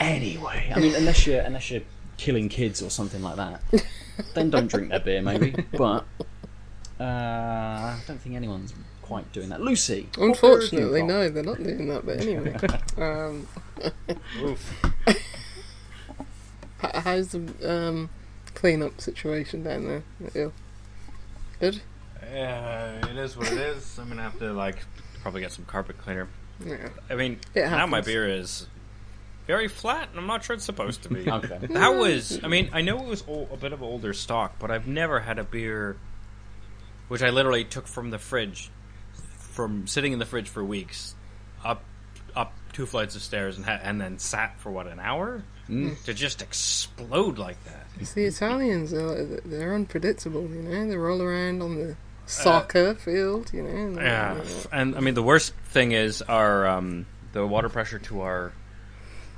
Anyway, 0.00 0.72
I 0.74 0.80
mean, 0.80 0.94
unless 0.94 1.26
you're 1.26 1.40
unless 1.40 1.70
you're 1.70 1.82
killing 2.16 2.48
kids 2.48 2.82
or 2.82 2.90
something 2.90 3.22
like 3.22 3.36
that, 3.36 3.62
then 4.34 4.50
don't 4.50 4.68
drink 4.68 4.90
their 4.90 5.00
beer, 5.00 5.22
maybe. 5.22 5.54
But 5.72 6.04
uh, 7.00 7.04
I 7.04 8.00
don't 8.06 8.20
think 8.20 8.34
anyone's 8.36 8.74
quite 9.02 9.30
doing 9.32 9.48
that. 9.50 9.60
Lucy, 9.60 10.08
what 10.16 10.16
beer 10.16 10.16
have 10.16 10.18
you 10.18 10.28
unfortunately 10.28 11.02
no, 11.02 11.28
they're 11.28 11.42
not 11.42 11.62
doing 11.62 11.88
that. 11.88 12.06
But 12.06 12.20
anyway, 12.20 12.56
um, 12.98 13.46
Oof. 14.40 14.82
how's 16.78 17.28
the 17.28 17.48
um, 17.62 18.10
clean-up 18.54 19.00
situation 19.00 19.62
down 19.62 19.86
there? 19.86 20.02
Ill? 20.34 20.52
Good. 21.60 21.80
Yeah, 22.22 23.06
it 23.10 23.16
is 23.16 23.36
what 23.36 23.50
it 23.52 23.58
is. 23.58 23.98
I'm 23.98 24.08
gonna 24.08 24.22
have 24.22 24.38
to 24.38 24.52
like 24.52 24.78
probably 25.22 25.40
get 25.40 25.52
some 25.52 25.64
carpet 25.64 25.98
cleaner. 25.98 26.28
Yeah. 26.64 26.88
I 27.08 27.14
mean, 27.14 27.40
now 27.54 27.86
my 27.86 28.00
beer 28.00 28.28
is 28.28 28.66
very 29.46 29.68
flat, 29.68 30.08
and 30.10 30.18
I'm 30.18 30.26
not 30.26 30.44
sure 30.44 30.54
it's 30.54 30.64
supposed 30.64 31.02
to 31.04 31.08
be. 31.08 31.28
Okay. 31.30 31.58
That 31.70 31.94
was, 31.96 32.40
I 32.42 32.48
mean, 32.48 32.70
I 32.72 32.82
know 32.82 32.98
it 32.98 33.06
was 33.06 33.24
ol 33.26 33.48
a 33.52 33.56
bit 33.56 33.72
of 33.72 33.82
older 33.82 34.12
stock, 34.12 34.56
but 34.58 34.70
I've 34.70 34.86
never 34.86 35.20
had 35.20 35.38
a 35.38 35.44
beer 35.44 35.96
which 37.08 37.22
I 37.22 37.30
literally 37.30 37.64
took 37.64 37.86
from 37.86 38.10
the 38.10 38.18
fridge, 38.18 38.70
from 39.52 39.86
sitting 39.86 40.12
in 40.12 40.18
the 40.18 40.26
fridge 40.26 40.48
for 40.48 40.64
weeks, 40.64 41.14
up 41.64 41.82
up 42.34 42.52
two 42.72 42.86
flights 42.86 43.14
of 43.14 43.22
stairs, 43.22 43.56
and 43.56 43.64
ha- 43.64 43.80
and 43.82 44.00
then 44.00 44.18
sat 44.18 44.58
for 44.58 44.70
what 44.70 44.86
an 44.86 44.98
hour 44.98 45.44
mm. 45.68 46.02
to 46.04 46.14
just 46.14 46.42
explode 46.42 47.38
like 47.38 47.62
that. 47.64 47.86
It's 48.00 48.14
the 48.14 48.24
Italians. 48.24 48.90
They're, 48.90 49.24
they're 49.44 49.74
unpredictable. 49.74 50.42
You 50.42 50.62
know, 50.62 50.88
they 50.88 50.96
roll 50.96 51.22
around 51.22 51.62
on 51.62 51.76
the 51.76 51.96
soccer 52.26 52.94
field. 52.94 53.50
You 53.52 53.62
know. 53.62 53.68
and- 53.70 53.96
Yeah, 53.96 54.40
and 54.72 54.96
I 54.96 55.00
mean 55.00 55.14
the 55.14 55.22
worst 55.22 55.52
thing 55.66 55.92
is 55.92 56.22
our 56.22 56.66
um, 56.66 57.06
the 57.32 57.46
water 57.46 57.68
pressure 57.68 57.98
to 58.00 58.20
our 58.22 58.52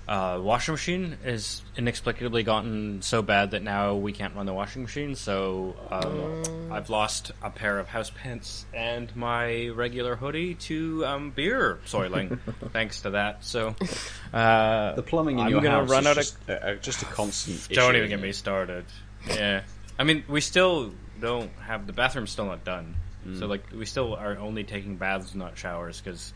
uh, 0.09 0.39
washing 0.41 0.73
machine 0.73 1.17
is 1.25 1.63
inexplicably 1.77 2.45
gotten 2.45 3.03
so 3.03 3.23
bad 3.23 3.51
that 3.51 3.63
now 3.65 3.97
we 3.97 4.13
can't 4.13 4.37
run 4.37 4.47
the 4.47 4.53
washing 4.55 4.83
machine. 4.83 5.17
So 5.17 5.75
um, 5.91 6.71
I've 6.73 6.89
lost 6.91 7.33
a 7.43 7.51
pair 7.51 7.81
of 7.81 7.89
house 7.89 8.11
pants 8.11 8.67
and 8.73 9.15
my 9.17 9.67
regular 9.71 10.15
hoodie 10.15 10.55
to 10.55 11.05
um, 11.05 11.31
beer 11.33 11.81
soiling, 11.87 12.39
thanks 12.73 13.01
to 13.03 13.11
that. 13.11 13.45
So 13.45 13.75
uh, 14.33 14.95
The 14.95 15.03
plumbing 15.03 15.41
in 15.41 15.47
I'm 15.47 15.51
your 15.51 15.61
gonna 15.61 15.81
house 15.81 15.91
run 15.91 16.03
is 16.03 16.07
out 16.07 16.15
just, 16.17 16.37
uh, 16.49 16.53
uh, 16.53 16.75
just 16.77 17.03
a 17.03 17.07
constant. 17.07 17.69
don't 17.75 17.91
issue, 17.97 17.99
even 17.99 18.11
get 18.11 18.21
me 18.21 18.31
started. 18.31 18.85
Yeah, 19.27 19.63
I 19.99 20.05
mean 20.05 20.23
we 20.29 20.41
still 20.41 20.93
don't 21.21 21.51
have 21.61 21.87
the 21.87 21.93
bathroom's 21.93 22.31
still 22.31 22.47
not 22.47 22.65
done. 22.65 22.95
Mm. 23.27 23.39
So 23.39 23.47
like 23.47 23.65
we 23.73 23.87
still 23.87 24.15
are 24.15 24.37
only 24.39 24.65
taking 24.65 24.97
baths, 24.97 25.35
not 25.35 25.59
showers, 25.59 26.01
because 26.01 26.33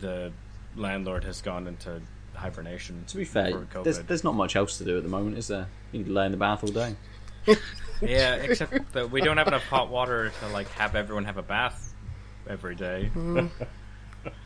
the 0.00 0.32
landlord 0.76 1.24
has 1.24 1.42
gone 1.42 1.66
into 1.66 2.00
hibernation. 2.34 3.04
To 3.08 3.16
be 3.16 3.24
fair, 3.24 3.66
there's, 3.82 3.98
there's 4.00 4.24
not 4.24 4.34
much 4.34 4.56
else 4.56 4.78
to 4.78 4.84
do 4.84 4.96
at 4.96 5.02
the 5.02 5.08
moment, 5.08 5.38
is 5.38 5.48
there? 5.48 5.68
You 5.92 6.04
can 6.04 6.14
lay 6.14 6.26
in 6.26 6.32
the 6.32 6.38
bath 6.38 6.64
all 6.64 6.70
day. 6.70 6.94
yeah, 8.02 8.34
except 8.36 8.92
that 8.92 9.10
we 9.10 9.20
don't 9.20 9.36
have 9.36 9.48
enough 9.48 9.64
hot 9.64 9.90
water 9.90 10.30
to 10.40 10.48
like 10.48 10.68
have 10.70 10.94
everyone 10.94 11.24
have 11.24 11.38
a 11.38 11.42
bath 11.42 11.94
every 12.48 12.74
day. 12.74 13.10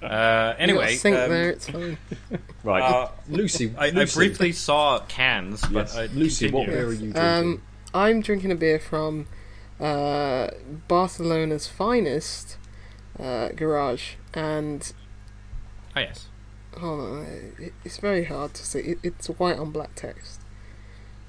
uh, 0.03 0.55
anyway, 0.59 0.95
Mm. 0.95 0.99
sink 0.99 1.17
um, 1.17 1.31
there. 1.31 1.51
It's 1.51 1.69
fine. 1.69 1.99
Right, 2.65 2.83
uh, 2.83 3.11
Lucy. 3.29 3.75
I, 3.77 3.89
I 3.89 4.07
briefly 4.07 4.53
saw 4.53 5.01
cans, 5.01 5.61
but 5.61 5.89
Yes. 5.89 5.97
I 5.97 6.07
Lucy, 6.07 6.51
what 6.51 6.67
beer 6.67 6.87
are 6.87 6.93
you 6.93 7.13
drinking? 7.13 7.23
Um, 7.23 7.63
I'm 7.93 8.23
drinking 8.23 8.53
a 8.53 8.55
beer 8.55 8.79
from 8.79 9.27
uh, 9.85 10.49
Barcelona's 10.89 11.66
finest 11.66 12.57
uh, 13.18 13.49
garage, 13.49 14.14
and 14.32 14.93
Oh 15.95 16.01
yes, 16.01 16.28
hold 16.78 17.01
on, 17.01 17.53
it, 17.59 17.72
it's 17.85 17.99
very 17.99 18.24
hard 18.24 18.55
to 18.55 18.66
see. 18.66 18.80
It, 18.80 18.99
it's 19.03 19.26
white 19.28 19.59
on 19.59 19.70
black 19.70 19.95
text, 19.95 20.41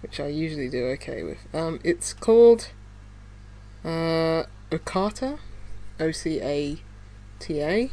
which 0.02 0.20
I 0.20 0.28
usually 0.28 0.70
do 0.70 0.86
okay 0.88 1.22
with. 1.22 1.54
Um, 1.54 1.80
it's 1.84 2.14
called 2.14 2.70
uh, 3.84 4.44
Ocata, 4.72 5.38
O 6.00 6.12
C 6.12 6.42
A 6.42 6.78
T 7.40 7.62
A, 7.62 7.92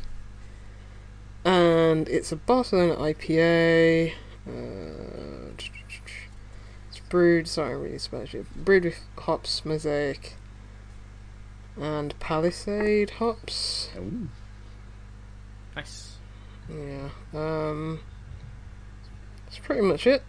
and 1.44 2.08
it's 2.08 2.32
a 2.32 2.36
Barcelona 2.36 2.94
IPA. 2.94 4.12
Uh, 4.46 5.52
it's 6.88 7.00
brewed. 7.10 7.48
Sorry, 7.48 7.74
I'm 7.74 7.82
really 7.82 7.98
special. 7.98 8.46
Brewed 8.56 8.84
with 8.84 9.00
hops, 9.18 9.64
mosaic, 9.66 10.36
and 11.81 12.18
Palisade 12.20 13.11
hops. 13.11 13.91
Ooh. 13.97 14.29
nice. 15.75 16.16
Yeah. 16.68 17.09
Um. 17.35 18.01
That's 19.47 19.59
pretty 19.59 19.83
much 19.83 20.07
it. 20.07 20.23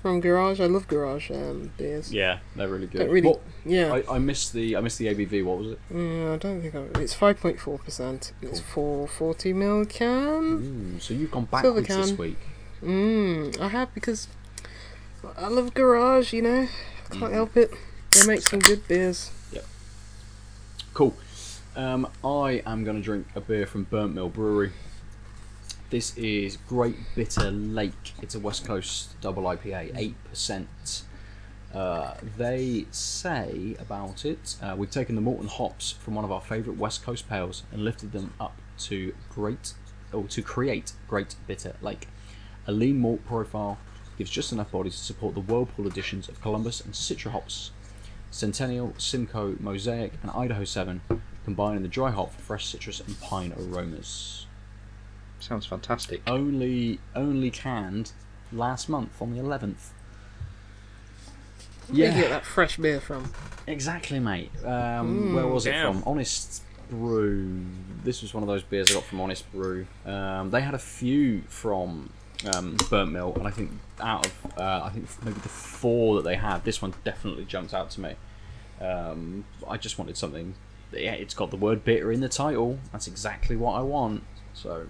from 0.00 0.20
Garage. 0.20 0.60
I 0.60 0.66
love 0.66 0.86
Garage 0.88 1.30
um, 1.30 1.72
beers. 1.76 2.12
Yeah, 2.12 2.38
they're 2.54 2.68
really 2.68 2.86
good. 2.86 2.98
Don't 2.98 3.10
really. 3.10 3.28
What- 3.28 3.42
yeah. 3.64 3.92
I, 4.08 4.14
I 4.14 4.18
missed 4.18 4.52
the 4.52 4.76
I 4.76 4.80
missed 4.80 4.98
the 4.98 5.06
ABV. 5.06 5.44
What 5.44 5.58
was 5.58 5.72
it? 5.72 5.80
Yeah, 5.90 6.32
I 6.34 6.36
don't 6.36 6.62
think 6.62 6.74
I, 6.74 7.00
it's 7.00 7.12
five 7.14 7.40
point 7.40 7.58
four 7.60 7.78
percent. 7.78 8.32
It's 8.40 8.60
four 8.60 9.08
forty 9.08 9.52
mil 9.52 9.84
can. 9.84 10.94
Ooh, 10.96 11.00
so 11.00 11.12
you've 11.12 11.30
gone 11.30 11.48
Silver 11.50 11.80
backwards 11.82 12.10
this 12.10 12.18
week. 12.18 12.38
Mm, 12.82 13.58
I 13.60 13.68
have 13.68 13.92
because 13.94 14.28
I 15.36 15.48
love 15.48 15.74
Garage. 15.74 16.32
You 16.32 16.42
know, 16.42 16.68
I 17.10 17.14
can't 17.14 17.32
help 17.32 17.56
it. 17.56 17.70
They 18.12 18.26
make 18.26 18.42
some 18.48 18.60
good 18.60 18.86
beers. 18.86 19.30
Cool. 20.96 21.14
Um, 21.76 22.08
I 22.24 22.62
am 22.64 22.82
going 22.82 22.96
to 22.96 23.02
drink 23.02 23.26
a 23.34 23.40
beer 23.42 23.66
from 23.66 23.82
Burnt 23.82 24.14
Mill 24.14 24.30
Brewery. 24.30 24.72
This 25.90 26.16
is 26.16 26.56
Great 26.66 26.96
Bitter 27.14 27.50
Lake. 27.50 28.14
It's 28.22 28.34
a 28.34 28.40
West 28.40 28.64
Coast 28.64 29.20
double 29.20 29.42
IPA, 29.42 29.92
eight 29.94 30.14
percent. 30.24 31.02
Uh, 31.74 32.14
they 32.38 32.86
say 32.92 33.76
about 33.78 34.24
it, 34.24 34.56
uh, 34.62 34.74
we've 34.74 34.90
taken 34.90 35.22
the 35.22 35.30
and 35.32 35.50
hops 35.50 35.92
from 35.92 36.14
one 36.14 36.24
of 36.24 36.32
our 36.32 36.40
favourite 36.40 36.80
West 36.80 37.02
Coast 37.02 37.28
pales 37.28 37.64
and 37.70 37.84
lifted 37.84 38.12
them 38.12 38.32
up 38.40 38.56
to 38.78 39.14
great, 39.28 39.74
or 40.14 40.24
to 40.28 40.40
create 40.40 40.92
Great 41.06 41.34
Bitter 41.46 41.76
Lake. 41.82 42.08
A 42.66 42.72
lean 42.72 43.00
malt 43.00 43.22
profile 43.26 43.76
gives 44.16 44.30
just 44.30 44.50
enough 44.50 44.70
body 44.70 44.88
to 44.88 44.96
support 44.96 45.34
the 45.34 45.42
whirlpool 45.42 45.86
additions 45.86 46.26
of 46.26 46.40
Columbus 46.40 46.80
and 46.80 46.94
Citra 46.94 47.32
hops. 47.32 47.72
Centennial, 48.30 48.94
Simcoe, 48.98 49.56
Mosaic, 49.60 50.12
and 50.22 50.30
Idaho 50.32 50.64
7 50.64 51.00
combining 51.44 51.82
the 51.82 51.88
dry 51.88 52.10
hop 52.10 52.32
for 52.32 52.42
fresh 52.42 52.66
citrus 52.66 53.00
and 53.00 53.20
pine 53.20 53.54
aromas. 53.56 54.46
Sounds 55.38 55.64
fantastic. 55.64 56.20
Only 56.26 56.98
only 57.14 57.50
canned 57.50 58.12
last 58.52 58.88
month 58.88 59.22
on 59.22 59.32
the 59.32 59.40
11th. 59.40 59.90
Where 61.88 62.10
do 62.10 62.16
you 62.16 62.22
get 62.22 62.30
that 62.30 62.44
fresh 62.44 62.76
beer 62.78 63.00
from? 63.00 63.32
exactly, 63.68 64.18
mate. 64.18 64.50
Um, 64.64 65.34
where 65.34 65.46
was 65.46 65.64
Damn. 65.64 65.74
it 65.74 65.92
from? 65.92 66.02
Honest 66.04 66.62
Brew. 66.90 67.64
This 68.02 68.22
was 68.22 68.34
one 68.34 68.42
of 68.42 68.48
those 68.48 68.62
beers 68.62 68.90
I 68.90 68.94
got 68.94 69.04
from 69.04 69.20
Honest 69.20 69.50
Brew. 69.52 69.86
Um, 70.04 70.50
they 70.50 70.62
had 70.62 70.74
a 70.74 70.78
few 70.78 71.42
from 71.42 72.10
um, 72.54 72.76
Burnt 72.90 73.12
Mill, 73.12 73.32
and 73.36 73.46
I 73.46 73.50
think 73.50 73.70
out 74.00 74.26
of 74.26 74.58
uh, 74.58 74.82
I 74.84 74.90
think 74.90 75.06
maybe 75.24 75.40
the 75.40 75.48
four 75.48 76.16
that 76.16 76.22
they 76.22 76.36
had, 76.36 76.64
this 76.64 76.82
one 76.82 76.94
definitely 77.04 77.44
jumps 77.44 77.72
out 77.74 77.90
to 77.92 78.00
me. 78.00 78.14
Um, 78.80 79.44
I 79.66 79.76
just 79.76 79.98
wanted 79.98 80.16
something. 80.16 80.54
Yeah, 80.92 81.12
it's 81.12 81.34
got 81.34 81.50
the 81.50 81.56
word 81.56 81.84
bitter 81.84 82.12
in 82.12 82.20
the 82.20 82.28
title. 82.28 82.78
That's 82.92 83.06
exactly 83.06 83.56
what 83.56 83.72
I 83.72 83.82
want. 83.82 84.22
So 84.54 84.88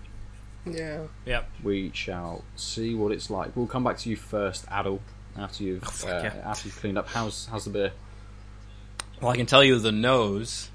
Yeah. 0.65 1.05
Yep. 1.25 1.49
we 1.63 1.91
shall 1.95 2.45
see 2.57 2.95
what 2.95 3.13
it's 3.13 3.31
like. 3.31 3.57
We'll 3.57 3.67
come 3.67 3.85
back 3.85 3.99
to 3.99 4.11
you 4.11 4.17
first, 4.17 4.67
Aadil, 4.67 5.01
after 5.37 5.65
you've 5.65 6.05
uh, 6.05 6.09
yeah. 6.09 6.35
after 6.45 6.69
you've 6.69 6.77
cleaned 6.79 6.99
up. 6.99 7.09
How's 7.09 7.47
how's 7.47 7.65
the 7.65 7.71
beer? 7.71 7.93
Well, 9.21 9.31
I 9.31 9.37
can 9.37 9.47
tell 9.47 9.65
you 9.65 9.79
the 9.79 9.93
nose 9.93 10.69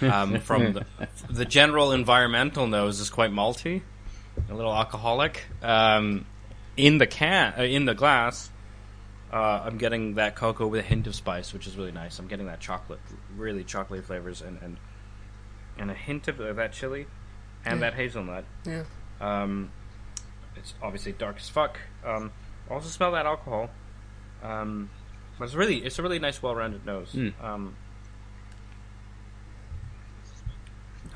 um, 0.00 0.40
from 0.40 0.72
the, 0.74 0.86
the 1.28 1.44
general 1.44 1.92
environmental 1.92 2.66
nose 2.66 2.98
is 3.00 3.10
quite 3.10 3.30
malty, 3.30 3.82
a 4.50 4.54
little 4.54 4.74
alcoholic. 4.74 5.44
Um, 5.62 6.26
in 6.76 6.98
the 6.98 7.06
can, 7.06 7.54
uh, 7.58 7.62
in 7.62 7.84
the 7.84 7.94
glass, 7.94 8.50
uh, 9.32 9.62
I'm 9.64 9.78
getting 9.78 10.14
that 10.14 10.36
cocoa 10.36 10.66
with 10.66 10.80
a 10.80 10.82
hint 10.82 11.06
of 11.06 11.14
spice, 11.14 11.52
which 11.52 11.66
is 11.66 11.76
really 11.76 11.92
nice. 11.92 12.18
I'm 12.18 12.28
getting 12.28 12.46
that 12.46 12.60
chocolate, 12.60 13.00
really 13.36 13.64
chocolatey 13.64 14.04
flavors, 14.04 14.42
and 14.42 14.58
and, 14.62 14.76
and 15.78 15.90
a 15.90 15.94
hint 15.94 16.28
of 16.28 16.40
uh, 16.40 16.52
that 16.54 16.72
chili, 16.72 17.06
and 17.64 17.82
that 17.82 17.94
hazelnut. 17.94 18.44
Yeah. 18.64 18.84
Um, 19.20 19.70
it's 20.56 20.74
obviously 20.82 21.12
dark 21.12 21.36
as 21.36 21.48
fuck. 21.48 21.78
Um, 22.04 22.32
I 22.70 22.74
also 22.74 22.88
smell 22.88 23.12
that 23.12 23.26
alcohol. 23.26 23.70
Um, 24.42 24.90
but 25.38 25.46
it's 25.46 25.54
really, 25.54 25.78
it's 25.78 25.98
a 25.98 26.02
really 26.02 26.18
nice, 26.18 26.42
well-rounded 26.42 26.86
nose. 26.86 27.12
Mm. 27.12 27.32
Um, 27.42 27.76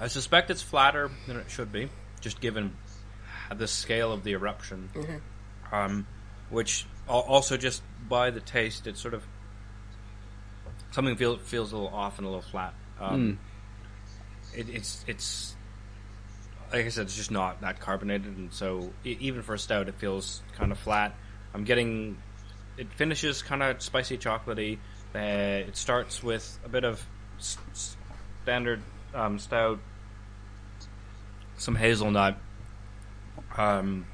I 0.01 0.09
suspect 0.09 0.51
it's 0.51 0.63
flatter 0.63 1.11
than 1.27 1.37
it 1.37 1.51
should 1.51 1.71
be, 1.71 1.89
just 2.21 2.41
given 2.41 2.77
the 3.57 3.69
scale 3.69 4.13
of 4.13 4.25
the 4.25 4.33
eruption. 4.33 4.91
Um, 5.73 6.07
which 6.51 6.87
also 7.07 7.57
just 7.57 7.83
by 8.09 8.31
the 8.31 8.41
taste, 8.41 8.87
it's 8.87 9.01
sort 9.01 9.15
of 9.15 9.23
something 10.91 11.17
feel, 11.17 11.37
feels 11.39 11.73
a 11.73 11.77
little 11.77 11.91
off 11.95 12.19
and 12.19 12.27
a 12.27 12.31
little 12.31 12.43
flat. 12.43 12.75
Um, 13.01 13.39
it, 14.55 14.69
it's 14.71 15.05
it's 15.07 15.55
like 16.73 16.85
I 16.87 16.89
said, 16.89 17.03
it's 17.07 17.17
just 17.17 17.31
not 17.31 17.61
that 17.63 17.81
carbonated, 17.81 18.37
and 18.37 18.53
so 18.53 18.91
e- 19.05 19.17
even 19.21 19.43
for 19.43 19.55
a 19.55 19.59
stout, 19.59 19.89
it 19.89 19.95
feels 19.95 20.43
kind 20.55 20.73
of 20.73 20.79
flat. 20.79 21.15
I'm 21.55 21.65
getting 21.65 22.19
it 22.77 22.93
finishes 22.95 23.43
kind 23.43 23.63
of 23.63 23.81
spicy, 23.83 24.19
chocolatey. 24.19 24.79
Uh, 25.15 25.19
it 25.69 25.77
starts 25.77 26.23
with 26.23 26.59
a 26.65 26.69
bit 26.69 26.85
of 26.85 27.05
s- 27.39 27.57
s- 27.73 27.97
standard 28.43 28.81
um, 29.15 29.39
stout, 29.39 29.79
some 31.57 31.75
hazelnut. 31.75 32.37
Um, 33.59 34.07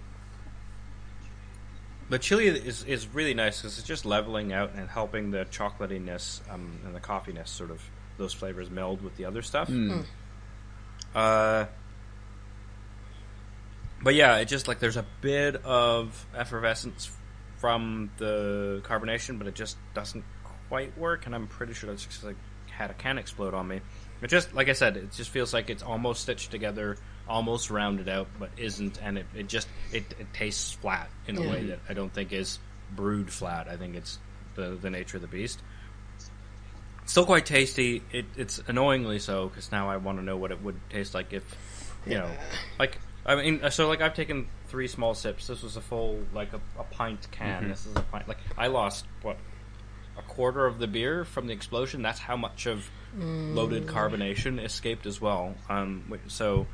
the 2.10 2.18
chili 2.18 2.46
is 2.48 2.82
is 2.84 3.06
really 3.08 3.34
nice 3.34 3.60
because 3.60 3.78
it's 3.78 3.86
just 3.86 4.04
leveling 4.04 4.52
out 4.52 4.72
and 4.74 4.88
helping 4.88 5.30
the 5.30 5.44
chocolatiness 5.46 6.40
um, 6.52 6.78
and 6.84 6.94
the 6.94 7.00
coffeeness 7.00 7.48
sort 7.48 7.70
of 7.70 7.80
those 8.18 8.32
flavors 8.32 8.70
meld 8.70 9.02
with 9.02 9.16
the 9.16 9.24
other 9.24 9.42
stuff. 9.42 9.68
Uh, 11.14 11.66
but 14.02 14.14
yeah, 14.14 14.36
it 14.36 14.46
just 14.46 14.68
like 14.68 14.80
there's 14.80 14.96
a 14.96 15.06
bit 15.20 15.56
of 15.64 16.26
effervescence 16.36 17.10
from 17.56 18.10
the 18.18 18.82
carbonation, 18.84 19.38
but 19.38 19.46
it 19.46 19.54
just 19.54 19.76
doesn't 19.94 20.24
quite 20.68 20.96
work, 20.98 21.26
and 21.26 21.34
I'm 21.34 21.46
pretty 21.46 21.72
sure 21.72 21.88
that's 21.90 22.04
just 22.04 22.24
like 22.24 22.36
had 22.70 22.90
a 22.90 22.94
can 22.94 23.16
explode 23.18 23.54
on 23.54 23.68
me. 23.68 23.80
It 24.20 24.28
just 24.28 24.54
like 24.54 24.68
I 24.68 24.72
said, 24.72 24.96
it 24.96 25.12
just 25.12 25.30
feels 25.30 25.54
like 25.54 25.70
it's 25.70 25.82
almost 25.82 26.22
stitched 26.22 26.50
together, 26.50 26.98
almost 27.28 27.70
rounded 27.70 28.08
out, 28.08 28.28
but 28.38 28.50
isn't, 28.56 29.00
and 29.02 29.18
it, 29.18 29.26
it 29.34 29.48
just 29.48 29.68
it, 29.92 30.04
it 30.18 30.26
tastes 30.34 30.72
flat 30.72 31.08
in 31.26 31.36
a 31.38 31.42
Yeah. 31.42 31.50
way 31.50 31.62
that 31.66 31.78
I 31.88 31.94
don't 31.94 32.12
think 32.12 32.32
is 32.32 32.58
brewed 32.94 33.30
flat. 33.32 33.68
I 33.68 33.76
think 33.76 33.96
it's 33.96 34.18
the 34.56 34.70
the 34.80 34.90
nature 34.90 35.16
of 35.16 35.22
the 35.22 35.28
beast. 35.28 35.60
Still 37.06 37.26
quite 37.26 37.44
tasty. 37.44 38.02
It, 38.12 38.24
it's 38.36 38.62
annoyingly 38.66 39.18
so 39.18 39.48
because 39.48 39.70
now 39.70 39.90
I 39.90 39.98
want 39.98 40.18
to 40.18 40.24
know 40.24 40.36
what 40.36 40.50
it 40.52 40.62
would 40.62 40.78
taste 40.88 41.12
like 41.14 41.32
if, 41.34 41.44
you 42.06 42.14
know, 42.14 42.30
like 42.78 42.98
I 43.26 43.36
mean, 43.36 43.60
so 43.70 43.88
like 43.88 44.00
I've 44.00 44.14
taken 44.14 44.48
three 44.68 44.88
small 44.88 45.14
sips. 45.14 45.46
This 45.46 45.62
was 45.62 45.76
a 45.76 45.80
full 45.82 46.20
like 46.32 46.52
a, 46.54 46.60
a 46.78 46.84
pint 46.84 47.26
can. 47.30 47.68
This 47.68 47.84
is 47.86 47.94
a 47.96 48.00
pint. 48.00 48.26
Like 48.28 48.38
I 48.56 48.68
lost 48.68 49.04
what 49.22 49.36
a 50.16 50.22
quarter 50.22 50.64
of 50.64 50.78
the 50.78 50.86
beer 50.86 51.24
from 51.24 51.46
the 51.46 51.52
explosion. 51.52 52.00
That's 52.02 52.20
how 52.20 52.36
much 52.36 52.66
of 52.66 52.88
loaded 53.18 53.86
carbonation 53.86 54.62
escaped 54.62 55.06
as 55.06 55.20
well. 55.20 55.54
Um, 55.68 56.18
so. 56.28 56.66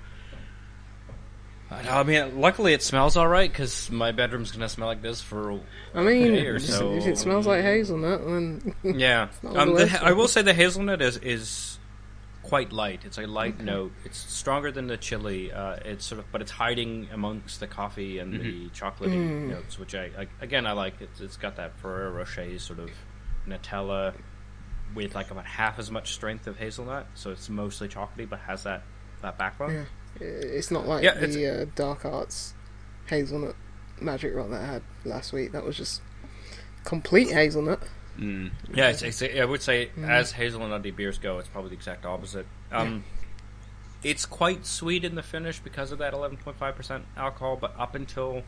I 1.70 2.02
mean, 2.02 2.40
luckily 2.40 2.72
it 2.72 2.82
smells 2.82 3.16
all 3.16 3.28
right 3.28 3.50
because 3.50 3.90
my 3.90 4.10
bedroom's 4.12 4.50
gonna 4.52 4.68
smell 4.68 4.88
like 4.88 5.02
this 5.02 5.20
for 5.20 5.60
I 5.94 6.02
mean, 6.02 6.32
Day 6.32 6.46
or 6.48 6.56
if 6.56 6.66
so. 6.66 6.92
if 6.94 7.06
it 7.06 7.16
smells 7.18 7.46
like 7.46 7.62
hazelnut, 7.62 8.24
then 8.24 8.74
Yeah, 8.98 9.28
um, 9.46 9.74
the 9.74 9.84
the, 9.86 10.04
I 10.04 10.12
will 10.12 10.28
say 10.28 10.42
the 10.42 10.52
hazelnut 10.54 11.00
is 11.00 11.16
is 11.18 11.78
quite 12.42 12.72
light. 12.72 13.04
It's 13.04 13.18
a 13.18 13.26
light 13.28 13.60
note. 13.60 13.92
It's 14.04 14.18
stronger 14.18 14.72
than 14.72 14.88
the 14.88 14.96
chili. 14.96 15.52
Uh, 15.52 15.76
it's 15.84 16.04
sort 16.06 16.18
of, 16.18 16.32
but 16.32 16.40
it's 16.42 16.50
hiding 16.50 17.06
amongst 17.12 17.60
the 17.60 17.68
coffee 17.68 18.18
and 18.18 18.32
the 18.40 18.68
chocolatey 18.70 19.14
Mm. 19.14 19.50
notes, 19.50 19.78
which 19.78 19.94
I, 19.94 20.10
I 20.18 20.26
again 20.40 20.66
I 20.66 20.72
like. 20.72 20.94
It's, 21.00 21.20
it's 21.20 21.36
got 21.36 21.56
that 21.56 21.78
Ferrero 21.78 22.10
Rocher 22.10 22.58
sort 22.58 22.80
of 22.80 22.90
Nutella 23.46 24.14
with 24.94 25.14
like 25.14 25.30
about 25.30 25.46
half 25.46 25.78
as 25.78 25.90
much 25.90 26.12
strength 26.12 26.48
of 26.48 26.56
hazelnut. 26.56 27.06
So 27.14 27.30
it's 27.30 27.48
mostly 27.48 27.86
chocolatey, 27.88 28.28
but 28.28 28.40
has 28.40 28.64
that 28.64 28.82
that 29.22 29.38
backbone. 29.38 29.70
Yeah. 29.74 29.84
It's 30.18 30.70
not 30.70 30.86
like 30.86 31.04
Yeah, 31.04 31.14
the 31.14 31.62
uh, 31.62 31.66
Dark 31.74 32.04
Arts 32.04 32.54
hazelnut 33.06 33.54
magic 34.00 34.34
rock 34.34 34.50
that 34.50 34.62
I 34.62 34.66
had 34.66 34.82
last 35.04 35.32
week. 35.32 35.52
That 35.52 35.64
was 35.64 35.76
just 35.76 36.00
complete 36.84 37.30
hazelnut. 37.30 37.80
Yeah, 38.18 38.88
it's, 38.90 39.02
it's, 39.02 39.22
I 39.22 39.44
would 39.44 39.62
say 39.62 39.90
as 40.02 40.32
hazelnutty 40.32 40.94
beers 40.94 41.18
go, 41.18 41.38
it's 41.38 41.48
probably 41.48 41.70
the 41.70 41.76
exact 41.76 42.04
opposite. 42.04 42.46
Um, 42.70 43.04
It's 44.02 44.24
quite 44.26 44.64
sweet 44.66 45.04
in 45.04 45.14
the 45.14 45.22
finish 45.22 45.58
because 45.58 45.92
of 45.92 45.98
that 45.98 46.12
11.5% 46.14 47.02
alcohol, 47.16 47.56
but 47.60 47.74
up 47.78 47.94
until 47.94 48.42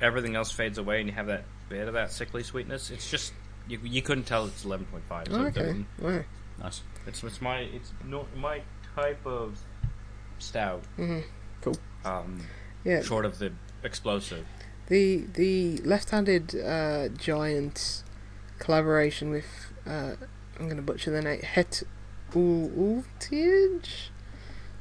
everything 0.00 0.36
else 0.36 0.50
fades 0.52 0.78
away 0.78 1.00
and 1.00 1.08
you 1.08 1.14
have 1.14 1.26
that 1.26 1.44
bit 1.68 1.88
of 1.88 1.94
that 1.94 2.12
sickly 2.12 2.42
sweetness, 2.44 2.90
it's 2.90 3.10
just 3.10 3.32
you, 3.68 3.80
you 3.82 4.00
couldn't 4.02 4.24
tell 4.24 4.46
it's 4.46 4.64
11.5. 4.64 4.84
So 5.28 5.32
Oh, 5.32 5.40
okay, 5.46 5.50
doesn't- 5.60 5.86
wow. 6.00 6.24
Nice. 6.58 6.82
it's 7.06 7.22
it's 7.22 7.40
my 7.42 7.58
it's 7.60 7.92
no 8.04 8.26
my 8.36 8.62
type 8.94 9.26
of 9.26 9.58
stout. 10.38 10.82
Mm-hmm. 10.98 11.20
Cool. 11.62 11.76
Um, 12.04 12.40
Yeah, 12.84 13.02
short 13.02 13.24
of 13.24 13.38
the 13.38 13.52
explosive. 13.82 14.44
the 14.88 15.26
the 15.34 15.78
left-handed 15.78 16.54
uh, 16.54 17.08
giant 17.08 18.02
collaboration 18.58 19.30
with 19.30 19.46
uh, 19.86 20.12
I'm 20.58 20.68
gonna 20.68 20.82
butcher 20.82 21.10
the 21.10 21.22
name 21.22 21.40
Het 21.42 21.82
Uiltje. 22.32 23.80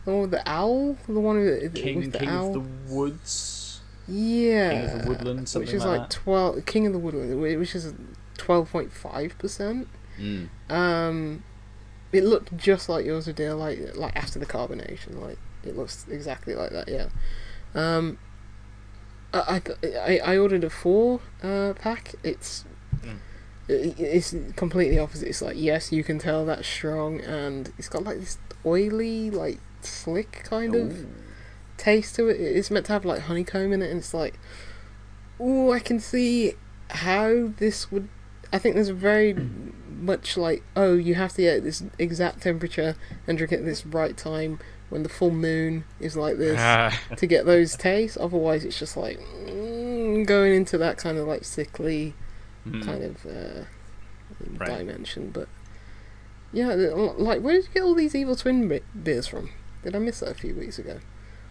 Oh, 0.08 0.28
the 0.28 0.42
owl, 0.48 0.98
the 1.08 1.20
one 1.20 1.38
with, 1.40 1.74
King 1.74 1.98
with 1.98 2.12
the 2.12 2.20
King 2.20 2.30
owl. 2.30 2.48
of 2.48 2.54
the 2.54 2.94
Woods. 2.94 3.82
Yeah. 4.08 4.70
King 4.72 4.84
of 4.84 5.02
the 5.04 5.10
Woodland, 5.10 5.50
something 5.50 5.66
which 5.68 5.74
is 5.76 5.84
like 5.84 6.00
like 6.00 6.10
that? 6.10 6.16
twelve. 6.16 6.66
King 6.66 6.86
of 6.88 6.94
the 6.94 7.00
Woodland, 7.00 7.42
which 7.42 7.74
is 7.74 7.94
twelve 8.38 8.72
point 8.72 8.94
five 8.94 9.36
percent. 9.40 9.88
Mm. 10.20 10.50
Um, 10.70 11.44
it 12.16 12.24
looked 12.24 12.56
just 12.58 12.90
like 12.90 13.06
yours 13.06 13.26
did, 13.26 13.54
like 13.54 13.96
like 13.96 14.16
after 14.16 14.40
the 14.40 14.46
carbonation. 14.46 15.22
Like 15.22 15.38
it 15.64 15.76
looks 15.76 16.06
exactly 16.10 16.56
like 16.56 16.72
that. 16.72 16.88
Yeah. 16.88 17.10
Um, 17.74 18.18
I 19.34 19.62
I, 19.84 20.20
I, 20.24 20.38
ordered 20.38 20.64
a 20.64 20.70
four 20.70 21.20
uh, 21.44 21.74
pack. 21.74 22.16
It's 22.24 22.66
Mm. 23.04 23.18
it, 23.68 24.00
it's 24.00 24.34
completely 24.56 24.98
opposite. 24.98 25.28
It's 25.28 25.42
like 25.42 25.58
yes, 25.58 25.92
you 25.92 26.04
can 26.04 26.18
tell 26.18 26.46
that's 26.46 26.68
strong, 26.68 27.20
and 27.22 27.72
it's 27.78 27.90
got 27.90 28.04
like 28.04 28.20
this 28.20 28.38
oily, 28.66 29.30
like 29.30 29.60
slick 29.82 30.44
kind 30.44 30.76
of 30.76 31.06
taste 31.78 32.16
to 32.16 32.28
it. 32.28 32.40
It's 32.40 32.72
meant 32.72 32.86
to 32.88 32.94
have 32.94 33.06
like 33.06 33.22
honeycomb 33.22 33.74
in 33.74 33.82
it, 33.82 33.90
and 33.90 34.00
it's 34.00 34.14
like, 34.14 34.40
oh, 35.40 35.72
I 35.72 35.80
can 35.80 36.00
see 36.00 36.54
how 36.90 37.52
this 37.58 37.92
would. 37.92 38.08
I 38.54 38.58
think 38.58 38.76
there's 38.76 38.90
a 38.90 38.94
very 38.94 39.34
much 39.96 40.38
like, 40.38 40.64
oh, 40.76 40.94
you 40.96 41.16
have 41.16 41.34
to 41.34 41.42
get 41.42 41.64
this 41.64 41.84
exact 41.98 42.42
temperature 42.42 42.96
and 43.28 43.38
drink 43.38 43.52
it 43.54 43.60
at 43.60 43.66
this 43.66 43.86
right 43.86 44.16
time 44.16 44.60
when 44.90 45.04
the 45.04 45.10
full 45.10 45.32
moon 45.32 45.84
is 46.00 46.16
like 46.16 46.38
this 46.38 46.60
Ah, 46.60 46.98
to 47.18 47.26
get 47.26 47.46
those 47.46 47.76
tastes. 47.76 48.18
Otherwise, 48.20 48.64
it's 48.66 48.78
just 48.78 48.96
like 48.98 49.20
mm, 49.46 50.26
going 50.28 50.54
into 50.54 50.78
that 50.78 50.98
kind 50.98 51.18
of 51.18 51.28
like 51.28 51.44
sickly 51.44 52.14
Mm. 52.68 52.84
kind 52.84 53.04
of 53.04 53.26
uh, 53.28 53.64
Right. 54.58 54.80
dimension. 54.80 55.30
But 55.32 55.48
yeah, 56.52 56.74
like 56.74 57.42
where 57.42 57.56
did 57.56 57.66
you 57.66 57.72
get 57.74 57.84
all 57.84 57.94
these 57.96 58.16
evil 58.16 58.36
twin 58.36 58.68
be- 58.68 58.82
beers 59.04 59.28
from? 59.28 59.52
Did 59.84 59.96
I 59.96 60.00
miss 60.00 60.20
that 60.22 60.32
a 60.32 60.34
few 60.34 60.56
weeks 60.56 60.80
ago? 60.80 61.00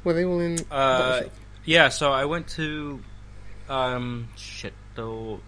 Were 0.02 0.12
they 0.12 0.24
all 0.24 0.40
in? 0.40 0.58
Uh, 0.70 1.22
yeah, 1.64 1.88
so 1.88 2.12
I 2.12 2.24
went 2.24 2.48
to 2.48 3.00
um 3.68 4.28
shit 4.36 4.72
though 4.96 5.40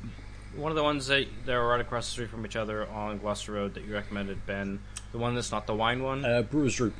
one 0.56 0.72
of 0.72 0.76
the 0.76 0.82
ones 0.82 1.06
that 1.08 1.26
they're 1.44 1.62
right 1.62 1.80
across 1.80 2.06
the 2.06 2.12
street 2.12 2.30
from 2.30 2.44
each 2.46 2.56
other 2.56 2.86
on 2.88 3.18
Gloucester 3.18 3.52
Road 3.52 3.74
that 3.74 3.84
you 3.84 3.92
recommended, 3.94 4.44
Ben. 4.46 4.80
The 5.12 5.18
one 5.18 5.34
that's 5.34 5.52
not 5.52 5.66
the 5.66 5.74
wine 5.74 6.02
one. 6.02 6.24
Uh, 6.24 6.42
Brewer's 6.42 6.74
Droop. 6.76 6.94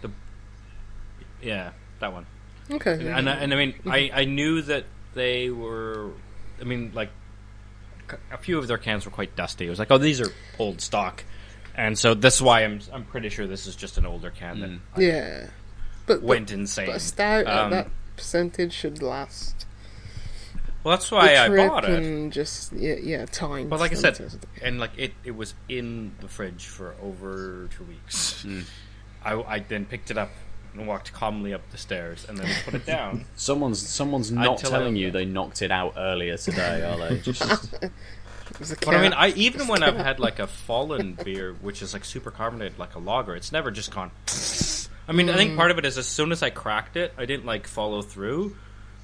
yeah, 1.43 1.73
that 2.01 2.13
one. 2.13 2.27
Okay. 2.71 3.09
And 3.09 3.29
I, 3.29 3.35
and 3.35 3.53
I 3.53 3.57
mean, 3.57 3.75
I, 3.87 4.11
I 4.13 4.25
knew 4.25 4.63
that 4.63 4.85
they 5.15 5.51
were. 5.51 6.11
I 6.61 6.65
mean, 6.65 6.93
like 6.95 7.11
a 8.33 8.39
few 8.39 8.59
of 8.59 8.67
their 8.69 8.79
cans 8.79 9.05
were 9.05 9.11
quite 9.11 9.37
dusty. 9.37 9.67
It 9.67 9.71
was 9.71 9.79
like, 9.79 9.91
oh, 9.91 9.99
these 9.99 10.21
are 10.21 10.31
old 10.59 10.81
stock, 10.81 11.23
and 11.75 11.99
so 11.99 12.15
that's 12.15 12.41
why 12.41 12.65
I'm 12.65 12.81
I'm 12.93 13.05
pretty 13.05 13.29
sure 13.29 13.47
this 13.47 13.67
is 13.67 13.77
just 13.77 13.99
an 13.99 14.07
older 14.07 14.31
can 14.31 14.61
that 14.61 14.71
Mm. 14.71 14.81
yeah, 14.97 15.47
but 16.07 16.23
went 16.23 16.49
but, 16.49 16.55
insane. 16.55 16.87
but 16.87 16.97
a 16.97 17.01
stout 17.01 17.47
at 17.47 17.65
Um, 17.65 17.71
that 17.73 17.89
percentage 18.17 18.73
should 18.73 19.03
last. 19.03 19.66
Well, 20.87 20.97
that's 20.97 21.11
why 21.11 21.27
the 21.35 21.43
I 21.43 21.47
trip 21.49 21.69
bought 21.69 21.85
it. 21.85 21.91
and 22.03 22.33
just 22.33 22.73
yeah, 22.73 22.95
yeah, 23.03 23.27
time. 23.27 23.69
But 23.69 23.81
like 23.81 23.91
I 23.91 23.97
said, 23.97 24.21
and 24.63 24.79
like 24.79 24.93
it, 24.97 25.13
it 25.25 25.37
was 25.37 25.55
in 25.69 26.13
the 26.21 26.29
fridge 26.29 26.67
for 26.67 26.95
over 27.03 27.69
two 27.77 27.83
weeks. 27.85 28.45
Mm. 28.47 28.65
I, 29.25 29.33
I 29.43 29.59
then 29.59 29.85
picked 29.85 30.13
it 30.13 30.17
up 30.19 30.31
and 30.75 30.87
walked 30.87 31.13
calmly 31.13 31.53
up 31.53 31.63
the 31.73 31.79
stairs 31.79 32.25
and 32.29 32.39
then 32.39 32.49
put 32.65 32.75
it 32.75 32.87
down. 32.87 33.25
Someone's 33.35 33.81
someone's 33.85 34.31
not 34.31 34.47
Until 34.59 34.71
telling 34.71 34.95
you 34.95 35.11
they 35.11 35.25
knocked 35.25 35.61
it 35.63 35.73
out 35.73 35.95
earlier 35.97 36.37
today, 36.37 36.83
are 36.85 36.97
they? 37.09 37.19
Just, 37.19 37.75
it 37.83 37.91
was 38.61 38.71
a 38.71 38.77
But 38.77 38.95
I 38.95 39.03
mean. 39.03 39.13
I 39.13 39.31
even 39.31 39.67
when 39.67 39.83
I've 39.83 39.97
had 39.97 40.21
like 40.21 40.39
a 40.39 40.47
fallen 40.47 41.15
beer, 41.25 41.53
which 41.61 41.83
is 41.83 41.95
like 41.95 42.05
super 42.05 42.31
carbonated, 42.31 42.79
like 42.79 42.95
a 42.95 43.01
lager, 43.01 43.35
it's 43.35 43.51
never 43.51 43.73
just 43.73 43.93
gone. 43.93 44.13
I 45.09 45.13
mean, 45.13 45.29
I 45.29 45.33
Mm. 45.33 45.37
think 45.37 45.57
part 45.57 45.71
of 45.73 45.79
it 45.79 45.85
is 45.85 45.99
as 45.99 46.07
soon 46.07 46.31
as 46.31 46.43
I 46.45 46.51
cracked 46.51 46.97
it, 46.97 47.13
I 47.19 47.25
didn't 47.27 47.47
like 47.47 47.67
follow 47.67 48.03
through. 48.03 48.57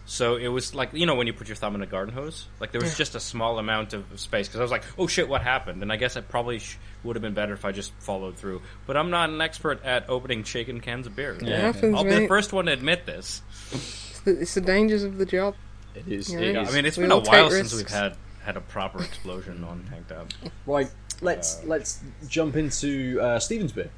So 0.05 0.35
it 0.37 0.49
was 0.49 0.75
like 0.75 0.93
you 0.93 1.07
know 1.07 1.15
when 1.15 1.27
you 1.29 1.33
put 1.33 1.47
your 1.49 1.55
thumb 1.57 1.75
in 1.77 1.83
a 1.83 1.87
garden 1.87 2.13
hose, 2.15 2.47
like 2.61 2.73
there 2.73 2.81
was 2.81 2.97
just 2.97 3.15
a 3.15 3.21
small 3.21 3.59
amount 3.59 3.93
of 3.93 4.05
space 4.19 4.49
because 4.49 4.59
I 4.61 4.63
was 4.63 4.71
like, 4.73 4.85
oh 4.99 5.07
shit, 5.07 5.29
what 5.29 5.43
happened? 5.43 5.81
And 5.83 5.93
I 5.93 5.97
guess 5.97 6.17
it 6.17 6.29
probably 6.29 6.59
sh- 6.59 6.77
would 7.05 7.15
have 7.17 7.23
been 7.23 7.35
better 7.35 7.53
if 7.53 7.65
I 7.65 7.71
just 7.73 7.93
followed 8.01 8.37
through. 8.37 8.63
But 8.87 8.97
I'm 8.97 9.11
not 9.11 9.31
an 9.31 9.41
expert 9.41 9.83
at 9.85 10.09
opening 10.11 10.43
shaken 10.45 10.81
cans 10.81 11.07
of 11.07 11.15
beer. 11.15 11.35
it 11.41 11.43
happens, 11.47 11.95
I'll 11.95 12.03
be 12.05 12.11
the 12.11 12.27
first 12.29 12.53
one 12.53 12.67
to 12.67 12.73
admit 12.73 13.07
this. 13.07 13.43
It's 13.71 14.21
the, 14.21 14.41
it's 14.41 14.55
the 14.55 14.61
dangers 14.61 15.05
of 15.05 15.19
the 15.19 15.27
job. 15.27 15.55
it 15.95 16.09
is. 16.09 16.33
Yeah. 16.33 16.41
it 16.41 16.55
Yeah, 16.55 16.63
is. 16.63 16.69
I 16.71 16.73
mean, 16.75 16.85
it's 16.85 16.97
We 16.97 17.05
been 17.05 17.13
a 17.13 17.15
all 17.17 17.23
take 17.23 17.33
while 17.33 17.51
since 17.51 17.75
we've 17.75 17.89
had 17.89 18.17
had 18.43 18.57
a 18.57 18.61
proper 18.61 19.01
explosion 19.05 19.63
on 19.63 19.85
Tanked 19.89 20.11
Up. 20.11 20.27
right. 20.67 20.91
Let's 21.21 21.63
let's 21.65 22.01
jump 22.27 22.57
into 22.57 23.21
uh, 23.21 23.39
Stephen's 23.39 23.71
beer. 23.71 23.91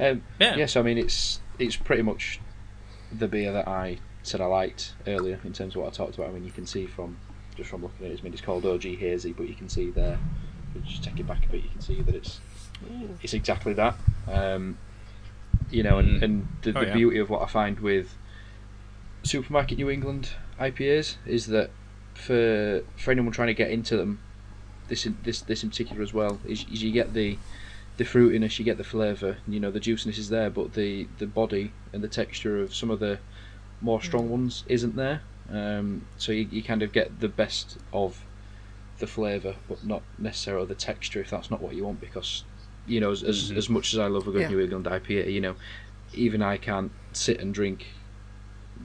Um, 0.00 0.22
Yeah. 0.40 0.56
Yes, 0.56 0.76
I 0.76 0.82
mean 0.82 0.96
it's 0.96 1.40
it's 1.58 1.76
pretty 1.76 2.00
much 2.02 2.40
the 3.12 3.28
beer 3.28 3.52
that 3.52 3.68
I 3.68 3.98
said 4.26 4.40
I 4.40 4.46
liked 4.46 4.94
earlier 5.06 5.38
in 5.44 5.52
terms 5.52 5.74
of 5.74 5.82
what 5.82 5.88
I 5.88 5.96
talked 5.96 6.16
about. 6.16 6.28
I 6.30 6.32
mean, 6.32 6.44
you 6.44 6.50
can 6.52 6.66
see 6.66 6.86
from 6.86 7.16
just 7.56 7.70
from 7.70 7.82
looking 7.82 8.06
at 8.06 8.12
it, 8.12 8.20
I 8.20 8.22
mean, 8.22 8.32
it's 8.32 8.42
called 8.42 8.66
OG 8.66 8.82
Hazy, 8.82 9.32
but 9.32 9.48
you 9.48 9.54
can 9.54 9.68
see 9.68 9.90
there. 9.90 10.18
Just 10.84 11.04
take 11.04 11.18
it 11.18 11.26
back 11.26 11.46
a 11.46 11.52
bit, 11.52 11.62
you 11.64 11.70
can 11.70 11.80
see 11.80 12.02
that 12.02 12.14
it's 12.14 12.40
it's 13.22 13.32
exactly 13.34 13.72
that. 13.74 13.96
Um, 14.28 14.76
you 15.70 15.82
know, 15.82 15.98
and, 15.98 16.20
Mm. 16.20 16.22
and 16.22 16.46
the, 16.62 16.70
Oh, 16.76 16.80
the 16.80 16.86
yeah. 16.86 16.92
beauty 16.94 17.18
of 17.18 17.30
what 17.30 17.42
I 17.42 17.46
find 17.46 17.80
with 17.80 18.14
supermarket 19.22 19.78
New 19.78 19.90
England 19.90 20.30
IPAs 20.60 21.16
is 21.26 21.46
that 21.46 21.70
for 22.14 22.82
for 22.96 23.10
anyone 23.10 23.32
trying 23.32 23.48
to 23.48 23.54
get 23.54 23.70
into 23.70 23.96
them, 23.96 24.20
this 24.88 25.06
in, 25.06 25.16
this 25.22 25.40
this 25.40 25.62
in 25.64 25.70
particular 25.70 26.02
as 26.02 26.12
well 26.14 26.38
is, 26.44 26.64
is 26.70 26.82
you 26.82 26.92
get 26.92 27.14
the 27.14 27.38
the 27.96 28.04
fruitiness, 28.04 28.58
you 28.58 28.64
get 28.64 28.76
the 28.76 28.84
flavour, 28.84 29.38
you 29.48 29.58
know 29.58 29.70
the 29.70 29.80
juiciness 29.80 30.18
is 30.18 30.28
there, 30.28 30.50
but 30.50 30.74
the 30.74 31.08
the 31.18 31.26
body 31.26 31.72
and 31.92 32.02
the 32.04 32.08
texture 32.08 32.60
of 32.62 32.74
some 32.74 32.90
of 32.90 33.00
the 33.00 33.18
more 33.80 34.00
strong 34.02 34.28
ones 34.30 34.64
isn't 34.66 34.96
there. 34.96 35.22
Um, 35.48 36.06
so 36.16 36.32
you, 36.32 36.42
you 36.50 36.62
kind 36.62 36.82
of 36.82 36.92
get 36.92 37.20
the 37.20 37.28
best 37.28 37.78
of 37.92 38.24
the 38.98 39.06
flavour, 39.06 39.56
but 39.68 39.84
not 39.84 40.02
necessarily 40.18 40.66
the 40.66 40.74
texture 40.74 41.20
if 41.20 41.30
that's 41.30 41.50
not 41.50 41.60
what 41.60 41.74
you 41.74 41.84
want. 41.84 42.00
Because 42.00 42.44
you 42.86 43.00
know, 43.00 43.10
as 43.10 43.22
as, 43.22 43.50
Mhm. 43.52 43.56
as 43.56 43.68
much 43.68 43.92
as 43.92 43.98
I 43.98 44.06
love 44.06 44.26
a 44.28 44.32
good 44.32 44.42
Yeah. 44.42 44.48
New 44.48 44.60
England 44.60 44.86
IPA, 44.86 45.32
you 45.32 45.40
know, 45.40 45.56
even 46.12 46.42
I 46.42 46.56
can't 46.56 46.92
sit 47.12 47.40
and 47.40 47.52
drink 47.52 47.86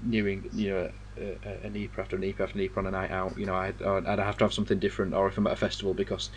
New 0.04 0.28
England, 0.28 0.60
you 0.60 0.70
know, 0.70 0.92
a, 1.18 1.38
a, 1.44 1.66
an 1.66 1.74
EPA 1.76 2.00
after 2.00 2.16
an 2.16 2.24
EPA 2.24 2.40
after 2.42 2.58
an 2.60 2.66
EPA 2.66 2.78
on 2.78 2.88
a 2.88 2.92
night 2.92 3.12
out. 3.12 3.38
You 3.38 3.46
know, 3.46 3.56
I'd, 3.56 3.82
I'd 3.82 4.20
have 4.20 4.38
to 4.38 4.44
have 4.46 4.54
something 4.54 4.80
different, 4.80 5.14
or 5.14 5.28
if 5.28 5.38
I'm 5.38 5.48
at 5.48 5.54
a 5.54 5.58
festival, 5.58 5.94
because 5.94 6.30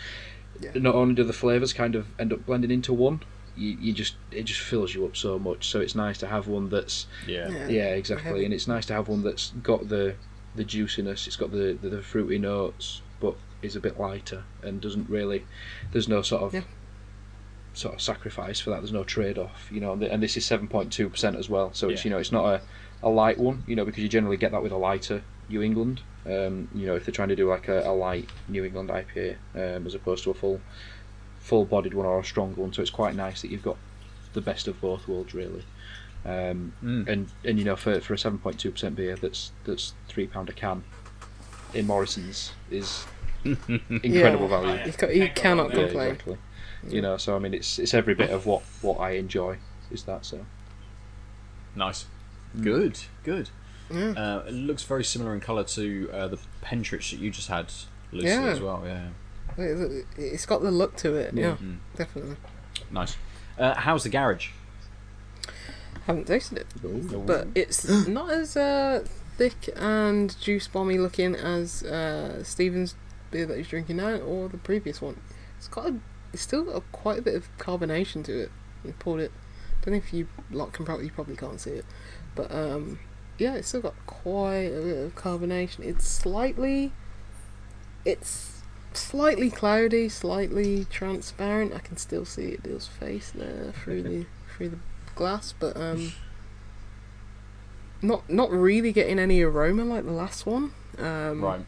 Yeah. 0.61 0.73
not 0.75 0.95
only 0.95 1.15
do 1.15 1.25
the 1.25 1.33
flavours 1.33 1.73
kind 1.73 1.95
of 1.95 2.15
end 2.19 2.33
up 2.33 2.45
blending 2.47 2.71
into 2.71 2.93
one, 2.93 3.23
you, 3.57 3.71
you 3.81 3.93
just 3.93 4.17
it 4.31 4.45
just 4.45 4.61
fills 4.61 4.95
you 4.95 5.05
up 5.07 5.17
so 5.17 5.39
much. 5.39 5.69
So 5.69 5.81
it's 5.81 5.95
nice 5.95 6.19
to 6.19 6.27
have 6.27 6.49
one 6.49 6.69
that's 6.69 7.07
Yeah. 7.27 7.51
Yeah. 7.51 7.69
yeah, 7.69 7.89
exactly, 7.95 8.45
and 8.45 8.53
it's 8.55 8.69
nice 8.69 8.87
to 8.87 8.93
have 8.95 9.09
one 9.09 9.23
that's 9.23 9.51
got 9.63 9.89
the 9.89 10.17
the 10.55 10.65
juiciness, 10.65 11.27
it's 11.27 11.37
got 11.37 11.51
the 11.51 11.79
the, 11.81 11.89
the 11.89 12.03
fruity 12.03 12.39
notes, 12.39 13.03
but 13.21 13.35
is 13.63 13.75
a 13.77 13.81
bit 13.81 13.99
lighter 13.99 14.45
and 14.63 14.81
doesn't 14.81 15.09
really. 15.09 15.47
There's 15.93 16.09
no 16.09 16.23
sort 16.23 16.43
of 16.43 16.55
Yeah. 16.55 16.63
sort 17.73 17.95
of 17.95 18.01
sacrifice 18.01 18.61
for 18.61 18.71
that. 18.71 18.81
There's 18.81 18.93
no 18.93 19.05
trade 19.05 19.39
off, 19.39 19.69
you 19.73 19.81
know. 19.81 19.93
And, 19.93 20.03
and 20.03 20.23
this 20.23 20.37
is 20.37 20.45
seven 20.47 20.69
point 20.69 20.93
two 20.93 21.09
percent 21.09 21.37
as 21.37 21.49
well, 21.49 21.73
so 21.75 21.89
it's 21.95 22.05
you 22.05 22.11
know 22.11 22.19
it's 22.19 22.33
not 22.33 22.45
a 22.47 22.61
a 23.03 23.09
light 23.09 23.39
one, 23.39 23.65
you 23.67 23.77
know, 23.77 23.85
because 23.85 24.03
you 24.03 24.09
generally 24.09 24.37
get 24.37 24.53
that 24.53 24.63
with 24.63 24.73
a 24.73 24.77
lighter 24.77 25.23
New 25.49 25.63
England. 25.63 26.03
Um, 26.27 26.69
you 26.75 26.87
know, 26.87 26.95
if 26.97 27.05
they're 27.05 27.13
trying 27.13 27.29
to 27.29 27.37
do 27.37 27.51
like 27.51 27.69
a, 27.69 27.81
a 27.87 27.93
light 27.93 28.31
New 28.49 28.65
England 28.65 28.89
IPA 28.89 29.37
um, 29.55 29.87
as 29.87 29.95
opposed 29.95 30.25
to 30.25 30.31
a 30.31 30.35
full 30.35 30.59
full 31.45 31.65
bodied 31.67 31.93
one 31.95 32.07
or 32.07 32.19
a 32.19 32.25
stronger 32.25 32.61
one, 32.63 32.73
so 32.73 32.81
it's 32.81 32.91
quite 32.91 33.15
nice 33.15 33.43
that 33.43 33.51
you've 33.51 33.63
got 33.63 33.77
the 34.33 34.41
best 34.41 34.67
of 34.67 34.81
both 34.81 35.07
worlds 35.07 35.35
really. 35.35 35.65
Um, 36.27 36.73
Mm. 36.83 37.07
and 37.07 37.29
and 37.45 37.59
you 37.59 37.65
know 37.67 37.77
for 37.77 38.01
for 38.01 38.15
a 38.15 38.19
seven 38.19 38.39
point 38.39 38.59
two 38.59 38.71
percent 38.71 38.97
beer 38.97 39.15
that's 39.15 39.53
that's 39.65 39.93
three 40.09 40.27
pound 40.27 40.49
a 40.49 40.53
can 40.55 40.83
in 41.75 41.87
Morrison's 41.87 42.53
is 42.71 43.05
incredible 43.45 44.49
Yeah. 44.49 44.61
value. 44.61 44.87
You, 44.87 44.93
ca- 44.93 45.09
you 45.09 45.29
cannot 45.35 45.69
Yeah, 45.75 45.83
complain. 45.85 46.11
exactly. 46.13 46.37
You 46.89 47.03
know, 47.03 47.17
so 47.19 47.37
I 47.37 47.39
mean, 47.39 47.53
it's 47.55 47.79
it's 47.79 47.93
every 47.95 48.15
bit 48.15 48.31
of 48.31 48.47
what 48.47 48.63
what 48.81 48.99
I 49.01 49.11
enjoy 49.13 49.59
is 49.91 50.05
that. 50.05 50.25
So 50.25 50.47
Nice. 51.77 52.07
Good. 52.61 53.01
Good. 53.25 53.51
Yeah. 53.93 54.11
Uh, 54.13 54.45
it 54.49 54.53
looks 54.55 54.83
very 54.85 55.05
similar 55.05 55.35
in 55.35 55.41
colour 55.41 55.65
to 55.65 56.11
uh, 56.13 56.29
the 56.29 56.39
Pentrich 56.63 57.11
that 57.11 57.19
you 57.21 57.31
just 57.31 57.49
had, 57.49 57.67
Lucy, 58.13 58.29
Yeah. 58.29 58.45
as 58.47 58.61
well. 58.61 58.83
Yeah. 58.87 59.09
It- 59.57 60.07
It's 60.17 60.47
got 60.47 60.63
the 60.63 60.71
look 60.71 60.97
to 60.97 61.15
it. 61.15 61.35
Yeah, 61.35 61.57
Mm. 61.57 61.79
definitely. 61.97 62.37
Nice. 62.91 63.17
Uh, 63.59 63.75
how's 63.75 64.03
the 64.05 64.09
garage? 64.11 64.49
Haven't 66.07 66.27
tasted 66.27 66.59
it, 66.59 66.67
but 67.27 67.49
it's 67.55 67.89
not 68.09 68.31
as 68.31 68.57
uh, 68.57 69.07
thick 69.39 69.71
and 69.77 70.39
juice 70.41 70.69
bomby 70.69 70.99
looking 71.01 71.35
as 71.35 71.83
uh, 71.83 72.43
Stephen's 72.45 72.95
beer 73.31 73.47
that 73.47 73.57
he's 73.57 73.69
drinking 73.69 73.97
now, 73.97 74.17
or 74.17 74.49
the 74.49 74.59
previous 74.59 75.01
one. 75.01 75.19
It's 75.57 75.69
got 75.69 75.87
a, 75.87 75.95
it's 76.33 76.43
still 76.43 76.65
got 76.65 76.83
quite 76.93 77.21
a 77.21 77.23
bit 77.23 77.35
of 77.35 77.49
carbonation 77.59 78.23
to 78.25 78.39
it. 78.39 78.51
We 78.85 78.93
poured 78.93 79.21
it. 79.21 79.33
Don't 79.83 79.93
know 79.95 79.99
if 79.99 80.13
you 80.13 80.29
lot 80.51 80.73
can 80.73 80.85
probably 80.85 81.07
you 81.07 81.11
probably 81.13 81.37
can't 81.37 81.61
see 81.61 81.71
it, 81.71 81.87
but 82.35 82.51
um, 82.53 82.99
yeah, 83.39 83.55
it's 83.55 83.69
still 83.69 83.81
got 83.81 83.95
quite 84.07 84.67
a 84.73 84.81
bit 84.83 84.99
of 84.99 85.15
carbonation. 85.15 85.81
It's 85.81 86.07
slightly, 86.07 86.93
it's 88.05 88.54
slightly 88.95 89.51
cloudy, 89.51 90.09
slightly 90.09 90.87
transparent. 90.87 91.73
I 91.75 91.79
can 91.81 91.97
still 91.97 92.25
see 92.25 92.57
Aadil's 92.57 92.87
face 92.87 93.31
there 93.35 93.73
through 93.83 94.03
the 94.03 94.27
through 94.57 94.69
the 94.71 94.79
glass, 95.15 95.53
but 95.59 95.77
um, 95.77 96.13
not 98.03 98.29
not 98.31 98.51
really 98.51 98.93
getting 98.93 99.19
any 99.19 99.43
aroma 99.43 99.85
like 99.85 100.05
the 100.05 100.13
last 100.13 100.47
one. 100.47 100.73
Um, 100.99 101.41
Right. 101.43 101.65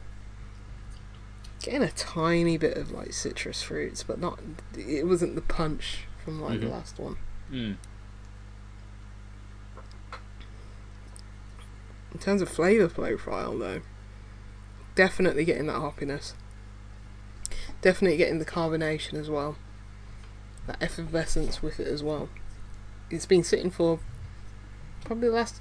Getting 1.63 1.83
a 1.83 1.91
tiny 1.91 2.59
bit 2.59 2.77
of 2.77 2.93
like 2.93 3.13
citrus 3.13 3.63
fruits, 3.63 4.03
but 4.05 4.21
not. 4.21 4.39
It 4.77 5.07
wasn't 5.07 5.35
the 5.35 5.41
punch 5.41 6.01
from 6.25 6.41
like 6.41 6.61
the 6.61 6.67
Mhm. 6.67 6.71
last 6.71 6.99
one. 6.99 7.17
Mm. 7.51 7.77
In 12.13 12.19
terms 12.21 12.41
of 12.41 12.49
flavour 12.49 12.89
profile, 12.89 13.59
though, 13.59 13.81
definitely 14.95 15.45
getting 15.45 15.67
that 15.67 15.77
hoppiness. 15.77 16.35
Definitely 17.83 18.17
getting 18.17 18.39
the 18.39 18.45
carbonation 18.45 19.15
as 19.15 19.31
well. 19.31 19.57
That 20.67 20.83
effervescence 20.83 21.63
with 21.63 21.79
it 21.79 21.87
as 21.87 22.03
well. 22.03 22.29
It's 23.11 23.27
been 23.27 23.45
sitting 23.45 23.71
for 23.71 24.01
probably 25.05 25.29
the 25.29 25.35
last 25.35 25.61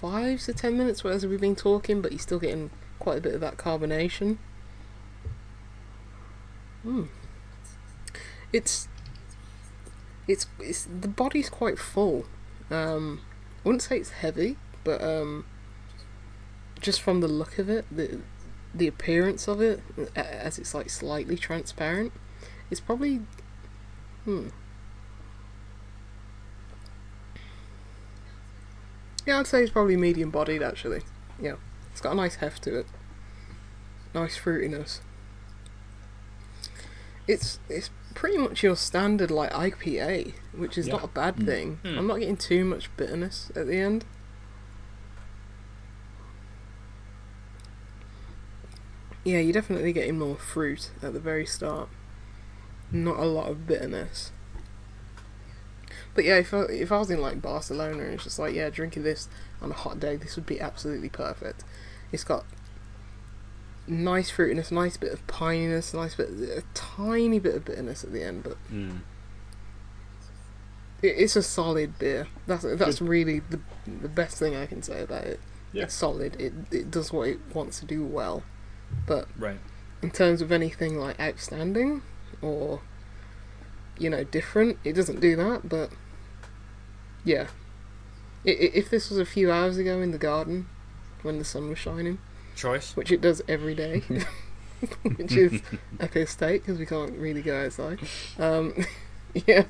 five 0.00 0.42
to 0.42 0.52
ten 0.52 0.76
minutes 0.76 1.02
whereas 1.02 1.24
we've 1.24 1.40
been 1.40 1.56
talking, 1.56 2.02
but 2.02 2.12
you're 2.12 2.18
still 2.18 2.38
getting 2.38 2.70
quite 2.98 3.18
a 3.18 3.20
bit 3.20 3.34
of 3.34 3.40
that 3.40 3.56
carbonation. 3.56 4.36
Mm. 6.84 7.08
It's 8.52 8.88
it's 10.28 10.46
it's 10.58 10.84
the 10.84 11.08
body's 11.08 11.48
quite 11.48 11.78
full. 11.78 12.26
Um, 12.70 13.20
I 13.64 13.68
wouldn't 13.68 13.82
say 13.82 13.98
it's 13.98 14.10
heavy, 14.10 14.56
but 14.84 15.02
um, 15.02 15.44
just 16.80 17.00
from 17.00 17.20
the 17.20 17.28
look 17.28 17.58
of 17.58 17.68
it, 17.68 17.84
the 17.90 18.20
the 18.78 18.86
appearance 18.88 19.48
of 19.48 19.60
it, 19.60 19.80
as 20.14 20.58
it's 20.58 20.74
like 20.74 20.90
slightly 20.90 21.36
transparent, 21.36 22.12
it's 22.70 22.80
probably 22.80 23.20
hmm. 24.24 24.48
Yeah, 29.26 29.40
I'd 29.40 29.46
say 29.46 29.62
it's 29.62 29.72
probably 29.72 29.96
medium 29.96 30.30
bodied 30.30 30.62
actually. 30.62 31.02
Yeah, 31.40 31.56
it's 31.92 32.00
got 32.00 32.12
a 32.12 32.14
nice 32.14 32.36
heft 32.36 32.62
to 32.64 32.78
it, 32.78 32.86
nice 34.14 34.38
fruitiness. 34.38 35.00
It's 37.26 37.58
it's 37.68 37.90
pretty 38.14 38.38
much 38.38 38.62
your 38.62 38.76
standard 38.76 39.30
like 39.30 39.52
IPA, 39.52 40.34
which 40.56 40.78
is 40.78 40.86
Yeah. 40.86 40.94
not 40.94 41.04
a 41.04 41.08
bad 41.08 41.44
thing. 41.44 41.80
I'm 41.84 42.06
not 42.06 42.20
getting 42.20 42.36
too 42.36 42.64
much 42.64 42.88
bitterness 42.96 43.50
at 43.56 43.66
the 43.66 43.76
end. 43.76 44.04
Yeah, 49.26 49.40
you're 49.40 49.52
definitely 49.52 49.92
getting 49.92 50.18
more 50.20 50.36
fruit 50.36 50.90
at 51.02 51.12
the 51.12 51.18
very 51.18 51.44
start. 51.44 51.88
Not 52.92 53.18
a 53.18 53.24
lot 53.24 53.50
of 53.50 53.66
bitterness. 53.66 54.30
But 56.14 56.24
yeah, 56.24 56.36
if 56.36 56.54
I, 56.54 56.60
if 56.62 56.92
I 56.92 56.98
was 56.98 57.10
in 57.10 57.20
like 57.20 57.42
Barcelona 57.42 58.04
and 58.04 58.14
it's 58.14 58.22
just 58.24 58.38
like, 58.38 58.54
yeah, 58.54 58.70
drinking 58.70 59.02
this 59.02 59.28
on 59.60 59.72
a 59.72 59.74
hot 59.74 59.98
day, 59.98 60.14
this 60.14 60.36
would 60.36 60.46
be 60.46 60.60
absolutely 60.60 61.08
perfect. 61.08 61.64
It's 62.12 62.22
got 62.22 62.44
nice 63.88 64.30
fruitiness, 64.30 64.70
nice 64.70 64.96
bit 64.96 65.12
of 65.12 65.26
pininess, 65.26 65.92
nice 65.92 66.14
bit, 66.14 66.28
a 66.30 66.62
tiny 66.74 67.40
bit 67.40 67.56
of 67.56 67.64
bitterness 67.64 68.04
at 68.04 68.12
the 68.12 68.22
end, 68.22 68.44
but 68.44 68.56
Mm. 68.72 69.00
it, 71.02 71.08
it's 71.18 71.34
a 71.36 71.42
solid 71.42 71.98
beer. 71.98 72.28
That's 72.46 72.64
that's 72.64 73.00
really 73.02 73.40
the 73.40 73.58
the 73.86 74.08
best 74.08 74.38
thing 74.38 74.54
I 74.56 74.66
can 74.66 74.82
say 74.82 75.02
about 75.02 75.24
it. 75.24 75.40
Yeah. 75.72 75.84
It's 75.84 75.94
solid. 75.94 76.40
It 76.40 76.52
it 76.70 76.90
does 76.92 77.12
what 77.12 77.28
it 77.28 77.40
wants 77.54 77.80
to 77.80 77.86
do 77.86 78.04
well, 78.04 78.42
but 79.06 79.28
Right. 79.38 79.58
in 80.02 80.10
terms 80.10 80.40
of 80.42 80.50
anything 80.52 80.98
like 80.98 81.18
outstanding 81.20 82.02
or 82.42 82.80
you 83.98 84.10
know 84.10 84.24
different, 84.24 84.78
it 84.84 84.92
doesn't 84.94 85.20
do 85.20 85.36
that. 85.36 85.68
But 85.68 85.90
yeah, 87.24 87.48
I- 88.46 88.50
i- 88.50 88.72
if 88.74 88.90
this 88.90 89.08
was 89.10 89.18
a 89.18 89.24
few 89.24 89.50
hours 89.50 89.76
ago 89.78 90.00
in 90.00 90.10
the 90.12 90.18
garden 90.18 90.66
when 91.22 91.38
the 91.38 91.44
sun 91.44 91.68
was 91.68 91.78
shining, 91.78 92.18
Choice. 92.54 92.94
which 92.96 93.10
it 93.10 93.20
does 93.20 93.42
every 93.48 93.74
day, 93.74 94.00
which 95.02 95.32
is 95.32 95.62
a 95.98 96.06
piss 96.08 96.34
take 96.36 96.62
because 96.62 96.78
we 96.78 96.86
can't 96.86 97.16
really 97.18 97.42
go 97.42 97.64
outside. 97.64 97.98
Um, 98.38 98.74
yeah, 99.46 99.64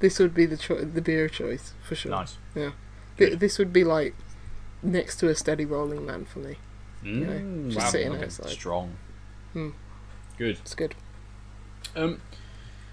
this 0.00 0.18
would 0.18 0.34
be 0.34 0.46
the 0.46 0.56
cho- 0.56 0.84
the 0.84 1.00
beer 1.00 1.28
choice 1.28 1.72
for 1.82 1.94
sure. 1.94 2.10
Nice. 2.10 2.36
Th- 2.54 2.72
Good. 3.16 3.40
this 3.40 3.58
would 3.58 3.72
be 3.72 3.82
like 3.84 4.14
next 4.82 5.16
to 5.16 5.28
a 5.28 5.34
Steady 5.34 5.64
Rolling 5.64 6.04
Man 6.04 6.26
for 6.26 6.38
me. 6.40 6.56
Mm. 7.06 7.66
just 7.70 7.78
Wow, 7.78 7.90
sitting 7.90 8.12
okay. 8.12 8.24
outside. 8.24 8.48
Strong. 8.50 8.96
Hmm. 9.52 9.70
Good. 10.38 10.58
It's 10.58 10.74
good. 10.74 10.94
Um, 11.94 12.20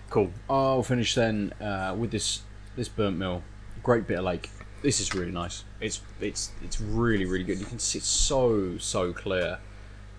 cool. 0.09 0.31
I'll 0.49 0.83
finish 0.83 1.15
then 1.15 1.53
uh, 1.59 1.95
with 1.97 2.11
this 2.11 2.41
this 2.75 2.87
Burnt 2.87 3.17
Mill. 3.17 3.43
Great 3.81 4.07
Bitter 4.07 4.21
Lake. 4.21 4.49
This 4.81 4.99
is 4.99 5.13
really 5.13 5.31
nice. 5.31 5.63
It's 5.81 6.01
it's 6.21 6.51
it's 6.63 6.79
really 6.79 7.25
really 7.25 7.43
good. 7.43 7.59
You 7.59 7.65
can 7.65 7.79
see 7.79 7.97
it's 7.99 8.07
so 8.07 8.77
so 8.77 9.11
clear. 9.13 9.59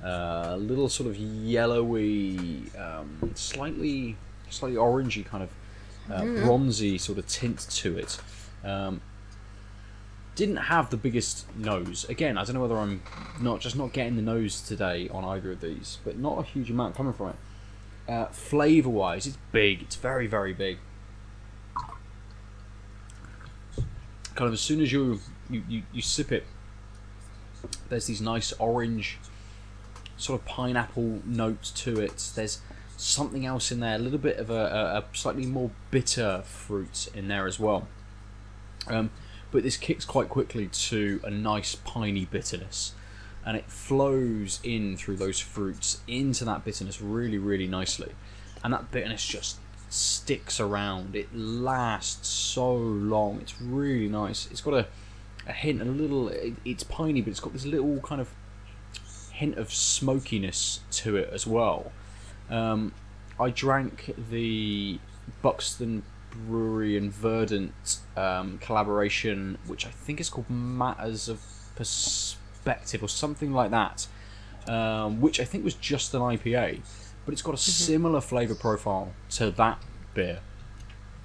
Uh, 0.02 0.50
a 0.50 0.56
little 0.58 0.90
sort 0.90 1.08
of 1.08 1.16
yellowy, 1.16 2.64
um, 2.78 3.32
slightly 3.34 4.16
slightly 4.50 4.76
orangey 4.76 5.24
kind 5.24 5.42
of 5.44 5.50
uh, 6.12 6.24
bronzy 6.44 6.98
sort 6.98 7.16
of 7.18 7.26
tint 7.26 7.66
to 7.70 7.96
it. 7.96 8.20
Um, 8.62 9.00
didn't 10.34 10.56
have 10.56 10.90
the 10.90 10.96
biggest 10.96 11.46
nose. 11.56 12.04
Again, 12.08 12.36
I 12.36 12.44
don't 12.44 12.54
know 12.54 12.60
whether 12.60 12.76
I'm 12.76 13.02
not 13.40 13.60
just 13.60 13.76
not 13.76 13.92
getting 13.92 14.16
the 14.16 14.22
nose 14.22 14.60
today 14.60 15.08
on 15.10 15.24
either 15.24 15.52
of 15.52 15.60
these, 15.60 15.98
but 16.04 16.18
not 16.18 16.38
a 16.38 16.42
huge 16.42 16.70
amount 16.70 16.96
coming 16.96 17.12
from 17.12 17.30
it. 17.30 17.36
Uh, 18.08 18.26
flavor 18.26 18.90
wise, 18.90 19.26
it's 19.26 19.38
big. 19.52 19.82
It's 19.82 19.96
very, 19.96 20.26
very 20.26 20.52
big. 20.52 20.78
Kind 24.34 24.48
of 24.48 24.52
as 24.52 24.60
soon 24.60 24.80
as 24.80 24.92
you 24.92 25.20
you, 25.48 25.62
you, 25.68 25.82
you 25.92 26.02
sip 26.02 26.32
it, 26.32 26.44
there's 27.88 28.06
these 28.06 28.20
nice 28.20 28.52
orange, 28.54 29.18
sort 30.16 30.40
of 30.40 30.46
pineapple 30.46 31.20
notes 31.24 31.70
to 31.70 32.00
it. 32.00 32.30
There's 32.34 32.60
something 32.96 33.46
else 33.46 33.70
in 33.70 33.80
there, 33.80 33.96
a 33.96 33.98
little 33.98 34.18
bit 34.18 34.38
of 34.38 34.50
a, 34.50 34.54
a, 34.54 34.98
a 34.98 35.04
slightly 35.12 35.46
more 35.46 35.70
bitter 35.90 36.42
fruit 36.44 37.08
in 37.14 37.28
there 37.28 37.46
as 37.46 37.60
well. 37.60 37.88
Um, 38.86 39.10
but 39.54 39.62
this 39.62 39.76
kicks 39.76 40.04
quite 40.04 40.28
quickly 40.28 40.66
to 40.66 41.20
a 41.22 41.30
nice 41.30 41.76
piney 41.76 42.24
bitterness 42.24 42.92
and 43.46 43.56
it 43.56 43.70
flows 43.70 44.58
in 44.64 44.96
through 44.96 45.14
those 45.14 45.38
fruits 45.38 46.00
into 46.08 46.44
that 46.44 46.64
bitterness 46.64 47.00
really, 47.00 47.38
really 47.38 47.68
nicely. 47.68 48.10
And 48.64 48.72
that 48.72 48.90
bitterness 48.90 49.24
just 49.24 49.58
sticks 49.88 50.58
around. 50.58 51.14
It 51.14 51.32
lasts 51.32 52.26
so 52.26 52.74
long. 52.74 53.40
It's 53.42 53.60
really 53.60 54.08
nice. 54.08 54.48
It's 54.50 54.60
got 54.60 54.74
a, 54.74 54.86
a 55.46 55.52
hint, 55.52 55.80
a 55.80 55.84
little. 55.84 56.30
It, 56.30 56.54
it's 56.64 56.82
piney, 56.82 57.20
but 57.20 57.30
it's 57.30 57.38
got 57.38 57.52
this 57.52 57.64
little 57.64 58.00
kind 58.00 58.20
of 58.20 58.30
hint 59.30 59.56
of 59.56 59.72
smokiness 59.72 60.80
to 60.90 61.16
it 61.16 61.30
as 61.32 61.46
well. 61.46 61.92
Um, 62.50 62.92
I 63.38 63.50
drank 63.50 64.14
the 64.30 64.98
Buxton 65.42 66.02
Brewery 66.34 66.96
and 66.96 67.12
Verdant 67.12 67.98
um, 68.16 68.58
collaboration, 68.58 69.58
which 69.66 69.86
I 69.86 69.90
think 69.90 70.20
is 70.20 70.28
called 70.28 70.50
Matters 70.50 71.28
of 71.28 71.40
Perspective 71.76 73.02
or 73.02 73.08
something 73.08 73.52
like 73.52 73.70
that, 73.70 74.06
um, 74.66 75.20
which 75.20 75.40
I 75.40 75.44
think 75.44 75.64
was 75.64 75.74
just 75.74 76.14
an 76.14 76.20
IPA, 76.20 76.80
but 77.24 77.32
it's 77.32 77.42
got 77.42 77.54
a 77.54 77.58
similar 77.58 78.20
flavour 78.20 78.54
profile 78.54 79.12
to 79.30 79.50
that 79.52 79.82
beer. 80.14 80.40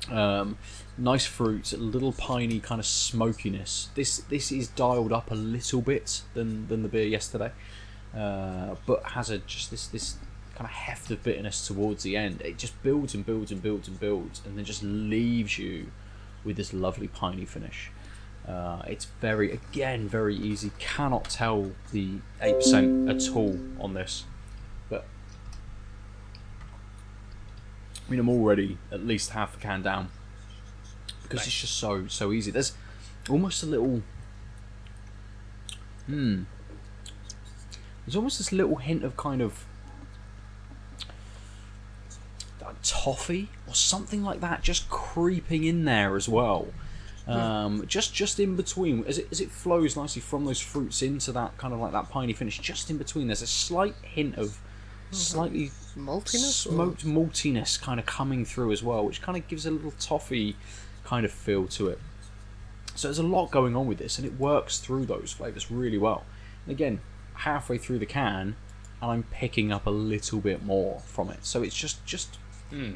Um, 0.10 0.58
nice 0.98 1.26
fruit, 1.26 1.74
a 1.74 1.78
little 1.78 2.14
piney 2.14 2.60
kind 2.60 2.80
of 2.80 2.86
smokiness. 2.86 3.90
This 3.96 4.18
this 4.18 4.52
is 4.52 4.68
dialed 4.70 5.14
up 5.14 5.30
a 5.30 5.36
little 5.36 5.82
bit 5.82 6.22
than 6.34 6.68
than 6.68 6.84
the 6.84 6.90
beer 6.90 7.06
yesterday, 7.06 7.52
uh, 8.16 8.76
but 8.86 9.04
has 9.12 9.30
a 9.30 9.40
just 9.40 9.72
this 9.72 9.88
this 9.88 10.16
kind 10.60 10.70
of 10.70 10.76
heft 10.76 11.10
of 11.10 11.24
bitterness 11.24 11.66
towards 11.66 12.04
the 12.04 12.18
end. 12.18 12.42
It 12.42 12.58
just 12.58 12.84
builds 12.84 13.16
and 13.16 13.26
builds 13.26 13.50
and 13.50 13.64
builds 13.64 13.88
and 13.88 13.98
builds, 13.98 14.42
and 14.46 14.58
then 14.58 14.66
just 14.66 14.84
leaves 14.84 15.58
you 15.58 15.90
with 16.44 16.58
this 16.58 16.74
lovely 16.74 17.08
piney 17.08 17.46
finish. 17.46 17.92
Uh, 18.46 18.82
it's 18.86 19.06
very 19.22 19.54
again 19.54 20.10
very 20.10 20.36
easy. 20.36 20.72
Cannot 20.78 21.30
tell 21.30 21.72
the 21.94 22.16
eight 22.42 22.56
percent 22.56 23.10
at 23.10 23.34
all 23.34 23.58
on 23.80 23.94
this, 23.94 24.26
but 24.90 25.06
I 28.06 28.12
mean 28.12 28.20
I'm 28.20 28.28
already 28.28 28.78
at 28.92 29.06
least 29.06 29.30
half 29.30 29.56
a 29.56 29.60
can 29.62 29.82
down 29.82 30.10
because 31.24 31.48
it's 31.48 31.62
just 31.62 31.78
so 31.78 32.08
so 32.08 32.34
easy. 32.34 32.52
There's 32.52 32.74
almost 33.30 33.64
a 33.64 33.66
little 33.66 34.02
hmm. 36.06 36.44
There's 38.06 38.18
almost 38.18 38.40
this 38.40 38.52
little 38.52 38.76
hint 38.76 39.06
of 39.06 39.16
kind 39.16 39.42
of 39.42 39.66
uh, 42.70 42.74
toffee 42.84 43.50
or 43.68 43.74
something 43.74 44.24
like 44.24 44.42
that 44.42 44.62
just 44.64 44.90
creeping 44.90 45.64
in 45.64 45.86
there 45.86 46.16
as 46.16 46.28
well. 46.30 46.68
Um, 47.28 47.86
just 47.86 48.12
just 48.12 48.40
in 48.40 48.56
between 48.56 49.04
as 49.06 49.20
it 49.20 49.28
as 49.32 49.40
it 49.40 49.52
flows 49.52 49.96
nicely 49.96 50.20
from 50.20 50.46
those 50.46 50.60
fruits 50.60 51.04
into 51.04 51.32
that 51.34 51.56
kind 51.58 51.76
of 51.76 51.80
like 51.80 51.92
that 51.92 52.10
piney 52.10 52.34
finish. 52.34 52.58
Just 52.58 52.90
in 52.90 52.98
between, 52.98 53.28
there's 53.28 53.44
a 53.44 53.48
slight 53.48 53.94
hint 54.02 54.36
of 54.38 54.58
slightly 55.12 55.70
Maltiness? 55.96 56.66
or- 56.66 56.72
smoked 56.72 57.06
maltiness 57.06 57.80
kind 57.80 58.00
of 58.00 58.08
coming 58.08 58.46
through 58.46 58.72
as 58.72 58.82
well, 58.82 59.06
which 59.06 59.22
kind 59.22 59.38
of 59.38 59.48
gives 59.48 59.68
a 59.68 59.72
little 59.72 59.92
toffee 60.00 60.56
kind 61.04 61.24
of 61.24 61.32
feel 61.32 61.68
to 61.68 61.90
it. 61.90 62.00
So 62.96 63.08
there's 63.08 63.20
a 63.20 63.24
lot 63.24 63.52
going 63.52 63.76
on 63.76 63.86
with 63.86 64.00
this, 64.00 64.18
and 64.18 64.26
it 64.26 64.40
works 64.40 64.80
through 64.80 65.06
those 65.06 65.32
flavors 65.32 65.70
really 65.70 66.00
well. 66.00 66.24
And 66.66 66.72
again, 66.72 67.00
halfway 67.34 67.78
through 67.78 68.00
the 68.00 68.08
can, 68.08 68.56
and 69.02 69.12
I'm 69.12 69.24
picking 69.24 69.72
up 69.72 69.86
a 69.86 69.92
little 69.92 70.40
bit 70.40 70.64
more 70.66 71.00
from 71.02 71.30
it. 71.30 71.46
So 71.46 71.62
it's 71.62 71.76
just 71.76 72.04
just 72.08 72.39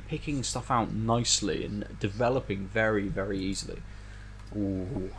picking 0.07 0.43
stuff 0.43 0.69
out 0.71 0.93
nicely 0.93 1.65
and 1.65 1.85
developing 1.99 2.67
very 2.67 3.07
very 3.07 3.39
easily. 3.39 3.81
Ooh. 4.55 5.11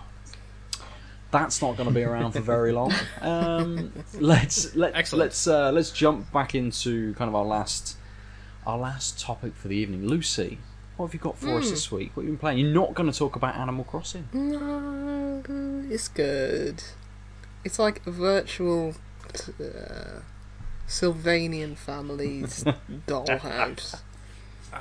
That's 1.31 1.60
not 1.60 1.76
going 1.76 1.89
to 1.89 1.94
be 1.94 2.05
around 2.05 2.32
for 2.32 2.40
very 2.40 2.70
long. 2.72 2.93
Um, 3.20 3.93
let's 4.20 4.76
let, 4.76 4.94
Excellent. 4.94 5.20
let's 5.20 5.47
uh, 5.48 5.72
let's 5.72 5.90
jump 5.90 6.32
back 6.32 6.55
into 6.55 7.12
kind 7.14 7.28
of 7.28 7.35
our 7.35 7.44
last 7.44 7.97
our 8.66 8.78
last 8.78 9.18
topic 9.18 9.55
for 9.55 9.68
the 9.68 9.76
evening. 9.76 10.06
Lucy, 10.06 10.59
what 10.97 11.06
have 11.06 11.14
you 11.14 11.20
got 11.20 11.36
for 11.36 11.59
us 11.59 11.70
this 11.70 11.90
week? 11.90 12.12
What 12.14 12.22
have 12.22 12.26
you 12.26 12.32
been 12.35 12.39
playing? 12.39 12.59
You're 12.59 12.74
not 12.74 12.94
going 12.94 13.10
to 13.10 13.18
talk 13.18 13.35
about 13.35 13.56
Animal 13.56 13.85
Crossing. 13.85 14.28
No, 14.32 15.43
it's 15.90 16.06
good. 16.09 16.85
It's 17.64 17.78
like 17.81 18.06
a 18.06 18.10
virtual 18.12 18.94
uh, 19.59 20.20
Sylvanian 20.86 21.76
family's 21.76 22.64
dollhouse. 23.09 24.02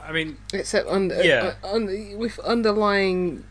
I 0.08 0.12
mean, 0.12 0.38
Except 0.54 0.88
under, 0.88 1.22
Yeah. 1.24 1.54
uh, 1.64 1.76
un- 1.76 2.18
with 2.18 2.40
underlying, 2.40 3.44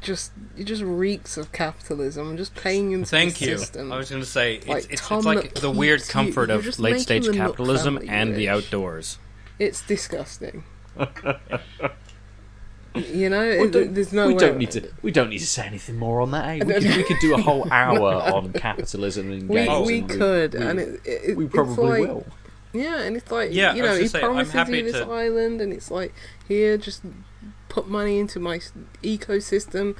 just 0.00 0.32
it 0.56 0.64
just 0.64 0.82
reeks 0.82 1.36
of 1.36 1.52
capitalism 1.52 2.28
and 2.28 2.38
just 2.38 2.54
paying 2.54 2.92
into 2.92 3.06
thank 3.06 3.38
the 3.38 3.46
you. 3.46 3.58
system. 3.58 3.92
I 3.92 3.96
was 3.98 4.10
going 4.10 4.22
to 4.22 4.28
say 4.28 4.56
it's 4.56 4.66
Like 4.68 4.84
it's, 4.84 4.92
it's 4.94 5.06
Tom 5.08 5.24
like 5.24 5.54
the 5.54 5.70
weird 5.70 6.06
comfort 6.08 6.48
you- 6.50 6.56
of 6.56 6.78
late 6.78 7.00
stage 7.00 7.22
making 7.22 7.38
the 7.38 7.44
Nook 7.44 7.52
capitalism 7.56 7.94
family 7.96 8.08
and 8.08 8.34
the 8.36 8.48
outdoors. 8.48 9.18
It's 9.58 9.80
disgusting. 9.82 10.64
you 12.94 13.28
know, 13.28 13.40
We 13.42 13.68
it- 13.68 13.94
there's 13.94 14.12
no 14.12 14.26
we 14.28 14.34
way. 14.34 14.38
don't 14.40 14.58
need 14.58 14.70
to. 14.72 14.88
We 15.02 15.10
don't 15.12 15.28
need 15.30 15.38
to 15.40 15.46
say 15.46 15.66
anything 15.66 15.96
more 15.98 16.20
on 16.20 16.30
that. 16.32 16.46
Eh? 16.46 16.64
We, 16.64 16.72
could, 16.74 16.96
we 16.96 17.02
could 17.04 17.18
do 17.20 17.34
a 17.34 17.40
whole 17.40 17.66
hour 17.72 18.12
on 18.32 18.52
capitalism 18.52 19.30
and 19.32 19.48
games. 19.50 19.86
we 19.86 19.98
and 20.00 20.08
could, 20.10 20.54
we, 20.54 20.60
and 20.60 20.78
it, 20.80 21.00
it, 21.04 21.36
we 21.36 21.46
probably 21.46 22.00
like, 22.02 22.08
will. 22.08 22.26
Yeah, 22.78 23.00
and 23.02 23.16
it's 23.16 23.30
like 23.30 23.52
Yeah, 23.52 23.74
you 23.74 23.82
know, 23.82 23.96
he 23.96 24.06
say, 24.08 24.20
promises 24.20 24.52
happy 24.52 24.78
you 24.78 24.82
this 24.84 24.92
to- 24.94 25.10
island, 25.10 25.60
and 25.60 25.72
it's 25.72 25.90
like 25.90 26.12
here, 26.48 26.76
just 26.76 27.02
put 27.68 27.88
money 27.88 28.18
into 28.18 28.38
my 28.40 28.60
ecosystem, 29.02 29.96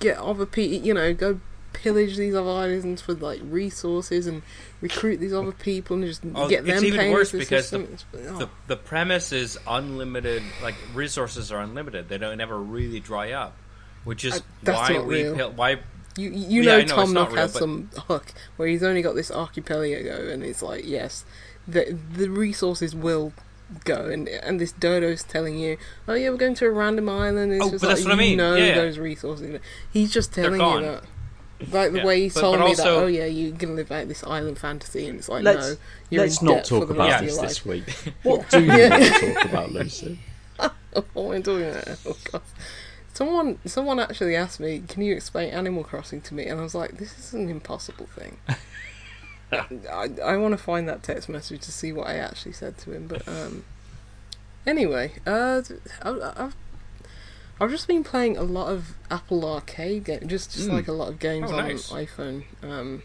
get 0.00 0.18
other 0.18 0.46
people, 0.46 0.86
you 0.86 0.94
know, 0.94 1.12
go 1.14 1.40
pillage 1.74 2.16
these 2.16 2.34
other 2.34 2.50
islands 2.50 3.00
for 3.02 3.14
like 3.14 3.40
resources 3.44 4.26
and 4.26 4.42
recruit 4.80 5.18
these 5.18 5.32
other 5.32 5.52
people 5.52 5.96
and 5.96 6.06
just 6.06 6.22
Oh, 6.34 6.48
get 6.48 6.60
it's 6.66 6.74
them 6.80 6.84
even 6.84 6.98
paying 6.98 7.12
worse 7.12 7.30
the 7.30 7.38
because 7.38 7.70
the-. 7.70 7.86
Oh. 8.28 8.38
The 8.38 8.48
the 8.66 8.76
premise 8.76 9.32
is 9.32 9.58
unlimited. 9.66 10.42
Like 10.62 10.74
resources 10.94 11.52
are 11.52 11.60
unlimited. 11.60 12.08
They 12.08 12.18
don't 12.18 12.40
ever 12.40 12.58
really 12.58 13.00
dry 13.00 13.32
up, 13.32 13.56
which 14.04 14.24
is 14.24 14.42
that's 14.62 14.90
why 14.90 14.98
we 15.00 15.22
pill- 15.24 15.52
why 15.52 15.78
You 16.16 16.30
you 16.30 16.62
Yeah, 16.62 16.72
know 16.72 16.78
I 16.78 16.80
know, 16.82 16.86
Tom 16.88 17.02
it's 17.04 17.12
Nook 17.12 17.36
has 17.36 17.52
but- 17.52 17.58
some 17.60 17.90
hook 18.08 18.26
where 18.56 18.66
he's 18.66 18.82
only 18.82 19.02
got 19.02 19.14
this 19.14 19.30
archipelago 19.30 20.30
and 20.30 20.42
it's 20.42 20.62
like 20.62 20.84
yes, 20.84 21.24
the 21.68 21.96
the 22.14 22.28
resources 22.30 22.94
will 22.94 23.32
go 23.84 24.06
and 24.06 24.26
and 24.28 24.58
this 24.58 24.72
dodo's 24.72 25.22
telling 25.22 25.58
you 25.58 25.76
oh 26.08 26.14
yeah 26.14 26.30
we're 26.30 26.36
going 26.38 26.54
to 26.54 26.64
a 26.64 26.70
random 26.70 27.06
island 27.08 27.52
it's 27.52 27.62
Oh, 27.64 27.70
just 27.70 27.82
but 27.82 27.88
like 27.88 27.96
that's 27.98 28.06
what 28.08 28.18
I 28.18 28.22
you 28.22 28.30
mean, 28.30 28.38
know 28.38 28.54
yeah. 28.56 28.74
those 28.74 28.98
resources 28.98 29.60
he's 29.92 30.10
just 30.10 30.32
telling 30.32 30.58
you 30.58 30.80
that 30.80 31.02
like 31.70 31.92
the 31.92 31.98
Yeah, 31.98 32.04
way 32.06 32.22
he 32.22 32.28
but- 32.30 32.40
told 32.40 32.58
but 32.58 32.64
me 32.66 32.74
that 32.74 32.86
oh 32.86 33.06
yeah 33.06 33.26
you 33.26 33.52
can 33.52 33.76
live 33.76 33.92
out 33.92 34.08
this 34.08 34.24
island 34.24 34.58
fantasy 34.58 35.06
and 35.06 35.18
it's 35.18 35.28
like 35.28 35.44
Let's 35.44 35.72
no 35.72 35.76
you're 36.08 36.22
let's 36.22 36.40
in 36.40 36.46
not 36.46 36.54
debt 36.54 36.64
talk 36.64 36.80
for 36.80 36.86
the 36.86 36.94
about 36.94 37.20
rest 37.20 37.24
this 37.24 37.36
of 37.36 37.42
your 37.42 37.48
this 37.48 37.66
life. 37.66 38.06
week. 38.06 38.14
What 38.22 38.48
do 38.50 38.62
you 38.62 38.68
want 38.70 38.92
to 39.04 39.34
talk 39.34 39.44
about, 39.44 39.72
Lucy? 39.72 40.18
what 40.56 40.72
am 41.16 41.30
I 41.32 41.40
talking 41.42 41.68
about? 41.68 41.98
Oh, 42.06 42.16
God. 42.32 42.42
Someone, 43.12 43.58
someone 43.66 43.98
actually 44.00 44.36
asked 44.36 44.60
me, 44.60 44.82
"Can 44.88 45.02
you 45.02 45.14
explain 45.14 45.50
Animal 45.50 45.82
Crossing 45.84 46.20
to 46.22 46.34
me?" 46.34 46.46
And 46.46 46.60
I 46.60 46.62
was 46.62 46.74
like, 46.74 46.98
"This 46.98 47.18
is 47.18 47.34
an 47.34 47.48
impossible 47.50 48.06
thing." 48.06 48.38
I, 49.52 50.10
I 50.24 50.36
want 50.36 50.52
to 50.52 50.58
find 50.58 50.88
that 50.88 51.02
text 51.02 51.28
message 51.28 51.62
to 51.62 51.72
see 51.72 51.92
what 51.92 52.06
I 52.06 52.16
actually 52.16 52.52
said 52.52 52.76
to 52.78 52.92
him. 52.92 53.06
But 53.06 53.26
um, 53.26 53.64
anyway, 54.66 55.12
uh, 55.26 55.62
I, 56.02 56.32
I've 56.36 56.56
I've 57.60 57.70
just 57.70 57.88
been 57.88 58.04
playing 58.04 58.36
a 58.36 58.42
lot 58.42 58.68
of 58.68 58.94
Apple 59.10 59.44
Arcade 59.44 60.04
games, 60.04 60.26
just 60.26 60.52
just 60.52 60.68
Mm. 60.68 60.72
like 60.74 60.88
a 60.88 60.92
lot 60.92 61.08
of 61.08 61.18
games 61.18 61.50
Oh, 61.50 61.56
on 61.58 61.66
nice. 61.68 61.90
iPhone. 61.90 62.44
Um, 62.62 63.02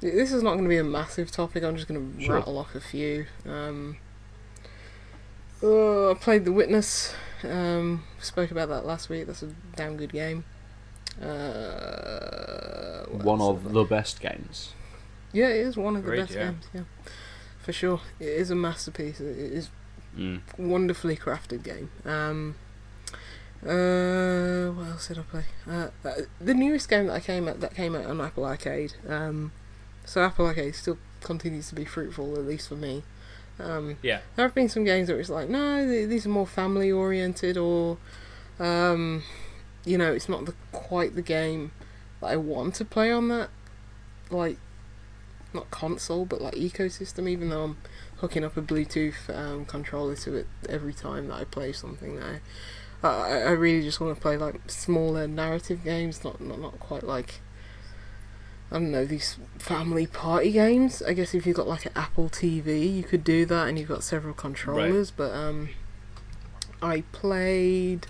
this 0.00 0.32
is 0.32 0.42
not 0.42 0.52
going 0.52 0.64
to 0.64 0.68
be 0.68 0.78
a 0.78 0.84
massive 0.84 1.30
topic. 1.30 1.62
I'm 1.62 1.76
just 1.76 1.86
going 1.88 2.16
to 2.16 2.22
Sure. 2.24 2.34
rattle 2.36 2.58
off 2.58 2.74
a 2.74 2.80
few. 2.80 3.26
Um, 3.46 3.96
oh, 5.62 6.10
I 6.10 6.14
played 6.14 6.44
The 6.44 6.52
Witness. 6.52 7.14
Um, 7.44 8.04
spoke 8.20 8.50
about 8.50 8.68
that 8.70 8.84
last 8.84 9.08
week. 9.08 9.26
That's 9.26 9.42
a 9.42 9.50
damn 9.76 9.96
good 9.96 10.12
game. 10.12 10.44
Uh, 11.20 13.04
One 13.06 13.40
of 13.40 13.72
the 13.72 13.84
best 13.84 14.20
games. 14.20 14.72
Yeah, 15.32 15.48
it 15.48 15.66
is 15.66 15.76
one 15.76 15.96
of 15.96 16.02
the 16.02 16.08
Great, 16.10 16.20
best 16.20 16.32
yeah. 16.34 16.44
games. 16.50 16.64
Yeah, 16.74 16.82
for 17.60 17.72
sure. 17.72 18.00
It 18.18 18.28
is 18.28 18.50
a 18.50 18.54
masterpiece. 18.56 19.20
It 19.20 19.36
is 19.38 19.68
Mm. 20.16 20.40
wonderfully 20.58 21.16
crafted 21.16 21.62
game. 21.62 21.88
Um, 22.04 22.56
uh, 23.62 24.70
what 24.72 24.88
else 24.88 25.08
did 25.08 25.18
I 25.18 25.22
play? 25.22 25.44
Uh, 25.68 25.88
uh, 26.04 26.12
the 26.40 26.54
newest 26.54 26.88
game 26.88 27.06
that 27.06 27.12
I 27.14 27.20
came 27.20 27.46
at 27.46 27.60
that 27.60 27.74
came 27.74 27.94
out 27.94 28.06
on 28.06 28.20
Apple 28.20 28.44
Arcade. 28.44 28.94
Um, 29.08 29.52
so 30.04 30.22
Apple 30.22 30.46
Arcade 30.46 30.74
still 30.74 30.98
continues 31.20 31.68
to 31.68 31.74
be 31.74 31.84
fruitful, 31.84 32.34
at 32.36 32.44
least 32.44 32.68
for 32.68 32.74
me. 32.76 33.02
Um, 33.58 33.98
yeah 34.00 34.20
there 34.36 34.46
have 34.46 34.54
been 34.54 34.70
some 34.70 34.84
games 34.84 35.08
that 35.08 35.18
it's 35.18 35.28
like, 35.28 35.50
no, 35.50 35.86
these 35.86 36.24
are 36.24 36.30
more 36.30 36.46
family 36.46 36.90
oriented, 36.90 37.58
or, 37.58 37.98
um, 38.58 39.22
you 39.84 39.98
know, 39.98 40.12
it's 40.12 40.28
not 40.28 40.46
the 40.46 40.54
quite 40.72 41.14
the 41.14 41.22
game 41.22 41.70
that 42.22 42.28
I 42.28 42.36
want 42.36 42.74
to 42.76 42.84
play 42.86 43.12
on 43.12 43.28
that, 43.28 43.50
like, 44.30 44.56
not 45.54 45.70
console, 45.70 46.24
but 46.24 46.40
like 46.40 46.54
ecosystem. 46.54 47.28
Even 47.28 47.50
though 47.50 47.64
I'm 47.64 47.76
hooking 48.18 48.44
up 48.44 48.56
a 48.56 48.62
Bluetooth 48.62 49.34
um, 49.34 49.64
controller 49.64 50.16
to 50.16 50.36
it 50.36 50.46
every 50.68 50.92
time 50.92 51.28
that 51.28 51.34
I 51.34 51.44
play 51.44 51.72
something 51.72 52.18
now, 52.18 52.36
I, 53.02 53.42
I 53.42 53.50
really 53.50 53.82
just 53.82 54.00
want 54.00 54.14
to 54.14 54.20
play 54.20 54.36
like 54.36 54.70
smaller 54.70 55.26
narrative 55.26 55.84
games, 55.84 56.24
not 56.24 56.40
not 56.40 56.60
not 56.60 56.78
quite 56.80 57.02
like. 57.02 57.40
I 58.72 58.74
don't 58.74 58.92
know 58.92 59.04
these 59.04 59.36
family 59.58 60.06
party 60.06 60.52
games. 60.52 61.02
I 61.02 61.12
guess 61.12 61.34
if 61.34 61.44
you've 61.44 61.56
got 61.56 61.66
like 61.66 61.86
an 61.86 61.92
Apple 61.96 62.28
TV, 62.28 62.94
you 62.94 63.02
could 63.02 63.24
do 63.24 63.44
that, 63.46 63.68
and 63.68 63.78
you've 63.78 63.88
got 63.88 64.04
several 64.04 64.32
controllers. 64.32 65.10
But 65.10 65.32
um, 65.34 65.70
I 66.80 67.02
played 67.10 68.06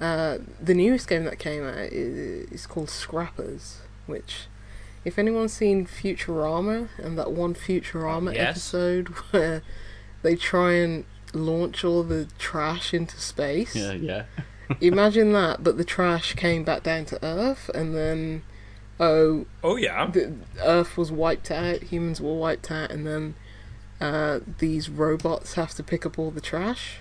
uh, 0.00 0.38
the 0.60 0.74
newest 0.74 1.08
game 1.08 1.24
that 1.24 1.38
came 1.38 1.62
out. 1.62 1.76
is 1.76 2.50
is 2.50 2.66
called 2.66 2.88
Scrappers, 2.88 3.82
which, 4.06 4.46
if 5.04 5.18
anyone's 5.18 5.52
seen 5.52 5.86
Futurama 5.86 6.88
and 6.98 7.18
that 7.18 7.32
one 7.32 7.54
Futurama 7.54 8.34
Yes. 8.34 8.50
episode 8.50 9.08
where 9.30 9.62
they 10.22 10.36
try 10.36 10.72
and 10.74 11.04
launch 11.32 11.84
all 11.84 12.02
the 12.02 12.28
trash 12.38 12.92
into 12.92 13.18
space, 13.20 13.74
Yeah, 13.76 13.92
yeah. 13.92 14.24
imagine 14.80 15.32
that. 15.32 15.62
But 15.64 15.76
the 15.78 15.84
trash 15.84 16.34
came 16.34 16.64
back 16.64 16.82
down 16.82 17.04
to 17.06 17.24
Earth, 17.24 17.70
and 17.74 17.94
then 17.96 18.42
oh 18.98 19.46
oh 19.64 19.76
yeah 19.76 20.06
the 20.06 20.34
Earth 20.62 20.96
was 20.98 21.10
wiped 21.10 21.50
out, 21.50 21.84
humans 21.84 22.20
were 22.20 22.34
wiped 22.34 22.70
out, 22.70 22.90
and 22.90 23.06
then 23.06 23.34
uh, 24.00 24.40
these 24.58 24.88
robots 24.90 25.54
have 25.54 25.72
to 25.74 25.82
pick 25.82 26.04
up 26.06 26.18
all 26.18 26.30
the 26.30 26.40
trash. 26.40 26.98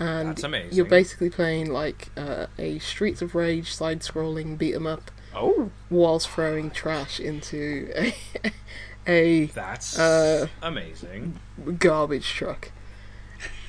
And 0.00 0.28
That's 0.30 0.44
amazing. 0.44 0.76
you're 0.76 0.86
basically 0.86 1.28
playing 1.30 1.72
like 1.72 2.10
uh, 2.16 2.46
a 2.56 2.78
Streets 2.78 3.20
of 3.20 3.34
Rage 3.34 3.72
side-scrolling 3.74 4.56
beat 4.56 4.74
'em 4.74 4.86
up, 4.86 5.10
Oh, 5.34 5.70
whilst 5.90 6.28
throwing 6.30 6.70
trash 6.70 7.20
into 7.20 7.90
a, 7.96 8.14
a 9.06 9.44
that's 9.46 9.98
uh, 9.98 10.48
amazing 10.62 11.38
garbage 11.78 12.28
truck. 12.28 12.70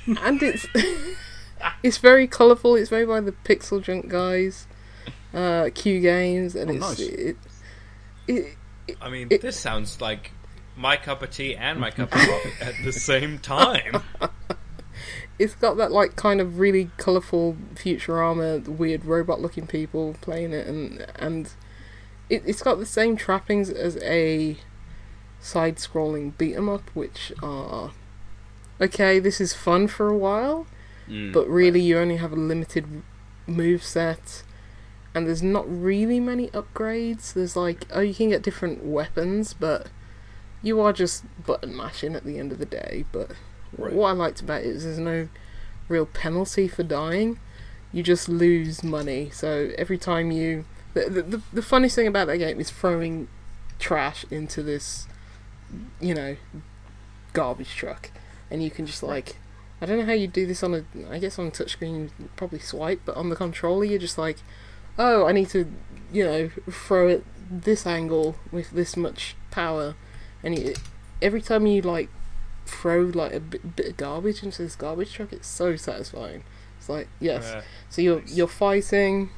and 0.08 0.42
it's 0.42 0.66
it's 1.84 1.98
very 1.98 2.28
colourful. 2.28 2.76
It's 2.76 2.92
made 2.92 3.06
by 3.06 3.20
the 3.22 3.32
Pixel 3.34 3.82
Junk 3.84 4.08
guys, 4.08 4.68
uh, 5.34 5.70
Q 5.76 6.00
Games, 6.00 6.56
and 6.56 6.72
Oh, 6.72 6.74
it's 6.74 6.82
nice. 6.82 7.00
it, 7.00 7.38
it 8.28 8.58
I 9.02 9.10
mean 9.10 9.28
It- 9.30 9.42
this 9.42 9.60
sounds 9.60 10.02
like 10.02 10.32
my 10.76 10.96
cup 10.96 11.22
of 11.22 11.30
tea 11.32 11.56
and 11.56 11.80
my 11.80 11.92
cup 11.92 12.14
of 12.16 12.20
coffee 12.22 12.52
at 12.62 12.74
the 12.86 12.94
same 12.94 13.38
time 13.38 14.02
it's 15.40 15.56
got 15.56 15.78
that 15.78 15.92
like 15.92 16.16
kind 16.16 16.40
of 16.42 16.60
really 16.60 16.92
colourful 16.98 17.56
Futurama, 17.76 18.68
weird 18.68 19.06
robot-looking 19.06 19.66
people 19.68 20.16
playing 20.22 20.52
it, 20.54 20.68
and 20.68 21.06
and 21.16 21.54
it, 22.30 22.44
it's 22.46 22.62
got 22.62 22.78
the 22.78 22.86
same 22.86 23.16
trappings 23.16 23.70
as 23.70 23.98
a 24.04 24.58
side-scrolling 25.40 26.38
beat 26.38 26.56
'em 26.56 26.70
up, 26.70 26.90
which 26.94 27.32
are 27.42 27.92
okay. 28.82 29.20
This 29.20 29.40
is 29.42 29.54
fun 29.54 29.88
for 29.88 30.10
a 30.10 30.18
while, 30.18 30.68
Mm. 31.10 31.34
but 31.34 31.48
really 31.50 31.82
you 31.82 31.98
only 31.98 32.18
have 32.18 32.32
a 32.32 32.36
limited 32.36 32.86
move 33.48 33.84
set, 33.84 34.44
and 35.16 35.26
there's 35.26 35.42
not 35.42 35.66
really 35.68 36.20
many 36.20 36.50
upgrades. 36.50 37.34
There's 37.34 37.56
like 37.56 37.86
oh 37.92 38.02
you 38.02 38.14
can 38.14 38.30
get 38.30 38.44
different 38.44 38.84
weapons, 38.84 39.54
but 39.54 39.88
you 40.62 40.80
are 40.82 40.92
just 40.94 41.24
button 41.46 41.76
mashing 41.76 42.16
at 42.16 42.26
the 42.26 42.38
end 42.38 42.52
of 42.52 42.60
the 42.60 42.66
day. 42.66 43.06
But 43.12 43.32
Right. 43.78 43.94
what 43.94 44.10
I 44.10 44.12
liked 44.14 44.42
about 44.42 44.62
it 44.62 44.68
is 44.68 44.84
there's 44.84 45.00
no 45.00 45.30
real 45.88 46.06
penalty 46.06 46.68
for 46.68 46.84
dying. 46.84 47.40
you 47.92 48.04
just 48.04 48.30
lose 48.30 48.84
money. 48.84 49.30
So 49.32 49.72
every 49.78 49.98
time 49.98 50.32
you, 50.32 50.66
the 50.94 51.10
the, 51.10 51.22
the, 51.22 51.42
the 51.54 51.62
funniest 51.62 51.96
thing 51.96 52.08
about 52.08 52.28
that 52.28 52.38
game 52.38 52.60
is 52.60 52.70
throwing 52.70 53.28
trash 53.80 54.26
into 54.30 54.62
this, 54.62 55.08
you 56.00 56.14
know, 56.14 56.36
garbage 57.34 57.76
truck, 57.76 58.12
and 58.52 58.64
you 58.64 58.70
can 58.70 58.86
just 58.86 59.04
like. 59.04 59.36
I 59.82 59.86
don't 59.86 59.98
know 59.98 60.06
how 60.06 60.12
you 60.12 60.28
do 60.28 60.46
this 60.46 60.62
on 60.62 60.74
a. 60.76 60.84
I 61.10 61.20
guess 61.20 61.40
on 61.40 61.48
a 61.48 61.52
touchscreen, 61.52 62.10
you 62.20 62.30
probably 62.36 62.60
swipe, 62.60 63.00
but 63.06 63.16
on 63.16 63.30
the 63.30 63.36
controller, 63.36 63.86
you're 63.86 63.98
just 63.98 64.18
like, 64.18 64.38
oh, 64.98 65.26
I 65.26 65.32
need 65.32 65.50
to, 65.52 65.72
you 66.12 66.26
know, 66.26 66.50
throw 66.70 67.08
it 67.08 67.24
this 67.50 67.88
angle 67.88 68.36
with 68.52 68.72
this 68.72 68.98
much 68.98 69.38
power, 69.52 69.96
and 70.44 70.60
you, 70.60 70.76
every 71.22 71.42
time 71.42 71.66
you 71.66 71.82
like 71.82 72.10
throw 72.70 73.02
like 73.04 73.34
a 73.34 73.40
bit, 73.40 73.76
bit 73.76 73.88
of 73.88 73.98
garbage 73.98 74.44
into 74.44 74.62
this 74.64 74.76
garbage 74.76 75.14
truck, 75.14 75.34
it's 75.34 75.48
so 75.48 75.76
satisfying. 75.76 76.44
It's 76.78 76.90
like 76.90 77.08
yes, 77.20 77.46
Uh, 77.46 77.62
so 77.90 78.02
you're 78.02 78.22
you're 78.28 78.48
fighting, 78.48 79.30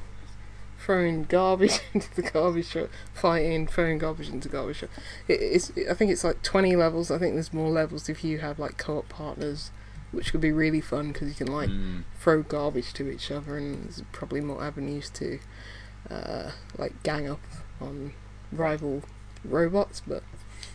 throwing 0.78 1.24
garbage 1.24 1.80
into 1.94 2.14
the 2.14 2.22
garbage 2.22 2.70
truck, 2.70 2.90
fighting, 3.14 3.66
throwing 3.66 3.98
garbage 3.98 4.28
into 4.28 4.48
garbage 4.48 4.78
truck. 4.78 4.90
It, 5.28 5.40
it's 5.42 5.72
I 5.90 5.94
think 5.94 6.10
it's 6.10 6.24
like 6.24 6.42
twenty 6.42 6.76
levels. 6.76 7.10
I 7.10 7.18
think 7.18 7.34
there's 7.34 7.52
more 7.52 7.70
levels 7.70 8.08
if 8.08 8.22
you 8.24 8.38
have 8.38 8.58
like 8.58 8.78
co-op 8.78 9.08
partners, 9.08 9.70
which 10.12 10.30
could 10.32 10.40
be 10.40 10.52
really 10.52 10.80
fun 10.80 11.12
because 11.12 11.28
you 11.28 11.34
can 11.34 11.52
like 11.52 11.68
Mm. 11.70 12.04
throw 12.18 12.42
garbage 12.42 12.92
to 12.94 13.10
each 13.10 13.30
other, 13.30 13.56
and 13.56 13.84
there's 13.84 14.02
probably 14.12 14.40
more 14.40 14.62
avenues 14.62 15.10
to 15.10 15.38
uh, 16.10 16.50
like 16.78 17.02
gang 17.02 17.28
up 17.28 17.40
on 17.80 18.12
rival 18.52 19.02
robots. 19.44 20.02
But 20.06 20.22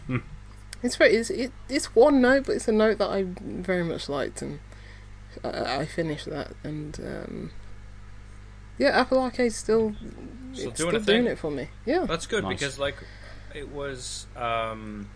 Hmm. 0.07 0.17
It's 0.83 0.95
very 0.95 1.15
it's 1.15 1.29
it, 1.29 1.51
it's 1.69 1.95
one 1.95 2.21
note, 2.21 2.45
but 2.45 2.55
it's 2.55 2.67
a 2.67 2.71
note 2.71 2.97
that 2.99 3.09
I 3.09 3.25
very 3.39 3.83
much 3.83 4.09
liked, 4.09 4.41
and 4.41 4.59
I, 5.43 5.79
I 5.81 5.85
finished 5.85 6.29
that. 6.29 6.53
And 6.63 6.99
um, 6.99 7.51
yeah, 8.77 8.89
Apple 8.89 9.19
Arcade's 9.19 9.55
still 9.55 9.95
Still 10.53 10.69
it's 10.69 10.79
doing 10.79 10.89
still 11.01 11.15
doing 11.15 11.27
it 11.27 11.37
for 11.37 11.51
me. 11.51 11.67
Yeah, 11.85 12.05
That's 12.05 12.25
good 12.25 12.43
Nice. 12.43 12.53
because 12.59 12.79
like 12.79 12.95
it 13.53 13.69
was 13.71 14.25
um, 14.35 15.09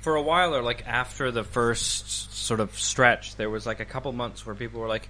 for 0.00 0.16
a 0.16 0.22
while 0.22 0.54
or 0.54 0.62
like 0.62 0.86
after 0.86 1.30
the 1.30 1.44
first 1.44 2.32
sort 2.34 2.60
of 2.60 2.78
stretch, 2.78 3.36
there 3.36 3.50
was 3.50 3.66
like 3.66 3.80
a 3.80 3.84
couple 3.84 4.12
months 4.12 4.46
where 4.46 4.54
people 4.54 4.80
were 4.80 4.88
like, 4.88 5.08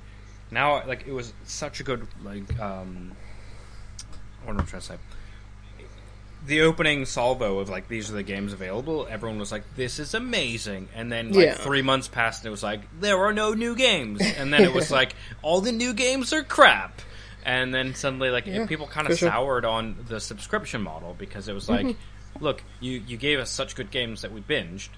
now 0.51 0.85
like 0.87 1.07
it 1.07 1.12
was 1.12 1.32
such 1.45 1.81
a 1.81 1.85
good 1.85 2.07
like 2.24 2.59
um, 2.59 3.12
what 4.45 4.55
am 4.55 4.61
I 4.61 4.65
trying 4.65 4.81
to 4.82 4.89
say? 4.89 4.97
The 6.47 6.62
opening 6.62 7.05
salvo 7.05 7.59
of 7.59 7.69
like 7.69 7.87
these 7.89 8.11
are 8.11 8.15
the 8.15 8.23
games 8.23 8.53
available. 8.53 9.07
Everyone 9.11 9.39
was 9.39 9.53
like, 9.53 9.62
"This 9.77 9.99
is 9.99 10.15
amazing," 10.15 10.89
and 10.95 11.12
then 11.12 11.33
like 11.33 11.45
Yeah. 11.47 11.55
three 11.55 11.83
months 11.83 12.09
passed, 12.09 12.43
and 12.43 12.49
it 12.49 12.51
was 12.51 12.62
like, 12.62 12.81
"There 12.99 13.19
are 13.27 13.33
no 13.33 13.53
new 13.53 13.77
games," 13.77 14.21
and 14.23 14.53
then 14.53 14.62
it 14.65 14.73
was 14.73 14.91
like, 15.01 15.15
"All 15.43 15.61
the 15.61 15.71
new 15.73 15.93
games 15.93 16.33
are 16.33 16.43
crap." 16.43 17.03
And 17.45 17.75
then 17.75 17.95
suddenly, 17.95 18.31
like 18.31 18.47
Yeah, 18.47 18.67
people 18.67 18.87
kind 18.87 19.09
of 19.09 19.19
sure. 19.19 19.29
Mm-hmm. 19.29 19.37
soured 19.39 19.65
on 19.65 19.97
the 20.09 20.19
subscription 20.21 20.83
model 20.83 21.15
because 21.19 21.49
it 21.49 21.53
was 21.55 21.69
like, 21.69 21.95
look, 22.41 22.62
you 22.81 23.03
you 23.07 23.17
gave 23.17 23.39
us 23.39 23.51
such 23.51 23.75
good 23.75 23.91
games 23.91 24.23
that 24.23 24.33
we 24.33 24.41
binged, 24.41 24.89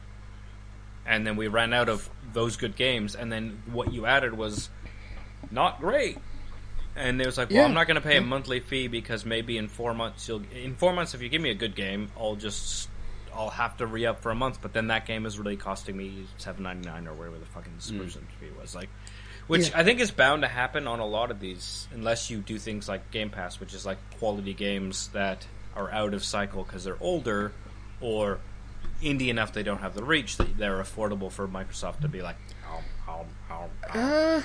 and 1.07 1.27
then 1.27 1.37
we 1.37 1.49
ran 1.49 1.73
out 1.73 1.89
of 1.89 2.09
those 2.33 2.57
good 2.57 2.77
games, 2.77 3.15
and 3.17 3.33
then 3.33 3.63
what 3.67 3.93
you 3.93 4.07
added 4.07 4.37
was 4.37 4.71
not 5.51 5.81
great. 5.81 6.19
And 6.95 7.21
it 7.21 7.27
was 7.27 7.39
like, 7.39 7.49
well, 7.51 7.59
Yeah. 7.59 7.65
I'm 7.65 7.75
not 7.75 7.87
going 7.87 7.95
to 7.95 8.01
pay 8.07 8.19
a 8.19 8.21
monthly 8.21 8.61
fee 8.61 8.89
because 8.89 9.25
maybe 9.25 9.57
in 9.59 9.69
four 9.69 9.95
months 9.95 10.29
you'll. 10.29 10.43
In 10.55 10.75
four 10.75 10.93
months, 10.93 11.15
if 11.15 11.23
you 11.23 11.29
give 11.29 11.41
me 11.43 11.51
a 11.51 11.55
good 11.55 11.75
game, 11.75 12.11
I'll 12.19 12.37
just 12.37 12.89
I'll 13.35 13.49
have 13.51 13.79
to 13.79 13.87
re 13.87 14.05
up 14.07 14.21
for 14.21 14.31
a 14.31 14.35
month. 14.35 14.59
But 14.61 14.73
then 14.75 14.89
that 14.89 15.07
game 15.07 15.25
is 15.25 15.39
really 15.39 15.57
costing 15.57 15.97
me 15.97 16.27
seven 16.37 16.63
ninety 16.65 16.89
nine 16.89 17.07
or 17.09 17.15
whatever 17.15 17.39
the 17.39 17.47
fucking 17.47 17.73
subscription 17.79 18.27
fee 18.39 18.49
was. 18.61 18.75
Like, 18.75 18.91
which 19.47 19.71
Yeah. 19.71 19.81
I 19.81 19.85
think 19.85 20.01
is 20.01 20.11
bound 20.11 20.43
to 20.43 20.49
happen 20.49 20.87
on 20.87 21.01
a 21.01 21.07
lot 21.07 21.31
of 21.31 21.41
these, 21.41 21.89
unless 21.95 22.29
you 22.31 22.39
do 22.39 22.59
things 22.59 22.89
like 22.89 23.11
Game 23.11 23.31
Pass, 23.31 23.59
which 23.59 23.73
is 23.73 23.87
like 23.87 23.99
quality 24.19 24.53
games 24.53 25.09
that 25.09 25.47
are 25.75 25.91
out 25.91 26.13
of 26.13 26.23
cycle 26.23 26.63
because 26.65 26.85
they're 26.85 26.99
older 27.01 27.53
or 28.03 28.39
indie 29.03 29.29
enough 29.29 29.53
they 29.55 29.63
don't 29.63 29.81
have 29.81 29.95
the 29.95 30.05
reach 30.05 30.37
that 30.37 30.57
they're 30.59 30.77
affordable 30.83 31.31
for 31.31 31.49
Microsoft 31.49 32.01
to 32.01 32.09
be 32.09 32.21
like, 32.21 32.37
oh, 32.71 32.83
oh, 33.09 33.27
oh, 33.51 33.71
oh. 33.95 33.99
Uh, 33.99 34.43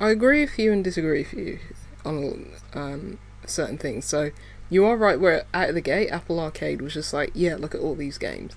I 0.00 0.10
agree 0.10 0.40
with 0.40 0.58
you 0.58 0.72
and 0.72 0.82
disagree 0.82 1.20
with 1.20 1.32
you 1.32 1.58
on 2.04 2.50
um, 2.74 3.18
certain 3.46 3.78
things. 3.78 4.04
So 4.04 4.30
you 4.70 4.84
are 4.84 4.96
right. 4.96 5.18
Where 5.18 5.44
out 5.52 5.70
of 5.70 5.74
the 5.74 5.80
gate, 5.80 6.08
Apple 6.10 6.40
Arcade 6.40 6.80
was 6.80 6.94
just 6.94 7.12
like, 7.12 7.30
yeah, 7.34 7.56
look 7.56 7.74
at 7.74 7.80
all 7.80 7.94
these 7.94 8.18
games. 8.18 8.54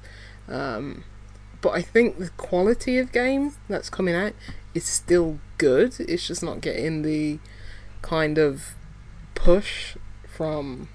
Um, 0.47 1.03
but 1.61 1.69
I 1.69 1.81
think 1.81 2.17
the 2.17 2.29
quality 2.37 2.97
of 2.97 3.11
game 3.11 3.53
that's 3.67 3.89
coming 3.89 4.15
out 4.15 4.33
is 4.73 4.85
still 4.85 5.39
good. 5.57 5.99
It's 5.99 6.27
just 6.27 6.43
not 6.43 6.61
getting 6.61 7.01
the 7.01 7.39
kind 8.01 8.37
of 8.37 8.75
push 9.35 9.97
from 10.27 10.87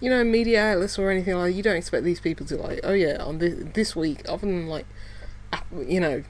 you 0.00 0.10
know 0.10 0.22
media 0.24 0.72
outlets 0.72 0.98
or 0.98 1.10
anything 1.10 1.34
like. 1.36 1.52
That. 1.52 1.56
You 1.56 1.62
don't 1.62 1.76
expect 1.76 2.04
these 2.04 2.20
people 2.20 2.46
to 2.46 2.56
like, 2.56 2.80
oh 2.82 2.92
yeah, 2.92 3.16
on 3.22 3.38
this 3.38 3.54
this 3.74 3.96
week, 3.96 4.22
other 4.28 4.46
than 4.46 4.66
like, 4.68 4.86
you 5.86 6.00
know, 6.00 6.22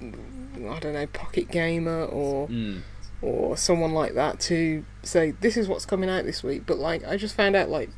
I 0.00 0.78
don't 0.78 0.92
know, 0.92 1.06
Pocket 1.06 1.50
Gamer 1.50 2.04
or 2.04 2.48
Mm. 2.48 2.82
Or 3.22 3.56
someone 3.56 3.92
like 3.92 4.14
that 4.14 4.40
to 4.40 4.84
say 5.02 5.32
this 5.40 5.56
is 5.56 5.68
what's 5.68 5.84
coming 5.86 6.08
out 6.08 6.24
this 6.24 6.42
week. 6.42 6.62
But 6.66 6.78
like 6.78 7.06
I 7.06 7.16
just 7.16 7.34
found 7.34 7.54
out 7.56 7.68
like 7.68 7.90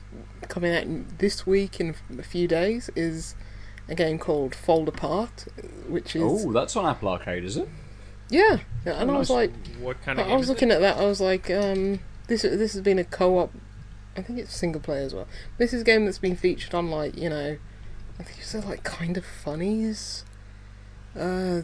coming 0.49 0.75
out 0.75 1.19
this 1.19 1.47
week 1.47 1.79
in 1.81 1.95
a 2.19 2.23
few 2.23 2.49
days 2.49 2.91
is 2.97 3.35
a 3.89 3.95
game 3.95 4.19
called 4.19 4.55
Fold 4.55 4.89
Apart, 4.89 5.47
which 5.89 6.17
is 6.17 6.23
Oh, 6.47 6.53
that's 6.53 6.77
on 6.77 6.87
Apple 6.87 7.09
Arcade, 7.09 7.45
is 7.45 7.57
it? 7.57 7.69
yeah. 8.31 8.59
yeah, 8.87 9.01
And 9.01 9.11
Oh, 9.11 9.15
I 9.15 9.19
was 9.19 9.29
nice. 9.31 9.37
like, 9.51 9.53
what 9.81 10.01
kind 10.03 10.19
I 10.19 10.23
of 10.23 10.27
I 10.29 10.31
game 10.31 10.39
was 10.39 10.45
is 10.47 10.51
it? 10.51 10.53
looking 10.55 10.71
at 10.71 10.81
that. 10.81 10.97
I 10.99 11.05
was 11.05 11.21
like, 11.21 11.51
um, 11.51 12.01
this 12.29 12.43
this 12.43 12.73
has 12.73 12.83
been 12.83 12.99
a 12.99 13.05
co-op. 13.05 13.53
I 14.17 14.23
think 14.23 14.39
it's 14.39 14.55
single 14.55 14.81
player 14.81 15.03
as 15.05 15.15
well. 15.15 15.27
This 15.59 15.73
is 15.73 15.83
a 15.83 15.85
game 15.85 16.05
that's 16.05 16.19
been 16.19 16.37
featured 16.37 16.75
on 16.75 16.91
like 16.91 17.17
you 17.17 17.29
know, 17.31 17.57
I 18.19 18.23
think 18.23 18.39
it's 18.41 18.55
like 18.55 18.83
kind 18.85 19.17
of 19.17 19.25
funnies. 19.25 20.25
Uh, 21.19 21.63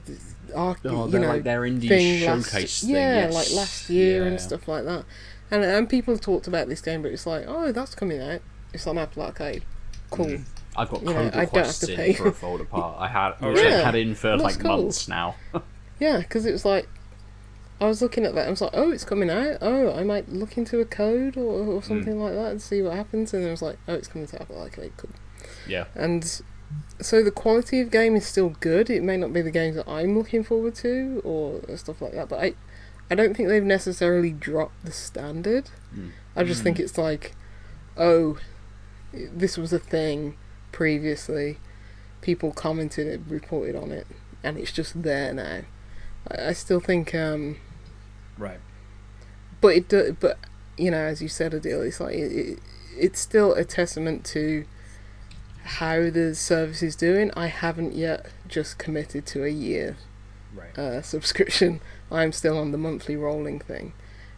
arc, 0.54 0.80
Oh, 0.84 1.04
you 1.06 1.10
they're 1.10 1.20
know, 1.20 1.28
like 1.28 1.42
their 1.42 1.62
indie 1.62 1.88
thing 1.88 2.20
showcase 2.20 2.54
last, 2.54 2.80
thing. 2.82 2.90
Yeah, 2.90 3.14
yes. 3.26 3.34
like 3.34 3.50
last 3.52 3.90
year 3.90 4.22
Yeah. 4.22 4.28
and 4.28 4.40
stuff 4.40 4.68
like 4.68 4.84
that. 4.84 5.04
And 5.50 5.64
and 5.64 5.88
people 5.88 6.12
have 6.14 6.20
talked 6.20 6.46
about 6.46 6.68
this 6.68 6.80
game, 6.80 7.02
but 7.02 7.12
it's 7.12 7.26
like, 7.26 7.44
oh, 7.48 7.72
that's 7.72 7.94
coming 7.94 8.20
out. 8.20 8.40
It's 8.74 8.86
on 8.86 8.98
Apple 8.98 9.22
Arcade. 9.22 9.64
Cool. 10.10 10.26
Mm. 10.26 10.44
I've 10.76 10.90
got 10.90 11.00
You 11.00 11.06
know, 11.06 11.12
code 11.14 11.20
I 11.20 11.22
don't 11.24 11.34
have 11.34 11.42
requests 11.54 11.82
in 11.88 11.96
pay. 11.96 12.12
for 12.12 12.28
a 12.28 12.32
fold 12.32 12.60
apart. 12.60 12.96
I 13.00 13.08
had 13.08 13.30
which 13.40 13.56
really? 13.58 13.74
I've 13.74 13.84
had 13.84 13.94
in 13.94 14.14
for 14.14 14.36
like 14.36 14.60
cool. 14.60 14.76
months 14.82 15.08
now. 15.08 15.34
Yeah, 16.00 16.18
because 16.18 16.46
it 16.46 16.52
was 16.52 16.64
like, 16.64 16.88
I 17.80 17.86
was 17.86 18.00
looking 18.00 18.24
at 18.24 18.32
that. 18.36 18.46
I 18.46 18.50
was 18.50 18.60
like, 18.60 18.70
oh, 18.72 18.92
it's 18.92 19.04
coming 19.04 19.30
out. 19.30 19.58
Oh, 19.60 19.92
I 19.92 20.04
might 20.04 20.28
look 20.28 20.56
into 20.56 20.78
a 20.78 20.84
code 20.84 21.36
or, 21.36 21.42
or 21.64 21.82
something 21.82 22.20
like 22.20 22.34
that 22.34 22.52
and 22.52 22.62
see 22.62 22.82
what 22.82 22.94
happens. 22.94 23.34
And 23.34 23.44
I 23.44 23.50
was 23.50 23.62
like, 23.62 23.78
oh, 23.88 23.94
it's 23.94 24.06
coming 24.06 24.28
to 24.28 24.40
Apple 24.40 24.60
Arcade. 24.60 24.92
Cool. 24.96 25.10
yeah. 25.66 25.86
And 25.96 26.40
so 27.00 27.22
the 27.22 27.30
quality 27.30 27.80
of 27.80 27.90
game 27.90 28.16
is 28.16 28.26
still 28.26 28.50
good. 28.60 28.90
It 28.90 29.02
may 29.02 29.16
not 29.16 29.32
be 29.32 29.40
the 29.42 29.50
games 29.50 29.76
that 29.76 29.88
I'm 29.88 30.16
looking 30.18 30.42
forward 30.44 30.74
to 30.76 31.20
or 31.24 31.60
stuff 31.76 32.02
like 32.02 32.12
that, 32.12 32.28
but 32.28 32.40
I, 32.40 32.54
I 33.10 33.14
don't 33.14 33.36
think 33.36 33.48
they've 33.48 33.62
necessarily 33.62 34.32
dropped 34.32 34.84
the 34.84 34.92
standard. 34.92 35.70
Mm. 35.96 36.10
I 36.36 36.44
just 36.44 36.62
think 36.62 36.78
it's 36.78 36.98
like, 36.98 37.34
oh, 37.96 38.38
this 39.12 39.56
was 39.56 39.72
a 39.72 39.78
thing 39.78 40.36
previously. 40.72 41.58
People 42.20 42.52
commented 42.52 43.06
it, 43.06 43.20
reported 43.28 43.76
on 43.76 43.90
it, 43.92 44.06
and 44.42 44.58
it's 44.58 44.72
just 44.72 45.02
there 45.02 45.32
now. 45.32 45.60
I, 46.30 46.48
I 46.48 46.52
still 46.52 46.80
think, 46.80 47.14
um, 47.14 47.56
Right. 48.36 48.60
but 49.60 49.68
it, 49.68 49.88
do, 49.88 50.16
but 50.18 50.38
you 50.76 50.90
know, 50.90 50.98
as 50.98 51.22
you 51.22 51.28
said, 51.28 51.52
Aadil, 51.52 51.86
it's 51.86 52.00
like 52.00 52.14
it, 52.14 52.32
it, 52.32 52.58
it's 52.96 53.20
still 53.20 53.52
a 53.54 53.64
testament 53.64 54.24
to 54.26 54.64
how 55.68 56.10
the 56.10 56.34
service 56.34 56.82
is 56.82 56.96
doing. 56.96 57.30
I 57.36 57.46
haven't 57.46 57.94
yet 57.94 58.26
just 58.48 58.78
committed 58.78 59.26
to 59.26 59.44
a 59.44 59.48
year 59.50 59.96
Right. 60.54 60.76
uh, 60.78 61.02
subscription. 61.14 61.80
I'm 62.10 62.32
still 62.32 62.58
on 62.58 62.72
the 62.72 62.78
monthly 62.78 63.16
rolling 63.16 63.60
thing, 63.60 63.92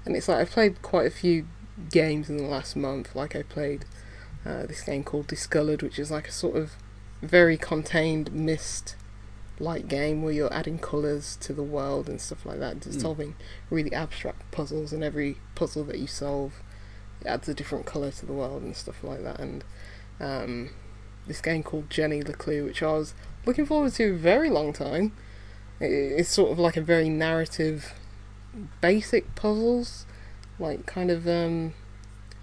and 0.05 0.17
it's 0.17 0.29
like 0.29 0.39
I've 0.39 0.51
played 0.51 0.83
quite 0.83 1.07
a 1.07 1.11
few 1.11 1.47
games 1.91 2.29
in 2.29 2.37
the 2.37 2.43
last 2.45 2.75
month. 2.77 3.15
Like 3.15 3.35
I 3.37 3.43
played 3.43 3.85
uh, 4.45 4.67
this 4.67 4.83
game 4.83 5.05
called 5.05 5.27
Discolored, 5.29 5.83
which 5.83 5.99
is 5.99 6.11
like 6.11 6.29
a 6.29 6.33
sort 6.33 6.57
of 6.57 6.73
very 7.23 7.57
contained 7.57 8.33
Myst 8.33 8.97
like 9.59 9.87
game 9.89 10.23
where 10.23 10.33
you're 10.33 10.53
adding 10.55 10.79
colours 10.79 11.37
to 11.43 11.53
the 11.53 11.63
world 11.63 12.09
and 12.09 12.19
stuff 12.21 12.47
like 12.47 12.59
that, 12.59 12.81
just 12.81 12.99
Mm. 12.99 13.03
solving 13.03 13.35
really 13.69 13.93
abstract 13.93 14.51
puzzles, 14.51 14.93
and 14.93 15.05
every 15.05 15.37
puzzle 15.55 15.85
that 15.85 15.99
you 15.99 16.07
solve 16.07 16.55
adds 17.27 17.47
a 17.49 17.53
different 17.55 17.85
colour 17.85 18.11
to 18.11 18.25
the 18.27 18.33
world 18.33 18.63
and 18.63 18.75
stuff 18.75 19.05
like 19.05 19.23
that. 19.23 19.39
And 19.39 19.63
um, 20.19 20.71
this 21.31 21.41
game 21.41 21.63
called 21.63 21.89
Jenny 21.89 22.23
LeClue, 22.23 22.65
which 22.65 22.83
I 22.83 22.93
was 22.93 23.15
looking 23.47 23.65
forward 23.65 23.93
to 23.95 24.13
a 24.13 24.17
very 24.17 24.51
long 24.51 24.73
time. 24.73 25.13
It's 25.79 26.29
sort 26.29 26.51
of 26.51 26.59
like 26.59 26.77
a 26.77 26.83
very 26.83 27.09
narrative, 27.09 27.95
basic 28.81 29.35
puzzles, 29.37 30.07
like 30.59 30.87
kind 30.87 31.11
of 31.11 31.27
um, 31.29 31.75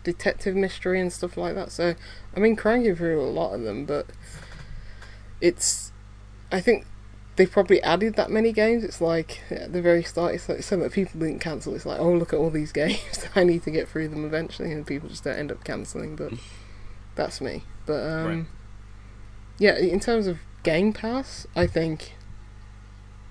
detective 0.03 0.55
mystery 0.55 0.99
and 1.01 1.11
stuff 1.11 1.35
like 1.35 1.53
that. 1.55 1.71
So 1.71 1.95
I've 2.33 2.41
been 2.41 2.55
cranking 2.55 2.95
through 2.95 3.21
a 3.21 3.27
lot 3.27 3.53
of 3.53 3.61
them, 3.61 3.85
but 3.85 4.07
it's, 5.41 5.91
I 6.51 6.61
think, 6.61 6.85
they've 7.35 7.51
probably 7.51 7.81
added 7.83 8.15
that 8.15 8.31
many 8.31 8.51
games. 8.51 8.83
It's 8.83 9.01
like 9.01 9.41
at 9.51 9.71
the 9.73 9.81
very 9.81 10.03
start, 10.03 10.33
it's 10.33 10.49
like 10.49 10.63
so 10.63 10.77
that 10.77 10.91
people 10.91 11.19
didn't 11.19 11.39
cancel. 11.39 11.75
It's 11.75 11.85
like, 11.85 11.99
oh, 11.99 12.13
look 12.13 12.33
at 12.33 12.39
all 12.39 12.49
these 12.49 12.71
games. 12.83 13.27
I 13.35 13.43
need 13.43 13.63
to 13.63 13.71
get 13.71 13.87
through 13.87 14.07
them 14.07 14.25
eventually, 14.25 14.71
and 14.71 14.87
people 14.87 15.09
just 15.09 15.23
don't 15.23 15.37
end 15.37 15.51
up 15.51 15.63
canceling. 15.63 16.15
But 16.15 16.33
that's 17.15 17.39
me. 17.39 17.63
But 17.85 18.01
um. 18.01 18.47
Yeah, 19.59 19.77
in 19.77 19.99
terms 19.99 20.27
of 20.27 20.39
Game 20.63 20.93
Pass, 20.93 21.47
I 21.55 21.67
think 21.67 22.13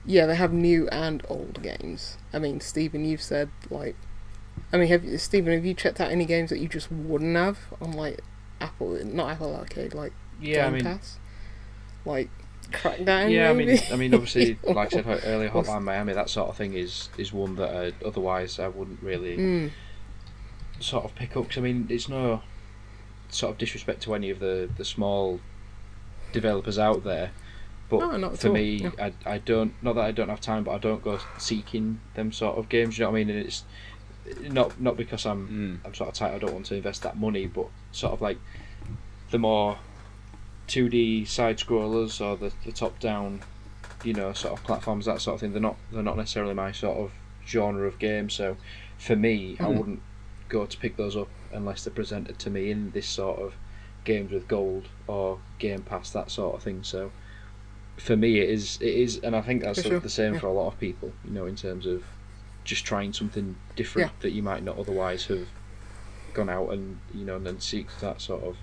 yeah, 0.05 0.27
they 0.27 0.37
have 0.37 0.53
new 0.53 0.89
and 0.89 1.25
old 1.29 1.63
games. 1.63 2.17
I 2.33 2.39
mean, 2.39 2.61
Stephen, 2.61 3.05
you've 3.05 3.23
said 3.23 3.51
like, 3.71 3.97
I 4.73 4.77
mean, 4.79 4.89
have 4.89 5.05
you, 5.05 5.19
Stephen, 5.19 5.53
have 5.53 5.65
you 5.65 5.75
checked 5.75 6.01
out 6.01 6.11
any 6.11 6.25
games 6.25 6.51
that 6.51 6.59
you 6.61 6.69
just 6.69 6.91
wouldn't 6.93 7.37
have 7.37 7.59
on 7.81 7.93
like 7.93 8.21
Apple, 8.61 8.99
not 9.05 9.31
Apple 9.33 9.55
Arcade, 9.55 9.95
like 9.95 10.13
Yeah, 10.41 10.67
I 10.67 10.71
Game 10.71 10.73
mean, 10.73 10.85
Pass, 10.85 11.19
like 12.05 12.31
Crackdown? 12.73 13.31
yeah, 13.31 13.51
I 13.51 13.53
mean. 13.53 13.79
I 13.91 13.97
mean, 13.97 14.15
obviously, 14.15 14.59
like 14.69 14.89
I 14.89 14.91
said 15.03 15.07
earlier, 15.25 15.51
Hotline 15.51 15.83
Miami, 15.83 16.13
that 16.13 16.31
sort 16.31 16.49
of 16.49 16.57
thing 16.57 16.75
is 16.75 17.09
is 17.17 17.33
one 17.33 17.57
that 17.57 17.75
I, 18.03 18.07
otherwise 18.07 18.59
I 18.59 18.69
wouldn't 18.69 19.03
really 19.03 19.39
Mm, 19.39 19.71
sort 20.81 21.05
of 21.05 21.15
pick 21.15 21.37
up. 21.37 21.49
'cause, 21.49 21.59
I 21.59 21.61
mean, 21.61 21.87
it's 21.91 22.09
no 22.09 22.43
sort 23.31 23.53
of 23.53 23.59
disrespect 23.59 24.03
to 24.05 24.15
any 24.15 24.31
of 24.31 24.39
the 24.41 24.71
the 24.77 24.85
small 24.85 25.41
developers 26.37 26.79
out 26.79 27.03
there, 27.05 27.33
but 27.91 28.01
No, 28.01 28.17
not 28.17 28.39
for 28.39 28.51
me, 28.51 28.83
no. 28.83 28.93
I 28.99 29.13
I 29.35 29.39
don't 29.39 29.75
not 29.83 29.95
that 29.95 30.05
I 30.05 30.13
don't 30.13 30.29
have 30.29 30.41
time, 30.41 30.65
but 30.65 30.73
I 30.73 30.79
don't 30.79 31.03
go 31.03 31.19
seeking 31.39 32.01
them 32.15 32.33
sort 32.33 32.59
of 32.59 32.69
games. 32.69 32.99
You 32.99 33.05
know 33.05 33.11
what 33.11 33.17
I 33.21 33.25
mean? 33.25 33.31
And 33.37 33.47
it's 33.47 33.65
not 34.51 34.81
not 34.81 34.97
because 34.97 35.25
I'm 35.27 35.49
Mm. 35.49 35.87
I'm 35.87 35.95
sort 35.95 36.09
of 36.09 36.15
tight. 36.15 36.35
I 36.35 36.39
don't 36.39 36.53
want 36.53 36.67
to 36.67 36.75
invest 36.77 37.03
that 37.03 37.17
money, 37.17 37.47
but 37.47 37.69
sort 37.93 38.13
of 38.13 38.21
like 38.21 38.39
the 39.31 39.39
more 39.39 39.79
2D 40.69 41.25
side 41.27 41.59
scrollers 41.59 42.21
or 42.21 42.37
the, 42.37 42.53
the 42.65 42.73
top 42.73 42.99
down, 42.99 43.43
you 44.03 44.13
know, 44.13 44.33
sort 44.33 44.53
of 44.55 44.63
platforms, 44.65 45.07
that 45.07 45.21
sort 45.21 45.35
of 45.35 45.41
thing. 45.41 45.53
They're 45.53 45.61
not 45.61 45.79
they're 45.91 46.03
not 46.03 46.17
necessarily 46.17 46.55
my 46.55 46.73
sort 46.73 46.99
of 46.99 47.13
genre 47.47 47.87
of 47.87 47.99
game. 47.99 48.29
So 48.31 48.57
for 48.99 49.17
me, 49.17 49.57
I 49.61 49.67
Mhm. 49.67 49.79
wouldn't 49.79 50.03
go 50.49 50.67
to 50.67 50.79
pick 50.79 50.97
those 50.97 51.17
up 51.17 51.29
unless 51.53 51.85
they're 51.85 51.93
presented 51.93 52.39
to 52.41 52.51
me 52.51 52.71
in 52.71 52.91
this 52.91 53.09
sort 53.09 53.39
of 53.41 53.55
games 54.07 54.33
with 54.33 54.49
gold 54.49 54.89
or 55.07 55.39
Game 55.59 55.83
Pass, 55.83 56.11
that 56.11 56.31
sort 56.31 56.55
of 56.57 56.63
thing. 56.63 56.83
So 56.83 57.13
for 57.99 58.17
me, 58.17 58.39
it 58.41 58.49
is 58.49 58.79
it 58.81 58.95
is, 58.95 59.19
and 59.19 59.37
I 59.37 59.43
think 59.43 59.63
that's 59.63 59.83
sure, 59.83 60.01
the 60.01 60.09
same 60.09 60.35
yeah. 60.35 60.41
for 60.41 60.47
a 60.47 60.53
lot 60.53 60.69
of 60.69 60.81
people. 60.81 61.13
You 61.25 61.33
know, 61.33 61.45
in 61.45 61.57
terms 61.57 61.85
of 61.85 62.05
just 62.65 62.85
trying 62.85 63.13
something 63.13 63.57
different 63.77 64.19
that 64.21 64.33
you 64.33 64.43
might 64.43 64.63
not 64.65 64.77
otherwise 64.77 65.27
have 65.27 65.47
gone 66.35 66.51
out 66.51 66.71
and 66.71 66.99
you 67.15 67.25
know 67.25 67.37
and 67.37 67.47
then 67.47 67.61
seek 67.61 67.87
that 68.01 68.21
sort 68.21 68.43
of 68.43 68.57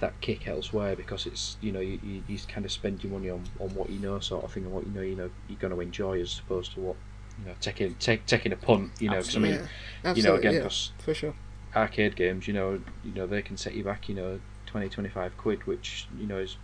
that 0.00 0.18
kick 0.20 0.48
elsewhere 0.48 0.96
because 0.96 1.26
it's 1.26 1.56
you 1.60 1.70
know 1.70 1.80
you, 1.80 1.98
you, 2.02 2.22
you 2.26 2.38
kind 2.48 2.64
of 2.64 2.72
spend 2.72 3.02
your 3.04 3.12
money 3.12 3.28
on, 3.30 3.44
on 3.60 3.68
what 3.74 3.90
you 3.90 3.98
know 3.98 4.18
sort 4.20 4.44
of 4.44 4.52
thing 4.52 4.64
and 4.64 4.72
what 4.72 4.86
you 4.86 4.92
know 4.92 5.02
you 5.02 5.16
know 5.16 5.30
you're 5.48 5.58
going 5.58 5.72
to 5.72 5.80
enjoy 5.80 6.20
as 6.20 6.38
opposed 6.38 6.72
to 6.72 6.80
what 6.80 6.96
you 7.38 7.46
know 7.46 7.54
taking 7.60 7.94
take, 7.96 8.24
taking 8.26 8.52
a 8.52 8.56
punt 8.56 8.90
you 8.98 9.10
know 9.10 9.16
'cause 9.16 9.36
I 9.36 9.40
mean 9.40 9.60
yeah, 10.04 10.14
you 10.14 10.22
know 10.22 10.36
again 10.36 10.54
yeah, 10.54 10.68
for 10.98 11.14
sure. 11.14 11.34
arcade 11.74 12.16
games 12.16 12.48
you 12.48 12.54
know 12.54 12.80
you 13.04 13.12
know 13.12 13.26
they 13.26 13.42
can 13.42 13.56
set 13.56 13.74
you 13.74 13.84
back 13.84 14.08
you 14.08 14.14
know 14.14 14.40
20 14.68 14.88
25 14.88 15.36
quid 15.36 15.66
which 15.66 16.06
you 16.16 16.26
know 16.26 16.38
is 16.38 16.56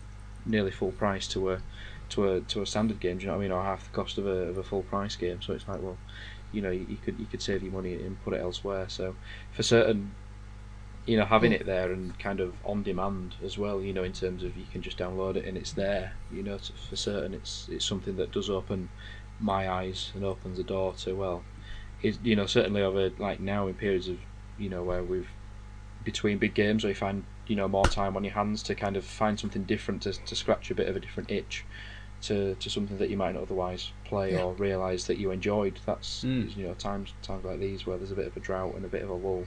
nearly 0.47 0.71
full 0.71 0.93
price 0.93 1.27
to 1.29 1.51
a 1.51 1.63
to 2.11 2.31
a 2.31 2.41
to 2.43 2.63
a 2.63 2.67
standard 2.67 3.01
game. 3.01 3.19
Do 3.19 3.23
you 3.23 3.27
know 3.29 3.35
what 3.35 3.41
I 3.41 3.43
mean? 3.43 3.53
Or 3.53 3.63
half 3.63 3.85
the 3.85 3.91
cost 3.91 4.19
of 4.19 4.27
a, 4.27 4.49
of 4.51 4.59
a 4.59 4.63
full 4.63 4.83
price 4.83 5.17
game. 5.17 5.41
So 5.43 5.55
it's 5.55 5.67
like 5.67 5.83
well 5.83 5.99
you 6.53 6.63
know 6.63 6.71
you, 6.71 6.87
you 6.89 6.97
could 6.97 7.19
you 7.19 7.27
could 7.27 7.43
save 7.43 7.63
your 7.63 7.73
money 7.73 7.95
and 7.95 8.23
put 8.23 8.35
it 8.35 8.41
elsewhere. 8.41 8.89
So 8.89 9.17
for 9.53 9.63
certain 9.63 10.15
you 11.07 11.17
know 11.17 11.25
having 11.25 11.53
it 11.53 11.67
there 11.67 11.93
and 11.93 12.19
kind 12.19 12.41
of 12.41 12.55
on 12.65 12.83
demand 12.83 13.37
as 13.45 13.59
well 13.59 13.83
you 13.83 13.93
know 13.93 14.03
in 14.05 14.13
terms 14.13 14.43
of 14.43 14.57
you 14.57 14.65
can 14.73 14.81
just 14.81 14.97
download 14.97 15.37
it 15.37 15.45
and 15.45 15.57
it's 15.59 15.73
there 15.73 16.15
you 16.33 16.43
know 16.43 16.57
to, 16.57 16.73
for 16.73 16.97
certain 16.97 17.35
it's 17.35 17.69
it's 17.71 17.85
something 17.85 18.17
that 18.17 18.33
does 18.33 18.49
open 18.49 18.89
my 19.39 19.69
eyes 19.69 20.13
and 20.15 20.25
opens 20.25 20.57
the 20.57 20.65
door 20.65 20.95
to 20.95 21.15
well 21.15 21.45
is 22.03 22.19
you 22.23 22.35
know 22.35 22.47
certainly 22.47 22.81
over 22.81 23.11
like 23.19 23.39
now 23.39 23.67
in 23.67 23.75
periods 23.75 24.09
of 24.09 24.19
you 24.59 24.71
know 24.71 24.83
where 24.83 25.03
we've 25.03 25.29
between 26.05 26.39
big 26.39 26.55
games 26.55 26.85
where 26.85 26.91
you 26.91 26.95
find 26.95 27.25
you 27.47 27.57
know 27.57 27.69
more 27.69 27.89
time 27.89 28.17
on 28.17 28.25
your 28.25 28.33
hands 28.35 28.63
to 28.65 28.75
kind 28.75 28.97
of 28.97 29.05
find 29.05 29.39
something 29.39 29.65
different 29.65 30.03
to, 30.03 30.13
to 30.13 30.35
scratch 30.35 30.71
a 30.71 30.75
bit 30.75 30.89
of 30.89 30.97
a 30.97 31.01
different 31.01 31.31
itch 31.31 31.65
to, 32.23 32.55
to 32.55 32.71
something 32.71 32.97
that 32.99 33.11
you 33.11 33.17
might 33.19 33.35
not 33.35 33.43
otherwise 33.43 33.93
play 34.05 34.33
Yeah. 34.33 34.43
or 34.45 34.55
realise 34.55 35.05
that 35.09 35.19
you 35.19 35.31
enjoyed 35.31 35.79
that's 35.85 36.25
Mm. 36.25 36.57
you 36.57 36.67
know 36.67 36.75
times 36.75 37.13
times 37.23 37.45
like 37.45 37.61
these 37.61 37.87
where 37.87 37.99
there's 37.99 38.13
a 38.13 38.15
bit 38.15 38.27
of 38.27 38.37
a 38.37 38.41
drought 38.41 38.75
and 38.77 38.85
a 38.85 38.89
bit 38.89 39.03
of 39.03 39.11
a 39.11 39.15
lull 39.15 39.45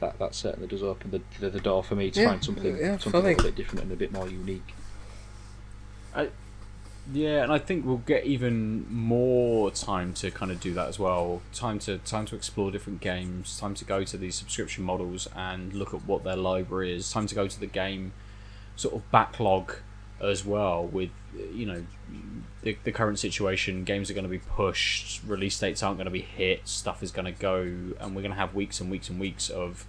that 0.00 0.18
that 0.18 0.34
certainly 0.34 0.66
does 0.68 0.82
open 0.82 1.10
the, 1.12 1.20
the, 1.40 1.50
the 1.50 1.60
door 1.60 1.82
for 1.84 1.94
me 1.94 2.10
to 2.10 2.20
Yeah, 2.20 2.28
find 2.28 2.44
something 2.44 2.76
yeah, 2.76 2.98
something 2.98 3.20
a 3.38 3.42
bit 3.42 3.54
different 3.54 3.82
and 3.84 3.92
a 3.92 3.96
bit 3.96 4.12
more 4.12 4.28
unique 4.28 4.74
Yeah, 7.10 7.42
and 7.42 7.50
I 7.50 7.58
think 7.58 7.86
we'll 7.86 7.98
get 7.98 8.24
even 8.24 8.86
more 8.92 9.70
time 9.70 10.12
to 10.14 10.30
kind 10.30 10.52
of 10.52 10.60
do 10.60 10.74
that 10.74 10.88
as 10.88 10.98
well. 10.98 11.40
Time 11.54 11.78
to 11.80 11.98
time 11.98 12.26
to 12.26 12.36
explore 12.36 12.70
different 12.70 13.00
games. 13.00 13.58
Time 13.58 13.74
to 13.76 13.84
go 13.84 14.04
to 14.04 14.16
these 14.18 14.34
subscription 14.34 14.84
models 14.84 15.26
and 15.34 15.72
look 15.72 15.94
at 15.94 16.04
what 16.04 16.22
their 16.22 16.36
library 16.36 16.94
is. 16.94 17.10
Time 17.10 17.26
to 17.26 17.34
go 17.34 17.48
to 17.48 17.58
the 17.58 17.66
game 17.66 18.12
sort 18.76 18.94
of 18.94 19.10
backlog 19.10 19.76
as 20.20 20.44
well. 20.44 20.84
With 20.84 21.10
you 21.54 21.64
know 21.64 21.86
the, 22.62 22.76
the 22.84 22.92
current 22.92 23.18
situation, 23.18 23.84
games 23.84 24.10
are 24.10 24.14
going 24.14 24.24
to 24.24 24.30
be 24.30 24.38
pushed. 24.38 25.22
Release 25.24 25.58
dates 25.58 25.82
aren't 25.82 25.96
going 25.96 26.06
to 26.06 26.10
be 26.10 26.20
hit. 26.20 26.68
Stuff 26.68 27.02
is 27.02 27.10
going 27.10 27.32
to 27.32 27.40
go, 27.40 27.60
and 28.00 28.14
we're 28.14 28.22
going 28.22 28.32
to 28.32 28.38
have 28.38 28.54
weeks 28.54 28.82
and 28.82 28.90
weeks 28.90 29.08
and 29.08 29.18
weeks 29.18 29.48
of 29.48 29.86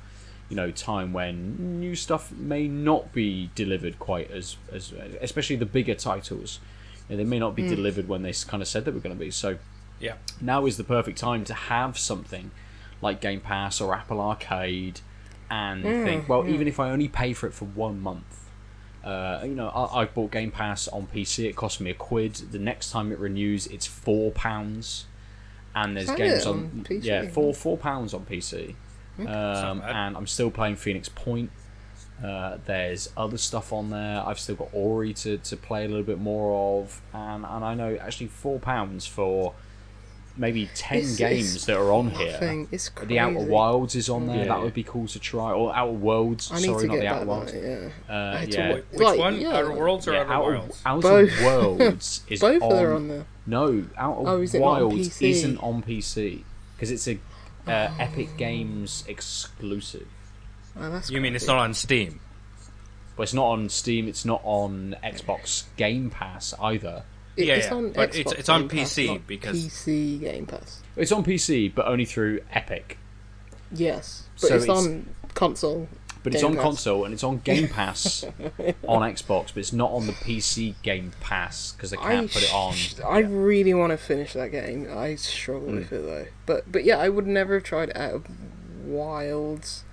you 0.48 0.56
know 0.56 0.72
time 0.72 1.12
when 1.12 1.80
new 1.82 1.96
stuff 1.96 2.32
may 2.32 2.68
not 2.68 3.12
be 3.12 3.52
delivered 3.56 4.00
quite 4.00 4.32
as 4.32 4.56
as 4.72 4.94
especially 5.22 5.58
the 5.58 5.66
bigger 5.66 5.94
titles 5.94 6.60
they 7.18 7.24
may 7.24 7.40
not 7.40 7.56
be 7.56 7.64
delivered 7.64 8.08
when 8.08 8.22
they 8.22 8.34
kind 8.34 8.62
of 8.62 8.68
said 8.68 8.86
they 8.86 8.92
were 8.92 9.00
going 9.00 9.16
to 9.16 9.20
be. 9.20 9.32
So 9.32 9.58
Yeah. 10.00 10.16
now 10.42 10.66
is 10.66 10.78
the 10.78 10.84
perfect 10.84 11.18
time 11.18 11.44
to 11.46 11.54
have 11.54 11.98
something 11.98 12.52
like 13.02 13.22
game 13.22 13.40
pass 13.40 13.80
or 13.80 13.94
apple 13.96 14.20
arcade 14.20 15.00
and 15.50 15.82
think 16.04 16.28
well 16.30 16.48
even 16.48 16.68
if 16.68 16.80
i 16.80 16.90
only 16.92 17.08
pay 17.08 17.32
for 17.34 17.48
it 17.48 17.54
for 17.54 17.64
one 17.66 18.00
month 18.02 18.50
uh, 19.04 19.40
you 19.44 19.56
know 19.56 19.70
I, 19.70 20.02
I 20.02 20.06
bought 20.06 20.32
game 20.32 20.52
pass 20.52 20.88
on 20.90 21.08
pc 21.08 21.46
it 21.50 21.56
cost 21.56 21.80
me 21.80 21.90
a 21.90 21.94
quid. 21.94 22.34
The 22.36 22.60
next 22.60 22.92
time 22.92 23.12
it 23.14 23.18
renews 23.20 23.66
it's 23.68 23.86
four 23.88 24.32
pounds. 24.32 25.06
And 25.74 25.96
there's 25.96 26.10
Is 26.10 26.16
games 26.16 26.46
on, 26.46 26.56
on 26.58 26.86
PC? 26.88 27.04
yeah 27.06 27.30
four 27.30 27.54
four 27.54 27.78
pounds 27.78 28.14
on 28.14 28.26
pc 28.26 28.76
um, 29.20 29.82
and 29.82 30.16
I'm 30.18 30.28
still 30.28 30.52
playing 30.52 30.76
Phoenix 30.76 31.10
Point. 31.10 31.50
Uh, 32.24 32.58
there's 32.66 33.10
other 33.16 33.38
stuff 33.38 33.72
on 33.72 33.90
there. 33.92 34.22
I've 34.26 34.40
still 34.40 34.56
got 34.56 34.70
Ori 34.74 35.14
to, 35.14 35.38
to 35.38 35.56
play 35.58 35.86
a 35.86 35.88
little 35.88 36.04
bit 36.04 36.20
more 36.20 36.82
of, 36.82 37.02
and 37.14 37.46
and 37.46 37.64
I 37.64 37.74
know 37.76 37.96
actually 37.96 38.28
four 38.28 38.60
pounds 38.60 39.06
for 39.06 39.54
maybe 40.36 40.70
ten 40.76 40.98
It's- 41.00 41.18
games 41.18 41.56
it's 41.56 41.66
that 41.66 41.78
are 41.78 41.92
on 41.92 42.12
here. 42.12 42.32
Nothing. 42.34 42.68
It's 42.72 42.90
crazy. 42.90 43.08
The 43.10 43.20
Outer 43.20 43.40
Wilds 43.46 43.96
is 43.96 44.10
on 44.10 44.28
there. 44.28 44.38
Yeah. 44.40 44.46
That 44.46 44.62
would 44.62 44.74
be 44.74 44.84
cool 44.84 45.08
to 45.08 45.20
try. 45.20 45.52
Or 45.52 45.74
Outer 45.76 45.92
Worlds. 45.94 46.50
I 46.52 46.56
need 46.58 46.66
Sorry, 46.66 46.82
to 46.82 46.88
not 46.88 46.94
get 46.96 47.00
the 47.00 47.06
that. 47.06 47.16
Outer 47.16 47.26
Worlds. 47.26 47.52
Though, 47.54 47.60
yeah. 47.60 47.90
Uh, 48.10 48.14
I 48.36 48.40
had 48.40 48.52
to 48.52 48.58
yeah. 48.58 48.74
Which 48.74 49.00
Like, 49.00 49.20
one? 49.20 49.40
yeah, 49.42 49.58
Outer 49.58 49.72
Worlds 49.74 50.08
or 50.08 50.14
Yeah, 50.14 50.20
Outer 50.22 50.34
Outer, 50.34 50.58
Wilds? 50.60 50.82
Outer 50.86 51.02
Both. 51.02 51.42
Worlds 51.42 52.22
is 52.30 52.40
Both 52.42 52.62
on, 52.64 52.72
are 52.74 52.94
on 52.94 53.08
there. 53.08 53.26
No, 53.48 53.84
Outer 53.98 54.30
Oh, 54.30 54.42
is 54.42 54.54
it 54.56 54.60
not 54.60 54.82
on 54.82 54.90
Wilds 54.90 55.22
isn't 55.22 55.58
on 55.58 55.84
PC 55.84 56.44
because 56.76 56.92
it's 56.92 57.08
a 57.08 57.16
uh, 57.16 57.18
Oh. 57.92 57.96
Epic 58.00 58.36
Games 58.38 59.04
exclusive. 59.08 60.08
Oh, 60.80 60.90
that's 60.92 61.10
You 61.10 61.22
mean 61.22 61.36
it's 61.36 61.48
not 61.48 61.58
on 61.58 61.74
Steam? 61.74 62.20
But 63.16 63.24
it's 63.24 63.34
not 63.34 63.48
on 63.48 63.70
Steam. 63.70 64.08
It's 64.08 64.24
not 64.26 64.42
on 64.44 64.96
Xbox 65.04 65.64
Game 65.76 66.10
Pass 66.10 66.54
either. 66.62 67.04
It- 67.36 67.46
Yeah, 67.48 67.54
it's 67.56 67.68
yeah, 67.68 67.74
on 67.76 67.92
but 67.92 68.12
Xbox 68.12 68.40
it's 68.40 68.50
on 68.50 68.68
Game 68.68 68.86
PC 68.86 69.08
not 69.08 69.28
because- 69.28 69.66
PC 69.66 70.20
Game 70.22 70.46
Pass. 70.46 70.82
It's 70.96 71.12
on 71.12 71.24
PC, 71.24 71.74
but 71.74 71.86
only 71.88 72.06
through 72.06 72.42
Epic. 72.54 72.98
Yes, 73.72 74.24
but 74.42 74.48
So 74.50 74.56
it's, 74.56 74.64
it's- 74.64 74.78
on 74.86 75.06
console. 75.36 75.88
But 76.22 76.34
it's 76.34 76.44
on 76.44 76.56
Pass. 76.56 76.64
console 76.64 77.06
and 77.06 77.14
it's 77.14 77.24
on 77.24 77.38
Game 77.40 77.68
Pass 77.70 78.26
on 78.26 79.02
Xbox, 79.04 79.48
but 79.54 79.58
it's 79.58 79.72
not 79.72 79.92
on 79.92 80.06
the 80.06 80.12
PC 80.12 80.76
Game 80.82 81.14
Pass 81.22 81.72
because 81.72 81.92
they 81.92 81.98
can't 81.98 82.30
put 82.30 82.44
it 82.44 82.54
on. 82.54 82.74
sh- 82.74 82.96
I 83.06 83.20
really 83.20 83.74
want 83.74 83.92
to 83.92 83.98
finish 83.98 84.34
that 84.34 84.52
game. 84.52 84.88
I 84.94 85.16
struggle 85.16 85.70
Hmm. 85.70 85.76
with 85.78 85.94
it 85.94 86.02
though. 86.06 86.26
But 86.46 86.70
but 86.70 86.84
yeah, 86.84 86.98
I 86.98 87.08
would 87.08 87.26
never 87.26 87.54
have 87.56 87.64
tried 87.64 87.92
Outer 87.96 88.22
Wilds. 88.84 89.84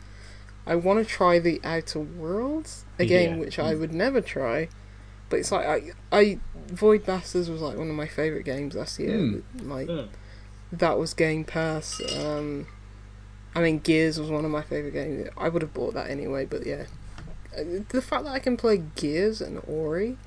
I 0.66 0.74
want 0.74 0.98
to 0.98 1.04
try 1.04 1.38
the 1.38 1.60
Outer 1.62 2.00
Worlds, 2.00 2.84
a 2.98 3.06
game 3.06 3.34
Yeah. 3.34 3.40
which 3.40 3.58
I 3.58 3.74
would 3.74 3.94
never 3.94 4.20
try. 4.20 4.68
But 5.28 5.40
it's 5.40 5.52
like 5.52 5.66
I, 5.66 5.82
I 6.16 6.38
Void 6.68 7.06
Bastards 7.06 7.48
was 7.48 7.60
like 7.60 7.76
one 7.76 7.88
of 7.88 7.94
my 7.96 8.06
favorite 8.08 8.44
games 8.44 8.74
last 8.74 8.98
year. 8.98 9.16
Mm. 9.18 9.42
Like 9.62 9.88
Mm. 9.88 10.08
that 10.72 10.98
was 10.98 11.14
Game 11.14 11.44
Pass. 11.44 12.00
Um, 12.16 12.66
I 13.54 13.60
mean 13.60 13.78
Gears 13.78 14.18
was 14.20 14.30
one 14.30 14.44
of 14.44 14.50
my 14.50 14.62
favorite 14.62 14.92
games. 14.92 15.28
I 15.36 15.48
would 15.48 15.62
have 15.62 15.72
bought 15.74 15.94
that 15.94 16.10
anyway. 16.10 16.44
But 16.46 16.66
yeah, 16.66 16.86
Uh, 17.56 17.82
the 17.88 18.02
fact 18.02 18.24
that 18.24 18.32
I 18.32 18.38
can 18.38 18.56
play 18.56 18.82
Gears 18.96 19.40
and 19.40 19.62
Ori 19.66 20.18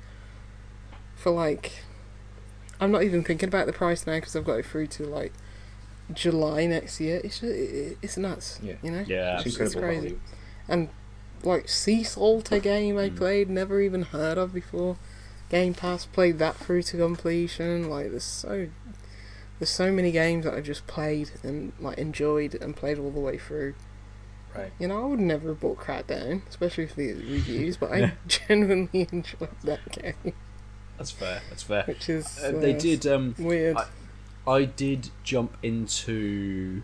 for 1.14 1.30
like, 1.30 1.84
I'm 2.80 2.90
not 2.90 3.02
even 3.02 3.22
thinking 3.22 3.48
about 3.48 3.66
the 3.66 3.72
price 3.72 4.06
now 4.06 4.14
because 4.16 4.34
I've 4.34 4.44
got 4.44 4.58
it 4.58 4.66
through 4.66 4.86
to 4.88 5.04
like 5.04 5.32
July 6.14 6.66
next 6.66 7.00
year. 7.00 7.20
It's 7.22 7.40
just, 7.40 7.52
it, 7.52 7.98
it's 8.02 8.16
nuts. 8.16 8.58
Yeah. 8.62 8.74
you 8.82 8.90
know. 8.90 9.04
Yeah, 9.06 9.40
it's 9.40 9.58
it's 9.58 9.74
crazy. 9.74 10.18
value 10.68 10.88
Like 11.42 11.68
Sea 11.68 12.04
Salt, 12.04 12.52
a 12.52 12.60
game 12.60 12.96
Mm. 12.96 13.04
I 13.04 13.10
played, 13.10 13.48
never 13.48 13.80
even 13.80 14.02
heard 14.02 14.36
of 14.38 14.52
before. 14.52 14.96
Game 15.48 15.74
Pass, 15.74 16.04
played 16.06 16.38
that 16.38 16.56
through 16.56 16.82
to 16.82 16.96
completion. 16.98 17.88
Like 17.88 18.10
there's 18.10 18.24
so 18.24 18.68
there's 19.58 19.70
so 19.70 19.90
many 19.90 20.12
games 20.12 20.44
that 20.44 20.54
I've 20.54 20.64
just 20.64 20.86
played 20.86 21.30
and 21.42 21.72
like 21.80 21.98
enjoyed 21.98 22.54
and 22.54 22.76
played 22.76 22.98
all 22.98 23.10
the 23.10 23.20
way 23.20 23.38
through. 23.38 23.74
Right. 24.54 24.72
You 24.78 24.88
know, 24.88 25.02
I 25.02 25.06
would 25.06 25.20
never 25.20 25.48
have 25.48 25.60
bought 25.60 25.78
Crackdown, 25.78 26.46
especially 26.48 26.86
for 26.86 26.94
the 26.96 27.12
reviews, 27.14 27.76
but 27.76 27.92
I 27.92 28.12
genuinely 28.26 29.06
enjoyed 29.12 29.48
that 29.64 29.92
game, 29.92 30.34
That's 30.98 31.10
fair. 31.12 31.40
That's 31.48 31.62
fair. 31.62 31.84
which 31.84 32.08
is 32.08 32.38
Uh, 32.42 32.52
they 32.52 32.74
uh, 32.74 32.78
did. 32.78 33.06
Um, 33.06 33.34
weird. 33.38 33.76
I- 33.76 33.86
I 34.50 34.64
did 34.64 35.10
jump 35.22 35.56
into 35.62 36.82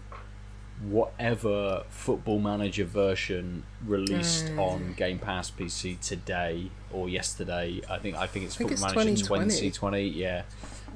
whatever 0.82 1.84
Football 1.88 2.38
Manager 2.38 2.84
version 2.84 3.64
released 3.84 4.46
Mm. 4.46 4.58
on 4.58 4.94
Game 4.96 5.18
Pass 5.18 5.50
PC 5.50 5.96
today 6.06 6.70
or 6.92 7.08
yesterday. 7.08 7.80
I 7.88 7.98
think 7.98 8.16
I 8.16 8.26
think 8.26 8.44
it's 8.46 8.56
I 8.56 8.58
think 8.58 8.70
Football 8.70 8.86
it's 8.88 8.96
Manager 8.96 9.24
2020. 9.24 9.70
2020. 9.70 10.08
Yeah, 10.08 10.42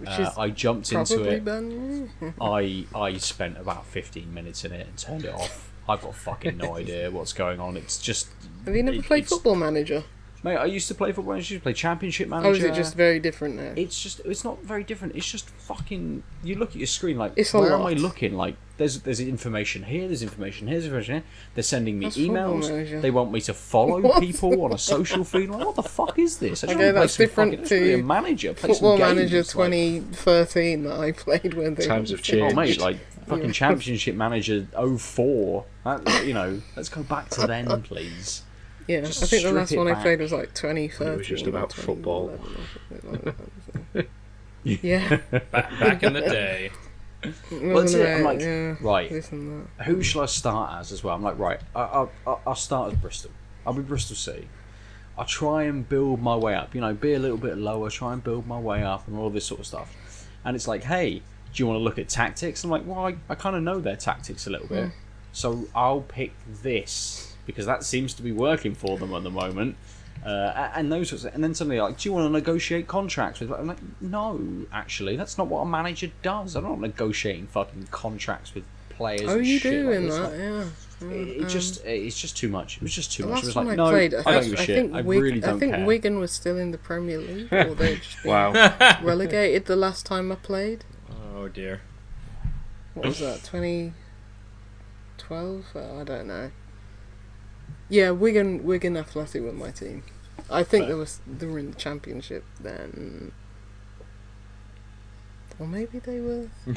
uh, 0.07 0.31
I 0.37 0.51
jumped 0.51 0.93
into 0.93 1.23
it. 1.25 2.35
I 2.41 2.85
I 2.95 3.17
spent 3.19 3.57
about 3.59 3.87
15 3.87 4.33
minutes 4.33 4.65
in 4.65 4.73
it 4.73 4.87
and 4.87 4.97
turned 4.99 5.25
it 5.25 5.35
off. 5.35 5.73
I've 5.89 6.03
got 6.03 6.15
fucking 6.15 6.59
no 6.59 6.77
idea 6.83 7.11
what's 7.11 7.33
going 7.33 7.59
on. 7.59 7.77
It's 7.77 7.99
just, 7.99 8.29
Have 8.67 8.77
you 8.77 8.83
never 8.83 8.99
it- 8.99 9.05
played 9.07 9.27
Football 9.27 9.57
Manager? 9.57 10.05
Mate. 10.43 10.57
I 10.57 10.65
used 10.67 10.89
to 10.89 10.95
play 10.95 11.13
Football 11.13 11.35
Manager. 11.35 11.53
I 11.53 11.55
used 11.55 11.61
to 11.61 11.63
play 11.65 11.73
Championship 11.73 12.29
Manager. 12.29 12.49
Or 12.49 12.53
is 12.53 12.63
it 12.65 12.75
just 12.75 12.95
very 12.95 13.19
different 13.19 13.57
now? 13.57 13.73
it's 13.77 14.01
just 14.03 14.21
it's 14.25 14.45
not 14.45 14.63
very 14.63 14.85
different. 14.85 15.17
It's 15.17 15.31
just 15.31 15.49
fucking. 15.51 16.23
You 16.43 16.55
look 16.57 16.71
at 16.71 16.77
your 16.77 16.87
screen 16.87 17.19
like 17.19 17.33
It's 17.37 17.53
where 17.55 17.73
am 17.75 17.83
I 17.83 17.93
looking? 17.93 18.35
Like 18.35 18.57
there's 18.77 19.01
there's 19.01 19.21
information 19.21 19.83
here. 19.83 20.07
There's 20.07 20.23
information 20.23 20.67
here. 20.67 20.77
There's 20.77 20.87
information 20.87 21.17
here. 21.17 21.25
They're 21.55 21.63
sending 21.63 21.99
me 21.99 22.07
That's 22.07 22.17
emails. 22.17 23.01
They 23.03 23.11
want 23.11 23.31
me 23.33 23.41
to 23.43 23.55
follow 23.55 24.01
What's 24.03 24.21
people 24.21 24.63
on 24.65 24.73
a 24.73 24.79
social 24.79 25.25
feed. 25.25 25.51
Like, 25.51 25.67
what 25.67 25.77
the 25.77 25.83
fuck 25.83 26.19
is 26.19 26.39
this? 26.39 26.65
I 26.65 26.69
just 26.69 26.77
Okay, 26.79 26.91
play 26.91 26.93
that's 26.93 27.15
some 27.15 27.25
different 27.27 27.51
fucking- 27.53 27.65
I 27.65 27.69
just 27.69 27.73
wanna 27.73 27.85
be 27.97 28.01
a 28.01 28.05
manager. 28.05 28.55
Play 28.55 28.69
Football 28.71 28.99
some 28.99 29.17
Manager 29.17 29.37
games, 29.37 29.55
like- 29.57 29.71
2013 29.73 30.85
that 30.85 30.99
I 31.01 31.13
played 31.13 31.55
when 31.55 31.75
they 31.75 31.87
Times 31.87 32.11
have 32.11 32.23
Oh 32.41 32.55
mate, 32.55 32.81
like 32.81 32.99
fucking 33.27 33.47
Yeah. 33.47 33.53
Championship 33.53 34.15
Manager 34.17 34.67
04. 34.75 35.65
That, 35.85 36.27
you 36.27 36.35
know, 36.35 36.61
let's 36.77 36.89
go 36.89 37.03
back 37.03 37.29
to 37.31 37.47
then, 37.47 37.83
please. 37.83 38.43
Yeah, 38.91 39.03
Just 39.03 39.23
I 39.23 39.27
think 39.27 39.45
the 39.45 39.53
last 39.53 39.71
it 39.71 39.79
one 39.79 39.87
I 39.87 40.03
played 40.03 40.19
was 40.19 40.33
like 40.33 40.53
2013. 40.53 41.13
It 41.13 41.17
was 41.19 41.27
just 41.29 41.47
about 41.47 41.73
football. 41.73 42.37
2011 42.89 43.29
or 43.29 43.37
something 43.73 43.95
like 43.95 44.11
yeah, 44.65 45.17
Back, 45.31 45.79
back 45.79 46.03
in 46.03 46.13
the 46.13 46.21
day. 46.21 46.73
Well, 47.23 47.33
that's 47.51 47.63
wasn't 47.73 48.03
it. 48.03 48.17
I'm 48.17 48.25
like, 48.25 48.41
yeah, 48.41 48.77
right. 48.81 49.09
this 49.09 49.31
and 49.31 49.69
that. 49.79 49.85
who 49.85 50.03
shall 50.03 50.23
I 50.23 50.27
start 50.27 50.81
as 50.81 50.91
as 50.91 51.05
well? 51.05 51.15
I'm 51.15 51.23
like, 51.23 51.39
right, 51.39 51.61
I, 51.77 51.83
I, 51.83 52.09
I- 52.27 52.39
I'll 52.47 52.57
start 52.57 52.93
as 52.93 52.99
Bristol. 52.99 53.31
I'll 53.65 53.75
be 53.75 53.83
Bristol 53.83 54.17
City. 54.17 54.49
I'll 55.17 55.25
try 55.25 55.65
and 55.65 55.89
build 55.89 56.21
my 56.21 56.35
way 56.35 56.55
up. 56.57 56.75
You 56.75 56.81
know, 56.81 56.93
be 56.93 57.13
a 57.13 57.21
little 57.21 57.37
bit 57.37 57.59
lower, 57.59 57.91
try 57.91 58.13
and 58.13 58.25
build 58.25 58.49
my 58.49 58.59
way 58.59 58.83
up, 58.83 59.07
and 59.07 59.17
all 59.17 59.31
this 59.31 59.45
sort 59.45 59.61
of 59.61 59.67
stuff. 59.67 60.27
And 60.45 60.57
it's 60.57 60.67
like, 60.67 60.83
hey, 60.83 61.19
do 61.19 61.63
you 61.63 61.67
want 61.69 61.79
to 61.79 61.83
look 61.85 61.99
at 61.99 62.09
tactics? 62.09 62.65
I'm 62.65 62.71
like, 62.71 62.85
well, 62.85 63.07
I, 63.07 63.17
I 63.29 63.37
kind 63.37 63.55
of 63.55 63.63
know 63.63 63.79
their 63.79 63.97
tactics 63.97 64.49
a 64.49 64.51
little 64.51 64.67
bit, 64.67 64.87
hmm. 64.87 64.91
so 65.31 65.69
I'll 65.77 66.01
pick 66.01 66.33
this 66.63 67.30
because 67.51 67.67
that 67.67 67.85
seems 67.85 68.15
to 68.15 68.23
be 68.23 68.33
working 68.33 68.75
for 68.75 68.99
them 68.99 69.15
at 69.15 69.23
the 69.23 69.31
moment. 69.31 69.77
Uh, 70.25 70.71
and 70.75 70.93
those 70.93 71.09
sorts 71.09 71.25
of, 71.25 71.35
and 71.35 71.43
then 71.43 71.55
suddenly 71.55 71.81
like, 71.81 71.97
do 71.99 72.09
you 72.09 72.13
want 72.13 72.27
to 72.27 72.31
negotiate 72.31 72.87
contracts 72.87 73.41
with? 73.41 73.51
I'm 73.53 73.67
like, 73.69 73.79
no, 74.03 74.39
actually, 74.73 75.17
that's 75.17 75.39
not 75.39 75.47
what 75.47 75.61
a 75.61 75.67
manager 75.67 76.11
does. 76.23 76.55
I'm 76.57 76.65
not 76.65 76.79
negotiating 76.81 77.47
fucking 77.47 77.89
contracts 77.91 78.55
with 78.55 78.65
players. 78.91 79.23
Oh, 79.25 79.39
and 79.39 79.47
you 79.47 79.59
shit 79.59 79.73
do 79.73 79.87
like 79.89 79.97
in 79.97 80.07
this. 80.07 80.17
that, 80.17 80.33
Like, 80.33 80.39
yeah. 80.39 80.65
it, 81.17 81.29
it 81.43 81.49
just 81.49 81.83
it's 81.87 82.21
just 82.21 82.37
too 82.37 82.49
much. 82.51 82.77
It 82.77 82.83
was 82.83 82.93
just 82.93 83.13
too 83.13 83.23
much. 83.25 83.37
last 83.37 83.45
It 83.45 83.47
was 83.47 83.57
like 83.57 83.69
I 83.69 83.75
no, 83.77 83.89
played, 83.89 84.15
I 84.15 84.19
I, 84.19 84.23
don't 84.23 84.33
think, 84.43 84.51
give 84.51 84.59
a 84.59 84.63
I 84.63 84.65
shit. 84.67 84.77
think, 84.77 84.95
I 84.95 85.01
Wig- 85.01 85.23
really 85.23 85.41
don't 85.41 85.57
I 85.57 85.59
think 85.59 85.75
care. 85.75 85.87
Wigan 85.87 86.19
was 86.19 86.33
still 86.33 86.59
in 86.59 86.71
the 86.71 86.77
Premier 86.79 87.17
League, 87.19 87.49
or 87.53 87.75
they 87.75 87.97
just 87.97 88.23
Wow. 88.23 88.53
relegated 89.03 89.65
the 89.65 89.77
last 89.77 90.05
time 90.05 90.31
I 90.31 90.35
played. 90.35 90.85
Oh 91.35 91.49
dear. 91.49 91.81
What 92.93 93.07
was 93.07 93.21
that? 93.21 93.43
2012? 93.45 95.65
Uh, 95.75 96.01
I 96.01 96.05
don't 96.05 96.27
know. 96.27 96.51
Yeah, 97.91 98.11
Wigan, 98.13 98.65
Wigan 98.65 98.97
Athletic 98.97 99.43
were 99.43 99.53
my 99.53 99.71
team. 99.73 100.05
I 100.49 100.63
think 100.63 100.85
Fair. 100.87 100.95
they 100.95 100.99
was 100.99 101.21
they 101.27 101.47
were 101.47 101.59
in 101.59 101.71
the 101.73 101.77
championship 101.77 102.45
then. 102.59 103.33
Or 105.59 105.67
maybe 105.67 105.99
they 105.99 106.21
were. 106.21 106.49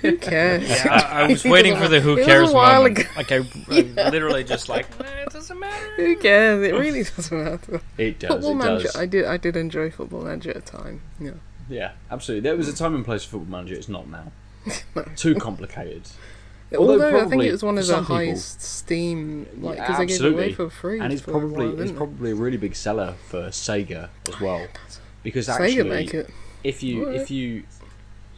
Who 0.00 0.16
cares? 0.16 0.66
Yeah, 0.66 0.88
I, 1.10 1.22
I 1.24 1.26
was 1.26 1.44
waiting 1.44 1.76
for 1.76 1.88
the 1.88 2.00
who 2.00 2.16
It 2.18 2.22
a 2.22 2.24
cares 2.24 2.50
while 2.52 2.82
moment. 2.84 3.00
ago. 3.00 3.08
Like 3.16 3.30
I, 3.32 3.36
I 3.36 3.80
literally 4.10 4.44
just 4.44 4.70
like 4.70 4.86
"Eh, 4.98 5.04
it 5.26 5.30
doesn't 5.30 5.58
matter. 5.60 5.92
Who 5.96 6.16
cares? 6.16 6.66
It 6.66 6.72
really 6.74 7.02
doesn't 7.02 7.44
matter. 7.44 7.82
It 7.98 8.18
does. 8.20 8.30
Football 8.30 8.50
it 8.52 8.54
manager. 8.54 8.84
does. 8.84 8.96
I 8.96 9.04
did. 9.06 9.24
I 9.26 9.36
did 9.36 9.56
enjoy 9.56 9.90
football 9.90 10.22
manager 10.22 10.50
at 10.52 10.56
a 10.56 10.60
time. 10.62 11.02
Yeah. 11.20 11.32
Yeah, 11.68 11.92
absolutely. 12.10 12.48
There 12.48 12.56
was 12.56 12.68
a 12.68 12.74
time 12.74 12.94
and 12.94 13.04
place 13.04 13.24
for 13.24 13.32
football 13.32 13.58
manager. 13.58 13.74
It's 13.74 13.88
not 13.90 14.08
now. 14.08 14.32
Too 15.16 15.34
complicated. 15.34 16.04
Although 16.76 16.92
Although, 17.04 17.20
I 17.20 17.24
think 17.28 17.42
it 17.44 17.52
was 17.52 17.62
one 17.62 17.78
of 17.78 17.86
the 17.86 17.92
some 17.92 18.04
people- 18.04 18.16
highest 18.16 18.60
Steam, 18.60 19.46
like 19.60 19.76
Yeah, 19.78 19.82
because 19.86 19.98
they 19.98 20.06
gave 20.06 20.16
it 20.20 20.20
away 20.20 20.30
absolutely. 20.50 20.54
for 20.54 20.70
free. 20.70 21.00
and 21.00 21.12
it's 21.12 21.22
for 21.22 21.30
a 21.30 21.34
while, 21.34 21.48
probably 21.48 21.66
it's 21.68 21.76
didn't 21.78 21.96
probably 21.96 22.30
a 22.30 22.34
really 22.34 22.56
big 22.56 22.74
seller 22.76 23.14
for 23.28 23.48
Sega 23.48 24.08
as 24.28 24.40
well. 24.40 24.66
Because 25.22 25.48
Sega 25.48 25.60
actually, 25.60 25.88
make 25.90 26.14
it. 26.14 26.30
if 26.62 26.82
you 26.82 27.06
What? 27.06 27.14
if 27.14 27.30
you 27.30 27.64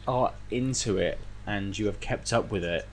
are 0.07 0.33
into 0.51 0.97
it 0.97 1.19
and 1.45 1.77
you 1.77 1.85
have 1.87 1.99
kept 1.99 2.31
up 2.33 2.49
with 2.51 2.63
it, 2.63 2.87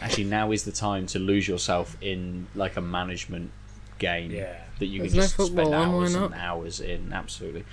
actually 0.00 0.24
now 0.24 0.52
is 0.52 0.64
the 0.64 0.72
time 0.72 1.06
to 1.06 1.18
lose 1.18 1.48
yourself 1.48 1.96
in 2.00 2.46
like 2.54 2.76
a 2.76 2.80
management 2.80 3.50
game 3.98 4.30
Yeah. 4.30 4.54
that 4.78 4.86
you 4.86 5.00
There's 5.00 5.12
can 5.12 5.16
no 5.18 5.22
just 5.24 5.34
football 5.36 5.66
spend 5.66 5.74
hours 5.74 6.14
and 6.14 6.34
hours 6.34 6.80
in. 6.80 7.12
Absolutely. 7.12 7.64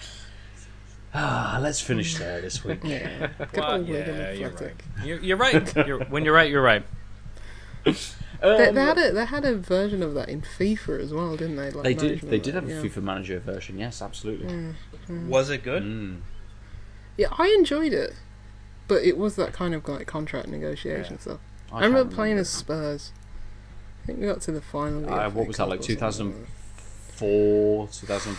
Ah, 1.13 1.59
let's 1.61 1.79
finish 1.79 2.17
there 2.17 2.41
this 2.41 2.63
week. 2.65 2.79
Yeah. 2.83 3.29
Well, 3.55 3.81
yeah, 3.83 4.31
you're 4.31 4.49
right. 4.49 4.73
You're, 5.03 5.19
you're 5.19 5.37
right. 5.37 5.75
You're, 5.87 6.03
when 6.05 6.25
you're 6.25 6.33
right, 6.33 6.49
you're 6.49 6.61
right. 6.61 6.83
They, 7.85 7.95
Um, 8.67 8.75
they 8.75 8.81
had 8.81 8.97
a 8.97 9.11
they 9.13 9.25
had 9.25 9.45
a 9.45 9.55
version 9.55 10.03
of 10.03 10.13
that 10.15 10.27
in 10.29 10.41
FIFA 10.41 10.99
as 10.99 11.13
well, 11.13 11.37
didn't 11.37 11.55
they? 11.55 11.71
Like 11.71 11.83
They 11.83 11.93
did. 11.93 12.21
They 12.21 12.35
of 12.37 12.41
did 12.43 12.53
that, 12.55 12.63
have 12.63 12.69
a 12.69 12.73
yeah. 12.73 12.81
FIFA 12.81 13.03
Manager 13.03 13.39
version. 13.39 13.79
Yes, 13.79 14.01
absolutely. 14.01 14.73
Was 15.27 15.49
it 15.49 15.63
good? 15.63 15.83
Mm. 15.83 16.21
Yeah, 17.17 17.27
I 17.31 17.47
enjoyed 17.57 17.93
it, 17.93 18.13
but 18.87 19.03
it 19.03 19.17
was 19.17 19.35
that 19.37 19.53
kind 19.53 19.73
of 19.73 19.87
like 19.87 20.05
contract 20.05 20.47
negotiation 20.49 21.17
stuff. 21.19 21.39
I, 21.67 21.79
can't 21.81 21.93
remember 21.93 22.13
playing 22.13 22.37
as 22.37 22.49
Spurs. 22.49 23.11
I 24.03 24.07
think 24.07 24.19
we 24.19 24.27
got 24.27 24.41
to 24.41 24.51
the 24.51 24.61
final. 24.61 24.99
of 24.99 25.05
the 25.05 25.13
Uh, 25.13 25.29
what 25.29 25.47
was 25.47 25.57
that 25.57 25.69
like? 25.69 25.79
or 25.79 25.83
Two 25.83 25.93
something 25.93 25.99
thousand 25.99 26.27
like 26.39 26.47
four, 27.13 27.87
two 27.87 28.05
thousand. 28.05 28.37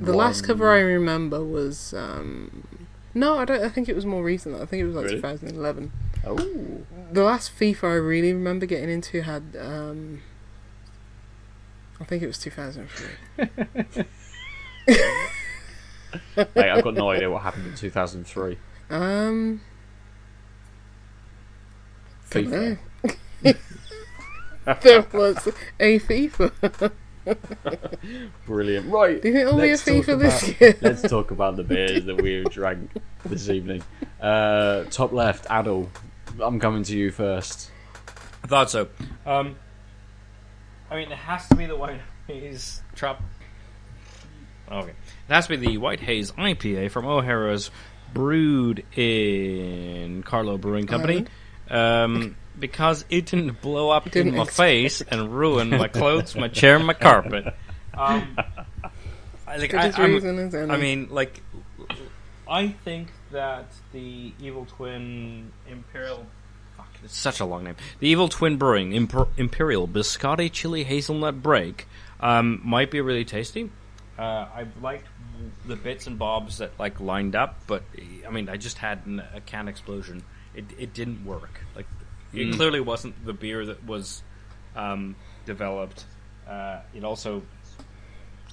The 0.00 0.12
last 0.12 0.42
cover 0.42 0.70
I 0.70 0.80
remember 0.80 1.44
was 1.44 1.92
um, 1.94 2.66
no, 3.14 3.38
I 3.38 3.44
don't. 3.44 3.62
I 3.62 3.68
think 3.68 3.88
it 3.88 3.94
was 3.94 4.06
more 4.06 4.22
recent. 4.24 4.56
I 4.56 4.64
think 4.66 4.82
it 4.82 4.86
was 4.86 4.96
like 4.96 5.04
Really? 5.04 5.16
2011. 5.16 5.92
Oh, 6.24 6.84
The 7.12 7.22
last 7.22 7.58
FIFA 7.58 7.84
I 7.84 7.94
really 7.94 8.32
remember 8.32 8.66
getting 8.66 8.90
into 8.90 9.22
had 9.22 9.56
um, 9.60 10.22
I 12.00 12.04
think 12.04 12.22
it 12.22 12.26
was 12.26 12.38
2003. 12.38 13.46
mate, 16.36 16.70
I've 16.70 16.84
got 16.84 16.94
no 16.94 17.10
idea 17.10 17.30
what 17.30 17.42
happened 17.42 17.66
in 17.66 17.74
two 17.74 17.90
thousand 17.90 18.26
three. 18.26 18.58
Um, 18.90 19.60
FIFA. 22.30 22.78
there 24.82 25.06
was 25.12 25.48
a 25.80 25.98
FIFA. 25.98 26.92
Brilliant. 28.46 28.90
Right. 28.90 29.20
Do 29.20 29.28
you 29.28 29.34
think 29.34 29.46
there'll 29.46 29.60
be 29.60 29.70
a 29.70 29.74
FIFA 29.76 30.18
this 30.18 30.60
year? 30.60 30.76
Let's 30.80 31.02
talk 31.02 31.30
about 31.30 31.56
the 31.56 31.64
beers 31.64 32.04
that 32.04 32.20
we 32.20 32.44
drank 32.44 32.90
this 33.24 33.48
evening. 33.50 33.82
Uh, 34.20 34.84
top 34.84 35.12
left, 35.12 35.46
Aadil. 35.46 35.88
I'm 36.40 36.60
coming 36.60 36.82
to 36.84 36.96
you 36.96 37.10
first. 37.10 37.70
I 38.44 38.46
thought 38.46 38.70
so. 38.70 38.88
Um, 39.26 39.56
I 40.90 40.96
mean, 40.96 41.10
it 41.10 41.18
has 41.18 41.46
to 41.48 41.56
be 41.56 41.66
the 41.66 41.76
White 41.76 42.00
Haze 42.26 42.82
Trop. 42.94 43.20
Okay, 44.70 44.90
it 44.90 45.32
has 45.32 45.46
to 45.46 45.56
be 45.56 45.66
the 45.66 45.78
White 45.78 46.00
Haze 46.00 46.30
IPA 46.32 46.90
from 46.90 47.06
O'Hara's, 47.06 47.70
brewed 48.12 48.84
in 48.96 50.22
Carlow 50.22 50.58
Brewing 50.58 50.86
Company. 50.86 51.26
Um, 51.70 52.36
because 52.58 53.04
it 53.10 53.26
didn't 53.26 53.60
blow 53.60 53.90
up 53.90 54.10
Didn't 54.10 54.28
in 54.28 54.34
my 54.36 54.42
expect 54.44 54.56
face 54.56 55.00
and 55.02 55.32
ruin 55.32 55.70
my 55.70 55.88
clothes, 55.88 56.34
my 56.34 56.48
chair, 56.48 56.76
and 56.76 56.86
my 56.86 56.94
carpet. 56.94 57.54
Um, 57.94 58.36
like, 59.44 59.74
I, 59.74 59.88
as 59.88 59.98
I'm- 59.98 60.12
reason 60.12 60.38
as 60.38 60.54
any. 60.54 60.70
I 60.70 60.76
mean, 60.76 61.08
like, 61.10 61.42
I 62.48 62.68
think 62.68 63.08
that 63.30 63.66
the 63.92 64.32
Evil 64.40 64.64
Twin 64.64 65.52
Imperial. 65.68 66.26
Fuck, 66.76 66.88
it's 67.04 67.16
such 67.16 67.40
a 67.40 67.44
long 67.44 67.64
name. 67.64 67.76
The 68.00 68.08
Evil 68.08 68.28
Twin 68.28 68.56
Brewing 68.56 68.92
Imper- 68.92 69.28
Imperial 69.36 69.86
Biscotti 69.86 70.50
Chili 70.50 70.84
Hazelnut 70.84 71.42
Break 71.42 71.86
um, 72.20 72.60
might 72.64 72.90
be 72.90 73.00
really 73.00 73.24
tasty. 73.24 73.70
Uh, 74.18 74.46
I 74.52 74.66
liked 74.80 75.06
the 75.66 75.76
bits 75.76 76.06
and 76.06 76.18
bobs 76.18 76.58
that 76.58 76.72
like 76.78 77.00
lined 77.00 77.36
up, 77.36 77.60
but 77.66 77.82
I 78.26 78.30
mean, 78.30 78.48
I 78.48 78.56
just 78.56 78.78
had 78.78 79.06
an, 79.06 79.22
a 79.34 79.40
can 79.40 79.68
explosion. 79.68 80.22
It 80.54 80.64
it 80.78 80.94
didn't 80.94 81.24
work. 81.24 81.60
Like, 81.76 81.86
it 82.32 82.54
clearly 82.54 82.80
wasn't 82.80 83.24
the 83.24 83.32
beer 83.32 83.64
that 83.66 83.84
was 83.84 84.22
um, 84.74 85.16
developed. 85.46 86.04
Uh, 86.48 86.80
it 86.94 87.04
also 87.04 87.42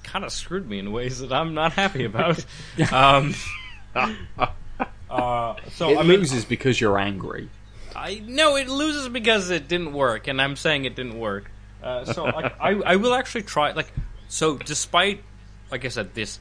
kind 0.02 0.24
of 0.24 0.32
screwed 0.32 0.68
me 0.68 0.78
in 0.78 0.92
ways 0.92 1.18
that 1.20 1.32
I'm 1.32 1.54
not 1.54 1.72
happy 1.72 2.04
about. 2.04 2.44
um, 2.92 3.34
uh, 5.10 5.54
so 5.72 5.90
it 5.90 5.98
I 5.98 6.02
mean, 6.02 6.20
loses 6.20 6.44
because 6.44 6.80
you're 6.80 6.98
angry. 6.98 7.48
I 7.94 8.22
no, 8.26 8.56
it 8.56 8.68
loses 8.68 9.08
because 9.08 9.50
it 9.50 9.68
didn't 9.68 9.92
work, 9.92 10.28
and 10.28 10.40
I'm 10.40 10.56
saying 10.56 10.84
it 10.84 10.94
didn't 10.94 11.18
work. 11.18 11.50
Uh, 11.82 12.04
so 12.04 12.24
like, 12.24 12.60
I 12.60 12.70
I 12.72 12.96
will 12.96 13.14
actually 13.14 13.42
try. 13.42 13.72
Like, 13.72 13.92
so 14.28 14.58
despite, 14.58 15.22
like 15.70 15.84
I 15.84 15.88
said, 15.88 16.14
this 16.14 16.38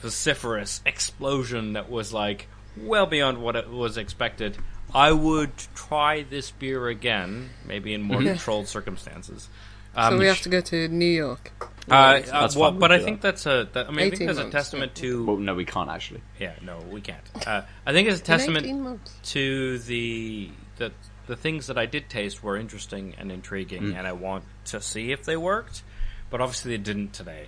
vociferous 0.00 0.80
explosion 0.86 1.74
that 1.74 1.90
was 1.90 2.12
like 2.12 2.48
well 2.76 3.06
beyond 3.06 3.38
what 3.38 3.56
it 3.56 3.70
was 3.70 3.96
expected, 3.96 4.58
I 4.94 5.12
would 5.12 5.52
try 5.74 6.22
this 6.22 6.50
beer 6.50 6.88
again, 6.88 7.50
maybe 7.66 7.94
in 7.94 8.02
more 8.02 8.22
controlled 8.22 8.68
circumstances. 8.68 9.48
Um, 9.94 10.14
so 10.14 10.18
we 10.18 10.26
have 10.26 10.40
to 10.42 10.48
go 10.48 10.60
to 10.60 10.88
New 10.88 11.04
York. 11.04 11.52
uh, 11.90 12.22
uh, 12.32 12.48
well, 12.56 12.72
but 12.72 12.92
I 12.92 13.00
think 13.00 13.20
that's 13.20 13.46
a. 13.46 13.68
That, 13.72 13.88
I 13.88 13.90
mean, 13.90 13.98
I 13.98 14.02
think 14.02 14.14
18 14.14 14.26
that's 14.26 14.38
a 14.38 14.42
months, 14.42 14.52
testament 14.52 14.94
to. 14.96 15.24
Well, 15.24 15.36
no, 15.36 15.54
we 15.54 15.64
can't 15.64 15.90
actually. 15.90 16.22
Yeah, 16.38 16.54
no, 16.62 16.78
we 16.90 17.00
can't. 17.00 17.24
Uh, 17.46 17.62
I 17.84 17.92
think 17.92 18.08
it's 18.08 18.20
a 18.20 18.24
testament 18.24 19.00
to 19.24 19.78
the 19.78 20.50
the 20.76 20.92
the 21.26 21.36
things 21.36 21.66
that 21.68 21.78
I 21.78 21.86
did 21.86 22.08
taste 22.08 22.42
were 22.42 22.56
interesting 22.56 23.14
and 23.18 23.30
intriguing, 23.32 23.94
and 23.94 24.06
I 24.06 24.12
want 24.12 24.44
to 24.66 24.80
see 24.80 25.12
if 25.12 25.24
they 25.24 25.36
worked. 25.36 25.82
But 26.30 26.40
obviously, 26.40 26.76
they 26.76 26.82
didn't 26.82 27.12
today. 27.12 27.46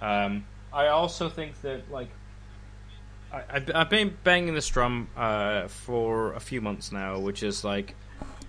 Um, 0.00 0.46
I 0.72 0.88
also 0.88 1.28
think 1.28 1.60
that 1.62 1.90
like 1.90 2.08
I, 3.32 3.42
I've, 3.50 3.70
I've 3.74 3.90
been 3.90 4.16
banging 4.24 4.54
this 4.54 4.68
drum 4.68 5.08
uh, 5.16 5.68
for 5.68 6.32
a 6.34 6.40
few 6.40 6.60
months 6.60 6.92
now, 6.92 7.18
which 7.18 7.42
is 7.42 7.64
like 7.64 7.94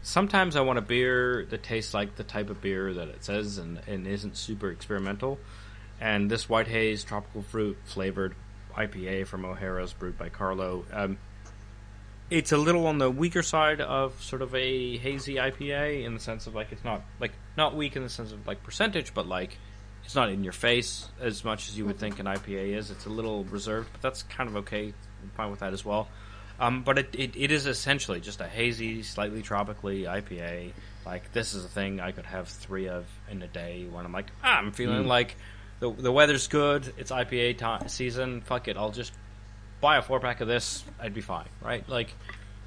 sometimes 0.05 0.55
I 0.55 0.61
want 0.61 0.77
a 0.77 0.83
beer 0.83 1.45
that 1.49 1.63
tastes 1.63 1.93
like 1.93 2.15
the 2.15 2.23
type 2.23 2.51
of 2.51 2.61
beer 2.61 2.93
that 2.93 3.07
it 3.07 3.23
says 3.23 3.57
and, 3.57 3.81
and 3.87 4.05
isn't 4.05 4.37
super 4.37 4.69
experimental. 4.69 5.39
And 5.99 6.29
this 6.29 6.47
white 6.47 6.67
haze 6.67 7.03
tropical 7.03 7.41
fruit 7.41 7.77
flavored 7.85 8.35
IPA 8.77 9.25
from 9.25 9.45
O'Hara's, 9.45 9.93
brewed 9.93 10.17
by 10.17 10.29
Carlow. 10.29 10.85
Um, 10.93 11.17
it's 12.29 12.51
a 12.51 12.57
little 12.57 12.85
on 12.85 12.99
the 12.99 13.09
weaker 13.09 13.41
side 13.41 13.81
of 13.81 14.21
sort 14.21 14.43
of 14.43 14.53
a 14.53 14.97
hazy 14.97 15.35
IPA 15.35 16.05
in 16.05 16.13
the 16.13 16.19
sense 16.19 16.45
of 16.45 16.53
like 16.53 16.71
it's 16.71 16.83
not 16.83 17.01
like 17.19 17.31
not 17.57 17.75
weak 17.75 17.95
in 17.95 18.03
the 18.03 18.09
sense 18.09 18.31
of 18.31 18.45
like 18.45 18.61
percentage, 18.61 19.13
but 19.13 19.27
like 19.27 19.57
it's 20.03 20.15
not 20.15 20.29
in 20.29 20.43
your 20.43 20.53
face 20.53 21.07
as 21.19 21.43
much 21.43 21.67
as 21.69 21.77
you 21.77 21.85
would 21.85 21.97
think 21.97 22.19
an 22.19 22.27
IPA 22.27 22.77
is. 22.77 22.91
It's 22.91 23.07
a 23.07 23.09
little 23.09 23.43
reserved, 23.45 23.89
but 23.91 24.01
that's 24.01 24.21
kind 24.23 24.49
of 24.49 24.57
okay. 24.57 24.93
I'm 25.23 25.31
fine 25.35 25.49
with 25.49 25.61
that 25.61 25.73
as 25.73 25.83
well. 25.83 26.07
Um, 26.59 26.83
but 26.83 26.97
it, 26.97 27.15
it, 27.15 27.35
it 27.35 27.51
is 27.51 27.65
essentially 27.67 28.21
just 28.21 28.39
a 28.41 28.47
hazy, 28.47 29.03
slightly 29.03 29.41
tropically 29.41 30.03
IPA. 30.03 30.71
Like 31.05 31.31
this 31.33 31.53
is 31.53 31.65
a 31.65 31.67
thing 31.67 31.99
I 31.99 32.11
could 32.11 32.25
have 32.25 32.47
three 32.47 32.87
of 32.87 33.05
in 33.29 33.41
a 33.41 33.47
day 33.47 33.85
when 33.89 34.05
I'm 34.05 34.11
like, 34.13 34.27
ah, 34.43 34.57
I'm 34.57 34.71
feeling 34.71 35.05
like 35.07 35.35
the 35.79 35.91
the 35.91 36.11
weather's 36.11 36.47
good. 36.47 36.93
It's 36.97 37.11
IPA 37.11 37.57
time, 37.57 37.87
season. 37.89 38.41
Fuck 38.41 38.67
it, 38.67 38.77
I'll 38.77 38.91
just 38.91 39.13
buy 39.81 39.97
a 39.97 40.01
four 40.01 40.19
pack 40.19 40.41
of 40.41 40.47
this. 40.47 40.83
I'd 40.99 41.13
be 41.13 41.21
fine, 41.21 41.45
right? 41.61 41.87
Like 41.87 42.13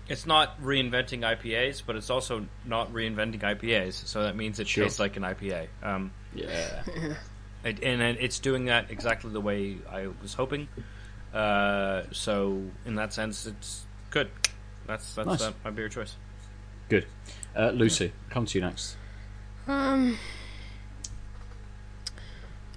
it's 0.09 0.25
not 0.27 0.61
reinventing 0.63 1.21
IPAs, 1.21 1.83
but 1.85 1.97
it's 1.97 2.11
also 2.11 2.47
not 2.65 2.93
reinventing 2.93 3.41
IPAs. 3.41 3.95
So 4.07 4.23
that 4.23 4.37
means 4.37 4.59
it 4.61 4.69
Sure. 4.69 4.85
tastes 4.85 4.99
like 4.99 5.17
an 5.17 5.23
IPA. 5.23 5.67
Um, 5.83 6.13
Yeah. 6.35 6.83
it, 7.65 7.83
and 7.83 8.01
it's 8.19 8.39
doing 8.39 8.67
that 8.67 8.91
exactly 8.91 9.31
the 9.33 9.41
way 9.41 9.77
I 9.91 10.09
was 10.23 10.35
hoping. 10.35 10.69
Uh, 11.33 12.05
so 12.13 12.63
in 12.87 12.95
that 12.95 13.13
sense, 13.13 13.47
it's 13.47 13.85
good. 14.11 14.31
That's 14.87 15.15
that's 15.15 15.27
Nice. 15.29 15.43
uh, 15.43 15.53
my 15.65 15.71
beer 15.71 15.89
choice. 15.89 16.17
Good. 16.89 17.07
Uh, 17.55 17.71
Lucy, 17.71 18.13
come 18.31 18.47
to 18.47 18.59
you 18.59 18.65
next. 18.65 18.97
Um. 19.67 20.19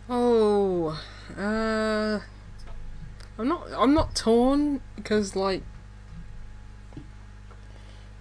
Oh, 0.10 1.00
uh, 1.38 2.20
I'm 3.40 3.48
not. 3.48 3.68
I'm 3.78 3.94
not 3.94 4.14
torn 4.16 4.82
because 4.98 5.36
like 5.36 5.64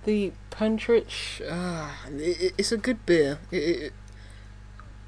the 0.05 0.32
Pentrich. 0.52 1.40
Uh, 1.51 1.90
it, 2.12 2.55
it's 2.57 2.70
a 2.70 2.77
good 2.77 3.05
beer. 3.07 3.40
It, 3.51 3.57
it, 3.57 3.93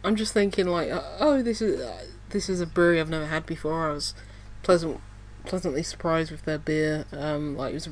I'm 0.03 0.17
just 0.17 0.33
thinking 0.33 0.67
like, 0.67 0.91
uh, 0.91 1.03
oh, 1.21 1.43
this 1.43 1.63
is 1.63 1.81
uh, 1.81 2.05
this 2.31 2.49
is 2.49 2.61
a 2.61 2.67
brewery 2.67 3.01
I've 3.01 3.09
never 3.11 3.27
had 3.27 3.47
before. 3.47 3.89
I 3.89 3.93
was 3.93 4.15
pleasant, 4.65 5.01
pleasantly 5.45 5.83
surprised 5.83 6.31
with 6.31 6.45
their 6.45 6.59
beer. 6.59 7.05
Um, 7.13 7.57
like 7.57 7.71
it 7.73 7.75
was, 7.75 7.89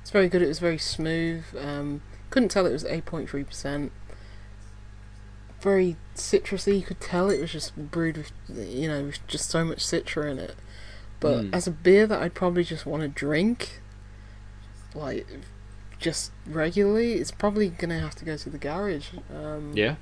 it's 0.00 0.10
very 0.10 0.28
good. 0.28 0.42
It 0.42 0.48
was 0.48 0.58
very 0.58 0.78
smooth. 0.78 1.44
Um, 1.58 2.02
couldn't 2.30 2.48
tell 2.50 2.66
it 2.66 2.72
was 2.72 2.84
eight 2.84 3.04
point 3.04 3.28
three 3.30 3.44
percent 3.44 3.92
very 5.60 5.96
citrusy. 6.16 6.76
You 6.76 6.82
could 6.82 7.00
tell 7.00 7.30
it 7.30 7.40
was 7.40 7.52
just 7.52 7.76
brewed 7.76 8.16
with, 8.16 8.32
you 8.48 8.88
know, 8.88 9.04
with 9.04 9.24
just 9.28 9.48
so 9.48 9.64
much 9.64 9.78
citra 9.78 10.28
in 10.30 10.38
it. 10.40 10.56
But 11.20 11.44
Mm. 11.44 11.54
as 11.54 11.68
a 11.68 11.70
beer 11.70 12.04
that 12.08 12.20
I'd 12.20 12.34
probably 12.34 12.64
just 12.64 12.84
want 12.84 13.02
to 13.04 13.08
drink, 13.08 13.80
like, 14.92 15.24
just 16.00 16.32
regularly, 16.46 17.12
it's 17.14 17.30
probably 17.30 17.68
gonna 17.68 18.00
have 18.00 18.16
to 18.16 18.24
go 18.24 18.36
to 18.36 18.50
the 18.50 18.58
garage. 18.58 19.10
Um, 19.32 19.70
Yeah. 19.76 19.94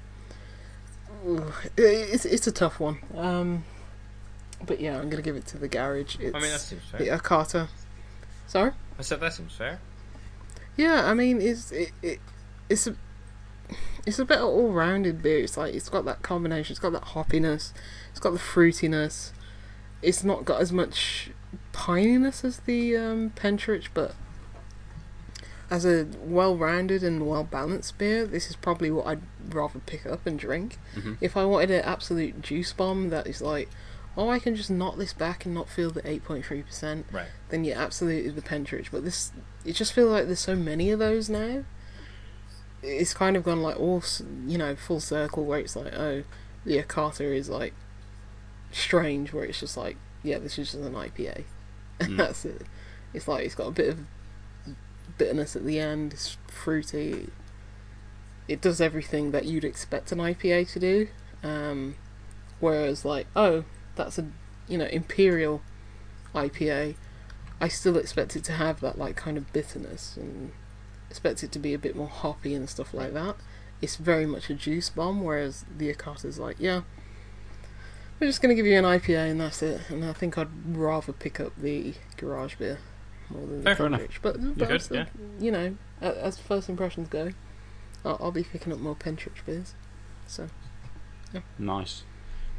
it's 1.77 2.25
it's 2.25 2.47
a 2.47 2.53
tough 2.53 2.81
one. 2.81 2.99
Um, 3.15 3.65
but 4.67 4.81
yeah, 4.81 4.99
I'm 4.99 5.09
gonna 5.11 5.23
give 5.23 5.37
it 5.37 5.47
to 5.49 5.59
the 5.59 5.69
garage. 5.69 6.17
It's 6.21 6.35
I 6.35 6.41
mean, 6.41 6.51
that 6.51 6.61
seems 6.61 6.83
fair. 6.91 7.01
the 7.01 7.07
Ocata. 7.09 7.69
Sorry. 8.47 8.73
I 8.99 9.03
said 9.03 9.21
that 9.21 9.33
seems 9.33 9.55
fair. 9.55 9.81
Yeah, 10.77 11.09
I 11.09 11.15
mean, 11.15 11.41
it's 11.41 11.73
it, 11.73 11.93
it 12.03 12.21
it's 12.69 12.87
a 12.87 12.95
it's 14.07 14.19
a 14.19 14.25
bit 14.25 14.39
all-rounded 14.41 15.23
beer. 15.23 15.39
It's 15.39 15.57
like 15.57 15.75
it's 15.75 15.89
got 15.89 16.05
that 16.07 16.23
combination. 16.23 16.73
It's 16.73 16.81
got 16.81 16.93
that 16.93 17.03
hoppiness. 17.05 17.73
It's 18.11 18.21
got 18.21 18.33
the 18.33 18.39
fruitiness. 18.39 19.31
It's 20.03 20.25
not 20.25 20.45
got 20.45 20.61
as 20.61 20.73
much 20.73 21.31
pininess 21.73 22.45
as 22.45 22.61
the 22.61 22.97
um, 22.97 23.31
Pentrich, 23.37 23.89
but 23.93 24.15
as 25.71 25.85
a 25.85 26.07
well-rounded 26.23 27.05
and 27.05 27.27
well-balanced 27.29 27.97
beer, 27.99 28.27
this 28.27 28.51
is 28.51 28.57
probably 28.57 28.91
what 28.91 29.07
I'd 29.07 29.21
rather 29.51 29.79
pick 29.81 30.05
up 30.07 30.27
and 30.27 30.39
drink. 30.39 30.79
Mhm. 30.97 31.17
If 31.21 31.37
I 31.37 31.45
wanted 31.45 31.71
an 31.71 31.83
absolute 31.83 32.41
juice 32.43 32.73
bomb 32.73 33.11
that 33.11 33.27
is 33.29 33.41
like, 33.41 33.69
oh, 34.17 34.29
I 34.29 34.39
can 34.39 34.55
just 34.57 34.71
knock 34.71 34.97
this 34.97 35.13
back 35.13 35.45
and 35.45 35.55
not 35.55 35.69
feel 35.69 35.91
the 35.91 36.07
eight 36.09 36.25
point 36.25 36.45
three 36.45 36.63
percent 36.63 37.07
Right. 37.13 37.29
then 37.49 37.65
you're 37.65 37.77
absolutely 37.79 38.31
the 38.31 38.43
Pentrich. 38.43 38.91
But 38.91 39.05
this, 39.05 39.33
it 39.65 39.73
just 39.75 39.93
feels 39.93 40.11
like 40.11 40.27
there's 40.27 40.41
so 40.41 40.57
many 40.57 40.91
of 40.91 40.99
those 40.99 41.29
now. 41.29 41.65
It's 42.83 43.13
kind 43.15 43.37
of 43.37 43.45
gone 43.45 43.63
like 43.63 43.79
all, 43.79 44.03
you 44.47 44.57
know, 44.59 44.75
full 44.75 45.01
circle 45.01 45.45
where 45.45 45.61
it's 45.61 45.77
like, 45.77 45.93
oh, 45.95 46.25
the 46.65 46.83
Ocata 46.83 47.35
is 47.37 47.49
like 47.49 47.75
strange, 48.73 49.33
where 49.33 49.45
it's 49.45 49.61
just 49.61 49.77
like, 49.77 49.97
yeah, 50.23 50.39
this 50.39 50.59
is 50.59 50.73
just 50.73 50.83
an 50.85 50.95
IPA, 50.95 51.45
and 52.01 52.09
Mm. 52.13 52.17
that's 52.17 52.45
it. 52.45 52.63
It's 53.13 53.29
like 53.29 53.45
it's 53.45 53.55
got 53.55 53.67
a 53.69 53.73
bit 53.73 53.89
of 53.91 53.99
bitterness 55.19 55.57
at 55.57 55.65
the 55.67 55.79
end. 55.79 56.13
It's 56.15 56.37
fruity. 56.49 57.29
It 58.49 58.61
does 58.61 58.81
everything 58.81 59.31
that 59.33 59.45
you'd 59.45 59.65
expect 59.65 60.11
an 60.13 60.19
IPA 60.19 60.73
to 60.73 60.79
do. 60.81 61.09
Um, 61.43 61.97
whereas 62.61 63.05
like, 63.05 63.27
oh, 63.37 63.65
that's 64.05 64.19
a 64.19 64.27
you 64.69 64.79
know 64.79 64.87
imperial 64.87 65.63
IPA. 66.35 66.97
I 67.61 67.69
still 67.69 67.97
expect 67.99 68.37
it 68.37 68.45
to 68.45 68.53
have 68.53 68.81
that 68.81 68.99
like 68.99 69.17
kind 69.17 69.37
of 69.37 69.53
bitterness 69.53 70.17
and 70.17 70.53
expect 71.11 71.43
it 71.45 71.53
to 71.53 71.59
be 71.59 71.75
a 71.75 71.79
bit 71.79 71.95
more 71.95 72.09
hoppy 72.09 72.55
and 72.55 72.69
stuff 72.69 72.95
like 72.95 73.13
that. 73.13 73.37
It's 73.83 73.97
very 73.97 74.27
much 74.27 74.51
a 74.51 74.55
juice 74.55 74.91
bomb, 74.91 75.23
whereas 75.23 75.65
the 75.77 75.93
Ocata's 75.93 76.39
like, 76.39 76.57
yeah, 76.59 76.83
we're 78.19 78.27
just 78.27 78.41
gonna 78.41 78.55
give 78.55 78.67
you 78.67 78.79
an 78.79 78.85
IPA 78.85 79.31
and 79.31 79.41
that's 79.41 79.63
it. 79.63 79.83
And 79.91 80.05
I 80.05 80.13
think 80.13 80.39
I'd 80.39 80.77
rather 80.77 81.13
pick 81.13 81.41
up 81.41 81.53
the 81.57 81.95
garage 82.17 82.55
beer 82.55 82.79
more 83.29 83.47
than 83.47 83.65
the 83.65 83.75
Fair 83.75 83.87
enough. 83.87 84.01
Pentrich. 84.01 84.23
But, 84.23 84.59
but 84.59 84.69
good, 84.69 84.83
still, 84.83 85.01
uh, 85.01 85.05
yeah. 85.19 85.45
you 85.45 85.51
know, 85.51 85.77
as 86.01 86.39
first 86.39 86.69
impressions 86.69 87.09
go, 87.09 87.33
I'll, 88.05 88.19
I'll 88.21 88.33
be 88.33 88.45
picking 88.45 88.73
up 88.73 88.79
more 88.79 88.95
Pentrich 88.95 89.45
beers. 89.45 89.75
So 90.27 90.49
Nice. 91.59 92.05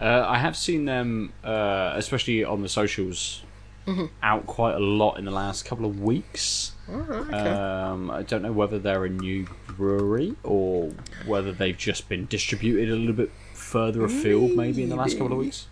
Uh, 0.02 0.26
I 0.28 0.38
have 0.40 0.58
seen 0.58 0.86
them, 0.86 1.32
uh, 1.44 1.94
especially 1.96 2.44
on 2.44 2.62
the 2.64 2.70
socials, 2.70 3.44
Mhm. 3.86 4.10
out 4.24 4.46
quite 4.48 4.76
a 4.76 4.80
lot 4.80 5.18
in 5.18 5.26
the 5.26 5.32
last 5.32 5.66
couple 5.66 5.86
of 5.86 6.00
weeks. 6.02 6.74
alright, 6.90 7.28
okay. 7.34 7.50
Um, 7.50 8.10
I 8.12 8.22
don't 8.24 8.42
know 8.42 8.52
whether 8.52 8.78
they're 8.80 9.06
a 9.06 9.10
new 9.10 9.48
brewery 9.68 10.36
or 10.44 10.92
whether 11.26 11.52
they've 11.54 11.78
just 11.78 12.10
been 12.10 12.26
distributed 12.28 12.90
a 12.90 12.96
little 12.96 13.14
bit 13.16 13.32
further 13.54 14.04
afield, 14.04 14.56
maybe 14.58 14.84
in 14.84 14.90
the 14.90 14.96
last 14.96 15.18
couple 15.18 15.32
of 15.34 15.38
weeks. 15.40 15.68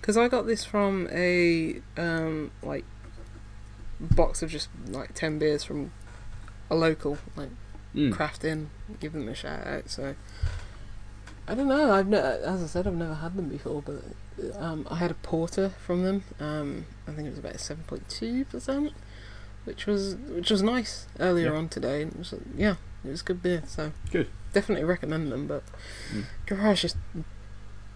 Because 0.00 0.16
I 0.16 0.28
got 0.28 0.46
this 0.46 0.64
from 0.64 1.08
a 1.12 1.80
um, 1.96 2.50
like 2.62 2.84
box 4.00 4.42
of 4.42 4.50
just 4.50 4.68
like 4.88 5.14
ten 5.14 5.38
beers 5.38 5.64
from 5.64 5.92
a 6.70 6.74
local 6.74 7.18
like 7.36 7.50
Mm. 7.94 8.12
craft 8.12 8.44
inn. 8.44 8.70
Give 9.00 9.12
them 9.12 9.26
a 9.28 9.34
shout 9.34 9.66
out. 9.66 9.88
So 9.88 10.14
I 11.48 11.54
don't 11.54 11.68
know. 11.68 11.92
I've 11.92 12.08
ne- 12.08 12.16
as 12.18 12.62
I 12.62 12.66
said, 12.66 12.86
I've 12.86 12.94
never 12.94 13.14
had 13.14 13.36
them 13.36 13.48
before, 13.48 13.82
but 13.82 14.02
um, 14.60 14.86
I 14.90 14.96
had 14.96 15.10
a 15.10 15.14
porter 15.14 15.70
from 15.84 16.02
them. 16.02 16.24
Um, 16.40 16.86
I 17.06 17.12
think 17.12 17.26
it 17.26 17.30
was 17.30 17.38
about 17.38 17.60
seven 17.60 17.84
point 17.84 18.08
two 18.08 18.44
percent, 18.46 18.92
which 19.64 19.86
was 19.86 20.16
which 20.16 20.50
was 20.50 20.62
nice 20.62 21.06
earlier 21.20 21.52
Yeah. 21.52 21.58
on 21.58 21.68
today. 21.68 22.02
And 22.02 22.12
it 22.12 22.18
was, 22.18 22.34
yeah, 22.56 22.74
it 23.04 23.08
was 23.10 23.22
good 23.22 23.42
beer. 23.42 23.62
So 23.66 23.92
Good. 24.10 24.28
definitely 24.52 24.84
recommend 24.84 25.30
them. 25.30 25.46
But 25.46 25.62
Mm. 26.12 26.24
Garage 26.46 26.82
just 26.82 26.96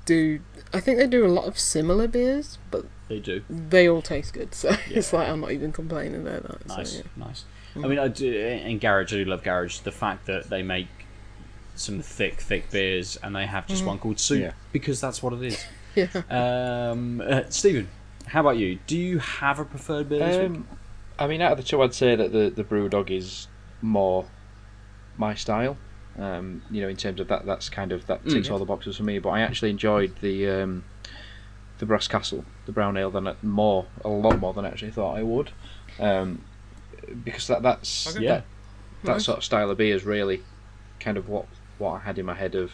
do. 0.06 0.40
I 0.72 0.80
think 0.80 0.98
they 0.98 1.06
do 1.06 1.26
a 1.26 1.28
lot 1.28 1.46
of 1.46 1.58
similar 1.58 2.06
beers, 2.06 2.58
but 2.70 2.86
They 3.08 3.18
do. 3.18 3.42
they 3.50 3.88
all 3.88 4.02
taste 4.02 4.32
good. 4.34 4.54
So 4.54 4.70
it's 4.88 5.12
like 5.12 5.28
I'm 5.28 5.40
not 5.40 5.50
even 5.52 5.72
complaining 5.72 6.20
about 6.26 6.44
that. 6.44 6.68
Nice, 6.68 6.90
So, 6.92 6.96
yeah. 6.98 7.24
nice. 7.26 7.44
I 7.76 7.86
mean, 7.86 7.98
I 7.98 8.08
do 8.08 8.32
in 8.32 8.78
Garage. 8.78 9.12
I 9.12 9.16
do 9.18 9.24
love 9.24 9.42
Garage. 9.42 9.80
The 9.80 9.92
fact 9.92 10.26
that 10.26 10.50
they 10.50 10.62
make 10.62 10.88
some 11.80 12.00
thick, 12.00 12.40
thick 12.40 12.70
beers 12.70 13.16
and 13.22 13.34
they 13.34 13.46
have 13.46 13.66
just 13.66 13.84
one 13.84 13.98
called 13.98 14.18
Soup 14.20 14.40
Yeah. 14.40 14.52
because 14.72 15.00
that's 15.00 15.22
what 15.22 15.32
it 15.32 15.42
is. 15.42 15.64
Yeah. 15.96 16.06
Um, 16.30 17.20
uh, 17.20 17.42
Stephen, 17.48 17.88
how 18.26 18.42
about 18.42 18.56
you? 18.58 18.78
Do 18.86 18.96
you 18.96 19.18
have 19.18 19.58
a 19.58 19.64
preferred 19.64 20.08
beer 20.08 20.20
this 20.20 20.36
week? 20.36 20.58
Um, 20.58 20.68
I 21.18 21.26
mean, 21.26 21.40
out 21.42 21.50
of 21.50 21.58
the 21.58 21.64
two, 21.64 21.82
I'd 21.82 21.94
say 21.94 22.14
that 22.14 22.30
the 22.30 22.48
the 22.48 22.62
brew 22.62 22.88
dog 22.88 23.10
is 23.10 23.48
more 23.82 24.26
my 25.18 25.34
style. 25.34 25.76
Um, 26.16 26.62
you 26.70 26.80
know, 26.80 26.88
in 26.88 26.94
terms 26.96 27.18
of 27.18 27.26
that, 27.26 27.44
that's 27.44 27.68
kind 27.68 27.90
of 27.90 28.06
that 28.06 28.22
ticks 28.28 28.46
Mm. 28.48 28.52
all 28.52 28.58
the 28.60 28.64
boxes 28.66 28.98
for 28.98 29.02
me. 29.02 29.18
But 29.18 29.30
I 29.30 29.40
actually 29.40 29.70
enjoyed 29.70 30.14
the 30.20 30.48
um, 30.48 30.84
the 31.78 31.86
Brass 31.86 32.06
Castle, 32.06 32.44
the 32.66 32.72
brown 32.72 32.96
ale, 32.96 33.10
than 33.10 33.28
more, 33.42 33.86
a 34.04 34.08
lot 34.08 34.38
more 34.38 34.52
than 34.54 34.64
I 34.64 34.68
actually 34.68 34.92
thought 34.92 35.16
I 35.16 35.24
would. 35.24 35.50
Um, 35.98 36.44
because 37.24 37.48
that 37.48 37.62
that's 37.64 38.14
Okay. 38.14 38.24
Yeah. 38.24 38.30
that, 38.34 38.44
that 39.02 39.12
Nice. 39.14 39.24
sort 39.24 39.38
of 39.38 39.44
style 39.44 39.70
of 39.72 39.76
beer 39.78 39.96
is 39.96 40.04
really 40.04 40.44
kind 41.00 41.16
of 41.16 41.28
what 41.28 41.46
what 41.80 41.92
I 41.94 41.98
had 42.00 42.18
in 42.18 42.26
my 42.26 42.34
head 42.34 42.54
of 42.54 42.72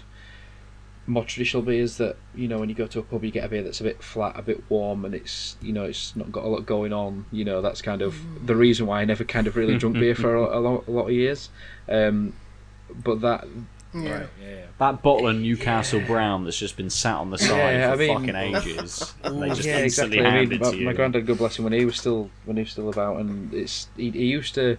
more 1.08 1.24
traditional 1.24 1.62
beers 1.62 1.98
that 1.98 2.16
you 2.34 2.48
know 2.48 2.58
when 2.58 2.68
you 2.68 2.74
go 2.74 2.86
to 2.88 2.98
a 2.98 3.02
pub 3.02 3.22
you 3.22 3.30
get 3.30 3.44
a 3.44 3.48
beer 3.48 3.62
that's 3.62 3.80
a 3.80 3.84
bit 3.84 4.02
flat 4.02 4.36
a 4.36 4.42
bit 4.42 4.60
warm 4.68 5.04
and 5.04 5.14
it's 5.14 5.56
you 5.62 5.72
know 5.72 5.84
it's 5.84 6.16
not 6.16 6.32
got 6.32 6.42
a 6.44 6.48
lot 6.48 6.66
going 6.66 6.92
on 6.92 7.24
you 7.30 7.44
know 7.44 7.62
that's 7.62 7.80
kind 7.80 8.02
of 8.02 8.16
the 8.44 8.56
reason 8.56 8.86
why 8.86 9.00
I 9.02 9.04
never 9.04 9.22
kind 9.22 9.46
of 9.46 9.54
really 9.54 9.78
drunk 9.78 9.94
beer 9.94 10.16
for 10.16 10.34
a, 10.34 10.42
a, 10.58 10.60
lot, 10.60 10.88
a 10.88 10.90
lot 10.90 11.06
of 11.06 11.12
years 11.12 11.48
um, 11.88 12.32
but 13.04 13.20
that 13.20 13.46
Yeah. 13.94 14.10
Right. 14.18 14.28
Yeah. 14.42 14.48
yeah. 14.50 14.64
That 14.78 15.00
bottle 15.00 15.28
of 15.28 15.36
Newcastle 15.36 16.00
Brown 16.00 16.42
that's 16.44 16.58
just 16.58 16.76
been 16.76 16.90
sat 16.90 17.14
on 17.14 17.30
the 17.30 17.38
side 17.38 17.56
Yeah, 17.56 17.86
for 17.86 17.94
I 17.94 17.96
mean- 17.96 18.18
fucking 18.18 18.34
ages. 18.66 19.14
they 19.22 19.48
just 19.50 19.64
yeah, 19.64 19.78
instantly 19.84 20.18
exactly. 20.18 20.20
I 20.26 20.40
mean, 20.40 20.52
it 20.52 20.60
my, 20.60 20.70
you. 20.72 20.84
my 20.86 20.92
granddad, 20.92 21.24
God 21.26 21.38
bless 21.38 21.56
him, 21.56 21.64
when 21.64 21.72
he 21.72 21.84
was 21.84 21.96
still 21.96 22.30
when 22.46 22.56
he 22.56 22.64
was 22.64 22.72
still 22.72 22.88
about, 22.88 23.20
and 23.20 23.54
it's 23.54 23.88
he, 23.96 24.10
he 24.10 24.26
used 24.26 24.54
to 24.56 24.76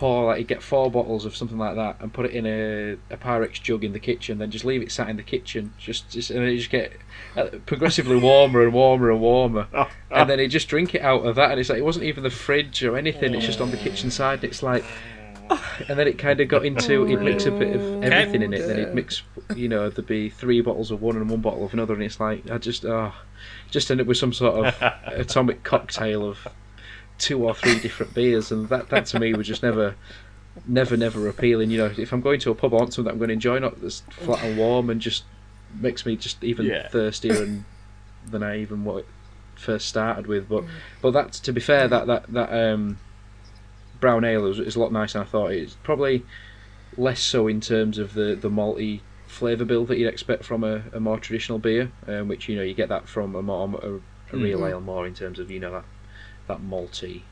pour 0.00 0.24
like 0.24 0.38
he'd 0.38 0.48
get 0.48 0.62
four 0.62 0.90
bottles 0.90 1.26
of 1.26 1.36
something 1.36 1.58
like 1.58 1.76
that 1.76 1.94
and 2.00 2.10
put 2.10 2.24
it 2.24 2.30
in 2.32 2.46
a, 2.46 2.92
a 3.12 3.18
Pyrex 3.18 3.60
jug 3.60 3.84
in 3.84 3.92
the 3.92 4.00
kitchen, 4.00 4.38
then 4.38 4.50
just 4.50 4.64
leave 4.64 4.80
it 4.80 4.90
sat 4.90 5.10
in 5.10 5.18
the 5.18 5.22
kitchen, 5.22 5.74
just 5.76 6.08
just 6.08 6.30
and 6.30 6.42
it 6.42 6.56
just 6.56 6.70
get 6.70 6.92
uh, 7.36 7.48
progressively 7.66 8.16
warmer 8.16 8.62
and 8.62 8.72
warmer 8.72 9.10
and 9.10 9.20
warmer, 9.20 9.68
ah, 9.74 9.90
and 10.10 10.22
ah. 10.22 10.24
then 10.24 10.38
he 10.38 10.48
just 10.48 10.68
drink 10.68 10.94
it 10.94 11.02
out 11.02 11.26
of 11.26 11.36
that, 11.36 11.50
and 11.50 11.60
it's 11.60 11.68
like 11.68 11.78
it 11.78 11.84
wasn't 11.84 12.02
even 12.06 12.22
the 12.22 12.30
fridge 12.30 12.82
or 12.82 12.96
anything; 12.96 13.34
it's 13.34 13.44
just 13.44 13.60
on 13.60 13.70
the 13.70 13.76
kitchen 13.76 14.10
side. 14.10 14.42
It's 14.42 14.62
like. 14.62 14.84
And 15.88 15.98
then 15.98 16.06
it 16.06 16.16
kind 16.16 16.38
of 16.38 16.46
got 16.46 16.64
into 16.64 17.04
he'd 17.06 17.22
mix 17.22 17.44
a 17.44 17.50
bit 17.50 17.74
of 17.74 17.82
oh. 17.82 18.00
everything 18.02 18.42
in 18.42 18.54
it. 18.54 18.68
Then 18.68 18.78
he'd 18.78 18.94
mix, 18.94 19.24
you 19.56 19.68
know, 19.68 19.90
there'd 19.90 20.06
be 20.06 20.30
three 20.30 20.60
bottles 20.60 20.92
of 20.92 21.02
one 21.02 21.16
and 21.16 21.28
one 21.28 21.40
bottle 21.40 21.64
of 21.64 21.74
another, 21.74 21.92
and 21.92 22.04
it's 22.04 22.20
like 22.20 22.48
I 22.48 22.58
just, 22.58 22.84
oh, 22.84 23.12
just 23.68 23.90
end 23.90 24.00
up 24.00 24.06
with 24.06 24.16
some 24.16 24.32
sort 24.32 24.64
of 24.64 24.76
atomic 25.06 25.64
cocktail 25.64 26.24
of 26.24 26.46
two 27.20 27.44
or 27.46 27.54
three 27.54 27.76
different 27.76 28.14
beers, 28.14 28.50
and 28.50 28.68
that 28.68 28.88
that 28.88 29.06
to 29.06 29.20
me 29.20 29.34
was 29.34 29.46
just 29.46 29.62
never, 29.62 29.94
never, 30.66 30.96
never 30.96 31.28
appealing. 31.28 31.70
You 31.70 31.78
know, 31.78 31.92
if 31.96 32.12
I'm 32.12 32.20
going 32.20 32.40
to 32.40 32.50
a 32.50 32.54
pub, 32.54 32.74
I 32.74 32.78
want 32.78 32.94
something 32.94 33.04
that 33.04 33.12
I'm 33.12 33.18
going 33.18 33.28
to 33.28 33.34
enjoy, 33.34 33.58
not 33.58 33.80
that's 33.80 34.00
flat 34.10 34.42
and 34.42 34.56
warm, 34.56 34.90
and 34.90 35.00
just 35.00 35.24
makes 35.78 36.04
me 36.04 36.16
just 36.16 36.42
even 36.42 36.66
Yeah. 36.66 36.88
thirstier 36.88 37.42
and 37.42 37.64
than 38.30 38.42
I 38.42 38.60
even 38.60 38.84
what 38.84 38.98
it 38.98 39.08
first 39.54 39.88
started 39.88 40.26
with. 40.26 40.48
But 40.48 40.64
but 41.00 41.12
that's 41.12 41.38
to 41.40 41.52
be 41.52 41.60
fair, 41.60 41.88
that 41.88 42.06
that 42.06 42.32
that 42.32 42.52
um, 42.52 42.98
brown 44.00 44.24
ale 44.24 44.46
is, 44.46 44.58
is 44.58 44.76
a 44.76 44.80
lot 44.80 44.92
nicer 44.92 45.18
than 45.18 45.26
I 45.26 45.30
thought. 45.30 45.52
It's 45.52 45.74
probably 45.74 46.24
less 46.96 47.20
so 47.20 47.46
in 47.46 47.60
terms 47.60 47.98
of 47.98 48.14
the 48.14 48.34
the 48.34 48.50
malty 48.50 49.00
flavour 49.26 49.64
build 49.64 49.88
that 49.88 49.96
you'd 49.98 50.08
expect 50.08 50.44
from 50.44 50.64
a, 50.64 50.82
a 50.92 50.98
more 51.00 51.18
traditional 51.18 51.58
beer, 51.58 51.92
um, 52.08 52.28
which 52.28 52.48
you 52.48 52.56
know 52.56 52.62
you 52.62 52.74
get 52.74 52.88
that 52.88 53.08
from 53.08 53.34
a 53.36 53.42
more 53.42 53.68
a, 53.82 54.34
a 54.34 54.38
real 54.38 54.66
ale 54.66 54.80
more 54.80 55.06
in 55.06 55.14
terms 55.14 55.38
of 55.38 55.50
you 55.50 55.60
know 55.60 55.72
that 55.72 55.84
that 56.50 56.60
malty, 56.60 57.22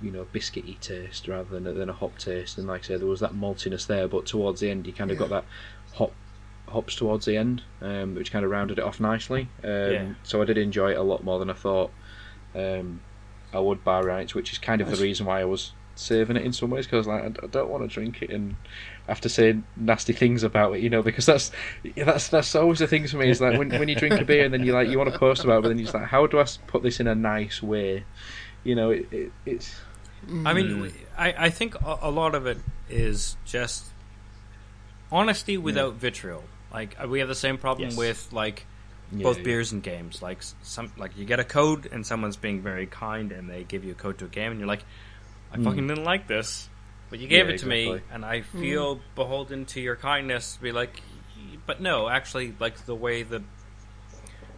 you 0.00 0.10
know 0.10 0.26
biscuity 0.34 0.78
taste 0.80 1.28
rather 1.28 1.48
than 1.50 1.66
a, 1.66 1.72
than 1.72 1.88
a 1.88 1.92
hop 1.92 2.18
taste. 2.18 2.58
And 2.58 2.66
like 2.66 2.82
I 2.84 2.86
said, 2.88 3.00
there 3.00 3.06
was 3.08 3.20
that 3.20 3.32
maltiness 3.34 3.86
there, 3.86 4.08
but 4.08 4.26
towards 4.26 4.60
the 4.60 4.70
end 4.70 4.86
you 4.86 4.92
kind 4.92 5.10
of 5.10 5.18
got 5.18 5.28
that 5.30 5.44
hop 5.94 6.12
hops 6.68 6.94
towards 6.96 7.26
the 7.26 7.36
end, 7.36 7.62
um, 7.82 8.14
which 8.14 8.32
kind 8.32 8.44
of 8.44 8.50
rounded 8.50 8.78
it 8.78 8.84
off 8.84 8.98
nicely. 9.00 9.48
Um, 9.62 9.70
Yeah. 9.92 10.14
So 10.22 10.40
I 10.40 10.44
did 10.46 10.56
enjoy 10.58 10.92
it 10.92 10.98
a 10.98 11.02
lot 11.02 11.22
more 11.22 11.38
than 11.38 11.50
I 11.50 11.54
thought 11.54 11.90
um, 12.54 13.00
I 13.52 13.58
would 13.60 13.84
by 13.84 14.00
rights, 14.00 14.34
which 14.34 14.52
is 14.52 14.58
kind 14.58 14.80
of 14.80 14.88
Nice. 14.88 14.96
the 14.98 15.02
reason 15.04 15.26
why 15.26 15.40
I 15.40 15.44
was 15.44 15.72
saving 15.94 16.36
it 16.36 16.42
in 16.44 16.52
some 16.54 16.70
ways 16.70 16.86
because 16.86 17.06
like 17.06 17.22
I 17.22 17.28
d- 17.28 17.40
I 17.42 17.46
don't 17.46 17.68
want 17.68 17.82
to 17.82 17.94
drink 17.94 18.22
it 18.22 18.30
and 18.30 18.56
have 19.12 19.20
to 19.22 19.28
say 19.28 19.56
nasty 19.76 20.12
things 20.12 20.42
about 20.42 20.74
it, 20.74 20.80
you 20.80 20.90
know, 20.90 21.02
because 21.02 21.26
that's 21.26 21.52
that's 21.96 22.28
that's 22.28 22.54
always 22.54 22.78
the 22.80 22.86
thing 22.86 23.06
for 23.06 23.18
me. 23.18 23.30
Is 23.30 23.40
like 23.40 23.58
when 23.58 23.70
when 23.70 23.88
you 23.88 23.94
drink 23.94 24.20
a 24.20 24.24
beer 24.24 24.44
and 24.44 24.52
then 24.52 24.64
you 24.64 24.72
like 24.72 24.88
you 24.88 24.98
want 24.98 25.12
to 25.12 25.18
post 25.18 25.44
about 25.44 25.58
it, 25.58 25.62
but 25.62 25.68
then 25.68 25.78
you're 25.78 25.84
just 25.86 25.94
like, 25.94 26.08
how 26.08 26.26
do 26.26 26.40
I 26.40 26.46
put 26.66 26.82
this 26.82 26.98
in 27.00 27.06
a 27.06 27.14
nice 27.14 27.62
way? 27.62 28.04
You 28.64 28.74
know, 28.74 28.90
it, 28.90 29.06
it, 29.12 29.32
it's 29.44 29.80
I 30.44 30.54
mean, 30.54 30.92
I, 31.18 31.46
I 31.46 31.50
think 31.50 31.74
a, 31.82 31.98
a 32.02 32.10
lot 32.10 32.34
of 32.34 32.46
it 32.46 32.58
is 32.88 33.36
just 33.44 33.84
honesty 35.10 35.58
without 35.58 35.94
vitriol. 35.94 36.44
Like 36.72 36.96
uh, 37.02 37.08
we 37.08 37.18
have 37.20 37.28
the 37.28 37.34
same 37.34 37.58
problem 37.58 37.88
Yes. 37.90 37.98
with 37.98 38.28
like 38.32 38.64
Yeah, 39.12 39.24
both 39.24 39.38
yeah. 39.38 39.44
beers 39.44 39.72
and 39.72 39.82
games. 39.82 40.22
Like 40.22 40.42
some 40.62 40.92
like 40.96 41.16
you 41.16 41.24
get 41.24 41.40
a 41.40 41.44
code 41.44 41.88
and 41.92 42.06
someone's 42.06 42.36
being 42.36 42.62
very 42.62 42.86
kind 42.86 43.32
and 43.32 43.48
they 43.50 43.64
give 43.64 43.84
you 43.84 43.92
a 43.92 43.94
code 43.94 44.18
to 44.18 44.24
a 44.24 44.28
game 44.28 44.52
and 44.52 44.60
you're 44.60 44.68
like, 44.68 44.84
I 45.52 45.58
fucking 45.58 45.86
didn't 45.86 46.04
like 46.04 46.26
this, 46.28 46.68
but 47.12 47.20
you 47.20 47.28
gave 47.28 47.46
Yeah, 47.46 47.54
it 47.56 47.58
to 47.58 47.66
me 47.66 48.00
and 48.10 48.24
I 48.24 48.40
mm-hmm. 48.40 48.60
feel 48.60 48.98
beholden 49.14 49.66
to 49.66 49.82
your 49.82 49.96
kindness 49.96 50.56
to 50.56 50.62
be 50.62 50.72
like, 50.72 51.02
but 51.66 51.78
no, 51.78 52.08
actually, 52.08 52.54
like 52.58 52.86
the 52.86 52.94
way 52.94 53.22
the 53.22 53.42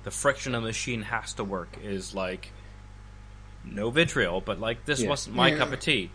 the 0.05 0.13
friction 0.13 0.55
of 0.55 0.63
the 0.63 0.69
machine 0.69 1.03
has 1.03 1.33
to 1.35 1.43
work 1.43 1.77
is 1.83 2.15
like 2.15 2.53
no 3.65 3.91
vitriol, 3.91 4.41
but 4.41 4.61
like 4.61 4.85
this 4.85 5.03
Yeah. 5.03 5.09
wasn't 5.09 5.35
my 5.35 5.49
Yeah. 5.49 5.57
cup 5.57 5.73
of 5.73 5.81
tea. 5.81 6.13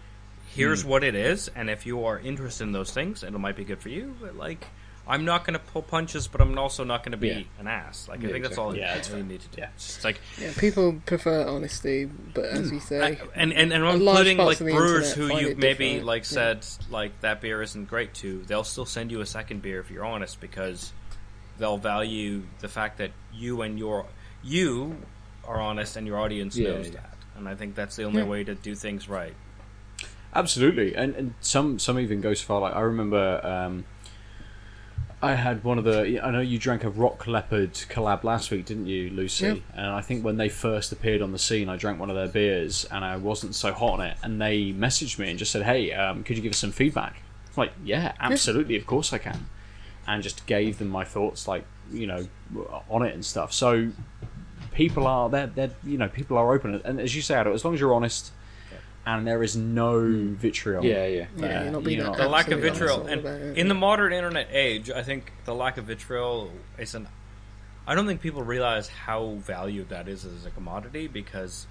Here's 0.56 0.84
mm. 0.84 0.88
what 0.88 1.04
it 1.04 1.14
is, 1.14 1.50
and 1.50 1.70
if 1.70 1.86
you 1.86 2.06
are 2.06 2.18
interested 2.18 2.64
in 2.64 2.72
those 2.72 2.92
things, 2.92 3.22
it 3.22 3.32
might 3.32 3.58
be 3.58 3.66
good 3.66 3.80
for 3.82 3.90
you. 3.90 4.16
But 4.22 4.38
like, 4.38 4.66
I'm 5.10 5.26
not 5.26 5.44
going 5.44 5.54
to 5.54 5.60
pull 5.60 5.82
punches, 5.82 6.28
but 6.28 6.40
I'm 6.40 6.58
also 6.60 6.84
not 6.84 7.04
going 7.04 7.12
to 7.14 7.18
be 7.18 7.28
Yeah. 7.30 7.42
an 7.60 7.68
ass. 7.68 8.08
Like, 8.08 8.22
Yeah, 8.22 8.30
I 8.30 8.32
think 8.32 8.44
that's 8.46 8.58
all. 8.60 8.76
Yeah, 8.76 8.90
you 8.90 8.96
that's 8.96 9.10
really 9.10 9.24
need 9.24 9.42
to 9.42 9.48
do. 9.48 9.62
Yeah. 9.62 9.70
It's 9.76 9.88
just 9.88 10.04
like, 10.04 10.22
Yeah, 10.40 10.52
people 10.58 11.02
prefer 11.06 11.48
honesty, 11.48 12.06
but 12.06 12.46
as 12.46 12.72
you 12.72 12.80
say, 12.80 13.02
I- 13.02 13.18
and 13.36 13.52
and, 13.52 13.74
and 13.74 13.84
including 13.84 14.38
like 14.38 14.60
brewers 14.60 15.12
who 15.14 15.36
you've 15.36 15.58
maybe 15.58 15.86
different, 15.90 16.06
like 16.06 16.24
yeah. 16.24 16.28
said 16.28 16.66
like 16.92 17.20
that 17.22 17.42
beer 17.42 17.62
isn't 17.64 17.90
great 17.90 18.14
to. 18.16 18.44
They'll 18.46 18.64
still 18.64 18.86
send 18.86 19.12
you 19.12 19.20
a 19.22 19.26
second 19.26 19.62
beer 19.64 19.80
if 19.80 19.90
you're 19.90 20.06
honest 20.06 20.40
because 20.40 20.94
they'll 21.58 21.78
value 21.80 22.44
the 22.60 22.68
fact 22.70 23.00
that 23.00 23.12
you 23.34 23.64
and 23.64 23.78
your 23.80 24.06
you 24.44 24.96
are 25.46 25.60
honest 25.60 25.98
and 25.98 26.06
your 26.06 26.20
audience 26.20 26.56
Yeah, 26.56 26.70
knows 26.70 26.86
yeah. 26.90 26.94
that. 27.02 27.18
And 27.36 27.50
I 27.50 27.56
think 27.56 27.74
that's 27.74 27.96
the 27.96 28.04
only 28.04 28.22
Yeah. 28.22 28.28
way 28.28 28.44
to 28.44 28.54
do 28.54 28.76
things 28.76 29.10
right. 29.10 29.34
Absolutely, 30.34 30.96
and, 30.96 31.16
and 31.16 31.34
some 31.42 31.80
some 31.80 32.00
even 32.00 32.22
go 32.22 32.36
so 32.36 32.46
far. 32.46 32.62
Like 32.62 32.76
I 32.76 32.82
remember, 32.82 33.44
um, 33.44 33.86
I 35.22 35.36
had 35.36 35.64
one 35.66 35.78
of 35.78 35.84
the. 35.84 36.22
I 36.24 36.32
know 36.32 36.40
you 36.40 36.58
drank 36.58 36.84
a 36.86 36.90
Rock 36.90 37.28
Leopard 37.28 37.74
collab 37.74 38.24
last 38.24 38.52
week, 38.52 38.66
didn't 38.66 38.86
you, 38.88 39.10
Lucy? 39.10 39.46
And 39.74 39.88
I 39.88 40.00
think 40.02 40.24
when 40.24 40.38
they 40.38 40.48
first 40.48 40.92
appeared 40.94 41.22
on 41.22 41.34
the 41.34 41.40
scene, 41.40 41.68
I 41.68 41.76
drank 41.76 42.00
one 42.00 42.10
of 42.10 42.16
their 42.16 42.30
beers, 42.30 42.86
and 42.86 43.04
I 43.04 43.18
wasn't 43.18 43.54
so 43.54 43.74
hot 43.74 44.00
on 44.00 44.02
it. 44.02 44.18
And 44.24 44.42
they 44.42 44.72
messaged 44.72 45.20
me 45.20 45.30
and 45.30 45.38
just 45.38 45.52
said, 45.52 45.64
"Hey, 45.64 45.92
um, 45.92 46.24
could 46.24 46.38
you 46.38 46.44
give 46.44 46.54
us 46.54 46.58
some 46.58 46.72
feedback?" 46.72 47.18
I'm 47.50 47.54
like, 47.64 47.74
yeah, 47.84 48.14
absolutely, 48.20 48.78
of 48.78 48.86
course 48.86 49.12
I 49.12 49.18
can, 49.18 49.48
and 50.08 50.24
just 50.24 50.46
gave 50.46 50.78
them 50.78 50.88
my 50.88 51.04
thoughts, 51.04 51.48
like 51.48 51.66
you 51.92 52.08
know, 52.08 52.28
on 52.90 53.04
it 53.04 53.14
and 53.14 53.26
stuff. 53.26 53.52
So 53.52 53.92
people 54.72 55.06
are 55.06 55.30
they're, 55.30 55.48
they're 55.48 55.72
you 55.84 55.98
know 55.98 56.08
people 56.08 56.38
are 56.38 56.54
open, 56.54 56.82
and 56.86 57.02
as 57.02 57.14
you 57.14 57.22
say, 57.22 57.36
Adam, 57.36 57.52
as 57.52 57.66
long 57.66 57.74
as 57.74 57.80
you're 57.82 57.94
honest. 57.94 58.32
And 59.18 59.28
there 59.28 59.42
is 59.44 59.56
no 59.56 60.00
hmm. 60.00 60.34
vitriol. 60.36 60.86
yeah, 60.86 61.06
yeah. 61.06 61.28
yeah, 61.38 61.64
you're 61.64 61.72
not 61.72 61.84
being 61.84 62.00
you 62.00 62.04
know, 62.06 62.16
the 62.16 62.28
lack 62.28 62.48
of 62.48 62.54
absolutely 62.64 62.70
vitriol 62.70 62.96
honest 63.02 63.12
and 63.12 63.22
about 63.22 63.42
it. 63.42 63.58
in 63.58 63.68
the 63.68 63.74
modern 63.74 64.14
internet 64.14 64.48
age 64.52 64.92
i 64.92 65.02
think 65.02 65.32
the 65.46 65.54
lack 65.56 65.78
of 65.78 65.86
vitriol 65.86 66.52
is 66.78 66.94
an 66.96 67.08
i 67.88 67.96
don't 67.96 68.06
think 68.08 68.22
people 68.22 68.44
realize 68.44 68.88
how 68.88 69.36
valued 69.40 69.90
that 69.90 70.08
is 70.08 70.26
as 70.26 70.46
a 70.46 70.52
commodity 70.52 71.08
because 71.08 71.66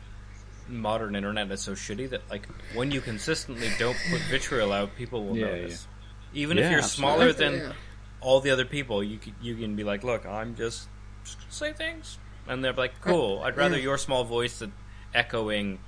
modern 0.69 1.15
internet 1.16 1.51
is 1.51 1.60
so 1.60 1.73
shitty 1.73 2.10
that 2.10 2.23
like 2.31 2.47
when 2.74 2.90
you 2.90 3.01
consistently 3.01 3.70
don't 3.78 3.97
put 4.10 4.20
vitriol 4.31 4.73
out 4.73 4.94
people 4.97 5.24
will 5.24 5.36
Yeah, 5.36 5.47
notice 5.47 5.86
even 6.35 6.56
Yeah, 6.59 6.65
if 6.65 6.70
you're 6.70 6.81
absolutely. 6.81 7.16
smaller 7.16 7.32
than 7.32 7.55
Yeah. 7.69 7.73
all 8.20 8.40
the 8.40 8.51
other 8.51 8.65
people 8.66 9.02
you 9.02 9.19
can, 9.19 9.35
you 9.40 9.55
can 9.56 9.77
be 9.77 9.85
like 9.85 10.02
look 10.05 10.27
i'm 10.27 10.55
just, 10.56 10.89
just 11.24 11.39
say 11.51 11.73
things 11.73 12.19
and 12.47 12.62
they're 12.65 12.73
like 12.73 13.01
cool 13.01 13.40
i'd 13.44 13.56
rather 13.56 13.77
yeah. 13.77 13.85
your 13.85 13.98
small 13.98 14.24
voice 14.24 14.59
that 14.59 14.70
echoing 15.15 15.78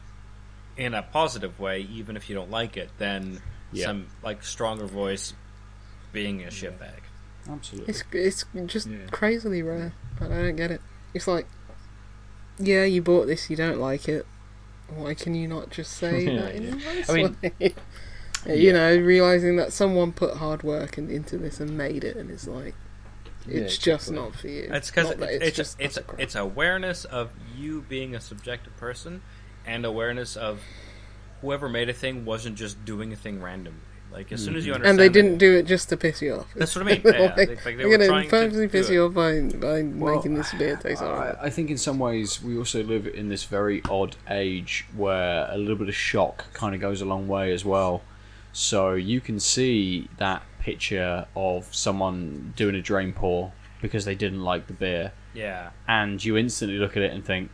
in 0.81 0.95
a 0.95 1.03
positive 1.03 1.59
way 1.61 1.81
even 1.81 2.17
if 2.17 2.29
you 2.31 2.35
don't 2.35 2.51
like 2.51 2.77
it 2.77 2.91
than 2.99 3.41
Yeah. 3.73 3.87
some 3.87 4.07
like 4.23 4.43
stronger 4.43 4.87
voice 4.87 5.35
being 6.13 6.43
a 6.43 6.49
shitbag. 6.49 7.01
Absolutely. 7.49 7.91
It's 7.95 8.05
it's 8.13 8.45
just 8.73 8.87
Yeah. 8.89 8.99
crazily 9.11 9.63
rare. 9.63 9.93
But 10.19 10.33
I 10.33 10.43
don't 10.43 10.57
get 10.57 10.71
it. 10.71 10.81
It's 11.15 11.27
like, 11.27 11.47
yeah, 12.59 12.85
you 12.85 13.03
bought 13.03 13.27
this, 13.27 13.49
you 13.51 13.57
don't 13.57 13.79
like 13.81 14.09
it. 14.09 14.27
Why 14.89 15.15
can 15.15 15.35
you 15.35 15.47
not 15.49 15.71
just 15.71 15.93
say 15.93 16.25
Yeah, 16.25 16.41
that 16.43 16.55
in 16.55 16.63
yeah. 16.65 16.71
a 16.71 16.95
nice 16.95 17.11
I 17.11 17.13
mean- 17.15 17.37
way? 17.43 17.75
Yeah, 18.47 18.55
You 18.55 18.73
know, 18.73 18.97
realizing 18.97 19.57
that 19.57 19.71
someone 19.71 20.13
put 20.13 20.39
hard 20.39 20.63
work 20.63 20.97
in, 20.97 21.11
into 21.11 21.37
this 21.37 21.61
and 21.61 21.77
made 21.77 22.05
it, 22.05 22.17
and 22.17 22.31
it's 22.31 22.47
like, 22.47 22.75
It's 23.47 23.47
Yeah, 23.47 23.61
just 23.65 24.09
exactly. 24.09 24.17
not 24.17 24.35
for 24.35 24.49
you. 24.49 24.71
It's 24.73 24.89
because 24.91 25.09
Not 25.09 25.19
that 25.19 25.31
it's 25.35 25.45
it's 25.49 25.57
just 25.59 25.77
it's, 25.79 25.99
it's 26.17 26.35
awareness 26.35 27.05
of 27.05 27.31
you 27.55 27.83
being 27.87 28.15
a 28.15 28.21
subjective 28.21 28.75
person, 28.79 29.21
and 29.67 29.85
awareness 29.85 30.37
of 30.37 30.61
whoever 31.41 31.69
made 31.69 31.89
a 31.89 31.93
thing 31.95 32.25
wasn't 32.25 32.57
just 32.57 32.85
doing 32.85 33.13
a 33.13 33.17
thing 33.17 33.41
randomly. 33.43 33.81
Like 34.13 34.33
as 34.33 34.45
soon 34.45 34.57
as 34.57 34.67
you 34.67 34.73
understand, 34.75 34.91
and 34.91 34.99
they 34.99 35.09
didn't 35.09 35.39
do 35.39 35.55
it 35.57 35.67
just 35.67 35.89
to 35.91 35.97
piss 35.97 36.21
you 36.21 36.35
off. 36.35 36.53
That's 36.57 36.75
what 36.75 36.85
I 36.85 36.91
mean. 36.91 37.01
Yeah, 37.05 37.21
like, 37.21 37.37
they- 37.37 37.47
like 37.47 37.63
they 37.65 37.75
they're 37.77 37.87
were 37.89 37.93
gonna 37.97 38.07
trying 38.09 38.25
to 38.25 38.31
purposely 38.31 38.67
piss 38.69 38.91
you 38.91 39.07
off 39.07 39.15
by, 39.15 39.41
by 39.43 39.83
Well, 39.83 40.17
making 40.17 40.35
this 40.35 40.53
beer 40.55 40.75
taste 40.77 41.01
alright. 41.01 41.37
I, 41.41 41.45
I 41.47 41.51
think 41.51 41.71
in 41.71 41.79
some 41.79 42.01
ways 42.01 42.43
we 42.43 42.59
also 42.59 42.83
live 42.83 43.07
in 43.07 43.29
this 43.29 43.45
very 43.45 43.83
odd 43.89 44.17
age 44.29 44.85
where 44.97 45.47
a 45.49 45.57
little 45.57 45.77
bit 45.77 45.89
of 45.89 45.95
shock 45.95 46.53
kind 46.55 46.75
of 46.75 46.81
goes 46.81 47.01
a 47.01 47.05
long 47.05 47.29
way 47.29 47.53
as 47.53 47.65
well. 47.65 48.03
So 48.53 48.95
you 48.95 49.21
can 49.21 49.39
see 49.39 50.09
that 50.19 50.43
picture 50.59 51.27
of 51.37 51.73
someone 51.73 52.53
doing 52.57 52.75
a 52.75 52.83
drain 52.83 53.13
pour 53.13 53.53
because 53.81 54.05
they 54.05 54.17
didn't 54.17 54.43
like 54.43 54.67
the 54.67 54.73
beer, 54.75 55.13
Yeah, 55.35 55.71
and 55.87 56.23
you 56.23 56.37
instantly 56.37 56.79
look 56.79 56.97
at 56.97 57.03
it 57.05 57.13
and 57.13 57.25
think, 57.25 57.49
"Mm, 57.49 57.53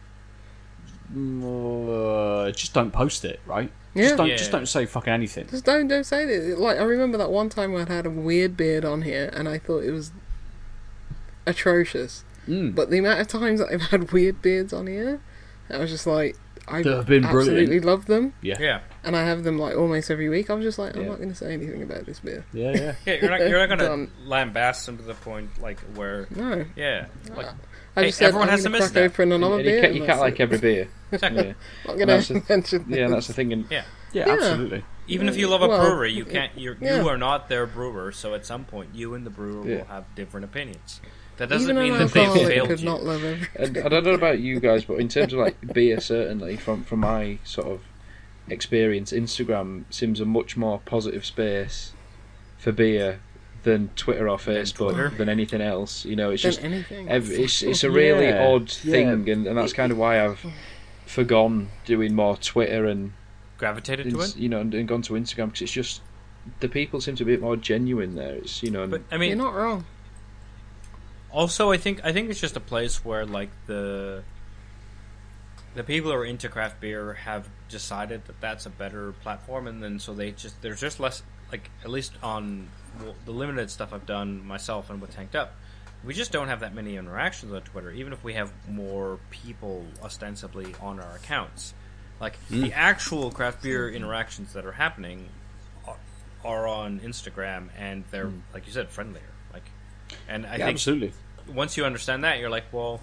uh, 1.15 2.51
just 2.53 2.73
don't 2.75 2.91
post 2.93 3.25
it, 3.25 3.41
right? 3.47 3.71
Yeah. 3.95 4.03
Just 4.05 4.17
don't, 4.17 4.29
Yeah. 4.29 4.37
just 4.37 4.51
don't 4.53 4.67
say 4.67 4.87
fucking 4.87 5.13
anything. 5.13 5.47
Just 5.49 5.65
don't 5.65 5.89
don't 5.89 6.05
say 6.05 6.27
this. 6.27 6.59
Like 6.59 6.79
I 6.79 6.83
remember 6.83 7.17
that 7.19 7.31
one 7.31 7.49
time 7.49 7.73
when 7.73 7.89
I 7.89 7.95
had 7.95 8.07
a 8.07 8.11
weird 8.11 8.57
beard 8.57 8.85
on 8.85 9.03
here, 9.03 9.31
and 9.33 9.49
I 9.49 9.59
thought 9.59 9.85
it 9.85 9.91
was 9.93 10.13
atrocious. 11.47 12.25
Mm. 12.49 12.75
But 12.75 12.91
the 12.91 12.99
amount 12.99 13.21
of 13.21 13.29
times 13.29 13.61
that 13.61 13.69
I've 13.73 13.83
had 13.83 14.13
weird 14.13 14.41
beards 14.43 14.73
on 14.73 14.87
here, 14.87 15.21
I 15.71 15.79
was 15.79 15.91
just 15.91 16.07
like, 16.07 16.37
I 16.69 16.83
have 16.83 17.07
been 17.07 17.25
absolutely 17.25 17.65
brilliant. 17.67 17.85
love 17.85 18.07
them, 18.07 18.35
yeah, 18.43 18.57
yeah. 18.59 18.81
and 19.05 19.17
I 19.17 19.23
have 19.23 19.45
them 19.45 19.57
like 19.59 19.77
almost 19.77 20.11
every 20.11 20.29
week. 20.29 20.51
I 20.51 20.55
was 20.55 20.65
just 20.65 20.79
like, 20.81 20.97
I'm 20.97 21.03
Yeah. 21.03 21.09
not 21.11 21.17
going 21.19 21.29
to 21.29 21.35
say 21.35 21.53
anything 21.53 21.83
about 21.83 22.07
this 22.07 22.19
beer. 22.21 22.45
Yeah, 22.53 22.73
yeah. 22.73 22.95
yeah. 23.07 23.15
You're 23.21 23.31
not 23.31 23.41
you're 23.49 23.59
not 23.67 23.69
gonna 23.79 23.89
Done. 23.89 24.11
lambast 24.27 24.85
them 24.87 24.97
to 24.99 25.05
the 25.05 25.15
point 25.15 25.61
like 25.61 25.79
where 25.95 26.27
No, 26.35 26.65
yeah, 26.75 27.07
like 27.37 27.47
I 27.97 28.01
Hey, 28.03 28.07
just 28.09 28.19
said 28.19 28.29
everyone 28.29 28.49
I'm 28.49 28.53
has 28.53 28.63
to 28.65 28.69
going 28.69 28.73
to 28.75 28.85
miss 28.85 28.93
crack 28.93 28.95
that. 28.95 29.13
open 29.23 29.33
another 29.33 29.57
And 29.57 29.65
you 29.65 29.71
can't, 29.73 29.85
and 29.87 29.95
you 29.95 30.01
that's 30.01 30.11
can't 30.11 30.21
like 30.21 30.35
it. 30.35 30.43
every 30.43 30.59
beer. 30.59 30.89
exactly. 31.13 31.47
Yeah, 31.47 31.53
Not 31.87 31.97
going 31.97 32.07
that's 32.09 32.27
to 32.29 32.33
the- 32.35 32.45
mention. 32.49 32.85
yeah, 32.89 33.09
that's 33.09 33.27
the 33.27 33.33
thing. 33.33 33.53
And 33.53 33.65
Yeah. 33.71 33.85
Yeah, 34.13 34.27
Yeah. 34.27 34.33
absolutely. 34.35 34.85
Even 35.09 35.29
if 35.29 35.37
you 35.37 35.49
love 35.49 35.63
a 35.63 35.69
Well, 35.69 35.81
brewery, 35.81 36.13
you 36.13 36.25
can't. 36.25 36.53
You're, 36.57 36.77
yeah. 36.81 37.01
You 37.01 37.09
are 37.09 37.17
not 37.17 37.49
their 37.49 37.65
brewer, 37.67 38.11
so 38.13 38.35
at 38.35 38.45
some 38.45 38.65
point, 38.65 38.91
you 38.95 39.15
and 39.15 39.25
the 39.25 39.31
brewer 39.31 39.67
Yeah. 39.67 39.77
will 39.79 39.85
have 39.87 40.05
different 40.15 40.45
opinions. 40.45 41.01
That 41.39 41.49
doesn't 41.49 41.71
Even 41.71 41.83
mean 41.83 41.93
that 41.99 42.11
they've 42.13 42.25
alcoholic 42.27 42.49
failed 42.55 42.69
could 42.69 42.81
you. 42.81 42.87
not 42.87 43.03
love 43.05 43.23
every. 43.25 43.47
And 43.55 43.79
I 43.79 43.89
don't 43.89 44.05
know 44.05 44.15
about 44.15 44.41
you 44.41 44.59
guys, 44.59 44.85
but 44.85 44.95
in 44.99 45.09
terms 45.09 45.33
of 45.33 45.39
like 45.39 45.57
beer, 45.73 46.01
certainly 46.01 46.57
from 46.57 46.83
from 46.85 47.01
my 47.01 47.39
sort 47.45 47.67
of 47.69 47.81
experience, 48.49 49.13
Instagram 49.13 49.85
seems 49.91 50.21
a 50.21 50.25
much 50.25 50.57
more 50.57 50.81
positive 50.85 51.25
space 51.25 51.93
for 52.59 52.73
beer 52.73 53.21
than 53.67 53.91
Twitter 53.97 54.29
or 54.29 54.39
Facebook 54.39 54.93
Twitter? 54.93 55.09
than 55.11 55.29
anything 55.29 55.61
else. 55.61 56.05
You 56.07 56.17
know, 56.17 56.31
it's 56.31 56.43
than 56.43 56.53
just 56.53 56.65
anything. 56.65 57.09
ev- 57.11 57.31
it's 57.31 57.63
it's 57.63 57.85
a 57.85 57.91
really 57.91 58.27
Yeah, 58.29 58.47
odd 58.49 58.73
yeah. 58.83 58.91
thing, 58.93 59.29
and, 59.29 59.47
and 59.47 59.59
that's 59.59 59.73
kind 59.75 59.93
of 59.93 59.99
why 59.99 60.25
I've 60.25 60.41
forgone 61.05 61.69
doing 61.85 62.15
more 62.15 62.37
Twitter 62.37 62.87
and 62.87 63.13
Gravitated 63.59 64.11
to 64.11 64.21
it. 64.21 64.37
you 64.37 64.49
know 64.49 64.61
and, 64.61 64.75
and 64.75 64.87
gone 64.89 65.03
to 65.03 65.15
Instagram 65.15 65.47
because 65.47 65.63
it's 65.63 65.73
just 65.73 66.01
the 66.61 66.69
people 66.69 67.01
seem 67.01 67.17
to 67.17 67.25
be 67.25 67.33
a 67.33 67.37
bit 67.37 67.43
more 67.43 67.57
genuine 67.57 68.15
there. 68.15 68.35
It's 68.37 68.63
you 68.63 68.71
know, 68.71 68.83
and 68.85 68.91
But 68.91 69.03
I 69.11 69.17
mean, 69.19 69.31
You're 69.31 69.39
not 69.47 69.55
wrong. 69.55 69.85
also 71.31 71.71
I 71.73 71.77
think 71.77 72.01
I 72.05 72.13
think 72.13 72.31
it's 72.31 72.41
just 72.41 72.57
a 72.57 72.61
place 72.61 73.05
where 73.05 73.27
like 73.27 73.51
the 73.67 74.23
the 75.75 75.83
people 75.85 76.11
who 76.11 76.17
are 76.17 76.25
into 76.25 76.49
craft 76.49 76.81
beer 76.81 77.13
have 77.15 77.49
decided 77.69 78.25
that 78.27 78.41
that's 78.41 78.65
a 78.67 78.71
better 78.71 79.13
platform, 79.13 79.67
and 79.67 79.83
then 79.83 79.99
so 79.99 80.15
they 80.15 80.31
just 80.33 80.61
there's 80.63 80.81
just 80.81 80.99
less 81.01 81.23
like 81.53 81.71
at 81.85 81.91
least 81.91 82.13
on 82.23 82.69
well, 82.85 82.86
the 83.25 83.33
limited 83.33 83.71
stuff 83.71 83.93
I've 83.93 84.07
done 84.07 84.47
myself 84.47 84.91
and 84.91 85.01
with 85.01 85.15
Tanked 85.15 85.35
Up. 85.37 85.55
We 86.05 86.15
just 86.15 86.31
don't 86.31 86.49
have 86.49 86.61
that 86.61 86.75
many 86.75 86.97
interactions 86.97 87.53
on 87.53 87.63
Twitter, 87.63 87.91
even 87.91 88.13
if 88.13 88.23
we 88.23 88.35
have 88.35 88.53
more 88.69 89.19
people 89.31 89.85
ostensibly 90.03 90.75
on 90.81 91.01
our 91.01 91.17
accounts. 91.17 91.75
Like 92.21 92.37
the 92.49 92.67
hmm. 92.69 92.73
actual 92.75 93.31
craft 93.31 93.63
beer 93.63 93.89
interactions 93.91 94.53
that 94.55 94.65
are 94.65 94.73
happening 94.73 95.29
are, 95.87 95.97
are 96.45 96.67
on 96.67 97.01
Instagram, 97.01 97.69
and 97.77 98.05
they're 98.11 98.27
hmm. 98.29 98.41
like 98.55 98.67
you 98.67 98.73
said, 98.73 98.89
friendlier. 98.91 99.23
Like, 99.53 99.65
and 100.29 100.47
I 100.47 100.57
Yeah, 100.57 100.67
think 100.67 100.77
absolutely. 100.77 101.13
once 101.53 101.77
you 101.77 101.85
understand 101.85 102.25
that, 102.25 102.39
you're 102.39 102.51
like, 102.51 102.73
well, 102.73 103.01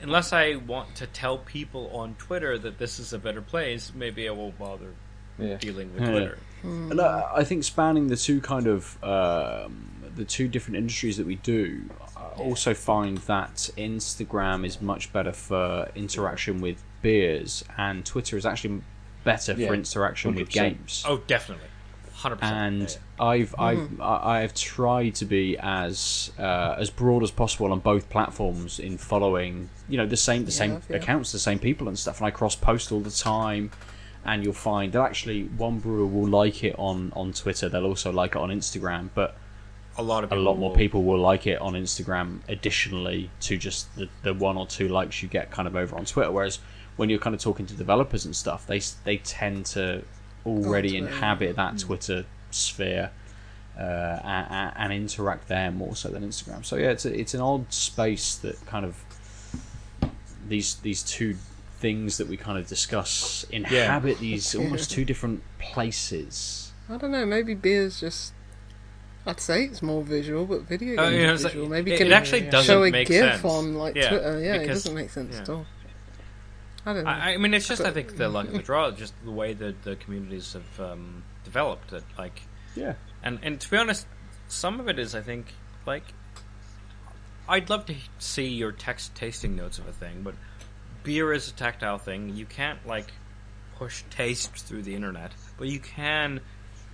unless 0.00 0.32
I 0.32 0.56
want 0.56 0.96
to 0.96 1.06
tell 1.06 1.38
people 1.38 1.90
on 1.96 2.14
Twitter 2.14 2.58
that 2.58 2.78
this 2.78 2.98
is 2.98 3.12
a 3.12 3.18
better 3.18 3.42
place, 3.42 3.92
maybe 3.94 4.28
I 4.28 4.32
won't 4.32 4.58
bother 4.58 4.92
yeah. 5.38 5.56
dealing 5.56 5.92
with 5.94 6.02
Yeah. 6.02 6.10
Twitter. 6.10 6.38
And 6.62 7.00
I, 7.00 7.30
I 7.36 7.44
think 7.44 7.64
spanning 7.64 8.08
the 8.08 8.16
two 8.16 8.40
kind 8.40 8.66
of 8.66 9.02
um, 9.04 9.90
the 10.16 10.24
two 10.24 10.48
different 10.48 10.76
industries 10.76 11.16
that 11.16 11.26
we 11.26 11.36
do, 11.36 11.82
I 12.16 12.20
also 12.40 12.74
find 12.74 13.18
that 13.18 13.70
Instagram 13.76 14.66
is 14.66 14.80
much 14.80 15.12
better 15.12 15.32
for 15.32 15.90
interaction 15.94 16.60
with 16.60 16.82
beers, 17.02 17.64
and 17.76 18.04
Twitter 18.04 18.36
is 18.36 18.44
actually 18.44 18.82
better 19.24 19.52
Yeah, 19.52 19.68
for 19.68 19.74
interaction 19.74 20.34
with 20.34 20.48
100%. 20.48 20.52
games. 20.52 21.04
Oh, 21.06 21.18
definitely, 21.26 21.68
hundred 22.14 22.38
and 22.42 22.82
percent. 22.88 23.00
And 23.20 23.28
I've 23.28 23.54
I've 23.58 24.00
I- 24.00 24.42
I've 24.42 24.54
tried 24.54 25.14
to 25.16 25.24
be 25.24 25.56
as 25.58 26.32
uh, 26.38 26.74
as 26.78 26.90
broad 26.90 27.22
as 27.22 27.30
possible 27.30 27.72
on 27.72 27.80
both 27.80 28.08
platforms 28.10 28.80
in 28.80 28.98
following 28.98 29.70
you 29.88 29.96
know 29.96 30.06
the 30.06 30.16
same 30.16 30.44
the 30.44 30.50
same 30.50 30.82
yeah. 30.90 30.96
accounts, 30.96 31.30
the 31.32 31.38
same 31.38 31.58
people 31.58 31.86
and 31.88 31.98
stuff, 31.98 32.18
and 32.18 32.26
I 32.26 32.30
cross 32.30 32.56
post 32.56 32.90
all 32.92 33.00
the 33.00 33.10
time. 33.10 33.70
And 34.24 34.44
you'll 34.44 34.52
find 34.52 34.92
that 34.92 35.00
actually 35.02 35.44
one 35.44 35.78
brewer 35.78 36.06
will 36.06 36.28
like 36.28 36.62
it 36.64 36.74
on, 36.78 37.12
on 37.16 37.32
Twitter. 37.32 37.68
They'll 37.68 37.86
also 37.86 38.12
like 38.12 38.32
it 38.32 38.38
on 38.38 38.50
Instagram, 38.50 39.08
but 39.14 39.36
A 39.96 40.02
lot 40.02 40.22
of 40.24 40.32
a 40.32 40.36
lot 40.36 40.58
more 40.58 40.70
will- 40.70 40.76
people 40.76 41.02
will 41.02 41.18
like 41.18 41.46
it 41.46 41.60
on 41.60 41.72
Instagram. 41.74 42.40
Additionally 42.48 43.30
to 43.40 43.56
just 43.56 43.94
the, 43.96 44.08
the 44.22 44.34
one 44.34 44.56
or 44.56 44.66
two 44.66 44.88
likes 44.88 45.22
you 45.22 45.28
get 45.28 45.50
kind 45.50 45.66
of 45.66 45.74
over 45.76 45.96
on 45.96 46.04
Twitter. 46.04 46.30
Whereas 46.30 46.58
when 46.96 47.08
you're 47.10 47.18
kind 47.20 47.34
of 47.34 47.40
talking 47.40 47.64
to 47.66 47.74
developers 47.74 48.24
and 48.26 48.34
stuff, 48.36 48.66
they 48.66 48.80
they 49.04 49.16
tend 49.18 49.66
to 49.66 50.02
already 50.44 50.90
Twitter. 50.90 51.06
inhabit 51.06 51.56
that 51.56 51.78
Twitter 51.78 52.24
sphere 52.50 53.10
uh, 53.78 53.80
and, 54.24 54.72
and 54.76 54.92
interact 54.92 55.48
there 55.48 55.70
more 55.70 55.94
so 55.96 56.08
than 56.08 56.22
Instagram. 56.28 56.64
So 56.64 56.76
yeah, 56.76 56.90
it's 56.90 57.04
a, 57.06 57.18
it's 57.18 57.34
an 57.34 57.40
odd 57.40 57.72
space 57.72 58.36
that 58.36 58.64
kind 58.66 58.84
of 58.84 58.96
these 60.48 60.76
these 60.76 61.02
two 61.02 61.36
things 61.78 62.18
that 62.18 62.26
we 62.28 62.36
kind 62.36 62.58
of 62.58 62.66
discuss 62.66 63.44
inhabit 63.50 64.18
these 64.18 64.54
almost 64.54 64.90
two 64.90 65.04
different 65.04 65.42
places. 65.58 66.72
I 66.88 66.96
don't 66.96 67.10
know. 67.12 67.24
Maybe 67.26 67.54
beer's 67.54 68.00
just. 68.00 68.32
I'd 69.26 69.40
say 69.40 69.64
it's 69.64 69.82
more 69.82 70.02
visual, 70.02 70.46
but 70.46 70.62
video 70.62 71.00
Uh, 71.02 71.10
games 71.10 71.20
you 71.20 71.26
know, 71.26 71.32
are 71.32 71.36
like- 71.36 71.42
visual. 71.52 71.68
Maybe 71.68 71.92
it, 71.92 71.98
can 71.98 72.06
it 72.06 72.12
actually 72.12 72.42
doesn't 72.42 72.66
show 72.72 72.82
a 72.84 72.90
make 72.90 73.08
GIF 73.08 73.32
sense 73.40 73.44
on 73.44 73.74
like 73.74 73.94
Yeah, 73.94 74.08
Twitter. 74.08 74.40
Yeah, 74.40 74.54
it 74.54 74.66
doesn't 74.66 74.94
make 74.94 75.10
sense 75.10 75.34
yeah. 75.34 75.40
at 75.42 75.48
all. 75.50 75.66
I 76.86 76.92
don't 76.94 77.04
know. 77.04 77.10
I, 77.10 77.34
I 77.34 77.36
mean, 77.36 77.52
it's 77.52 77.68
just 77.68 77.82
I 77.82 77.90
think 77.90 78.16
the 78.16 78.28
luck 78.28 78.46
of 78.46 78.54
the 78.54 78.58
draw, 78.70 78.90
just 78.90 79.12
the 79.24 79.30
way 79.30 79.52
that 79.52 79.82
the 79.82 79.96
communities 79.96 80.54
have 80.54 80.80
um, 80.92 81.24
developed. 81.44 81.90
That 81.90 82.04
like 82.16 82.42
Yeah. 82.74 82.94
and 83.22 83.38
and 83.42 83.60
to 83.60 83.70
be 83.70 83.76
honest, 83.76 84.06
some 84.48 84.80
of 84.80 84.88
it 84.88 84.98
is 84.98 85.14
I 85.14 85.20
think 85.20 85.52
like 85.86 86.04
I'd 87.48 87.68
love 87.68 87.84
to 87.86 87.94
see 88.18 88.46
your 88.48 88.72
text 88.72 89.14
tasting 89.14 89.56
notes 89.56 89.78
of 89.78 89.86
a 89.88 89.92
thing, 89.92 90.22
but 90.22 90.34
beer 91.02 91.32
is 91.32 91.48
a 91.48 91.52
tactile 91.52 91.98
thing. 91.98 92.36
You 92.36 92.46
can't 92.46 92.86
like 92.86 93.06
push 93.76 94.02
taste 94.10 94.50
through 94.66 94.82
the 94.82 94.94
internet, 94.94 95.32
but 95.56 95.68
you 95.68 95.78
can 95.80 96.40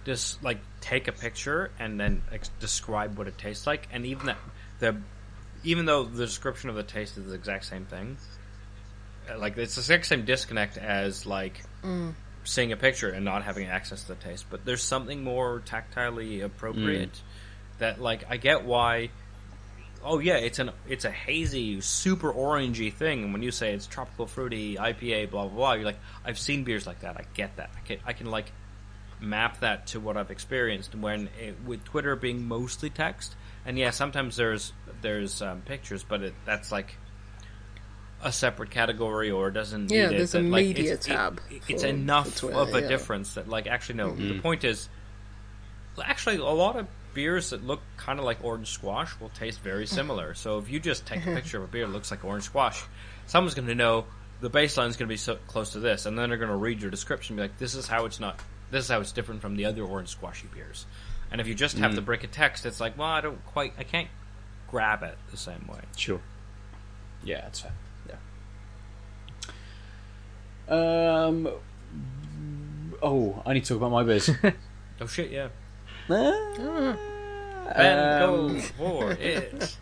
just 0.05 0.43
like 0.43 0.59
take 0.81 1.09
a 1.09 1.13
picture 1.13 1.71
and 1.79 1.99
then 1.99 2.23
ex- 2.33 2.51
describe 2.61 3.17
what 3.17 3.27
it 3.27 3.39
tastes 3.39 3.67
like, 3.67 3.89
and 3.93 4.07
even 4.07 4.27
that 4.27 4.39
the 4.79 4.97
even 5.65 5.87
though 5.87 6.05
the 6.05 6.27
description 6.27 6.69
of 6.69 6.77
the 6.77 6.83
taste 6.83 7.17
is 7.17 7.27
the 7.27 7.35
exact 7.35 7.65
same 7.65 7.87
thing, 7.87 8.19
uh, 9.31 9.39
like 9.39 9.57
it's 9.57 9.75
the 9.75 9.81
exact 9.81 10.07
same 10.07 10.25
disconnect 10.25 10.77
as 10.77 11.25
like 11.25 11.63
seeing 12.45 12.73
a 12.73 12.77
picture 12.77 13.09
and 13.09 13.25
not 13.25 13.43
having 13.43 13.67
access 13.67 14.03
to 14.03 14.09
the 14.09 14.15
taste. 14.17 14.45
But 14.51 14.65
there's 14.65 14.83
something 14.83 15.25
more 15.25 15.63
tactilely 15.65 16.45
appropriate 16.45 17.21
that 17.79 18.01
like 18.01 18.25
I 18.29 18.37
get 18.37 18.65
why. 18.65 19.11
Oh 20.05 20.19
yeah, 20.19 20.35
it's 20.37 20.59
an 20.59 20.71
it's 20.87 21.05
a 21.07 21.11
hazy, 21.11 21.81
super 21.81 22.33
orangey 22.33 22.93
thing. 22.93 23.25
And 23.25 23.33
when 23.33 23.43
you 23.43 23.51
say 23.51 23.73
it's 23.73 23.87
tropical 23.87 24.27
fruity 24.27 24.77
IPA, 24.77 25.31
blah 25.31 25.47
blah 25.47 25.55
blah, 25.57 25.73
you're 25.75 25.85
like, 25.85 25.99
I've 26.25 26.39
seen 26.39 26.65
beers 26.65 26.87
like 26.87 27.01
that. 27.01 27.17
I 27.17 27.25
get 27.35 27.57
that. 27.57 27.71
I 27.77 27.81
can 27.87 27.99
I 28.05 28.13
can 28.13 28.31
like 28.31 28.53
map 29.21 29.61
that 29.61 29.87
to 29.89 30.01
what 30.01 30.17
I've 30.19 30.31
experienced. 30.31 30.95
When 30.95 31.29
it, 31.41 31.57
with 31.65 31.85
Twitter 31.85 32.17
being 32.17 32.47
mostly 32.47 32.91
text, 32.91 33.35
and 33.65 33.79
yeah, 33.79 33.91
sometimes 33.91 34.37
there's 34.37 34.73
there's 35.01 35.41
um, 35.41 35.63
pictures, 35.63 36.05
but 36.05 36.23
it, 36.23 36.35
that's 36.45 36.71
like 36.71 36.97
a 38.23 38.33
separate 38.33 38.71
category 38.71 39.31
or 39.31 39.51
doesn't 39.51 39.91
Yeah, 39.91 40.07
need 40.09 40.15
it. 40.15 40.17
there's 40.19 40.35
a 40.35 40.43
that, 40.43 40.49
like, 40.51 40.67
media 40.67 40.93
it's, 40.95 41.07
it- 41.07 41.11
tab 41.13 41.41
it's 41.69 41.83
enough 41.83 42.31
for 42.33 42.39
Twitter, 42.51 42.59
of 42.59 42.75
a 42.75 42.81
yeah. 42.83 42.89
difference 42.89 43.35
that 43.35 43.49
like 43.49 43.67
actually 43.67 43.97
no. 43.97 44.15
The 44.15 44.39
point 44.41 44.65
is 44.65 44.89
actually 46.03 46.37
a 46.37 46.45
lot 46.45 46.77
of 46.77 46.87
beers 47.15 47.51
that 47.51 47.65
look 47.65 47.81
kind 47.97 48.19
of 48.19 48.25
like 48.25 48.45
orange 48.45 48.69
squash 48.69 49.19
will 49.21 49.31
taste 49.31 49.61
very 49.61 49.87
similar. 49.87 50.35
So 50.35 50.59
if 50.59 50.69
you 50.69 50.81
just 50.81 51.07
take 51.07 51.27
a 51.27 51.31
picture 51.35 51.59
of 51.59 51.65
a 51.65 51.67
beer 51.69 51.87
that 51.87 51.93
looks 51.93 52.11
like 52.11 52.25
orange 52.25 52.45
squash, 52.45 52.83
someone's 53.27 53.55
going 53.55 53.69
to 53.69 53.75
know 53.75 54.05
the 54.41 54.51
baseline 54.51 54.89
is 54.89 54.97
going 54.97 55.09
to 55.09 55.13
be 55.13 55.17
so 55.17 55.37
close 55.47 55.71
to 55.73 55.81
this, 55.81 56.07
and 56.07 56.19
then 56.19 56.29
they're 56.29 56.39
going 56.39 56.51
to 56.51 56.57
read 56.57 56.83
your 56.83 56.91
description 56.91 57.35
and 57.35 57.39
be 57.39 57.43
like, 57.43 57.59
"This 57.59 57.75
is 57.75 57.87
how 57.87 58.05
it's 58.05 58.21
not. 58.21 58.41
This 58.71 58.85
is 58.85 58.91
how 58.91 59.01
it's 59.01 59.13
different 59.13 59.41
from 59.41 59.57
the 59.57 59.65
other 59.65 59.83
orange 59.83 60.09
squashy 60.09 60.49
beers." 60.53 60.87
And 61.31 61.41
if 61.41 61.47
you 61.49 61.55
just 61.55 61.79
have 61.79 61.95
the 61.95 62.03
brick 62.03 62.23
of 62.23 62.31
text, 62.31 62.67
it's 62.67 62.81
like, 62.81 62.97
well, 62.97 63.09
I 63.09 63.21
don't 63.21 63.45
quite, 63.47 63.73
I 63.79 63.83
can't 63.83 64.09
grab 64.71 65.03
it 65.03 65.17
the 65.31 65.37
same 65.37 65.67
way. 65.67 65.81
Sure. 65.97 66.21
Yeah, 67.25 67.41
that's 67.41 67.61
fair. 67.61 67.73
Yeah. 70.69 71.25
Um. 71.25 71.49
Oh, 73.03 73.43
I 73.45 73.55
need 73.55 73.65
to 73.65 73.69
talk 73.71 73.79
about 73.79 73.91
my 73.91 74.03
beers. 74.03 74.31
Oh 75.01 75.07
shit, 75.07 75.33
yeah. 75.33 75.49
Um, 76.09 76.97
And 77.75 78.21
go 78.21 78.59
for 78.61 79.11
it. 79.21 79.77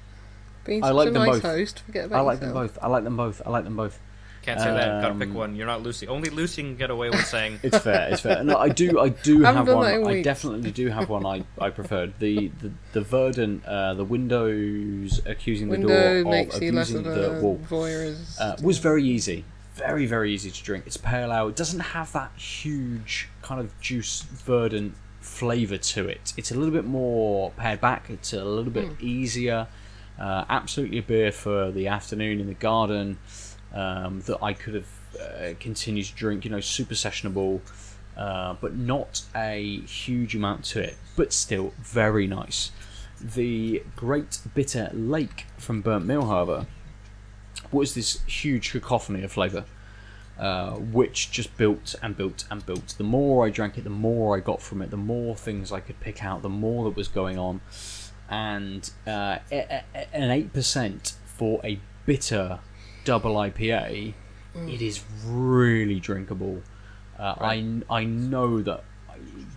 Being 0.64 0.84
I 0.84 0.88
such 0.88 0.94
like 0.94 1.08
a 1.08 1.10
them 1.10 1.22
nice 1.24 1.34
both. 1.34 1.42
host, 1.42 1.80
forget 1.80 2.04
about 2.06 2.18
I 2.18 2.20
like 2.22 2.40
them 2.40 2.50
yourself. 2.50 2.74
both. 2.74 2.84
I 2.84 2.86
like 2.86 3.04
them 3.04 3.16
both. 3.16 3.42
I 3.44 3.50
like 3.50 3.64
them 3.64 3.76
both. 3.76 3.98
Can't 4.42 4.58
say 4.60 4.66
that. 4.72 5.02
Gotta 5.02 5.14
pick 5.14 5.28
Um, 5.28 5.34
one. 5.34 5.56
You're 5.56 5.66
not 5.68 5.82
Lucy. 5.82 6.08
Only 6.08 6.28
Lucy 6.30 6.62
can 6.62 6.76
get 6.76 6.90
away 6.90 7.10
with 7.10 7.24
saying. 7.26 7.60
It's 7.62 7.78
fair. 7.78 8.08
It's 8.10 8.20
fair. 8.22 8.42
No, 8.42 8.56
I 8.56 8.68
do. 8.70 8.98
I 9.00 9.08
do 9.10 9.40
Haven't 9.42 9.56
have 9.56 9.66
done 9.66 9.76
one. 9.76 9.86
that 9.86 9.94
in 10.00 10.04
I 10.06 10.12
weeks. 10.14 10.24
definitely 10.24 10.70
do 10.72 10.88
have 10.88 11.08
one. 11.08 11.24
I, 11.26 11.44
I 11.60 11.70
preferred 11.70 12.14
the 12.18 12.50
the 12.60 12.72
the 12.92 13.00
Verdant. 13.02 13.64
Uh, 13.64 13.94
the 13.94 14.04
windows 14.04 15.20
accusing 15.26 15.68
the 15.68 15.78
Window 15.78 16.22
door 16.22 16.30
makes 16.30 16.56
of 16.56 16.62
you 16.62 16.72
less 16.72 16.90
abusing 16.90 17.06
of 17.12 17.16
a 17.16 17.20
the 17.36 17.40
wall. 17.40 17.60
voyeurist. 17.68 18.40
uh, 18.40 18.56
was 18.62 18.78
very 18.78 19.04
easy. 19.04 19.44
Very, 19.74 20.06
very 20.06 20.32
easy 20.32 20.50
to 20.50 20.62
drink. 20.62 20.84
It's 20.86 20.96
pale 20.96 21.32
ale. 21.32 21.48
It 21.48 21.56
doesn't 21.56 21.80
have 21.80 22.12
that 22.12 22.32
huge 22.36 23.28
kind 23.42 23.60
of 23.60 23.78
juice 23.80 24.22
verdant 24.22 24.94
flavour 25.22 25.78
to 25.78 26.08
it. 26.08 26.32
It's 26.36 26.50
a 26.50 26.54
little 26.54 26.72
bit 26.72 26.84
more 26.84 27.50
pared 27.52 27.80
back. 27.80 28.10
It's 28.10 28.32
a 28.32 28.44
little 28.44 28.72
bit 28.72 29.00
easier. 29.00 29.68
Uh, 30.18 30.44
absolutely 30.48 30.98
a 30.98 31.02
beer 31.02 31.32
for 31.32 31.70
the 31.70 31.88
afternoon 31.88 32.40
in 32.40 32.46
the 32.46 32.54
garden 32.54 33.18
um, 33.72 34.20
that 34.22 34.42
I 34.42 34.52
could 34.52 34.74
have 34.74 34.88
uh, 35.20 35.54
continued 35.58 36.06
to 36.06 36.14
drink. 36.14 36.44
You 36.44 36.50
know, 36.50 36.60
super 36.60 36.94
sessionable, 36.94 37.60
uh, 38.16 38.54
but 38.60 38.76
not 38.76 39.22
a 39.34 39.80
huge 39.80 40.34
amount 40.34 40.64
to 40.66 40.80
it. 40.80 40.96
But 41.16 41.32
still 41.32 41.72
very 41.78 42.26
nice. 42.26 42.72
The 43.20 43.82
Great 43.94 44.40
Bitter 44.54 44.90
Lake 44.92 45.46
from 45.56 45.80
Burnt 45.80 46.04
Mill, 46.04 46.26
however, 46.26 46.66
was 47.70 47.94
this 47.94 48.20
huge 48.26 48.72
cacophony 48.72 49.22
of 49.22 49.32
flavour, 49.32 49.64
uh, 50.38 50.72
which 50.72 51.30
just 51.30 51.56
built 51.56 51.94
and 52.02 52.16
built 52.16 52.44
and 52.50 52.64
built. 52.64 52.94
The 52.98 53.04
more 53.04 53.46
I 53.46 53.50
drank 53.50 53.78
it, 53.78 53.84
the 53.84 53.90
more 53.90 54.36
I 54.36 54.40
got 54.40 54.60
from 54.60 54.82
it, 54.82 54.90
the 54.90 54.96
more 54.96 55.36
things 55.36 55.72
I 55.72 55.80
could 55.80 56.00
pick 56.00 56.24
out, 56.24 56.42
the 56.42 56.48
more 56.48 56.84
that 56.84 56.96
was 56.96 57.08
going 57.08 57.38
on. 57.38 57.60
And 58.28 58.90
uh, 59.06 59.38
an 59.50 60.50
8% 60.50 61.14
for 61.26 61.60
a 61.62 61.78
bitter 62.06 62.60
double 63.04 63.34
IPA, 63.34 64.14
it 64.54 64.82
is 64.82 65.02
really 65.24 66.00
drinkable. 66.00 66.62
Uh, 67.18 67.34
I, 67.40 67.82
I 67.90 68.04
know 68.04 68.62
that 68.62 68.84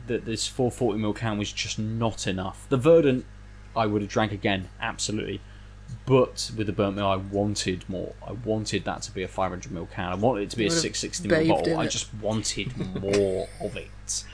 that 0.07 0.25
this 0.25 0.47
440ml 0.47 1.15
can 1.15 1.37
was 1.37 1.51
just 1.51 1.79
not 1.79 2.27
enough. 2.27 2.67
The 2.69 2.77
Verdant, 2.77 3.25
I 3.75 3.85
would 3.85 4.01
have 4.01 4.11
drank 4.11 4.31
again, 4.31 4.69
absolutely. 4.79 5.41
But 6.05 6.51
with 6.55 6.67
the 6.67 6.73
burnt 6.73 6.95
mill, 6.95 7.07
I 7.07 7.15
wanted 7.15 7.87
more. 7.89 8.13
I 8.25 8.33
wanted 8.33 8.85
that 8.85 9.01
to 9.03 9.11
be 9.11 9.23
a 9.23 9.27
500 9.27 9.71
ml 9.71 9.89
can. 9.91 10.11
I 10.11 10.15
wanted 10.15 10.43
it 10.43 10.49
to 10.51 10.57
be 10.57 10.67
a 10.67 10.71
660 10.71 11.27
ml 11.27 11.47
bottle. 11.47 11.79
I 11.79 11.87
just 11.87 12.13
wanted 12.15 12.75
more 13.01 13.47
of 13.61 13.75
it. 13.75 14.23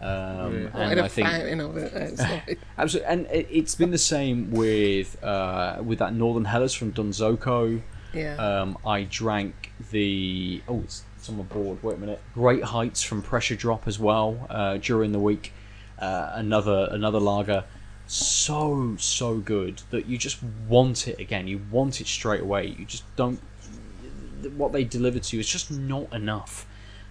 Um, 0.00 0.70
and 0.74 1.00
a 1.00 1.04
I 1.04 1.08
think 1.08 1.28
of 1.28 1.76
it 1.76 1.94
outside. 1.94 2.58
absolutely, 2.78 3.12
and 3.12 3.26
it, 3.26 3.46
it's 3.50 3.74
been 3.74 3.90
the 3.90 3.98
same 3.98 4.50
with 4.50 5.22
uh, 5.22 5.80
with 5.82 5.98
that 6.00 6.14
Northern 6.14 6.44
Helles 6.44 6.74
from 6.74 6.92
Donzoko. 6.92 7.80
yeah. 8.12 8.36
Um, 8.36 8.76
I 8.84 9.04
drank 9.04 9.72
the 9.90 10.60
oh, 10.68 10.80
it's, 10.80 11.04
it's 11.16 11.28
on 11.28 11.36
my 11.38 11.44
board. 11.44 11.82
Wait 11.82 11.96
a 11.96 11.98
minute. 11.98 12.20
Great 12.34 12.64
Heights 12.64 13.02
from 13.02 13.22
Pressure 13.22 13.54
Drop 13.54 13.86
as 13.86 13.98
well 13.98 14.46
uh, 14.50 14.78
during 14.78 15.12
the 15.12 15.20
week. 15.20 15.52
Uh, 15.98 16.32
another 16.34 16.88
another 16.90 17.20
lager, 17.20 17.64
so 18.06 18.96
so 18.98 19.38
good 19.38 19.82
that 19.90 20.06
you 20.06 20.18
just 20.18 20.42
want 20.68 21.08
it 21.08 21.18
again. 21.18 21.46
You 21.46 21.60
want 21.70 22.00
it 22.00 22.06
straight 22.06 22.40
away. 22.40 22.66
You 22.78 22.84
just 22.84 23.04
don't. 23.16 23.40
What 24.56 24.72
they 24.72 24.84
deliver 24.84 25.18
to 25.18 25.36
you 25.36 25.40
is 25.40 25.48
just 25.48 25.70
not 25.70 26.12
enough. 26.12 26.66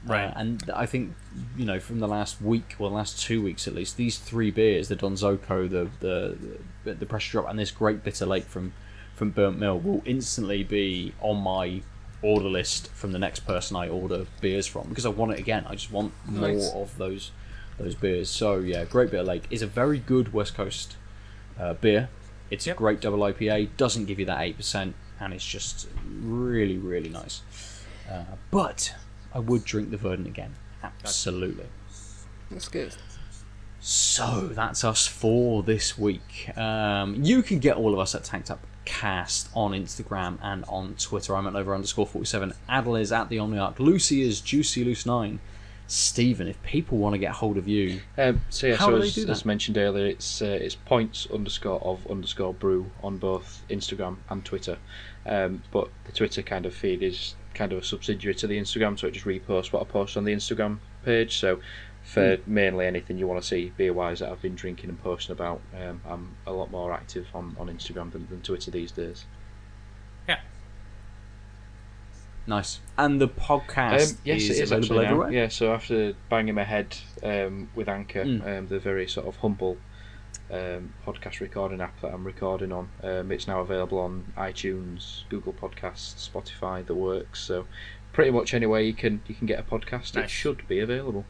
Right. 0.05 0.25
Uh, 0.25 0.33
and 0.35 0.71
I 0.75 0.85
think 0.85 1.13
you 1.55 1.65
know 1.65 1.79
from 1.79 1.99
the 1.99 2.07
last 2.07 2.41
week, 2.41 2.75
or 2.79 2.89
the 2.89 2.95
last 2.95 3.21
two 3.21 3.41
weeks 3.41 3.67
at 3.67 3.75
least, 3.75 3.97
these 3.97 4.17
three 4.17 4.51
beers, 4.51 4.87
the 4.87 4.95
Donzoko, 4.95 5.69
the 5.69 5.89
the 5.99 6.37
the, 6.83 6.93
the 6.95 7.05
Pressure 7.05 7.33
Drop, 7.33 7.49
and 7.49 7.57
this 7.59 7.71
Great 7.71 8.03
Bitter 8.03 8.25
Lake 8.25 8.45
from 8.45 8.73
from 9.15 9.31
Burnt 9.31 9.59
Mill, 9.59 9.79
will 9.79 10.01
instantly 10.05 10.63
be 10.63 11.13
on 11.21 11.37
my 11.41 11.81
order 12.23 12.49
list 12.49 12.87
from 12.93 13.11
the 13.11 13.19
next 13.19 13.41
person 13.41 13.75
I 13.75 13.89
order 13.89 14.25
beers 14.41 14.67
from 14.67 14.89
because 14.89 15.05
I 15.05 15.09
want 15.09 15.31
it 15.33 15.39
again. 15.39 15.65
I 15.67 15.73
just 15.73 15.91
want 15.91 16.13
more 16.25 16.49
Nice. 16.49 16.71
of 16.73 16.97
those 16.97 17.31
those 17.77 17.95
beers. 17.95 18.29
So 18.29 18.59
yeah, 18.59 18.85
Great 18.85 19.11
Bitter 19.11 19.23
Lake 19.23 19.45
is 19.49 19.61
a 19.61 19.67
very 19.67 19.99
good 19.99 20.33
West 20.33 20.55
Coast 20.55 20.95
uh, 21.59 21.73
beer. 21.73 22.09
It's 22.49 22.67
Yep. 22.67 22.75
a 22.75 22.77
great 22.77 23.01
double 23.01 23.19
IPA. 23.19 23.69
Doesn't 23.77 24.05
give 24.05 24.19
you 24.19 24.25
that 24.25 24.41
eight 24.41 24.57
percent, 24.57 24.95
and 25.19 25.33
it's 25.33 25.45
just 25.45 25.87
really 26.21 26.77
really 26.77 27.09
nice. 27.09 27.41
Uh, 28.09 28.23
but 28.51 28.93
I 29.33 29.39
would 29.39 29.63
drink 29.63 29.89
the 29.91 29.97
Verdant 29.97 30.27
again. 30.27 30.55
Absolutely. 30.83 31.67
That's 32.49 32.67
good. 32.67 32.95
So 33.79 34.49
that's 34.53 34.83
us 34.83 35.07
for 35.07 35.63
this 35.63 35.97
week. 35.97 36.55
Um, 36.57 37.15
you 37.23 37.41
can 37.41 37.59
get 37.59 37.77
all 37.77 37.93
of 37.93 37.99
us 37.99 38.13
at 38.13 38.23
Tanked 38.23 38.51
Up 38.51 38.59
Cast 38.85 39.49
on 39.55 39.71
Instagram 39.71 40.37
and 40.41 40.63
on 40.67 40.95
Twitter. 40.99 41.35
I'm 41.35 41.47
at 41.47 41.55
over 41.55 41.73
underscore 41.73 42.05
47. 42.05 42.53
Aadil 42.69 42.99
is 43.01 43.11
at 43.11 43.29
the 43.29 43.37
Omniarch. 43.37 43.79
Lucy 43.79 44.21
is 44.21 44.41
Juicy 44.41 44.83
Loose 44.83 45.05
9. 45.05 45.39
Stephen, 45.91 46.47
if 46.47 46.61
people 46.63 46.97
want 46.97 47.13
to 47.13 47.17
get 47.17 47.31
hold 47.33 47.57
of 47.57 47.67
you, 47.67 47.99
Um, 48.17 48.41
so 48.49 48.67
yeah, 48.67 48.75
How 48.75 48.85
so 48.85 48.91
do 48.93 48.99
they 49.01 49.07
as, 49.07 49.15
do 49.15 49.25
that? 49.25 49.31
as 49.31 49.45
mentioned 49.45 49.77
earlier, 49.77 50.05
it's 50.05 50.41
uh, 50.41 50.45
it's 50.45 50.75
points 50.75 51.27
underscore 51.33 51.81
of 51.81 52.07
underscore 52.09 52.53
brew 52.53 52.89
on 53.03 53.17
both 53.17 53.61
Instagram 53.69 54.17
and 54.29 54.45
Twitter. 54.45 54.77
Um, 55.25 55.63
but 55.71 55.89
the 56.05 56.13
Twitter 56.13 56.41
kind 56.43 56.65
of 56.65 56.73
feed 56.73 57.03
is 57.03 57.35
kind 57.53 57.73
of 57.73 57.79
a 57.79 57.83
subsidiary 57.83 58.33
to 58.35 58.47
the 58.47 58.57
Instagram, 58.57 58.97
so 58.97 59.07
it 59.07 59.11
just 59.11 59.25
reposts 59.25 59.73
what 59.73 59.81
I 59.81 59.85
post 59.85 60.15
on 60.15 60.23
the 60.23 60.33
Instagram 60.33 60.79
page. 61.03 61.37
So 61.37 61.59
for 62.03 62.37
Hmm. 62.37 62.53
mainly 62.53 62.87
anything 62.87 63.17
you 63.17 63.27
want 63.27 63.41
to 63.41 63.47
see 63.47 63.73
beer 63.75 63.91
wise 63.91 64.19
that 64.19 64.29
I've 64.31 64.41
been 64.41 64.55
drinking 64.55 64.89
and 64.89 65.03
posting 65.03 65.33
about, 65.33 65.59
um, 65.77 65.99
I'm 66.05 66.35
a 66.47 66.53
lot 66.53 66.71
more 66.71 66.93
active 66.93 67.27
on, 67.35 67.55
on 67.59 67.67
Instagram 67.67 68.11
than, 68.13 68.27
than 68.29 68.41
Twitter 68.41 68.71
these 68.71 68.91
days. 68.93 69.25
Yeah. 70.29 70.39
Nice. 72.47 72.79
And 72.97 73.19
the 73.21 73.27
podcast 73.27 74.11
Um, 74.13 74.17
yes, 74.23 74.41
is, 74.43 74.49
it 74.59 74.63
is 74.63 74.71
available 74.71 74.75
actually 74.83 74.97
now. 75.05 75.11
everywhere. 75.11 75.31
Yeah, 75.31 75.47
so 75.47 75.73
after 75.73 76.13
banging 76.29 76.55
my 76.55 76.63
head 76.63 76.97
um, 77.23 77.69
with 77.75 77.87
Anchor, 77.89 78.23
Mm. 78.25 78.57
um, 78.59 78.67
the 78.67 78.79
very 78.79 79.07
sort 79.07 79.27
of 79.27 79.37
humble 79.37 79.77
um, 80.51 80.93
podcast 81.05 81.39
recording 81.39 81.79
app 81.81 81.99
that 82.01 82.13
I'm 82.13 82.25
recording 82.25 82.71
on, 82.73 82.89
um, 83.03 83.31
it's 83.31 83.47
now 83.47 83.61
available 83.61 83.99
on 83.99 84.33
iTunes, 84.37 85.23
Google 85.29 85.53
Podcasts, 85.53 86.29
Spotify, 86.29 86.85
the 86.85 86.95
works. 86.95 87.39
So 87.41 87.65
pretty 88.11 88.31
much 88.31 88.53
anywhere 88.53 88.81
you 88.81 88.93
can 88.93 89.21
you 89.27 89.35
can 89.35 89.47
get 89.47 89.59
a 89.59 89.63
podcast, 89.63 90.17
it 90.17 90.29
should 90.29 90.67
be 90.67 90.79
available. 90.79 91.23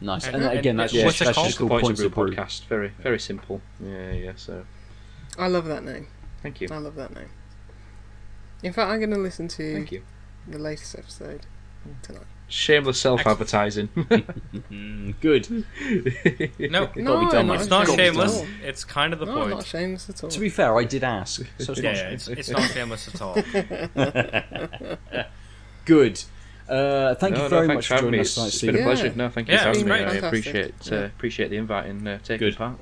Nice. 0.00 0.26
And- 0.26 0.34
And, 0.36 0.44
and- 0.46 0.58
again, 0.58 0.76
that's, 0.76 0.92
yeah, 0.92 1.04
just, 1.04 1.20
that's 1.20 1.32
called? 1.36 1.46
just 1.46 1.58
the 1.58 1.68
called 1.68 1.70
Points 1.82 1.86
Points 1.86 2.00
of 2.00 2.06
of 2.06 2.12
Brew 2.14 2.26
Brew. 2.26 2.34
podcast. 2.36 2.64
Very 2.66 2.88
very 3.00 3.20
simple. 3.20 3.60
Yeah, 3.80 4.10
yeah. 4.12 4.32
So 4.34 4.64
I 5.38 5.46
love 5.46 5.66
that 5.66 5.84
name. 5.84 6.08
thank 6.42 6.60
you, 6.60 6.66
I 6.72 6.78
love 6.78 6.96
that 6.96 7.14
name. 7.14 7.30
In 8.62 8.72
fact, 8.72 8.90
I'm 8.90 8.98
going 8.98 9.10
to 9.10 9.18
listen 9.18 9.48
to 9.48 9.74
thank 9.74 9.92
you. 9.92 10.02
the 10.46 10.58
latest 10.58 10.94
episode 10.96 11.46
tonight. 12.02 12.22
Shameless 12.48 13.00
self 13.00 13.26
advertising. 13.26 13.88
Mm, 14.70 15.14
good. 15.20 15.48
No, 16.70 16.86
Gotta 16.86 16.94
be 16.94 17.02
No, 17.02 17.30
done, 17.30 17.46
not 17.46 17.52
mate. 17.54 17.60
it's 17.62 17.70
not 17.70 17.86
Gotta 17.86 17.96
be 17.98 18.04
shameless. 18.04 18.44
It's 18.62 18.84
kind 18.84 19.12
of 19.14 19.18
the 19.18 19.24
no, 19.26 19.34
point. 19.34 19.50
not 19.50 19.64
shameless 19.66 20.08
at 20.10 20.22
all. 20.22 20.30
To 20.30 20.40
be 20.40 20.48
fair, 20.50 20.76
I 20.78 20.84
did 20.84 21.02
ask, 21.04 21.42
so 21.58 21.72
it's 21.72 21.80
yeah, 21.80 21.90
not 21.92 21.96
yeah, 21.98 22.08
it's, 22.10 22.28
it's 22.28 22.50
not 22.50 22.62
shameless 22.70 23.08
at 23.08 23.20
all. 23.22 23.34
good. 25.84 26.22
Uh, 26.68 27.14
thank 27.16 27.34
no, 27.36 27.42
you 27.44 27.48
very 27.48 27.66
no, 27.68 27.74
much 27.74 27.76
thanks 27.76 27.86
for 27.86 27.88
for 27.88 27.94
having 27.94 28.06
joining 28.06 28.12
me. 28.12 28.20
us 28.20 28.26
It's, 28.28 28.34
tonight, 28.34 28.46
it's 28.48 28.56
Stephen. 28.58 28.74
been 28.74 28.74
a 28.74 28.78
Yeah. 28.88 28.94
pleasure. 28.94 29.12
No, 29.16 29.28
thank 29.30 29.48
you 29.48 29.54
Yeah, 29.54 29.62
for 29.64 29.68
it's 29.70 29.78
having 29.78 29.92
me. 29.92 29.98
been 29.98 30.08
I 30.08 30.20
fantastic. 30.20 30.28
appreciate 30.28 30.74
uh, 30.92 30.94
Yeah. 30.96 31.04
appreciate 31.06 31.48
the 31.50 31.56
invite 31.56 31.86
and 31.86 32.08
uh, 32.08 32.18
taking 32.22 32.48
Good. 32.48 32.56
part. 32.56 32.78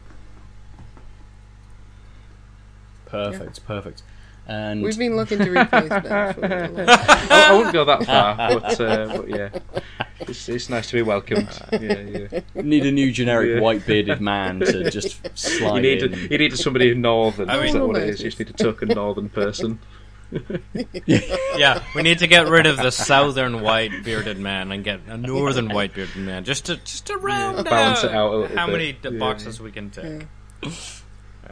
Perfect, 3.07 3.65
perfect. 3.66 4.02
And 4.46 4.82
We've 4.82 4.98
been 4.98 5.14
looking 5.14 5.38
to 5.38 5.48
replace 5.50 5.88
Ben 5.88 6.34
for 6.34 6.44
a 6.44 6.68
long 6.68 6.74
time. 6.74 6.86
I, 6.88 7.46
I 7.50 7.52
wouldn't 7.56 7.72
go 7.72 7.84
that 7.84 8.04
far, 8.04 8.36
but, 8.60 8.80
uh, 8.80 9.16
but 9.18 9.28
yeah, 9.28 9.48
it's, 10.20 10.48
it's 10.48 10.68
nice 10.68 10.88
to 10.88 10.94
be 10.96 11.02
welcomed. 11.02 11.48
Yeah, 11.72 11.78
yeah. 12.00 12.40
need 12.62 12.84
a 12.84 12.90
new 12.90 13.12
generic 13.12 13.54
Yeah. 13.54 13.60
white 13.60 13.86
bearded 13.86 14.20
man 14.20 14.58
to 14.60 14.90
just 14.90 15.20
slide 15.38 15.76
You 15.76 15.80
need 15.82 16.02
in. 16.02 16.18
you 16.32 16.38
need 16.38 16.56
somebody 16.58 16.92
northern. 16.94 17.48
I 17.48 17.62
is 17.64 17.72
that 17.72 17.78
mean- 17.78 17.88
what 17.88 17.96
it 17.98 18.08
is? 18.08 18.20
You 18.20 18.26
just 18.30 18.38
need 18.40 18.48
to 18.48 18.52
tuck 18.54 18.82
a 18.82 18.86
token 18.86 18.88
northern 18.96 19.28
person. 19.28 19.78
Yeah, 21.56 21.82
we 21.94 22.02
need 22.02 22.18
to 22.20 22.26
get 22.28 22.48
rid 22.48 22.66
of 22.66 22.76
the 22.76 22.90
southern 22.90 23.62
white 23.62 24.04
bearded 24.04 24.38
man 24.38 24.70
and 24.72 24.82
get 24.84 25.00
a 25.08 25.16
northern 25.16 25.68
white 25.68 25.92
bearded 25.94 26.16
man 26.16 26.44
just 26.44 26.66
to 26.66 26.76
just 26.76 27.06
to 27.06 27.16
round 27.16 27.64
balance 27.64 28.04
it 28.04 28.12
out 28.12 28.32
a 28.32 28.36
little 28.36 28.56
how 28.56 28.66
bit. 28.66 28.72
many 28.72 28.92
d- 28.92 28.98
Yeah. 29.12 29.18
boxes 29.18 29.60
we 29.60 29.72
can 29.72 29.90
take. 29.90 30.26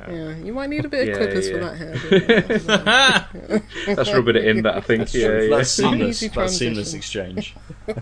Yeah, 0.09 0.37
you 0.37 0.53
might 0.53 0.71
need 0.71 0.85
a 0.85 0.89
bit 0.89 1.03
of 1.03 1.09
Yeah, 1.09 1.17
clippers 1.17 1.49
yeah. 1.49 1.55
for 1.55 1.61
that 1.65 1.77
hair. 2.69 3.25
but, 3.87 3.97
That's 3.97 4.13
rubbing 4.13 4.37
it 4.37 4.45
in. 4.45 4.63
That 4.63 4.77
I 4.77 4.81
think. 4.81 5.13
Yeah, 5.15 5.41
yeah. 5.41 5.57
That's 5.57 5.71
seamless. 5.71 6.21
That's 6.21 6.57
seamless 6.57 6.95
exchange. 6.95 7.55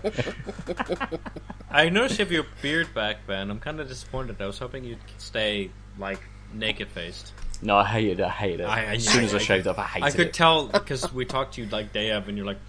I 1.71 1.89
noticed 1.89 2.19
you 2.19 2.25
have 2.25 2.31
your 2.31 2.45
beard 2.61 2.93
back, 2.93 3.25
Ben. 3.27 3.49
I'm 3.51 3.59
kind 3.59 3.79
of 3.79 3.87
disappointed. 3.87 4.41
I 4.41 4.47
was 4.47 4.57
hoping 4.59 4.83
you'd 4.83 4.99
stay 5.17 5.69
like 5.97 6.19
naked 6.53 6.89
faced. 6.89 7.33
No, 7.61 7.75
I 7.77 7.85
hated 7.85 8.19
it. 8.19 8.23
I 8.25 8.29
hated 8.29 8.59
it. 8.61 8.63
I- 8.65 8.81
I- 8.81 8.95
as 8.95 9.07
soon 9.07 9.23
as 9.23 9.33
I 9.33 9.37
I- 9.37 9.41
shaved 9.41 9.67
up, 9.67 9.77
I 9.79 9.83
hated 9.83 10.05
it. 10.05 10.07
I 10.07 10.11
could 10.11 10.27
it. 10.27 10.33
tell 10.33 10.67
because 10.67 11.11
we 11.13 11.25
talked 11.25 11.55
to 11.55 11.61
you 11.63 11.69
like 11.69 11.91
day 11.91 12.11
of, 12.11 12.27
and 12.29 12.37
you're 12.37 12.45
like, 12.47 12.59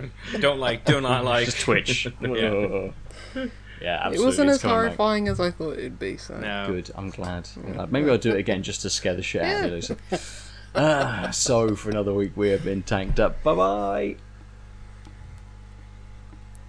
mm, 0.00 0.40
don't 0.40 0.58
like, 0.60 0.84
do 0.84 1.00
not 1.00 1.24
like. 1.32 1.46
Just 1.46 1.60
twitch. 1.60 2.06
Yeah. 2.20 2.90
Yeah, 3.80 3.96
absolutely. 3.96 4.22
It 4.22 4.26
wasn't 4.26 4.48
it's 4.50 4.56
as 4.56 4.62
coming 4.62 4.76
back. 4.76 4.82
horrifying 4.96 5.28
as 5.28 5.40
I 5.40 5.50
thought 5.50 5.78
it'd 5.78 5.98
be. 5.98 6.16
So 6.16 6.38
No. 6.38 6.66
Good. 6.68 6.90
I'm 6.94 7.10
glad. 7.10 7.48
I'm 7.56 7.72
glad. 7.72 7.92
Maybe 7.92 8.10
I'll 8.10 8.18
do 8.18 8.30
it 8.32 8.38
again 8.38 8.62
just 8.62 8.82
to 8.82 8.90
scare 8.90 9.14
the 9.14 9.22
shit 9.22 9.42
out 9.42 9.64
of 9.64 9.70
you. 9.70 9.76
Lucy. 9.76 9.96
Ah, 10.78 11.30
so 11.32 11.74
for 11.74 11.88
another 11.88 12.12
week 12.12 12.32
we 12.36 12.50
have 12.50 12.62
been 12.62 12.82
tanked 12.82 13.18
up. 13.18 13.42
Bye 13.42 13.54
bye. 13.54 14.16